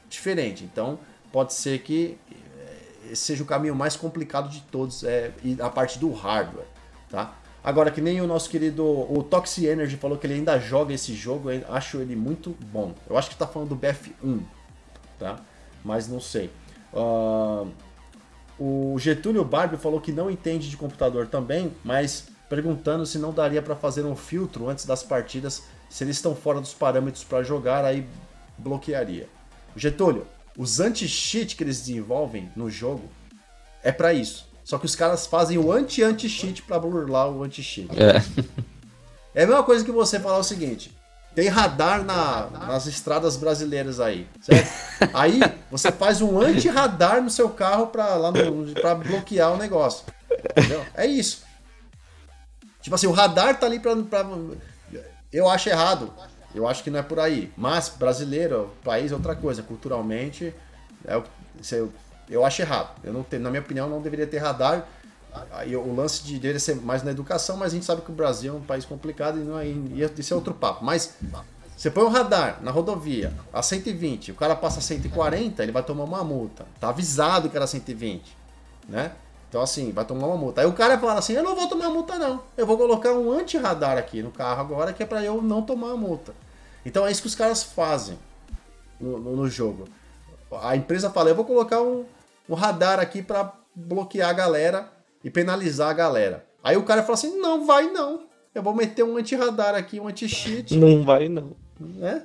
diferente. 0.09 0.65
Então 0.65 0.99
pode 1.31 1.53
ser 1.53 1.79
que 1.79 2.17
eh, 2.29 3.15
seja 3.15 3.43
o 3.43 3.45
caminho 3.45 3.75
mais 3.75 3.95
complicado 3.95 4.49
de 4.49 4.59
todos 4.59 5.05
é 5.05 5.31
a 5.61 5.69
parte 5.69 5.97
do 5.97 6.11
hardware, 6.11 6.67
tá? 7.09 7.33
Agora 7.63 7.91
que 7.91 7.99
nem 7.99 8.21
o 8.21 8.27
nosso 8.27 8.49
querido 8.49 8.85
o 8.85 9.21
Toxi 9.21 9.65
Energy 9.65 9.97
falou 9.97 10.17
que 10.17 10.25
ele 10.25 10.35
ainda 10.35 10.57
joga 10.57 10.93
esse 10.93 11.13
jogo, 11.13 11.51
eu 11.51 11.63
acho 11.69 11.97
ele 11.97 12.15
muito 12.15 12.55
bom. 12.71 12.93
Eu 13.09 13.17
acho 13.17 13.27
que 13.27 13.35
está 13.35 13.45
falando 13.45 13.69
do 13.69 13.75
BF1, 13.75 14.41
tá? 15.17 15.39
Mas 15.83 16.07
não 16.07 16.21
sei. 16.21 16.49
Uh, 16.93 17.69
o 18.57 18.97
Getúlio 18.97 19.43
Barbie 19.43 19.77
falou 19.77 20.01
que 20.01 20.11
não 20.11 20.29
entende 20.31 20.69
de 20.69 20.77
computador 20.77 21.27
também, 21.27 21.71
mas 21.83 22.27
perguntando 22.49 23.05
se 23.05 23.17
não 23.17 23.31
daria 23.31 23.61
para 23.61 23.75
fazer 23.75 24.03
um 24.03 24.15
filtro 24.15 24.67
antes 24.67 24.85
das 24.85 25.03
partidas, 25.03 25.63
se 25.89 26.03
eles 26.03 26.17
estão 26.17 26.35
fora 26.35 26.59
dos 26.59 26.73
parâmetros 26.73 27.23
para 27.23 27.43
jogar, 27.43 27.85
aí 27.85 28.07
bloquearia. 28.57 29.29
Getúlio, 29.75 30.25
os 30.57 30.79
anti-cheat 30.79 31.55
que 31.55 31.63
eles 31.63 31.79
desenvolvem 31.79 32.49
no 32.55 32.69
jogo 32.69 33.09
é 33.83 33.91
para 33.91 34.13
isso. 34.13 34.48
Só 34.69 34.77
que 34.77 34.85
os 34.85 34.95
caras 34.95 35.25
fazem 35.25 35.57
o 35.57 35.71
anti-anti-cheat 35.71 36.61
para 36.61 36.77
burlar 36.77 37.27
o 37.27 37.43
anti-cheat. 37.43 37.89
É. 37.99 38.21
É 39.33 39.43
a 39.43 39.47
mesma 39.47 39.63
coisa 39.63 39.83
que 39.83 39.91
você 39.91 40.19
falar 40.19 40.37
o 40.37 40.43
seguinte: 40.43 40.95
tem 41.33 41.47
radar 41.47 42.03
na, 42.03 42.51
nas 42.51 42.85
estradas 42.85 43.35
brasileiras 43.35 43.99
aí, 43.99 44.27
certo? 44.39 44.69
Aí 45.11 45.39
você 45.71 45.91
faz 45.91 46.21
um 46.21 46.39
anti-radar 46.39 47.19
no 47.19 47.31
seu 47.31 47.49
carro 47.49 47.87
para 47.87 48.13
lá 48.13 48.31
para 48.79 48.93
bloquear 48.93 49.53
o 49.53 49.57
negócio. 49.57 50.05
Entendeu? 50.51 50.85
É 50.93 51.07
isso. 51.07 51.41
Tipo 52.79 52.93
assim, 52.93 53.07
o 53.07 53.11
radar 53.11 53.59
tá 53.59 53.65
ali 53.65 53.79
pra, 53.79 53.95
pra. 53.95 54.23
Eu 55.33 55.49
acho 55.49 55.67
errado. 55.67 56.13
Eu 56.53 56.67
acho 56.67 56.83
que 56.83 56.91
não 56.91 56.99
é 56.99 57.03
por 57.03 57.19
aí. 57.19 57.51
Mas 57.57 57.89
brasileiro, 57.89 58.71
país 58.83 59.11
é 59.11 59.15
outra 59.15 59.35
coisa. 59.35 59.63
Culturalmente, 59.63 60.53
é, 61.07 61.15
eu, 61.71 61.91
eu 62.29 62.45
acho 62.45 62.61
errado. 62.61 62.95
Eu 63.03 63.11
não 63.11 63.23
tenho, 63.23 63.41
na 63.41 63.49
minha 63.49 63.61
opinião, 63.61 63.89
não 63.89 64.01
deveria 64.01 64.27
ter 64.27 64.37
radar. 64.37 64.87
O 65.85 65.95
lance 65.95 66.23
de 66.23 66.33
deveria 66.33 66.59
ser 66.59 66.75
mais 66.75 67.03
na 67.03 67.11
educação, 67.11 67.57
mas 67.57 67.71
a 67.71 67.75
gente 67.75 67.85
sabe 67.85 68.01
que 68.01 68.11
o 68.11 68.13
Brasil 68.13 68.53
é 68.53 68.57
um 68.57 68.61
país 68.61 68.85
complicado 68.85 69.39
e 69.39 69.43
não 69.43 69.59
é, 69.59 69.67
e 69.67 70.09
isso 70.17 70.33
é 70.33 70.35
outro 70.35 70.53
papo. 70.53 70.83
Mas 70.83 71.15
você 71.77 71.89
põe 71.89 72.03
um 72.03 72.09
radar 72.09 72.59
na 72.61 72.71
rodovia 72.71 73.33
a 73.53 73.61
120, 73.61 74.31
o 74.31 74.35
cara 74.35 74.55
passa 74.55 74.79
a 74.79 74.81
140, 74.81 75.63
ele 75.63 75.71
vai 75.71 75.83
tomar 75.83 76.03
uma 76.03 76.23
multa. 76.23 76.65
Tá 76.79 76.89
avisado 76.89 77.49
que 77.49 77.55
era 77.55 77.65
120, 77.65 78.35
né? 78.87 79.11
Então, 79.49 79.61
assim, 79.61 79.91
vai 79.91 80.05
tomar 80.05 80.27
uma 80.27 80.37
multa. 80.37 80.61
Aí 80.61 80.67
o 80.67 80.73
cara 80.73 80.97
fala 80.99 81.17
assim: 81.17 81.33
eu 81.33 81.43
não 81.43 81.55
vou 81.55 81.67
tomar 81.67 81.89
multa, 81.89 82.19
não. 82.19 82.43
Eu 82.55 82.67
vou 82.67 82.77
colocar 82.77 83.13
um 83.13 83.31
anti-radar 83.31 83.97
aqui 83.97 84.21
no 84.21 84.29
carro 84.29 84.61
agora, 84.61 84.93
que 84.93 85.01
é 85.01 85.05
para 85.05 85.23
eu 85.23 85.41
não 85.41 85.63
tomar 85.63 85.91
a 85.91 85.97
multa. 85.97 86.35
Então 86.85 87.05
é 87.05 87.11
isso 87.11 87.21
que 87.21 87.27
os 87.27 87.35
caras 87.35 87.63
fazem 87.63 88.17
no, 88.99 89.17
no, 89.17 89.35
no 89.35 89.49
jogo. 89.49 89.87
A 90.61 90.75
empresa 90.75 91.09
fala: 91.09 91.29
eu 91.29 91.35
vou 91.35 91.45
colocar 91.45 91.81
um, 91.81 92.05
um 92.49 92.55
radar 92.55 92.99
aqui 92.99 93.21
para 93.21 93.53
bloquear 93.75 94.29
a 94.29 94.33
galera 94.33 94.91
e 95.23 95.29
penalizar 95.29 95.89
a 95.89 95.93
galera. 95.93 96.45
Aí 96.63 96.75
o 96.75 96.83
cara 96.83 97.03
fala 97.03 97.13
assim: 97.13 97.39
não 97.39 97.65
vai 97.65 97.89
não. 97.91 98.27
Eu 98.53 98.63
vou 98.63 98.73
meter 98.73 99.03
um 99.03 99.15
anti-radar 99.15 99.75
aqui, 99.75 99.99
um 99.99 100.07
anti-cheat. 100.07 100.75
Não 100.75 101.03
vai 101.03 101.29
não. 101.29 101.55
Né? 101.79 102.23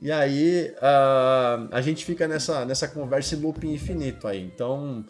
E 0.00 0.10
aí 0.10 0.72
uh, 0.78 1.68
a 1.70 1.80
gente 1.80 2.04
fica 2.04 2.26
nessa, 2.26 2.64
nessa 2.64 2.88
conversa 2.88 3.36
em 3.36 3.40
loop 3.40 3.64
infinito 3.66 4.26
aí. 4.26 4.42
Então 4.42 5.04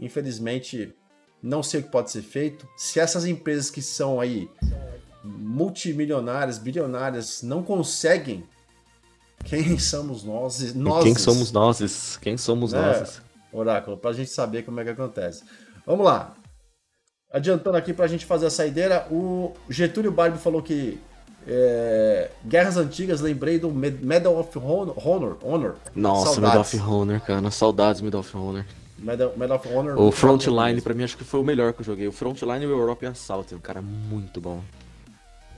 Infelizmente, 0.00 0.94
não 1.42 1.62
sei 1.62 1.80
o 1.80 1.82
que 1.82 1.90
pode 1.90 2.10
ser 2.10 2.22
feito. 2.22 2.66
Se 2.76 2.98
essas 2.98 3.26
empresas 3.26 3.70
que 3.70 3.82
são 3.82 4.18
aí 4.18 4.48
multimilionárias, 5.22 6.56
bilionárias, 6.56 7.42
não 7.42 7.62
conseguem, 7.62 8.44
quem 9.44 9.78
somos 9.78 10.24
nós? 10.24 10.74
nós 10.74 11.04
quem 11.04 11.14
somos 11.14 11.52
nós? 11.52 12.16
Quem 12.16 12.38
somos 12.38 12.72
é, 12.72 12.80
nós? 12.80 13.22
Oráculo, 13.52 13.96
para 13.96 14.10
a 14.10 14.14
gente 14.14 14.30
saber 14.30 14.64
como 14.64 14.80
é 14.80 14.84
que 14.84 14.90
acontece. 14.90 15.44
Vamos 15.86 16.04
lá. 16.04 16.34
Adiantando 17.32 17.76
aqui 17.76 17.92
para 17.92 18.04
a 18.04 18.08
gente 18.08 18.26
fazer 18.26 18.46
a 18.46 18.50
saideira, 18.50 19.06
o 19.10 19.52
Getúlio 19.68 20.10
Barbie 20.10 20.38
falou 20.38 20.62
que 20.62 21.00
é, 21.46 22.30
Guerras 22.44 22.76
Antigas, 22.76 23.20
lembrei 23.20 23.58
do 23.58 23.70
Medal 23.70 24.38
of 24.38 24.58
Honor. 24.58 25.38
Honor. 25.42 25.76
Nossa, 25.94 26.34
Saudades. 26.34 26.42
Medal 26.42 26.60
of 26.60 26.78
Honor, 26.78 27.20
cara. 27.20 27.50
Saudades 27.50 28.00
Medal 28.00 28.20
of 28.20 28.36
Honor. 28.36 28.64
Medal, 28.98 29.32
Medal 29.36 29.56
of 29.56 29.68
Honor. 29.68 29.98
O 29.98 30.12
Frontline, 30.12 30.80
pra 30.80 30.92
mim, 30.92 31.04
acho 31.04 31.16
que 31.16 31.24
foi 31.24 31.40
o 31.40 31.44
melhor 31.44 31.72
que 31.72 31.80
eu 31.80 31.84
joguei. 31.84 32.06
O 32.06 32.12
Frontline 32.12 32.64
e 32.64 32.66
o 32.66 32.70
European 32.70 33.10
Assault, 33.10 33.54
cara, 33.58 33.80
muito 33.80 34.40
bom. 34.40 34.62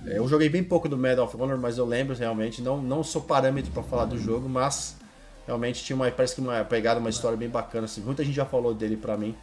É, 0.06 0.18
eu 0.18 0.28
joguei 0.28 0.48
bem 0.48 0.62
pouco 0.62 0.88
do 0.88 0.96
Medal 0.96 1.26
of 1.26 1.36
Honor, 1.36 1.58
mas 1.58 1.78
eu 1.78 1.84
lembro 1.84 2.14
realmente. 2.14 2.62
Não, 2.62 2.80
não 2.80 3.02
sou 3.02 3.22
parâmetro 3.22 3.72
para 3.72 3.82
falar 3.82 4.04
do 4.04 4.18
jogo, 4.18 4.48
mas 4.48 4.96
realmente 5.46 5.82
tinha 5.82 5.96
uma, 5.96 6.10
parece 6.10 6.34
que 6.34 6.40
uma 6.40 6.64
pegada, 6.64 7.00
uma 7.00 7.10
história 7.10 7.36
bem 7.36 7.48
bacana. 7.48 7.84
Assim. 7.84 8.00
Muita 8.00 8.24
gente 8.24 8.34
já 8.34 8.44
falou 8.44 8.74
dele 8.74 8.96
pra 8.96 9.16
mim. 9.16 9.34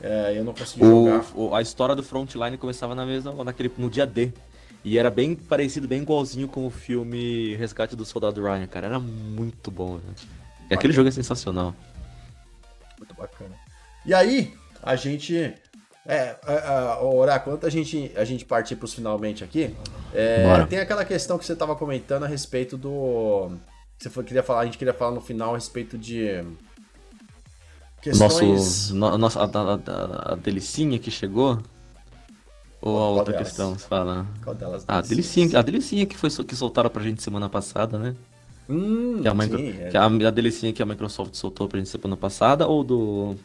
É, 0.00 0.34
eu 0.36 0.44
não 0.44 0.52
consegui 0.52 0.84
o, 0.84 1.06
jogar. 1.06 1.24
O, 1.34 1.54
a 1.54 1.62
história 1.62 1.94
do 1.94 2.02
Frontline 2.02 2.56
começava 2.58 2.94
na 2.94 3.06
mesma, 3.06 3.44
naquele, 3.44 3.72
no 3.78 3.88
dia 3.88 4.06
D. 4.06 4.32
E 4.84 4.98
era 4.98 5.10
bem 5.10 5.34
parecido, 5.34 5.88
bem 5.88 6.02
igualzinho 6.02 6.46
com 6.46 6.66
o 6.66 6.70
filme 6.70 7.56
Resgate 7.56 7.96
do 7.96 8.04
Soldado 8.04 8.42
Ryan, 8.42 8.66
cara. 8.66 8.86
Era 8.86 9.00
muito 9.00 9.70
bom, 9.70 9.96
né? 9.96 10.14
E 10.70 10.74
aquele 10.74 10.92
jogo 10.92 11.08
é 11.08 11.12
sensacional. 11.12 11.74
Muito 12.98 13.14
bacana. 13.14 13.54
E 14.04 14.14
aí, 14.14 14.54
a 14.82 14.94
gente. 14.94 15.54
É, 16.06 16.36
a, 16.46 17.02
Oráculo, 17.02 17.56
antes 17.56 17.66
a 17.66 17.70
gente, 17.70 18.12
a 18.14 18.24
gente 18.24 18.44
partir 18.44 18.76
para 18.76 18.84
os 18.84 18.94
finalmente 18.94 19.42
aqui, 19.42 19.74
é, 20.14 20.64
tem 20.66 20.78
aquela 20.78 21.04
questão 21.04 21.36
que 21.36 21.44
você 21.44 21.54
estava 21.54 21.74
comentando 21.74 22.24
a 22.24 22.28
respeito 22.28 22.76
do. 22.76 23.50
Você 23.98 24.10
foi, 24.10 24.24
queria 24.24 24.42
falar, 24.42 24.60
a 24.60 24.64
gente 24.64 24.78
queria 24.78 24.92
falar 24.92 25.12
no 25.12 25.20
final 25.20 25.52
a 25.52 25.56
respeito 25.56 25.96
de. 25.96 26.44
Questões... 28.02 28.90
Nosso, 28.90 28.94
no, 28.94 29.18
nossa, 29.18 29.40
a, 29.40 29.44
a, 29.44 30.32
a, 30.32 30.36
delicinha 30.36 30.98
que 30.98 31.10
chegou? 31.10 31.58
Ou 32.80 32.98
a 32.98 33.08
outra 33.08 33.32
delas? 33.32 33.48
questão, 33.48 33.76
você 33.76 33.88
fala? 33.88 34.26
Qual 34.44 34.54
delas? 34.54 34.84
Ah, 34.86 34.98
a 34.98 35.00
delicinha, 35.00 35.58
a 35.58 35.62
delicinha 35.62 36.06
que, 36.06 36.16
foi, 36.16 36.30
que 36.30 36.54
soltaram 36.54 36.90
pra 36.90 37.02
gente 37.02 37.22
semana 37.22 37.48
passada, 37.48 37.98
né? 37.98 38.14
Hum, 38.68 39.22
que, 39.22 39.28
a, 39.28 39.34
micro... 39.34 39.58
sim, 39.58 39.80
é. 39.80 39.88
que 39.88 39.96
a, 39.96 40.04
a 40.04 40.30
delicinha 40.30 40.72
que 40.72 40.82
a 40.82 40.86
Microsoft 40.86 41.34
soltou 41.34 41.68
pra 41.68 41.78
gente 41.78 41.88
semana 41.88 42.16
passada 42.16 42.66
ou 42.66 42.84
do, 42.84 43.36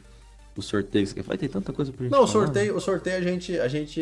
do 0.55 0.61
sorteio 0.61 1.05
que 1.05 1.13
você 1.13 1.21
Vai 1.21 1.37
ter 1.37 1.47
tanta 1.47 1.71
coisa 1.71 1.91
pra 1.91 2.03
gente 2.03 2.11
Não, 2.11 2.27
falar, 2.27 2.29
o 2.29 2.45
sorteio, 2.45 2.71
né? 2.71 2.77
o 2.77 2.81
sorteio 2.81 3.17
a 3.17 3.21
gente, 3.21 3.59
a 3.59 3.67
gente 3.67 4.01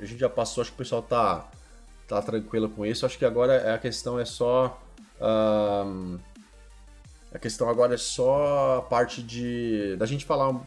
a 0.00 0.04
gente 0.04 0.18
já 0.18 0.28
passou, 0.28 0.62
acho 0.62 0.70
que 0.70 0.76
o 0.76 0.78
pessoal 0.78 1.02
tá 1.02 1.48
tá 2.06 2.22
tranquilo 2.22 2.68
com 2.68 2.86
isso. 2.86 3.04
Acho 3.04 3.18
que 3.18 3.24
agora 3.24 3.54
é, 3.54 3.74
a 3.74 3.78
questão 3.78 4.18
é 4.18 4.24
só 4.24 4.80
um, 5.20 6.18
a 7.32 7.38
questão 7.38 7.68
agora 7.68 7.94
é 7.94 7.98
só 7.98 8.78
a 8.78 8.82
parte 8.82 9.22
de 9.22 9.96
da 9.96 10.06
gente 10.06 10.24
falar 10.24 10.60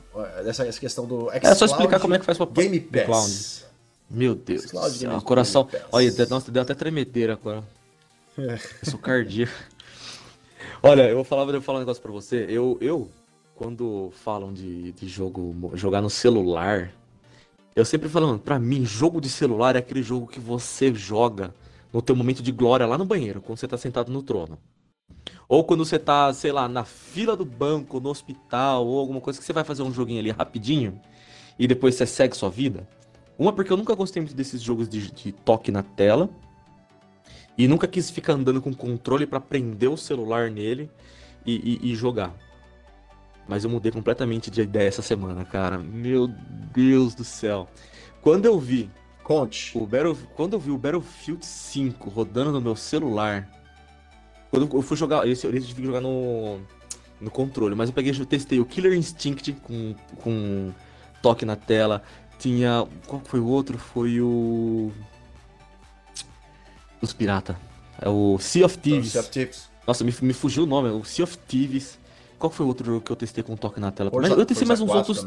dessa 0.44 0.66
essa 0.66 0.80
questão 0.80 1.06
do 1.06 1.26
Xcloud, 1.26 1.48
É 1.48 1.56
só 1.56 1.66
explicar 1.66 2.00
como 2.00 2.14
é 2.14 2.20
que 2.20 2.26
faz 2.26 2.38
pra 2.38 2.48
Game 2.48 2.80
Pass. 2.80 3.66
Meu 4.10 4.36
Deus. 4.36 4.64
Xcloud, 4.64 4.98
Game 4.98 5.22
coração. 5.22 5.66
Game 5.66 5.86
Olha, 5.92 6.12
nossa, 6.30 6.52
deu 6.52 6.62
até 6.62 6.74
tremedeira 6.74 7.34
agora. 7.34 7.64
É. 8.38 8.54
Eu 8.54 8.92
sou 8.92 9.00
cardíaco. 9.00 9.54
Olha, 10.82 11.10
eu 11.10 11.16
vou 11.16 11.24
falar, 11.24 11.44
eu 11.44 11.52
vou 11.52 11.62
falar 11.62 11.80
um 11.80 11.82
negócio 11.82 12.02
pra 12.02 12.12
você. 12.12 12.46
Eu, 12.48 12.78
eu 12.80 13.10
quando 13.56 14.12
falam 14.24 14.54
de, 14.54 14.94
de 14.94 15.08
jogo, 15.08 15.72
jogar 15.74 16.02
no 16.02 16.10
celular, 16.10 16.92
eu 17.76 17.84
sempre 17.84 18.08
falo, 18.08 18.40
pra 18.40 18.58
mim, 18.58 18.86
jogo 18.86 19.20
de 19.20 19.28
celular 19.28 19.76
é 19.76 19.80
aquele 19.80 20.02
jogo 20.02 20.28
que 20.28 20.40
você 20.40 20.94
joga 20.94 21.54
no 21.91 22.02
teu 22.02 22.16
momento 22.16 22.44
de 22.44 22.52
glória 22.52 22.86
lá 22.86 22.98
no 22.98 23.06
banheiro, 23.06 23.41
quando 23.41 23.57
você 23.57 23.68
tá 23.68 23.78
sentado 23.78 24.11
no 24.11 24.22
trono. 24.22 24.57
Ou 25.48 25.64
quando 25.64 25.84
você 25.84 25.98
tá, 25.98 26.32
sei 26.34 26.52
lá, 26.52 26.68
na 26.68 26.86
fila 26.86 27.36
do 27.36 27.44
banco, 27.45 27.99
no 27.99 28.10
hospital, 28.10 28.86
ou 28.86 28.99
alguma 28.99 29.20
coisa 29.20 29.40
que 29.40 29.45
você 29.45 29.53
vai 29.53 29.64
fazer 29.64 29.82
um 29.82 29.91
joguinho 29.91 30.20
ali 30.20 30.30
rapidinho 30.30 30.99
e 31.57 31.68
depois 31.68 31.95
você 31.95 32.06
segue 32.06 32.38
sua 32.38 32.49
vida. 32.49 32.88
Uma, 33.38 33.52
porque 33.52 33.72
eu 33.72 33.78
nunca 33.78 33.95
gostei 33.95 34.22
muito 34.22 34.36
desses 34.36 34.61
jogos 34.61 34.88
de, 34.88 35.11
de 35.11 35.32
toque 35.32 35.72
na 35.72 35.84
tela. 35.84 36.30
E 37.57 37.68
nunca 37.68 37.88
quis 37.88 38.10
ficar 38.10 38.34
andando 38.34 38.61
com 38.61 38.74
controle 38.74 39.26
para 39.26 39.41
prender 39.41 39.90
o 39.90 39.98
celular 39.98 40.49
nele 40.49 40.90
e, 41.45 41.80
e, 41.82 41.91
e, 41.91 41.95
jogar. 41.95 42.34
Mas 43.48 43.64
eu 43.64 43.70
mudei 43.70 43.91
completamente 43.91 44.49
de 44.49 44.61
ideia 44.61 44.88
essa 44.88 45.02
semana, 45.02 45.44
cara. 45.44 45.78
Meu 45.78 46.28
Deus 46.28 47.14
do 47.14 47.24
céu. 47.26 47.68
Quando 48.22 48.45
eu 48.45 48.57
vi. 48.57 48.90
Conte. 49.30 49.77
O 49.77 49.85
Battle, 49.85 50.18
quando 50.35 50.53
eu 50.53 50.60
vi 50.60 50.72
o 50.72 50.77
Battlefield 50.80 51.45
5 51.45 52.10
rodando 52.10 52.51
no 52.51 52.60
meu 52.60 52.76
celular. 52.76 53.47
Quando 54.49 54.76
eu 54.76 54.81
fui 54.81 54.97
jogar. 54.97 55.27
Esse 55.27 55.45
eu 55.45 55.51
tive 55.51 55.76
que 55.76 55.85
jogar 55.85 56.01
no. 56.01 56.60
No 57.22 57.30
controle. 57.30 57.76
Mas 57.76 57.89
eu 57.89 57.93
peguei 57.93 58.11
e 58.11 58.26
testei 58.26 58.60
o 58.60 58.65
Killer 58.65 58.93
Instinct 58.93 59.51
com, 59.61 59.93
com 60.23 60.73
toque 61.22 61.45
na 61.45 61.56
tela. 61.56 62.01
Tinha. 62.39 62.88
Qual 63.06 63.22
foi 63.23 63.39
o 63.39 63.45
outro? 63.45 63.77
Foi 63.77 64.19
o. 64.19 64.91
Os 66.99 67.14
pirata. 67.14 67.56
É 68.01 68.10
o 68.10 68.39
Sea 68.39 68.65
of 68.65 68.80
Thieves. 68.80 69.11
Sea 69.11 69.22
of 69.22 69.30
Thieves. 69.30 69.69
Nossa, 69.85 70.03
me, 70.03 70.11
me 70.23 70.34
fugiu 70.34 70.64
o 70.64 70.65
nome, 70.65 70.89
o 70.89 71.03
Sea 71.03 71.23
of 71.23 71.38
Thieves. 71.38 71.99
Qual 72.39 72.49
foi 72.49 72.65
o 72.65 72.69
outro 72.69 72.84
jogo 72.84 73.01
que 73.01 73.11
eu 73.11 73.15
testei 73.15 73.43
com 73.43 73.56
toque 73.56 73.80
na 73.80 73.91
tela? 73.91 74.10
Forza, 74.10 74.30
Mas 74.30 74.39
eu 74.39 74.45
testei 74.47 74.68
mais 74.68 74.81
uns 74.81 74.89
outros. 74.89 75.23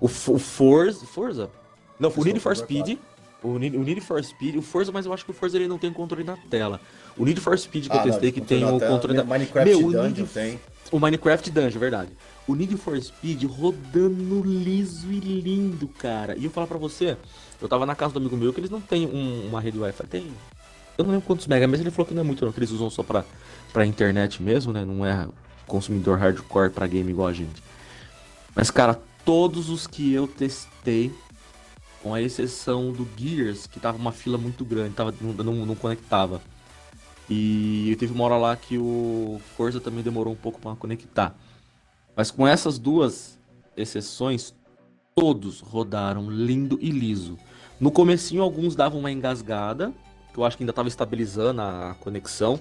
O, 0.00 0.04
o 0.06 0.38
Forza. 0.38 1.04
Forza? 1.04 1.50
Não, 1.98 2.12
o 2.16 2.24
Need 2.24 2.38
for 2.38 2.56
Speed. 2.56 2.96
O 3.42 3.58
Need, 3.58 3.76
o 3.76 3.82
Need 3.82 4.00
for 4.00 4.22
Speed, 4.22 4.56
o 4.56 4.62
Forza, 4.62 4.92
mas 4.92 5.06
eu 5.06 5.12
acho 5.12 5.24
que 5.24 5.30
o 5.30 5.34
Forza 5.34 5.56
ele 5.56 5.66
não 5.66 5.78
tem 5.78 5.92
controle 5.92 6.24
na 6.24 6.36
tela. 6.36 6.80
O 7.16 7.24
Need 7.24 7.40
for 7.40 7.58
Speed 7.58 7.88
que 7.88 7.92
ah, 7.92 7.96
eu 7.96 8.02
testei, 8.04 8.30
não, 8.30 8.34
que 8.34 8.40
tem 8.40 8.64
o 8.64 8.78
controle 8.78 9.16
da. 9.16 9.24
Minecraft 9.24 9.68
Meu, 9.68 9.80
Dungeon 9.92 10.02
Need... 10.02 10.24
tem. 10.26 10.60
O 10.92 10.98
Minecraft 10.98 11.50
Dungeon, 11.50 11.78
verdade. 11.78 12.10
O 12.46 12.54
Need 12.54 12.76
for 12.76 13.00
Speed 13.00 13.44
rodando 13.44 14.42
liso 14.42 15.10
e 15.10 15.18
lindo, 15.18 15.88
cara. 15.88 16.36
E 16.36 16.44
eu 16.44 16.50
falar 16.50 16.66
pra 16.66 16.78
você, 16.78 17.16
eu 17.60 17.68
tava 17.68 17.86
na 17.86 17.94
casa 17.94 18.12
do 18.12 18.18
amigo 18.18 18.36
meu 18.36 18.52
que 18.52 18.60
eles 18.60 18.70
não 18.70 18.80
têm 18.80 19.06
um, 19.06 19.48
uma 19.48 19.60
rede 19.60 19.78
Wi-Fi. 19.78 20.06
Tem 20.06 20.26
eu 21.00 21.04
não 21.04 21.12
lembro 21.12 21.26
quantos 21.26 21.46
mega, 21.46 21.66
mas 21.66 21.80
ele 21.80 21.90
falou 21.90 22.06
que 22.06 22.12
não 22.12 22.20
é 22.20 22.24
muito 22.24 22.44
não, 22.44 22.52
que 22.52 22.58
eles 22.58 22.70
usam 22.70 22.90
só 22.90 23.02
pra, 23.02 23.24
pra 23.72 23.86
internet 23.86 24.42
mesmo, 24.42 24.70
né? 24.70 24.84
Não 24.84 25.06
é 25.06 25.26
consumidor 25.66 26.18
hardcore 26.18 26.68
pra 26.68 26.86
game 26.86 27.10
igual 27.10 27.28
a 27.28 27.32
gente. 27.32 27.62
Mas, 28.54 28.70
cara, 28.70 29.00
todos 29.24 29.70
os 29.70 29.86
que 29.86 30.12
eu 30.12 30.26
testei, 30.26 31.10
com 32.02 32.14
a 32.14 32.20
exceção 32.20 32.92
do 32.92 33.06
Gears, 33.16 33.66
que 33.66 33.78
tava 33.78 33.98
uma 33.98 34.12
fila 34.12 34.38
muito 34.38 34.64
grande, 34.64 34.94
tava, 34.94 35.14
não, 35.20 35.32
não, 35.32 35.66
não 35.66 35.74
conectava. 35.74 36.40
E 37.28 37.94
teve 37.98 38.12
uma 38.12 38.24
hora 38.24 38.36
lá 38.36 38.56
que 38.56 38.76
o 38.76 39.40
Forza 39.56 39.80
também 39.80 40.02
demorou 40.02 40.32
um 40.32 40.36
pouco 40.36 40.60
para 40.60 40.74
conectar. 40.74 41.36
Mas 42.16 42.30
com 42.30 42.46
essas 42.46 42.78
duas 42.78 43.38
exceções, 43.76 44.52
todos 45.14 45.60
rodaram 45.60 46.30
lindo 46.30 46.78
e 46.80 46.90
liso. 46.90 47.38
No 47.78 47.90
comecinho 47.90 48.42
alguns 48.42 48.74
davam 48.74 48.98
uma 48.98 49.12
engasgada, 49.12 49.92
eu 50.36 50.44
acho 50.44 50.56
que 50.56 50.62
ainda 50.62 50.72
tava 50.72 50.88
estabilizando 50.88 51.60
a 51.60 51.96
conexão. 52.00 52.58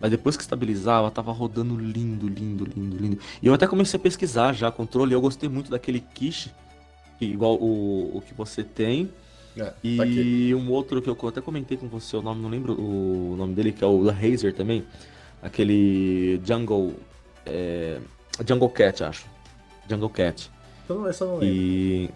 Mas 0.00 0.10
depois 0.10 0.36
que 0.36 0.42
estabilizava, 0.42 1.08
tava 1.12 1.30
rodando 1.30 1.76
lindo, 1.76 2.26
lindo, 2.26 2.64
lindo, 2.64 2.96
lindo. 2.96 3.18
E 3.40 3.46
eu 3.46 3.54
até 3.54 3.68
comecei 3.68 3.98
a 3.98 4.02
pesquisar 4.02 4.52
já 4.52 4.68
controle. 4.68 5.14
Eu 5.14 5.20
gostei 5.20 5.48
muito 5.48 5.70
daquele 5.70 6.00
quiche, 6.00 6.50
igual 7.24 7.54
o, 7.54 8.16
o 8.16 8.22
que 8.22 8.34
você 8.34 8.62
tem. 8.62 9.10
É, 9.56 9.64
tá 9.64 9.74
e 9.84 10.54
um 10.54 10.70
outro 10.70 11.02
que 11.02 11.08
eu 11.08 11.28
até 11.28 11.40
comentei 11.40 11.76
com 11.76 11.86
você, 11.86 12.16
o 12.16 12.22
nome, 12.22 12.40
não 12.40 12.48
lembro 12.48 12.72
o 12.72 13.36
nome 13.36 13.54
dele, 13.54 13.72
que 13.72 13.84
é 13.84 13.86
o 13.86 14.08
Razer 14.08 14.54
também. 14.54 14.84
Aquele 15.42 16.40
Jungle. 16.44 16.94
É, 17.44 17.98
Jungle 18.46 18.70
Cat, 18.70 19.04
acho. 19.04 19.26
Jungle 19.88 20.08
Cat. 20.08 20.50
Então, 20.84 21.06
essa 21.06 21.24
não 21.24 21.42
e. 21.42 22.10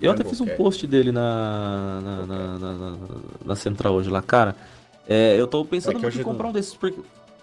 Eu 0.00 0.10
até 0.10 0.24
fiz 0.24 0.40
um 0.40 0.46
post 0.46 0.86
dele 0.86 1.12
na, 1.12 2.00
na, 2.02 2.26
na, 2.26 2.58
na, 2.58 2.98
na 3.44 3.56
central 3.56 3.94
hoje 3.94 4.10
lá, 4.10 4.20
cara. 4.20 4.54
É, 5.08 5.38
eu 5.38 5.46
tô 5.46 5.64
pensando 5.64 6.04
é 6.04 6.08
em 6.08 6.22
comprar 6.22 6.44
não... 6.44 6.50
um 6.50 6.52
desses, 6.52 6.74
porque 6.74 7.00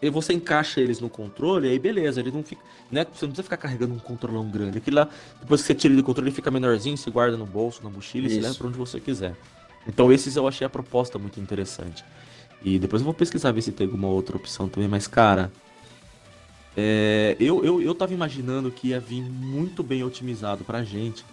você 0.10 0.34
encaixa 0.34 0.82
eles 0.82 0.99
no 0.99 1.10
controle, 1.10 1.69
aí 1.69 1.78
beleza, 1.78 2.19
ele 2.19 2.32
não 2.32 2.44
fica. 2.44 2.61
Né, 2.91 3.06
você 3.06 3.26
não 3.26 3.32
precisa 3.32 3.44
ficar 3.44 3.57
carregando 3.57 3.94
um 3.94 3.99
controlão 3.99 4.49
grande. 4.49 4.80
Aquele 4.80 4.95
lá, 4.95 5.07
depois 5.40 5.61
que 5.61 5.68
você 5.68 5.76
tira 5.76 5.94
ele 5.94 6.02
do 6.02 6.06
controle, 6.06 6.30
ele 6.30 6.36
fica 6.36 6.49
menorzinho, 6.49 6.98
você 6.98 7.11
guarda 7.11 7.38
no 7.38 7.45
bolso, 7.45 7.84
na 7.84 7.90
mochila, 7.90 8.26
Isso. 8.26 8.36
e 8.36 8.40
você 8.40 8.48
leva 8.48 8.56
pra 8.56 8.68
onde 8.68 8.78
você 8.78 8.99
quiser. 8.99 9.36
Então 9.88 10.11
esses 10.11 10.36
eu 10.36 10.48
achei 10.48 10.65
a 10.65 10.69
proposta 10.69 11.19
muito 11.19 11.40
interessante. 11.40 12.03
E 12.64 12.78
depois 12.78 13.02
eu 13.02 13.06
vou 13.06 13.14
pesquisar 13.14 13.52
ver 13.52 13.61
se 13.61 13.72
tem 13.72 13.86
alguma 13.86 14.07
outra 14.07 14.38
opção 14.38 14.68
também, 14.68 14.90
mas 14.90 15.07
cara. 15.07 15.52
É, 16.76 17.36
eu, 17.38 17.65
eu, 17.65 17.82
eu 17.82 17.94
tava 17.94 18.14
imaginando 18.14 18.72
que 18.72 18.90
ia 18.90 18.99
vir 18.99 19.22
muito 19.22 19.84
bem 19.84 20.03
otimizado 20.03 20.64
pra 20.64 20.84
gente 20.84 21.26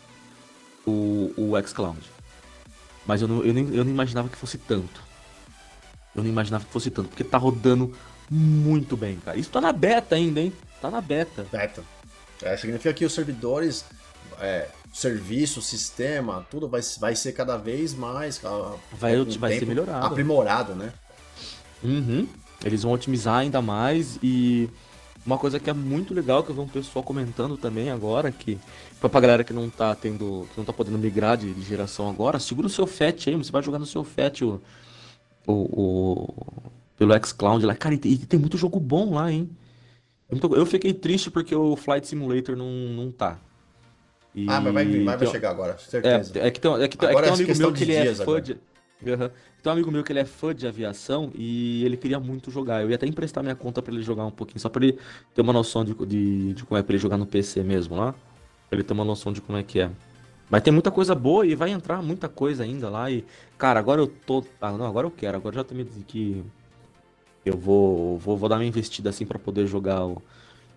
o, 0.86 1.32
o 1.36 1.62
xCloud. 1.66 2.00
Mas 3.06 3.22
eu 3.22 3.28
não, 3.28 3.42
eu, 3.42 3.54
nem, 3.54 3.74
eu 3.74 3.84
não 3.84 3.90
imaginava 3.90 4.28
que 4.28 4.36
fosse 4.36 4.58
tanto. 4.58 5.02
Eu 6.14 6.22
não 6.22 6.30
imaginava 6.30 6.64
que 6.64 6.72
fosse 6.72 6.90
tanto, 6.90 7.08
porque 7.10 7.22
tá 7.22 7.38
rodando 7.38 7.94
muito 8.30 8.96
bem, 8.96 9.16
cara. 9.24 9.38
Isso 9.38 9.50
tá 9.50 9.60
na 9.60 9.72
beta 9.72 10.14
ainda, 10.14 10.40
hein? 10.40 10.52
Tá 10.80 10.90
na 10.90 11.00
beta. 11.00 11.46
Beta. 11.50 11.82
É, 12.42 12.56
significa 12.56 12.92
que 12.92 13.04
os 13.04 13.12
servidores, 13.12 13.84
é, 14.40 14.68
serviço, 14.92 15.60
sistema, 15.60 16.46
tudo 16.50 16.68
vai, 16.68 16.80
vai 16.98 17.16
ser 17.16 17.32
cada 17.32 17.56
vez 17.56 17.94
mais. 17.94 18.40
Vai, 18.92 19.24
vai 19.24 19.58
ser 19.58 19.66
melhorado. 19.66 20.06
Aprimorado, 20.06 20.74
né? 20.74 20.92
Uhum. 21.82 22.28
Eles 22.64 22.82
vão 22.82 22.92
otimizar 22.92 23.36
ainda 23.36 23.62
mais 23.62 24.18
e 24.22 24.68
uma 25.24 25.38
coisa 25.38 25.60
que 25.60 25.70
é 25.70 25.72
muito 25.72 26.14
legal 26.14 26.42
que 26.42 26.50
eu 26.50 26.54
vi 26.54 26.60
um 26.60 26.68
pessoal 26.68 27.02
comentando 27.02 27.56
também 27.56 27.90
agora 27.90 28.32
que 28.32 28.58
pra 29.00 29.20
galera 29.20 29.44
que 29.44 29.52
não 29.52 29.68
tá 29.70 29.94
tendo, 29.94 30.48
que 30.50 30.58
não 30.58 30.64
tá 30.64 30.72
podendo 30.72 30.98
migrar 30.98 31.36
de, 31.36 31.52
de 31.52 31.62
geração 31.62 32.08
agora, 32.08 32.40
segura 32.40 32.66
o 32.66 32.70
seu 32.70 32.86
FAT 32.86 33.28
aí, 33.28 33.36
você 33.36 33.52
vai 33.52 33.62
jogar 33.62 33.78
no 33.78 33.86
seu 33.86 34.02
FAT 34.02 34.42
o, 34.42 34.60
o, 35.46 35.52
o 35.52 36.72
pelo 36.98 37.14
xCloud 37.24 37.64
lá. 37.64 37.74
Cara, 37.74 37.94
e 37.94 37.98
tem, 37.98 38.12
e 38.12 38.18
tem 38.18 38.40
muito 38.40 38.58
jogo 38.58 38.80
bom 38.80 39.14
lá, 39.14 39.30
hein? 39.30 39.48
Eu 40.30 40.66
fiquei 40.66 40.92
triste 40.92 41.30
porque 41.30 41.54
o 41.54 41.74
Flight 41.74 42.06
Simulator 42.06 42.54
não, 42.54 42.68
não 42.68 43.10
tá. 43.10 43.38
E... 44.34 44.46
Ah, 44.48 44.60
mas 44.60 44.74
vai 44.74 44.84
vir, 44.84 45.04
vai, 45.04 45.16
vai 45.16 45.26
chegar 45.26 45.50
agora, 45.50 45.78
certeza. 45.78 46.38
É, 46.38 46.48
é 46.48 46.50
que 46.50 46.60
tem, 46.60 46.70
é 46.70 46.76
que, 46.76 46.82
é 46.82 46.88
que 46.88 46.96
tem 46.98 47.30
um 47.30 47.34
amigo 47.34 47.56
meu 47.56 47.72
que 47.72 47.82
ele 47.84 47.94
é 47.94 48.14
fã 48.14 48.42
de. 48.42 48.52
Uhum. 49.00 49.30
Tem 49.62 49.70
um 49.70 49.70
amigo 49.70 49.90
meu 49.90 50.04
que 50.04 50.12
ele 50.12 50.18
é 50.18 50.24
fã 50.24 50.54
de 50.54 50.66
aviação 50.66 51.30
e 51.34 51.84
ele 51.84 51.96
queria 51.96 52.20
muito 52.20 52.50
jogar. 52.50 52.82
Eu 52.82 52.90
ia 52.90 52.96
até 52.96 53.06
emprestar 53.06 53.42
minha 53.42 53.56
conta 53.56 53.80
para 53.80 53.94
ele 53.94 54.02
jogar 54.02 54.26
um 54.26 54.30
pouquinho, 54.30 54.60
só 54.60 54.68
para 54.68 54.84
ele 54.84 54.98
ter 55.34 55.40
uma 55.40 55.52
noção 55.52 55.84
de, 55.84 55.94
de, 55.94 56.52
de 56.52 56.64
como 56.64 56.78
é 56.78 56.82
pra 56.82 56.92
ele 56.92 57.02
jogar 57.02 57.16
no 57.16 57.26
PC 57.26 57.62
mesmo 57.62 57.96
lá. 57.96 58.12
Pra 58.68 58.76
ele 58.76 58.82
ter 58.82 58.92
uma 58.92 59.04
noção 59.04 59.32
de 59.32 59.40
como 59.40 59.56
é 59.56 59.62
que 59.62 59.80
é. 59.80 59.90
Mas 60.50 60.62
tem 60.62 60.72
muita 60.72 60.90
coisa 60.90 61.14
boa 61.14 61.46
e 61.46 61.54
vai 61.54 61.70
entrar 61.70 62.02
muita 62.02 62.28
coisa 62.28 62.64
ainda 62.64 62.90
lá. 62.90 63.10
E, 63.10 63.24
cara, 63.56 63.80
agora 63.80 64.00
eu 64.00 64.06
tô. 64.06 64.44
Ah, 64.60 64.72
não, 64.72 64.86
agora 64.86 65.06
eu 65.06 65.10
quero. 65.10 65.36
Agora 65.38 65.54
já 65.54 65.64
tô 65.64 65.74
me 65.74 65.84
que 65.84 66.44
eu 67.44 67.56
vou, 67.56 68.18
vou, 68.18 68.36
vou 68.36 68.48
dar 68.48 68.56
uma 68.56 68.64
investida 68.64 69.10
assim 69.10 69.26
para 69.26 69.38
poder 69.38 69.66
jogar 69.66 70.04
o, 70.04 70.22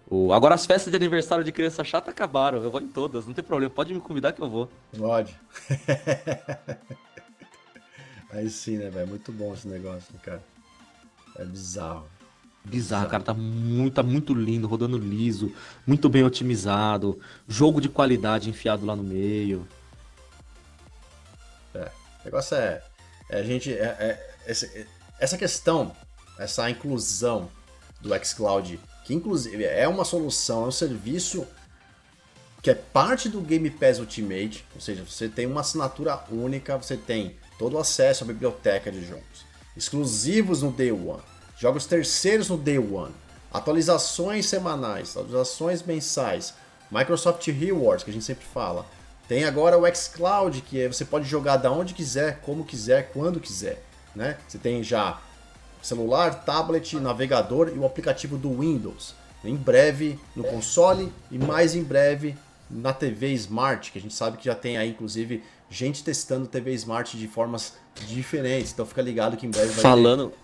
o. 0.10 0.34
Agora 0.34 0.56
as 0.56 0.66
festas 0.66 0.92
de 0.92 0.98
aniversário 0.98 1.44
de 1.44 1.52
criança 1.52 1.84
chata 1.84 2.12
acabaram. 2.12 2.64
Eu 2.64 2.72
vou 2.72 2.82
em 2.82 2.88
todas, 2.88 3.26
não 3.26 3.34
tem 3.34 3.44
problema. 3.44 3.74
Pode 3.74 3.94
me 3.94 4.00
convidar 4.00 4.32
que 4.32 4.42
eu 4.42 4.50
vou. 4.50 4.70
Pode. 4.98 5.36
Aí 8.32 8.50
sim, 8.50 8.78
né, 8.78 8.90
velho? 8.90 9.08
Muito 9.08 9.32
bom 9.32 9.54
esse 9.54 9.68
negócio, 9.68 10.14
cara. 10.24 10.42
É 11.36 11.44
bizarro. 11.44 12.08
Bizarro, 12.64 13.10
cara, 13.10 13.24
tá 13.24 13.34
muito, 13.34 13.96
tá 13.96 14.04
muito 14.04 14.36
lindo, 14.36 14.68
rodando 14.68 14.98
liso, 14.98 15.52
muito 15.86 16.08
bem 16.08 16.24
otimizado, 16.24 17.20
jogo 17.48 17.82
de 17.82 17.90
qualidade 17.90 18.52
enfiado 18.52 18.86
lá 18.86 18.96
no 18.96 19.04
meio. 19.04 19.68
É, 21.74 21.90
o 22.22 22.26
negócio 22.26 22.56
é, 22.56 22.84
é 23.30 23.40
a 23.40 23.44
gente, 23.44 23.74
é, 23.74 23.98
é, 24.00 24.36
essa, 24.46 24.70
essa 25.20 25.38
questão, 25.40 25.92
essa 26.44 26.70
inclusão 26.70 27.50
do 28.00 28.10
xCloud, 28.24 28.80
que 29.06 29.14
inclusive 29.14 29.64
é 29.64 29.88
uma 29.88 30.06
solução, 30.06 30.66
é 30.66 30.68
um 30.68 30.72
serviço 30.72 31.46
que 32.62 32.70
é 32.70 32.76
parte 32.76 33.28
do 33.28 33.42
Game 33.42 33.70
Pass 33.70 34.00
Ultimate, 34.00 34.66
ou 34.76 34.82
seja, 34.82 35.04
você 35.04 35.28
tem 35.28 35.46
uma 35.46 35.62
assinatura 35.62 36.20
única, 36.30 36.78
você 36.78 36.96
tem 36.96 37.36
todo 37.58 37.76
o 37.76 37.80
acesso 37.80 38.24
à 38.24 38.28
biblioteca 38.28 38.92
de 38.92 39.06
jogos, 39.06 39.46
exclusivos 39.76 40.62
no 40.62 40.72
Day 40.72 40.92
One 40.92 41.32
jogos 41.62 41.86
terceiros 41.86 42.50
no 42.50 42.58
Day 42.58 42.80
One, 42.80 43.14
atualizações 43.54 44.48
semanais, 44.48 45.12
atualizações 45.12 45.84
mensais, 45.84 46.56
Microsoft 46.90 47.46
Rewards, 47.46 48.04
que 48.04 48.10
a 48.10 48.14
gente 48.14 48.26
sempre 48.26 48.44
fala. 48.52 48.84
Tem 49.28 49.44
agora 49.44 49.78
o 49.78 49.96
xCloud, 49.96 50.60
que 50.62 50.88
você 50.88 51.06
pode 51.06 51.30
jogar 51.30 51.58
da 51.58 51.72
onde 51.72 51.94
quiser, 51.94 52.42
como 52.42 52.66
quiser, 52.66 53.12
quando 53.14 53.40
quiser. 53.40 53.80
Né? 54.16 54.40
Você 54.48 54.58
tem 54.58 54.82
já 54.82 55.22
celular, 55.82 56.44
tablet, 56.46 56.96
navegador 56.98 57.72
e 57.74 57.78
o 57.78 57.86
aplicativo 57.86 58.38
do 58.38 58.60
Windows. 58.60 59.16
Em 59.44 59.56
breve 59.56 60.20
no 60.36 60.44
console 60.44 61.12
e 61.32 61.38
mais 61.38 61.76
em 61.76 61.84
breve 61.84 62.36
na 62.70 62.94
TV 62.94 63.34
Smart, 63.34 63.92
que 63.92 63.98
a 63.98 64.02
gente 64.02 64.14
sabe 64.14 64.38
que 64.38 64.46
já 64.46 64.56
tem 64.56 64.78
aí, 64.78 64.90
inclusive, 64.90 65.44
gente 65.70 66.04
testando 66.04 66.48
TV 66.48 66.74
Smart 66.74 67.18
de 67.18 67.28
formas 67.28 67.74
diferentes. 68.08 68.72
Então 68.72 68.86
fica 68.86 69.02
ligado 69.02 69.36
que 69.36 69.46
em 69.46 69.52
breve 69.52 69.70
vai 69.70 69.82
Falando, 69.82 70.30
ter... 70.30 70.36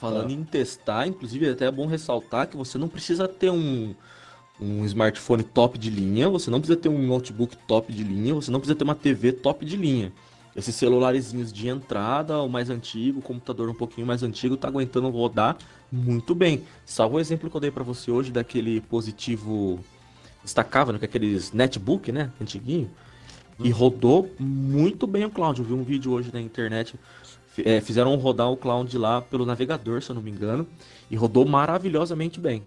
Falando 0.00 0.30
ah. 0.30 0.32
em 0.32 0.44
testar, 0.44 1.06
inclusive 1.06 1.46
é 1.46 1.50
até 1.50 1.70
bom 1.70 1.86
ressaltar 1.86 2.48
que 2.48 2.56
você 2.56 2.78
não 2.78 2.88
precisa 2.88 3.28
ter 3.28 3.50
um, 3.50 3.94
um 4.58 4.84
smartphone 4.86 5.42
top 5.42 5.78
de 5.78 5.90
linha, 5.90 6.28
você 6.28 6.50
não 6.50 6.58
precisa 6.58 6.78
ter 6.78 6.88
um 6.88 7.06
notebook 7.06 7.56
top 7.66 7.92
de 7.92 8.02
linha, 8.02 8.34
você 8.34 8.50
não 8.50 8.60
precisa 8.60 8.76
ter 8.76 8.84
uma 8.84 8.94
TV 8.94 9.32
top 9.32 9.64
de 9.64 9.76
linha. 9.76 10.12
Esses 10.54 10.74
celularezinhos 10.74 11.52
de 11.52 11.68
entrada, 11.68 12.42
o 12.42 12.48
mais 12.48 12.70
antigo, 12.70 13.20
o 13.20 13.22
computador 13.22 13.68
um 13.68 13.74
pouquinho 13.74 14.06
mais 14.06 14.22
antigo, 14.22 14.56
tá 14.56 14.68
aguentando 14.68 15.08
rodar 15.08 15.56
muito 15.90 16.34
bem. 16.34 16.64
Salvo 16.84 17.16
o 17.16 17.20
exemplo 17.20 17.48
que 17.48 17.56
eu 17.56 17.60
dei 17.60 17.70
para 17.70 17.84
você 17.84 18.10
hoje 18.10 18.30
daquele 18.32 18.80
positivo 18.80 19.78
destacável, 20.42 20.92
né, 20.92 20.98
que 20.98 21.04
é 21.04 21.08
aqueles 21.08 21.52
netbook, 21.52 22.10
né, 22.10 22.30
antiguinho. 22.40 22.90
E 23.58 23.70
uhum. 23.70 23.78
rodou 23.78 24.30
muito 24.38 25.06
bem 25.06 25.24
o 25.24 25.30
cloud. 25.30 25.60
Eu 25.60 25.66
vi 25.66 25.72
um 25.72 25.84
vídeo 25.84 26.12
hoje 26.12 26.30
na 26.32 26.40
internet 26.40 26.98
é, 27.64 27.80
fizeram 27.80 28.14
rodar 28.16 28.50
o 28.50 28.56
Cloud 28.56 28.96
lá 28.96 29.20
pelo 29.20 29.44
navegador, 29.44 30.02
se 30.02 30.10
eu 30.10 30.14
não 30.14 30.22
me 30.22 30.30
engano, 30.30 30.66
e 31.10 31.16
rodou 31.16 31.44
maravilhosamente 31.46 32.40
bem. 32.40 32.62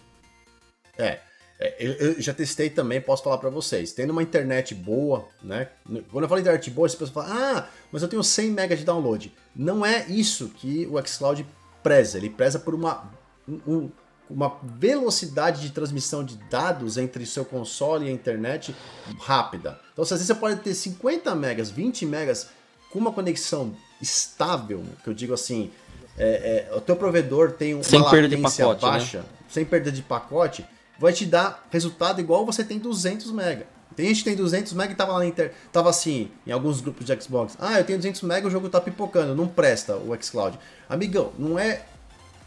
É 0.98 1.20
eu, 1.60 1.92
eu, 1.94 2.22
já 2.22 2.34
testei 2.34 2.70
também, 2.70 3.00
posso 3.00 3.24
falar 3.24 3.38
para 3.38 3.50
vocês. 3.50 3.92
Tendo 3.92 4.12
uma 4.12 4.24
internet 4.24 4.74
boa, 4.74 5.28
né? 5.42 5.70
Quando 6.12 6.24
eu 6.24 6.30
falo 6.30 6.42
internet 6.42 6.70
boa, 6.72 6.86
as 6.86 6.94
pessoas 6.94 7.10
falam, 7.12 7.32
ah, 7.32 7.68
mas 7.92 8.02
eu 8.02 8.08
tenho 8.08 8.24
100 8.24 8.50
MB 8.50 8.76
de 8.76 8.84
download. 8.84 9.34
Não 9.56 9.86
é 9.86 10.06
isso 10.08 10.50
que 10.50 10.88
o 10.88 11.02
xCloud 11.06 11.46
preza. 11.82 12.18
Ele 12.18 12.30
preza 12.30 12.60
por 12.60 12.74
uma, 12.74 13.10
um, 13.48 13.90
uma 14.30 14.58
velocidade 14.64 15.62
de 15.62 15.72
transmissão 15.72 16.24
de 16.24 16.38
dados 16.50 16.98
entre 16.98 17.24
o 17.24 17.28
seu 17.28 17.46
console 17.46 18.06
e 18.06 18.10
a 18.10 18.12
internet 18.12 18.76
rápida. 19.20 19.80
Então, 19.92 20.04
às 20.04 20.10
vezes 20.10 20.26
você 20.26 20.36
pode 20.36 20.60
ter 20.62 20.74
50 20.74 21.34
megas, 21.36 21.70
20 21.70 22.06
megas 22.06 22.50
com 22.92 23.00
uma 23.00 23.12
conexão 23.12 23.76
estável, 24.02 24.84
que 25.04 25.10
eu 25.10 25.14
digo 25.14 25.34
assim, 25.34 25.72
é, 26.18 26.68
é, 26.70 26.76
o 26.76 26.82
teu 26.82 26.96
provedor 26.96 27.54
tem 27.54 27.74
uma 27.74 27.84
sem 27.84 28.00
latência 28.00 28.66
pacote, 28.66 28.86
né? 28.86 28.92
baixa, 28.92 29.18
né? 29.20 29.26
sem 29.48 29.66
perda 29.66 29.92
de 29.92 30.02
pacote, 30.02 30.66
vai 30.98 31.14
te 31.14 31.26
dar 31.26 31.68
resultado 31.72 32.20
igual 32.20 32.46
você 32.46 32.64
tem 32.64 32.80
200 32.80 33.32
MB. 33.32 33.66
Tem 33.96 34.08
gente 34.08 34.20
que 34.20 34.24
tem 34.24 34.36
200 34.36 34.74
MB 34.74 34.92
e 34.92 34.96
tava 34.96 35.14
lá 35.14 35.20
na 35.20 35.26
inter... 35.26 35.54
tava 35.72 35.90
assim, 35.90 36.32
em 36.48 36.52
alguns 36.52 36.82
grupos 36.82 37.06
de 37.06 37.22
Xbox. 37.22 37.56
Ah, 37.60 37.80
eu 37.80 37.86
tenho 37.86 38.00
200 38.00 38.22
MB, 38.24 38.48
o 38.48 38.50
jogo 38.50 38.70
tá 38.70 38.82
pipocando, 38.82 39.36
não 39.36 39.48
presta 39.48 39.96
o 39.96 40.16
xCloud. 40.22 40.58
Amigão, 40.90 41.32
não 41.38 41.60
é 41.60 41.84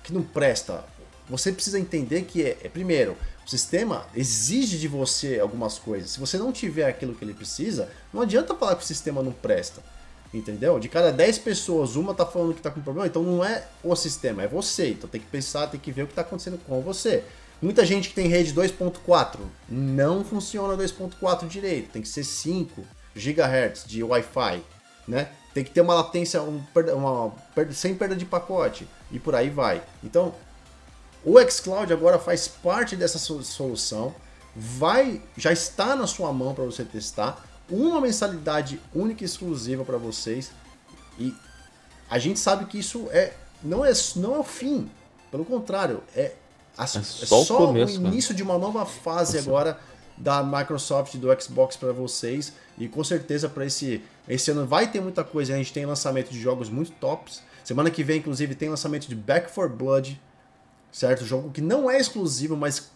que 0.03 0.13
não 0.13 0.23
presta. 0.23 0.85
Você 1.29 1.53
precisa 1.53 1.79
entender 1.79 2.23
que 2.23 2.43
é, 2.43 2.57
é 2.63 2.69
primeiro, 2.69 3.17
o 3.45 3.51
sistema 3.51 4.07
exige 4.15 4.79
de 4.79 4.89
você 4.89 5.39
algumas 5.39 5.79
coisas. 5.79 6.11
Se 6.11 6.21
você 6.21 6.37
não 6.37 6.53
tiver 6.53 6.89
aquilo 6.89 7.15
que 7.15 7.25
ele 7.25 7.35
precisa, 7.35 7.89
não 8.13 8.23
adianta 8.23 8.55
falar 8.55 8.77
que 8.77 8.83
o 8.83 8.87
sistema 8.87 9.23
não 9.23 9.33
presta. 9.33 9.83
Entendeu? 10.35 10.79
De 10.79 10.89
cada 10.89 11.13
10 11.13 11.39
pessoas, 11.39 11.95
uma 11.95 12.13
tá 12.13 12.27
falando 12.27 12.55
que 12.55 12.61
tá 12.61 12.71
com 12.71 12.81
problema, 12.81 13.07
então 13.07 13.23
não 13.23 13.45
é 13.45 13.65
o 13.83 13.95
sistema, 13.95 14.43
é 14.43 14.49
você. 14.49 14.91
Então 14.91 15.09
tem 15.09 15.21
que 15.21 15.27
pensar, 15.29 15.69
tem 15.69 15.79
que 15.79 15.93
ver 15.93 16.03
o 16.03 16.07
que 16.07 16.15
tá 16.15 16.23
acontecendo 16.23 16.59
com 16.67 16.81
você. 16.83 17.25
Muita 17.61 17.87
gente 17.87 18.11
que 18.11 18.15
tem 18.15 18.29
rede 18.29 18.53
2.4 18.55 19.39
não 19.69 20.25
funciona 20.25 20.77
2.4 20.77 21.49
direito, 21.49 21.91
tem 21.91 22.03
que 22.03 22.09
ser 22.09 22.25
5 22.25 22.83
GHz 23.15 23.85
de 23.87 24.03
Wi-Fi, 24.03 24.63
né? 25.09 25.31
tem 25.57 25.65
que 25.65 25.71
ter 25.71 25.81
uma 25.81 25.95
latência 25.95 26.43
um, 26.43 26.63
uma, 26.95 27.33
sem 27.73 27.95
perda 27.95 28.15
de 28.15 28.27
pacote 28.27 28.87
e 29.11 29.19
por 29.19 29.35
aí 29.35 29.49
vai. 29.49 29.83
Então, 30.05 30.35
o 31.25 31.41
xCloud 31.41 31.91
agora 31.91 32.19
faz 32.19 32.47
parte 32.47 32.95
dessa 32.95 33.19
solução, 33.19 34.15
vai, 34.55 35.23
já 35.35 35.51
está 35.51 35.97
na 35.97 36.07
sua 36.07 36.31
mão 36.31 36.55
para 36.55 36.65
você 36.65 36.85
testar, 36.85 37.43
uma 37.71 38.03
mensalidade 38.03 38.79
única 38.95 39.25
e 39.25 39.27
exclusiva 39.27 39.83
para 39.83 39.97
vocês 39.97 40.51
e 41.19 41.35
a 42.11 42.19
gente 42.19 42.39
sabe 42.39 42.67
que 42.67 42.79
isso 42.79 43.09
é 43.11 43.33
não 43.63 43.83
é 43.83 43.91
não 44.17 44.35
é 44.35 44.39
o 44.39 44.45
fim, 44.45 44.91
pelo 45.31 45.45
contrário, 45.47 46.03
é, 46.15 46.35
é 46.79 46.87
só, 46.87 46.99
é 46.99 47.03
só 47.03 47.65
o, 47.65 47.67
começo, 47.69 48.01
o 48.01 48.07
início 48.07 48.29
cara. 48.29 48.37
de 48.37 48.43
uma 48.43 48.59
nova 48.59 48.85
fase 48.85 49.39
agora 49.39 49.79
da 50.17 50.43
Microsoft 50.43 51.17
do 51.17 51.29
Xbox 51.41 51.77
para 51.77 51.93
vocês 51.93 52.53
e 52.79 52.89
com 52.89 53.05
certeza 53.05 53.49
para 53.49 53.67
esse 53.67 54.03
esse 54.29 54.51
ano 54.51 54.67
vai 54.67 54.91
ter 54.91 55.01
muita 55.01 55.23
coisa. 55.23 55.55
A 55.55 55.57
gente 55.57 55.73
tem 55.73 55.87
lançamento 55.87 56.31
de 56.31 56.41
jogos 56.41 56.69
muito 56.69 56.91
tops. 56.93 57.43
Semana 57.63 57.91
que 57.91 58.03
vem, 58.03 58.19
inclusive, 58.19 58.55
tem 58.55 58.69
lançamento 58.69 59.09
de 59.09 59.15
Back 59.15 59.51
for 59.51 59.69
Blood, 59.69 60.21
certo? 60.91 61.25
Jogo 61.25 61.51
que 61.51 61.61
não 61.61 61.91
é 61.91 61.99
exclusivo, 61.99 62.57
mas 62.57 62.91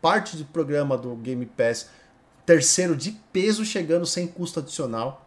parte 0.00 0.36
do 0.36 0.44
programa 0.44 0.98
do 0.98 1.14
Game 1.16 1.46
Pass. 1.46 1.88
Terceiro 2.44 2.96
de 2.96 3.12
peso 3.32 3.64
chegando 3.64 4.04
sem 4.04 4.26
custo 4.26 4.58
adicional, 4.58 5.24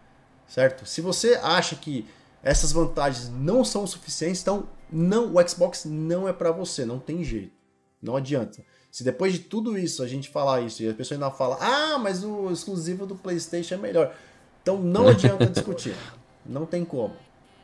certo? 0.47 0.85
Se 0.85 0.99
você 0.99 1.39
acha 1.41 1.75
que 1.77 2.05
essas 2.43 2.73
vantagens 2.73 3.29
não 3.29 3.63
são 3.63 3.87
suficientes, 3.87 4.41
então 4.41 4.67
não, 4.91 5.33
o 5.33 5.47
Xbox 5.47 5.85
não 5.85 6.27
é 6.27 6.33
para 6.33 6.51
você, 6.51 6.85
não 6.85 6.99
tem 6.99 7.23
jeito. 7.23 7.53
Não 8.05 8.15
adianta. 8.15 8.63
Se 8.91 9.03
depois 9.03 9.33
de 9.33 9.39
tudo 9.39 9.77
isso 9.77 10.01
a 10.03 10.07
gente 10.07 10.29
falar 10.29 10.61
isso 10.61 10.81
e 10.81 10.89
a 10.89 10.93
pessoa 10.93 11.17
ainda 11.17 11.29
fala, 11.31 11.57
ah, 11.59 11.97
mas 11.97 12.23
o 12.23 12.49
exclusivo 12.51 13.05
do 13.05 13.15
PlayStation 13.15 13.75
é 13.75 13.77
melhor. 13.77 14.15
Então 14.61 14.77
não 14.77 15.07
adianta 15.09 15.47
discutir. 15.47 15.95
Não 16.45 16.65
tem 16.65 16.85
como. 16.85 17.13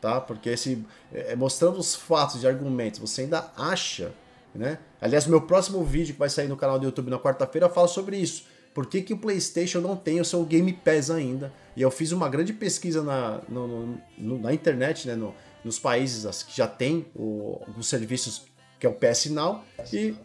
Tá? 0.01 0.19
Porque 0.19 0.49
esse, 0.49 0.83
é, 1.13 1.35
mostrando 1.35 1.77
os 1.77 1.95
fatos 1.95 2.43
e 2.43 2.47
argumentos, 2.47 2.99
você 2.99 3.21
ainda 3.21 3.51
acha. 3.55 4.11
Né? 4.53 4.79
Aliás, 4.99 5.25
meu 5.27 5.41
próximo 5.41 5.83
vídeo 5.83 6.13
que 6.13 6.19
vai 6.19 6.29
sair 6.29 6.47
no 6.47 6.57
canal 6.57 6.77
do 6.79 6.85
YouTube 6.85 7.09
na 7.09 7.19
quarta-feira 7.19 7.69
fala 7.69 7.87
sobre 7.87 8.17
isso. 8.17 8.45
Por 8.73 8.85
que, 8.87 9.01
que 9.01 9.13
o 9.13 9.17
PlayStation 9.17 9.79
não 9.79 9.95
tem 9.95 10.19
o 10.19 10.25
seu 10.25 10.43
Game 10.43 10.73
Pass 10.73 11.11
ainda? 11.11 11.53
E 11.75 11.81
eu 11.81 11.91
fiz 11.91 12.11
uma 12.11 12.27
grande 12.27 12.51
pesquisa 12.51 13.03
na, 13.03 13.41
no, 13.47 13.97
no, 14.17 14.39
na 14.39 14.53
internet, 14.53 15.07
né? 15.07 15.15
No, 15.15 15.33
nos 15.63 15.77
países 15.77 16.43
que 16.43 16.55
já 16.55 16.67
tem 16.67 17.05
o, 17.15 17.61
os 17.77 17.87
serviços 17.87 18.45
que 18.79 18.87
é 18.87 18.89
o 18.89 18.93
PS 18.93 19.27
Now 19.27 19.63
e 19.93 20.15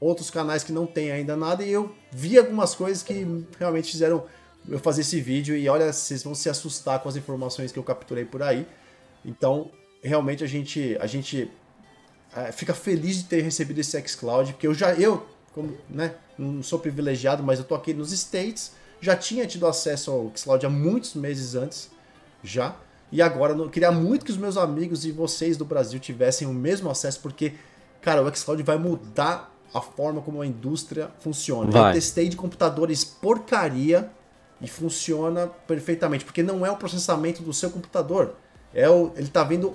outros 0.00 0.30
canais 0.30 0.64
que 0.64 0.72
não 0.72 0.86
tem 0.86 1.12
ainda 1.12 1.36
nada, 1.36 1.62
e 1.62 1.70
eu 1.70 1.94
vi 2.10 2.38
algumas 2.38 2.74
coisas 2.74 3.02
que 3.02 3.44
realmente 3.58 3.92
fizeram 3.92 4.24
eu 4.68 4.78
fazer 4.78 5.02
esse 5.02 5.20
vídeo, 5.20 5.56
e 5.56 5.68
olha, 5.68 5.92
vocês 5.92 6.22
vão 6.22 6.34
se 6.34 6.48
assustar 6.48 7.00
com 7.00 7.08
as 7.08 7.16
informações 7.16 7.70
que 7.70 7.78
eu 7.78 7.82
capturei 7.82 8.24
por 8.24 8.42
aí. 8.42 8.66
Então, 9.24 9.70
realmente 10.02 10.42
a 10.42 10.46
gente, 10.46 10.96
a 11.00 11.06
gente 11.06 11.50
é, 12.34 12.52
fica 12.52 12.72
feliz 12.72 13.16
de 13.16 13.24
ter 13.24 13.42
recebido 13.42 13.78
esse 13.78 14.00
xCloud, 14.08 14.52
porque 14.52 14.66
eu 14.66 14.74
já, 14.74 14.94
eu, 14.94 15.26
como, 15.52 15.76
né, 15.88 16.14
não 16.38 16.62
sou 16.62 16.78
privilegiado, 16.78 17.42
mas 17.42 17.58
eu 17.58 17.64
tô 17.64 17.74
aqui 17.74 17.92
nos 17.92 18.12
States, 18.12 18.72
já 19.00 19.16
tinha 19.16 19.46
tido 19.46 19.66
acesso 19.66 20.10
ao 20.10 20.32
xCloud 20.34 20.64
há 20.64 20.70
muitos 20.70 21.14
meses 21.14 21.54
antes, 21.54 21.90
já, 22.42 22.76
e 23.12 23.20
agora 23.20 23.52
eu 23.52 23.68
queria 23.68 23.90
muito 23.90 24.24
que 24.24 24.30
os 24.30 24.38
meus 24.38 24.56
amigos 24.56 25.04
e 25.04 25.10
vocês 25.10 25.56
do 25.56 25.64
Brasil 25.64 25.98
tivessem 25.98 26.46
o 26.46 26.52
mesmo 26.52 26.88
acesso, 26.88 27.20
porque, 27.20 27.54
cara, 28.00 28.22
o 28.22 28.34
xCloud 28.34 28.62
vai 28.62 28.78
mudar 28.78 29.54
a 29.72 29.80
forma 29.80 30.20
como 30.20 30.40
a 30.42 30.46
indústria 30.46 31.10
funciona. 31.20 31.70
Vai. 31.70 31.90
Eu 31.90 31.94
testei 31.94 32.28
de 32.28 32.36
computadores 32.36 33.04
porcaria 33.04 34.10
e 34.60 34.68
funciona 34.68 35.46
perfeitamente, 35.66 36.24
porque 36.24 36.42
não 36.42 36.66
é 36.66 36.70
o 36.70 36.76
processamento 36.76 37.42
do 37.42 37.52
seu 37.52 37.70
computador, 37.70 38.34
é 38.74 38.88
o, 38.88 39.12
ele 39.16 39.26
está 39.26 39.42
vendo 39.42 39.74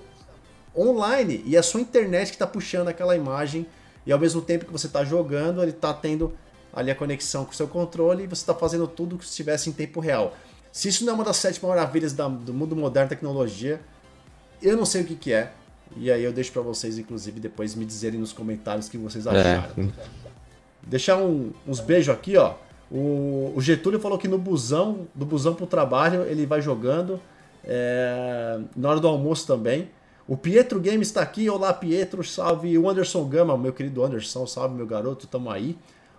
online 0.78 1.42
e 1.46 1.56
é 1.56 1.60
a 1.60 1.64
sua 1.64 1.82
internet 1.82 2.28
que 2.28 2.36
está 2.36 2.46
puxando 2.46 2.88
aquela 2.88 3.16
imagem 3.16 3.66
e 4.06 4.12
ao 4.12 4.20
mesmo 4.20 4.42
tempo 4.42 4.66
que 4.66 4.72
você 4.72 4.88
está 4.88 5.04
jogando, 5.04 5.62
ele 5.62 5.72
está 5.72 5.94
tendo 5.94 6.34
ali 6.74 6.92
a 6.92 6.96
conexão 6.96 7.46
com 7.46 7.52
o 7.52 7.56
seu 7.56 7.68
controle 7.68 8.24
e 8.24 8.28
você 8.28 8.42
está 8.42 8.54
fazendo 8.54 8.88
tudo 8.88 9.18
que 9.18 9.24
se 9.24 9.32
estivesse 9.32 9.70
em 9.70 9.74
tempo 9.74 10.00
real. 10.00 10.36
Se 10.72 10.90
isso 10.90 11.06
não 11.06 11.14
é 11.14 11.16
uma 11.16 11.24
das 11.24 11.38
sete 11.38 11.66
maravilhas 11.66 12.14
da, 12.14 12.28
do 12.28 12.54
mundo 12.54 12.76
moderno 12.76 13.10
tecnologia, 13.10 13.82
eu 14.62 14.76
não 14.76 14.86
sei 14.86 15.02
o 15.02 15.06
que, 15.06 15.16
que 15.16 15.34
é. 15.34 15.54
E 15.98 16.12
aí 16.12 16.24
eu 16.24 16.34
deixo 16.34 16.52
para 16.52 16.62
vocês, 16.62 16.98
inclusive, 16.98 17.40
depois 17.40 17.76
me 17.76 17.86
dizerem 17.86 18.20
nos 18.20 18.34
comentários 18.34 18.88
o 18.88 18.92
que 18.92 18.98
vocês 18.98 19.26
é. 19.26 19.30
acharam. 19.30 19.74
É. 19.78 19.90
Deixar 20.84 21.18
um, 21.18 21.52
uns 21.68 21.80
beijos 21.80 22.14
aqui, 22.14 22.38
ó. 22.38 22.56
O, 22.92 23.54
o, 23.56 23.62
Getúlio 23.62 24.00
falou 24.00 24.18
que 24.18 24.28
no 24.28 24.38
busão, 24.38 25.08
do 25.16 25.26
busão 25.26 25.56
pro 25.56 25.66
trabalho, 25.66 26.24
ele 26.24 26.46
vai 26.46 26.62
jogando. 26.62 27.20
É, 27.64 28.60
na 28.76 28.90
hora 28.90 29.00
do 29.00 29.08
almoço 29.08 29.48
também. 29.48 29.90
O 30.28 30.38
Pietro 30.38 30.80
Games 30.80 31.08
está 31.08 31.22
aqui. 31.22 31.50
Olá, 31.50 31.74
Pietro. 31.74 32.24
Salve. 32.24 32.78
O 32.78 32.90
Anderson 32.90 33.24
Gama, 33.26 33.58
meu 33.58 33.74
querido 33.74 34.04
Anderson. 34.04 34.46
Salve, 34.46 34.76
meu 34.76 34.86
garoto. 34.86 35.28
Tamo 35.28 35.50
aí. 35.50 35.76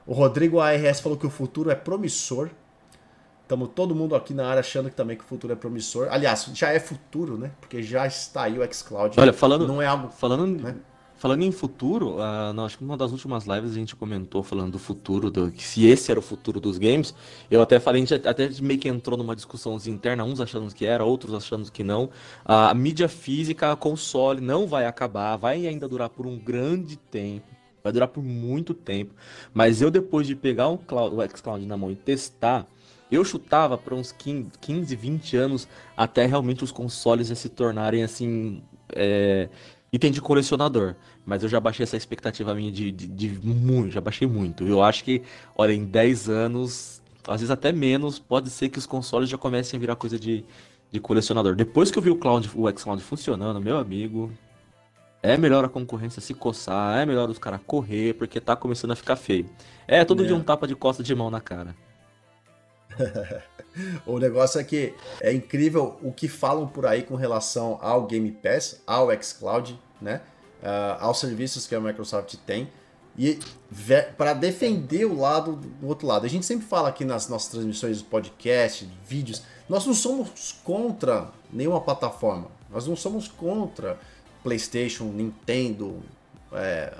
O 0.06 0.12
Rodrigo 0.12 0.60
ARS 0.60 1.00
falou 1.00 1.18
que 1.18 1.26
o 1.26 1.30
futuro 1.30 1.70
é 1.70 1.74
promissor. 1.74 2.50
Estamos 3.46 3.68
todo 3.76 3.94
mundo 3.94 4.16
aqui 4.16 4.34
na 4.34 4.44
área 4.44 4.58
achando 4.58 4.90
que 4.90 4.96
também 4.96 5.16
que 5.16 5.22
o 5.22 5.26
futuro 5.26 5.52
é 5.52 5.56
promissor. 5.56 6.08
Aliás, 6.10 6.50
já 6.52 6.70
é 6.70 6.80
futuro, 6.80 7.38
né? 7.38 7.52
Porque 7.60 7.80
já 7.80 8.04
está 8.04 8.42
aí 8.42 8.58
o 8.58 8.74
xCloud. 8.74 9.14
Olha, 9.20 9.32
falando, 9.32 9.68
não 9.68 9.80
é 9.80 9.86
algo, 9.86 10.08
falando, 10.08 10.60
né? 10.60 10.74
falando 11.16 11.44
em 11.44 11.52
futuro, 11.52 12.16
uh, 12.16 12.52
não, 12.52 12.64
acho 12.64 12.76
que 12.76 12.82
numa 12.82 12.96
das 12.96 13.12
últimas 13.12 13.44
lives 13.44 13.70
a 13.70 13.74
gente 13.74 13.94
comentou 13.94 14.42
falando 14.42 14.72
do 14.72 14.80
futuro, 14.80 15.30
do, 15.30 15.52
que 15.52 15.62
se 15.62 15.86
esse 15.86 16.10
era 16.10 16.18
o 16.18 16.22
futuro 16.22 16.58
dos 16.58 16.76
games. 16.76 17.14
Eu 17.48 17.62
até 17.62 17.78
falei, 17.78 18.02
a 18.02 18.04
gente 18.04 18.28
até 18.28 18.50
meio 18.60 18.80
que 18.80 18.88
entrou 18.88 19.16
numa 19.16 19.36
discussão 19.36 19.78
interna, 19.86 20.24
uns 20.24 20.40
achando 20.40 20.74
que 20.74 20.84
era, 20.84 21.04
outros 21.04 21.32
achando 21.32 21.70
que 21.70 21.84
não. 21.84 22.10
A 22.44 22.74
mídia 22.74 23.08
física, 23.08 23.70
a 23.70 23.76
console 23.76 24.40
não 24.40 24.66
vai 24.66 24.86
acabar, 24.86 25.36
vai 25.36 25.68
ainda 25.68 25.86
durar 25.86 26.10
por 26.10 26.26
um 26.26 26.36
grande 26.36 26.96
tempo. 26.96 27.46
Vai 27.80 27.92
durar 27.92 28.08
por 28.08 28.24
muito 28.24 28.74
tempo. 28.74 29.14
Mas 29.54 29.80
eu, 29.80 29.88
depois 29.88 30.26
de 30.26 30.34
pegar 30.34 30.66
o, 30.66 30.76
cloud, 30.76 31.14
o 31.14 31.36
xCloud 31.36 31.64
na 31.64 31.76
mão 31.76 31.92
e 31.92 31.94
testar, 31.94 32.66
eu 33.10 33.24
chutava 33.24 33.78
para 33.78 33.94
uns 33.94 34.12
15, 34.12 34.96
20 34.96 35.36
anos 35.36 35.68
até 35.96 36.26
realmente 36.26 36.64
os 36.64 36.72
consoles 36.72 37.26
se 37.38 37.48
tornarem 37.48 38.02
assim. 38.02 38.62
É, 38.94 39.48
item 39.92 40.10
de 40.10 40.20
colecionador. 40.20 40.94
Mas 41.24 41.42
eu 41.42 41.48
já 41.48 41.58
baixei 41.58 41.84
essa 41.84 41.96
expectativa 41.96 42.54
minha 42.54 42.70
de, 42.70 42.92
de, 42.92 43.06
de, 43.06 43.28
muito, 43.46 43.90
já 43.90 44.00
baixei 44.00 44.28
muito. 44.28 44.66
Eu 44.66 44.82
acho 44.82 45.02
que, 45.02 45.22
olha, 45.56 45.72
em 45.72 45.84
10 45.84 46.28
anos, 46.28 47.02
às 47.26 47.40
vezes 47.40 47.50
até 47.50 47.72
menos, 47.72 48.18
pode 48.18 48.50
ser 48.50 48.68
que 48.68 48.78
os 48.78 48.86
consoles 48.86 49.28
já 49.28 49.36
comecem 49.36 49.76
a 49.76 49.80
virar 49.80 49.96
coisa 49.96 50.18
de, 50.18 50.44
de 50.90 51.00
colecionador. 51.00 51.56
Depois 51.56 51.90
que 51.90 51.98
eu 51.98 52.02
vi 52.02 52.10
o 52.10 52.16
Cloud, 52.16 52.50
o 52.54 52.70
xCloud 52.70 53.02
funcionando, 53.02 53.60
meu 53.60 53.76
amigo, 53.76 54.30
é 55.22 55.36
melhor 55.36 55.64
a 55.64 55.68
concorrência 55.68 56.20
se 56.20 56.34
coçar, 56.34 56.98
é 56.98 57.06
melhor 57.06 57.28
os 57.28 57.38
caras 57.38 57.60
correr, 57.66 58.14
porque 58.14 58.40
tá 58.40 58.54
começando 58.54 58.92
a 58.92 58.96
ficar 58.96 59.16
feio. 59.16 59.48
É 59.88 60.04
todo 60.04 60.22
é. 60.22 60.26
dia 60.26 60.36
um 60.36 60.42
tapa 60.42 60.68
de 60.68 60.76
costa 60.76 61.02
de 61.02 61.14
mão 61.14 61.30
na 61.30 61.40
cara. 61.40 61.74
o 64.06 64.18
negócio 64.18 64.60
é 64.60 64.64
que 64.64 64.94
é 65.20 65.32
incrível 65.32 65.96
o 66.02 66.12
que 66.12 66.28
falam 66.28 66.66
por 66.66 66.86
aí 66.86 67.02
com 67.02 67.14
relação 67.14 67.78
ao 67.80 68.06
Game 68.06 68.30
Pass, 68.30 68.80
ao 68.86 69.08
xCloud, 69.22 69.78
né? 70.00 70.20
Uh, 70.62 70.96
aos 71.00 71.20
serviços 71.20 71.66
que 71.66 71.74
a 71.74 71.80
Microsoft 71.80 72.34
tem. 72.46 72.70
E 73.18 73.38
para 74.16 74.34
defender 74.34 75.06
o 75.06 75.18
lado 75.18 75.56
do 75.56 75.86
outro 75.86 76.06
lado. 76.06 76.26
A 76.26 76.28
gente 76.28 76.44
sempre 76.44 76.66
fala 76.66 76.88
aqui 76.90 77.04
nas 77.04 77.28
nossas 77.28 77.50
transmissões, 77.50 78.02
podcast, 78.02 78.88
vídeos, 79.06 79.42
nós 79.68 79.86
não 79.86 79.94
somos 79.94 80.54
contra 80.62 81.28
nenhuma 81.50 81.80
plataforma. 81.80 82.48
Nós 82.70 82.86
não 82.86 82.94
somos 82.94 83.26
contra 83.26 83.98
PlayStation, 84.42 85.04
Nintendo, 85.04 86.02
é, 86.52 86.92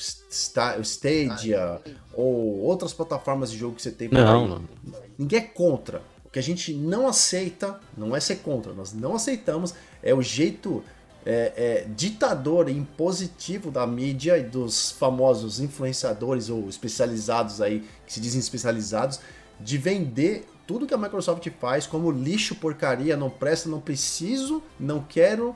Stadia 0.00 1.80
ou 2.14 2.60
outras 2.60 2.92
plataformas 2.92 3.50
de 3.50 3.58
jogo 3.58 3.76
que 3.76 3.82
você 3.82 3.90
tem 3.90 4.08
não. 4.10 4.48
Não. 4.48 4.64
Ninguém 5.18 5.38
é 5.38 5.42
contra. 5.42 6.02
O 6.24 6.30
que 6.30 6.38
a 6.38 6.42
gente 6.42 6.72
não 6.72 7.08
aceita, 7.08 7.80
não 7.96 8.14
é 8.14 8.20
ser 8.20 8.36
contra, 8.36 8.72
nós 8.72 8.92
não 8.92 9.16
aceitamos, 9.16 9.74
é 10.02 10.14
o 10.14 10.22
jeito 10.22 10.82
é, 11.26 11.52
é, 11.56 11.86
ditador 11.94 12.68
e 12.68 12.72
impositivo 12.72 13.70
da 13.70 13.86
mídia 13.86 14.38
e 14.38 14.42
dos 14.42 14.92
famosos 14.92 15.60
influenciadores 15.60 16.48
ou 16.48 16.68
especializados 16.68 17.60
aí, 17.60 17.84
que 18.06 18.12
se 18.12 18.20
dizem 18.20 18.40
especializados, 18.40 19.20
de 19.58 19.76
vender 19.76 20.46
tudo 20.66 20.86
que 20.86 20.94
a 20.94 20.98
Microsoft 20.98 21.46
faz 21.60 21.86
como 21.86 22.10
lixo, 22.10 22.54
porcaria, 22.54 23.16
não 23.16 23.28
presta, 23.28 23.68
não 23.68 23.80
preciso, 23.80 24.62
não 24.78 25.02
quero, 25.02 25.54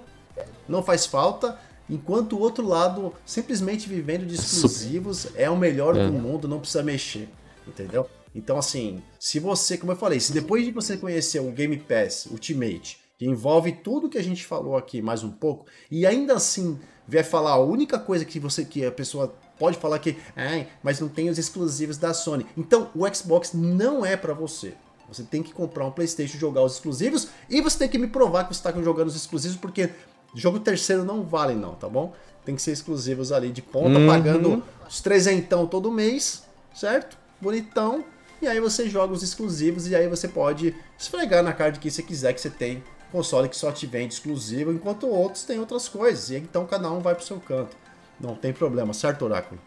não 0.69 0.83
faz 0.83 1.07
falta, 1.07 1.59
enquanto 1.89 2.37
o 2.37 2.41
outro 2.41 2.67
lado, 2.67 3.13
simplesmente 3.25 3.89
vivendo 3.89 4.27
de 4.27 4.35
exclusivos, 4.35 5.29
é 5.35 5.49
o 5.51 5.57
melhor 5.57 5.97
é. 5.97 6.07
do 6.07 6.13
mundo, 6.13 6.49
não 6.49 6.61
precisa 6.61 6.83
mexer, 6.83 7.29
entendeu? 7.67 8.09
Então, 8.35 8.59
assim, 8.59 9.03
se 9.19 9.39
você, 9.39 9.79
como 9.79 9.93
eu 9.93 9.97
falei, 9.97 10.19
se 10.19 10.33
depois 10.33 10.65
de 10.65 10.73
você 10.73 10.97
conhecer 10.97 11.41
o 11.41 11.53
Game 11.53 11.77
Pass 11.79 12.27
Ultimate, 12.27 12.99
que 13.17 13.27
envolve 13.27 13.73
tudo 13.73 14.09
que 14.09 14.19
a 14.19 14.23
gente 14.23 14.45
falou 14.45 14.77
aqui 14.77 15.01
mais 15.01 15.23
um 15.23 15.31
pouco, 15.31 15.67
e 15.91 16.05
ainda 16.05 16.35
assim 16.35 16.79
vier 17.07 17.25
falar 17.25 17.53
a 17.53 17.63
única 17.63 17.99
coisa 17.99 18.25
que 18.25 18.41
você 18.41 18.65
que 18.65 18.85
a 18.85 18.91
pessoa 18.91 19.35
pode 19.59 19.79
falar 19.79 19.99
que, 20.01 20.17
ah, 20.37 20.67
mas 20.83 20.99
não 20.99 21.09
tem 21.09 21.29
os 21.29 21.39
exclusivos 21.39 21.97
da 21.97 22.13
Sony. 22.13 22.45
Então, 22.57 22.91
o 22.95 23.07
Xbox 23.15 23.53
não 23.53 24.05
é 24.05 24.17
para 24.17 24.35
você. 24.35 24.75
Você 25.07 25.23
tem 25.23 25.43
que 25.43 25.53
comprar 25.53 25.87
um 25.87 25.91
PlayStation, 25.91 26.39
jogar 26.39 26.63
os 26.63 26.75
exclusivos 26.75 27.29
e 27.49 27.61
você 27.61 27.79
tem 27.79 27.89
que 27.89 27.99
me 27.99 28.09
provar 28.09 28.45
que 28.45 28.55
você 28.55 28.61
está 28.61 28.73
jogando 28.83 29.09
os 29.09 29.17
exclusivos, 29.17 29.57
porque 29.57 29.91
jogo 30.35 30.59
terceiro 30.59 31.05
não 31.05 31.23
vale, 31.23 31.55
não, 31.55 31.75
tá 31.75 31.89
bom? 31.89 32.13
Tem 32.45 32.55
que 32.55 32.63
ser 32.63 32.73
exclusivos 32.73 33.33
ali 33.33 33.51
de 33.51 33.63
ponta, 33.63 33.99
uhum. 33.99 34.07
pagando 34.07 34.63
os 34.89 35.01
trezentão 35.01 35.67
todo 35.67 35.91
mês, 35.91 36.45
certo? 36.75 37.17
Bonitão. 37.41 38.05
E 38.43 38.47
aí 38.47 38.61
você 38.61 38.89
joga 38.89 39.13
os 39.13 39.23
exclusivos 39.23 39.89
e 39.89 39.97
aí 39.97 40.09
você 40.09 40.29
pode 40.29 40.75
esfregar 40.99 41.43
na 41.43 41.53
cara 41.53 41.73
de 41.73 41.79
quem 41.79 41.91
você 41.91 42.03
quiser 42.03 42.33
que 42.35 42.41
você 42.41 42.51
tem 42.51 42.83
console 43.15 43.49
que 43.49 43.57
só 43.57 43.71
te 43.71 43.87
vende 43.87 44.13
exclusivo, 44.15 44.73
enquanto 44.73 45.07
outros 45.07 45.45
têm 45.45 45.61
outras 45.61 45.89
coisas. 45.89 46.31
E 46.31 46.37
então 46.37 46.67
cada 46.67 46.91
um 46.91 46.99
vai 46.99 47.15
pro 47.15 47.25
seu 47.25 47.39
canto. 47.39 47.77
Não 48.21 48.35
tem 48.35 48.53
problema, 48.53 48.93
certo, 48.93 49.25
Oráculo? 49.25 49.61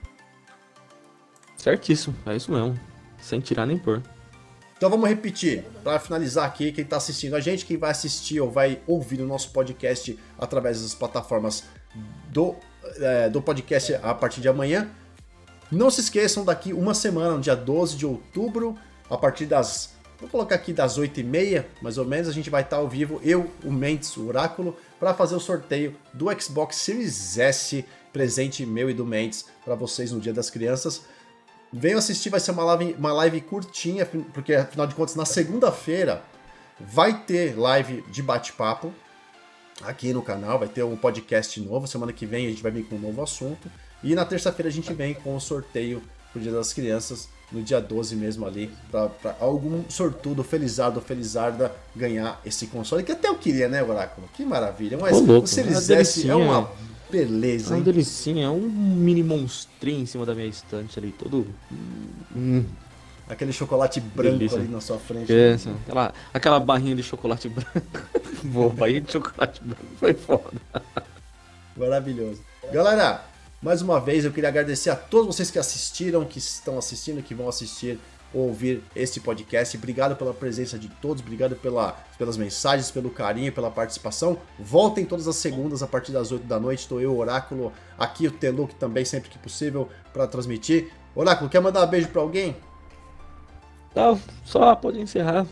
Certíssimo, 1.55 2.15
é 2.25 2.35
isso 2.35 2.51
mesmo. 2.51 2.77
Sem 3.21 3.39
tirar 3.39 3.65
nem 3.65 3.77
pôr. 3.77 4.03
Então 4.77 4.91
vamos 4.91 5.09
repetir, 5.09 5.65
para 5.83 5.99
finalizar 5.99 6.45
aqui, 6.45 6.71
quem 6.71 6.83
está 6.83 6.97
assistindo 6.97 7.35
a 7.35 7.39
gente, 7.39 7.65
quem 7.65 7.77
vai 7.77 7.89
assistir 7.89 8.39
ou 8.39 8.51
vai 8.51 8.79
ouvir 8.85 9.19
o 9.19 9.25
nosso 9.25 9.49
podcast 9.49 10.17
através 10.37 10.83
das 10.83 10.93
plataformas 10.93 11.63
do, 12.29 12.55
é, 12.97 13.27
do 13.27 13.41
podcast 13.41 13.95
a 13.95 14.13
partir 14.13 14.39
de 14.39 14.47
amanhã. 14.47 14.87
Não 15.71 15.89
se 15.89 16.01
esqueçam, 16.01 16.45
daqui 16.45 16.73
uma 16.73 16.93
semana, 16.93 17.31
no 17.31 17.41
dia 17.41 17.55
12 17.55 17.97
de 17.97 18.05
outubro, 18.05 18.77
a 19.09 19.17
partir 19.17 19.47
das. 19.47 19.95
Vou 20.19 20.29
colocar 20.29 20.55
aqui 20.55 20.73
das 20.73 20.97
8h30, 20.97 21.65
mais 21.81 21.97
ou 21.97 22.05
menos, 22.05 22.27
a 22.29 22.31
gente 22.31 22.49
vai 22.49 22.61
estar 22.61 22.77
ao 22.77 22.87
vivo, 22.87 23.19
eu, 23.23 23.51
o 23.63 23.71
Mendes, 23.71 24.15
o 24.15 24.27
Oráculo, 24.27 24.77
para 24.99 25.13
fazer 25.13 25.35
o 25.35 25.39
sorteio 25.39 25.95
do 26.13 26.27
Xbox 26.39 26.75
Series 26.77 27.37
S, 27.37 27.83
presente 28.13 28.65
meu 28.65 28.89
e 28.89 28.93
do 28.93 29.05
Mendes, 29.05 29.45
para 29.65 29.75
vocês 29.75 30.11
no 30.11 30.19
Dia 30.19 30.33
das 30.33 30.49
Crianças. 30.49 31.03
Venham 31.71 31.99
assistir, 31.99 32.29
vai 32.29 32.39
ser 32.39 32.51
uma 32.51 32.63
live, 32.63 32.95
uma 32.97 33.13
live 33.13 33.41
curtinha, 33.41 34.05
porque 34.05 34.53
afinal 34.53 34.87
de 34.87 34.95
contas, 34.95 35.15
na 35.15 35.25
segunda-feira 35.25 36.23
vai 36.79 37.21
ter 37.23 37.57
live 37.57 38.03
de 38.09 38.21
bate-papo 38.21 38.93
aqui 39.83 40.13
no 40.13 40.21
canal, 40.21 40.59
vai 40.59 40.67
ter 40.67 40.83
um 40.83 40.95
podcast 40.95 41.59
novo. 41.61 41.87
Semana 41.87 42.13
que 42.13 42.25
vem 42.25 42.47
a 42.47 42.49
gente 42.49 42.63
vai 42.63 42.71
vir 42.71 42.85
com 42.85 42.95
um 42.95 42.99
novo 42.99 43.21
assunto. 43.21 43.69
E 44.03 44.15
na 44.15 44.25
terça-feira 44.25 44.69
a 44.69 44.71
gente 44.71 44.93
vem 44.93 45.13
com 45.13 45.35
o 45.35 45.39
sorteio 45.41 46.01
pro 46.31 46.41
Dia 46.41 46.51
das 46.51 46.71
Crianças, 46.71 47.29
no 47.51 47.61
dia 47.63 47.79
12 47.79 48.15
mesmo 48.15 48.45
ali, 48.45 48.71
para 48.91 49.35
algum 49.39 49.83
sortudo, 49.89 50.43
felizardo 50.43 50.99
ou 50.99 51.05
felizarda 51.05 51.73
ganhar 51.95 52.39
esse 52.45 52.67
console, 52.67 53.03
que 53.03 53.11
até 53.11 53.27
eu 53.27 53.35
queria, 53.35 53.67
né, 53.67 53.81
Oráculo? 53.81 54.29
Que 54.33 54.45
maravilha. 54.45 54.97
Mas 54.97 55.19
louco, 55.19 55.45
o 55.45 55.47
Series 55.47 55.89
S 55.89 56.29
é 56.29 56.35
uma 56.35 56.69
Beleza, 57.09 57.73
é 57.73 57.77
uma 57.77 57.83
delicinha, 57.83 58.45
é 58.45 58.49
um 58.49 58.59
mini 58.59 59.23
monstrinho 59.23 60.01
em 60.01 60.05
cima 60.05 60.25
da 60.25 60.35
minha 60.35 60.47
estante 60.47 60.99
ali, 60.99 61.11
todo. 61.11 61.47
Hum. 62.35 62.65
Aquele 63.29 63.51
chocolate 63.51 63.99
branco 63.99 64.37
Delícia. 64.37 64.59
ali 64.59 64.67
na 64.67 64.79
sua 64.79 64.97
frente. 64.97 65.31
É, 65.31 65.57
aquela, 65.85 66.13
aquela 66.33 66.59
barrinha 66.59 66.95
de 66.95 67.03
chocolate 67.03 67.47
branco. 67.49 67.99
Boa, 68.43 68.69
barrinha 68.69 69.01
de 69.01 69.11
chocolate 69.11 69.61
branco 69.63 69.85
foi 69.97 70.13
foda. 70.13 70.61
Maravilhoso. 71.75 72.41
Galera, 72.71 73.25
mais 73.61 73.81
uma 73.81 73.99
vez 73.99 74.23
eu 74.23 74.31
queria 74.31 74.49
agradecer 74.49 74.89
a 74.89 74.95
todos 74.95 75.35
vocês 75.35 75.51
que 75.51 75.59
assistiram, 75.59 76.23
que 76.25 76.39
estão 76.39 76.77
assistindo, 76.77 77.21
que 77.21 77.33
vão 77.33 77.49
assistir 77.49 77.99
ouvir 78.33 78.83
este 78.95 79.19
podcast. 79.19 79.77
Obrigado 79.77 80.15
pela 80.15 80.33
presença 80.33 80.77
de 80.77 80.87
todos, 80.87 81.21
obrigado 81.21 81.55
pela, 81.55 81.91
pelas 82.17 82.37
mensagens, 82.37 82.91
pelo 82.91 83.09
carinho, 83.09 83.51
pela 83.51 83.71
participação. 83.71 84.37
Voltem 84.59 85.05
todas 85.05 85.27
as 85.27 85.35
segundas 85.35 85.81
a 85.81 85.87
partir 85.87 86.11
das 86.11 86.31
8 86.31 86.45
da 86.45 86.59
noite. 86.59 86.79
Estou 86.79 87.01
eu, 87.01 87.17
Oráculo, 87.17 87.71
aqui 87.97 88.27
o 88.27 88.31
Teluk 88.31 88.75
também, 88.75 89.05
sempre 89.05 89.29
que 89.29 89.37
possível, 89.37 89.89
para 90.13 90.27
transmitir. 90.27 90.91
Oráculo, 91.15 91.49
quer 91.49 91.61
mandar 91.61 91.85
um 91.85 91.89
beijo 91.89 92.09
para 92.09 92.21
alguém? 92.21 92.55
Tá, 93.93 94.17
só 94.45 94.75
pode 94.75 94.99
encerrar. 94.99 95.45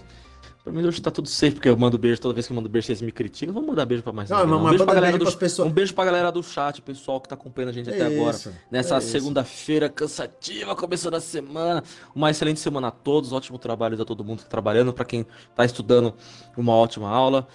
Pra 0.66 0.74
mim 0.74 0.84
hoje 0.84 1.00
tá 1.00 1.12
tudo 1.12 1.30
safe, 1.30 1.52
porque 1.52 1.70
eu 1.70 1.78
mando 1.78 1.96
beijo 1.96 2.20
toda 2.20 2.34
vez 2.34 2.48
que 2.48 2.52
eu 2.52 2.56
mando 2.56 2.68
beijo, 2.68 2.88
vocês 2.88 3.00
me 3.00 3.12
criticam. 3.12 3.54
Vamos 3.54 3.70
mandar 3.70 3.86
beijo 3.86 4.02
pra 4.02 4.12
mais 4.12 4.32
não, 4.32 4.48
não. 4.48 4.66
Um, 4.66 4.70
beijo 4.70 4.84
pra 4.84 4.96
galera 4.96 5.16
do, 5.16 5.32
pessoas... 5.38 5.68
um 5.68 5.72
beijo 5.72 5.94
pra 5.94 6.06
galera 6.06 6.32
do 6.32 6.42
chat, 6.42 6.82
pessoal 6.82 7.22
que 7.22 7.30
tá 7.30 7.36
acompanhando 7.36 7.70
a 7.70 7.74
gente 7.74 7.88
é 7.88 7.94
até 7.94 8.10
isso, 8.10 8.20
agora. 8.20 8.62
Nessa 8.72 8.96
é 8.96 9.00
segunda-feira 9.00 9.90
cansativa, 9.90 10.76
começando 10.76 11.14
a 11.14 11.22
semana. 11.22 11.84
Uma 12.16 12.32
excelente 12.32 12.60
semana 12.60 12.88
a 12.88 12.92
todos, 12.92 13.32
ótimo 13.32 13.60
trabalho 13.60 14.02
a 14.02 14.04
todo 14.04 14.24
mundo 14.24 14.40
que 14.40 14.46
tá 14.46 14.50
trabalhando. 14.50 14.92
Pra 14.92 15.06
quem 15.06 15.28
tá 15.54 15.64
estudando, 15.64 16.16
uma 16.58 16.74
ótima 16.74 17.12
aula. 17.12 17.48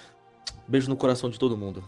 Beijo 0.69 0.89
no 0.89 0.95
coração 0.95 1.29
de 1.29 1.37
todo 1.37 1.57
mundo. 1.57 1.83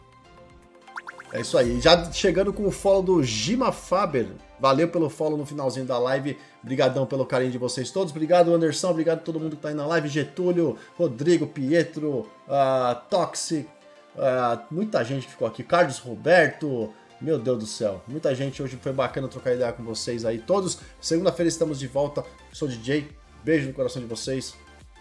É 1.33 1.41
isso 1.41 1.57
aí. 1.57 1.81
Já 1.81 2.11
chegando 2.11 2.53
com 2.53 2.67
o 2.67 2.73
follow 2.73 3.01
do 3.01 3.23
Gima 3.23 3.71
Faber. 3.71 4.27
Valeu 4.59 4.89
pelo 4.89 5.09
follow 5.09 5.39
no 5.39 5.47
finalzinho 5.47 5.87
da 5.87 6.01
live. 6.01 6.37
Obrigadão 6.63 7.07
pelo 7.07 7.27
carinho 7.27 7.51
de 7.51 7.59
vocês 7.59 7.91
todos. 7.91 8.13
Obrigado, 8.13 8.55
Anderson. 8.55 8.91
Obrigado 8.91 9.19
a 9.19 9.23
todo 9.23 9.41
mundo 9.41 9.57
que 9.57 9.63
tá 9.63 9.69
aí 9.69 9.75
na 9.75 9.87
live. 9.87 10.09
Getúlio, 10.09 10.77
Rodrigo, 10.97 11.47
Pietro, 11.47 12.31
uh, 12.47 12.95
Toxic. 13.11 13.69
Uh, 14.15 14.63
muita 14.71 15.05
gente 15.05 15.27
ficou 15.27 15.47
aqui. 15.47 15.65
Carlos 15.65 15.99
Roberto. 15.99 16.93
Meu 17.21 17.39
Deus 17.39 17.59
do 17.59 17.67
céu. 17.67 18.03
Muita 18.07 18.35
gente. 18.35 18.63
Hoje 18.63 18.79
foi 18.81 18.93
bacana 18.93 19.29
trocar 19.29 19.55
ideia 19.55 19.73
com 19.73 19.83
vocês 19.83 20.25
aí 20.25 20.39
todos. 20.39 20.79
Segunda-feira 21.01 21.49
estamos 21.49 21.79
de 21.79 21.87
volta. 21.89 22.25
Sou 22.53 22.69
DJ. 22.69 23.09
Beijo 23.45 23.67
no 23.67 23.75
coração 23.75 24.01
de 24.01 24.09
vocês. 24.09 24.55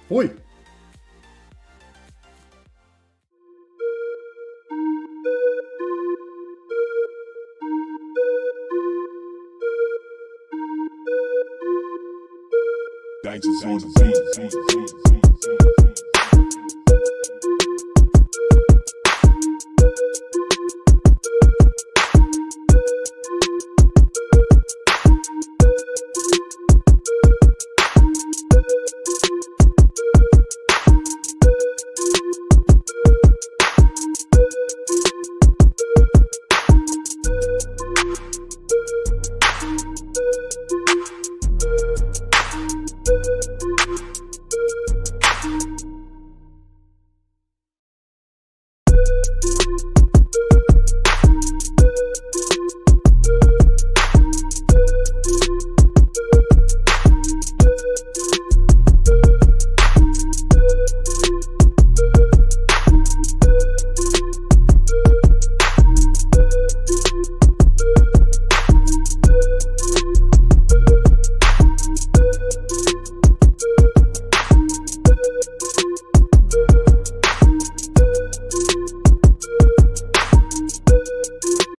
Fui! 0.07 0.50
On 13.63 13.77
the 13.77 15.01
beat. 15.01 15.10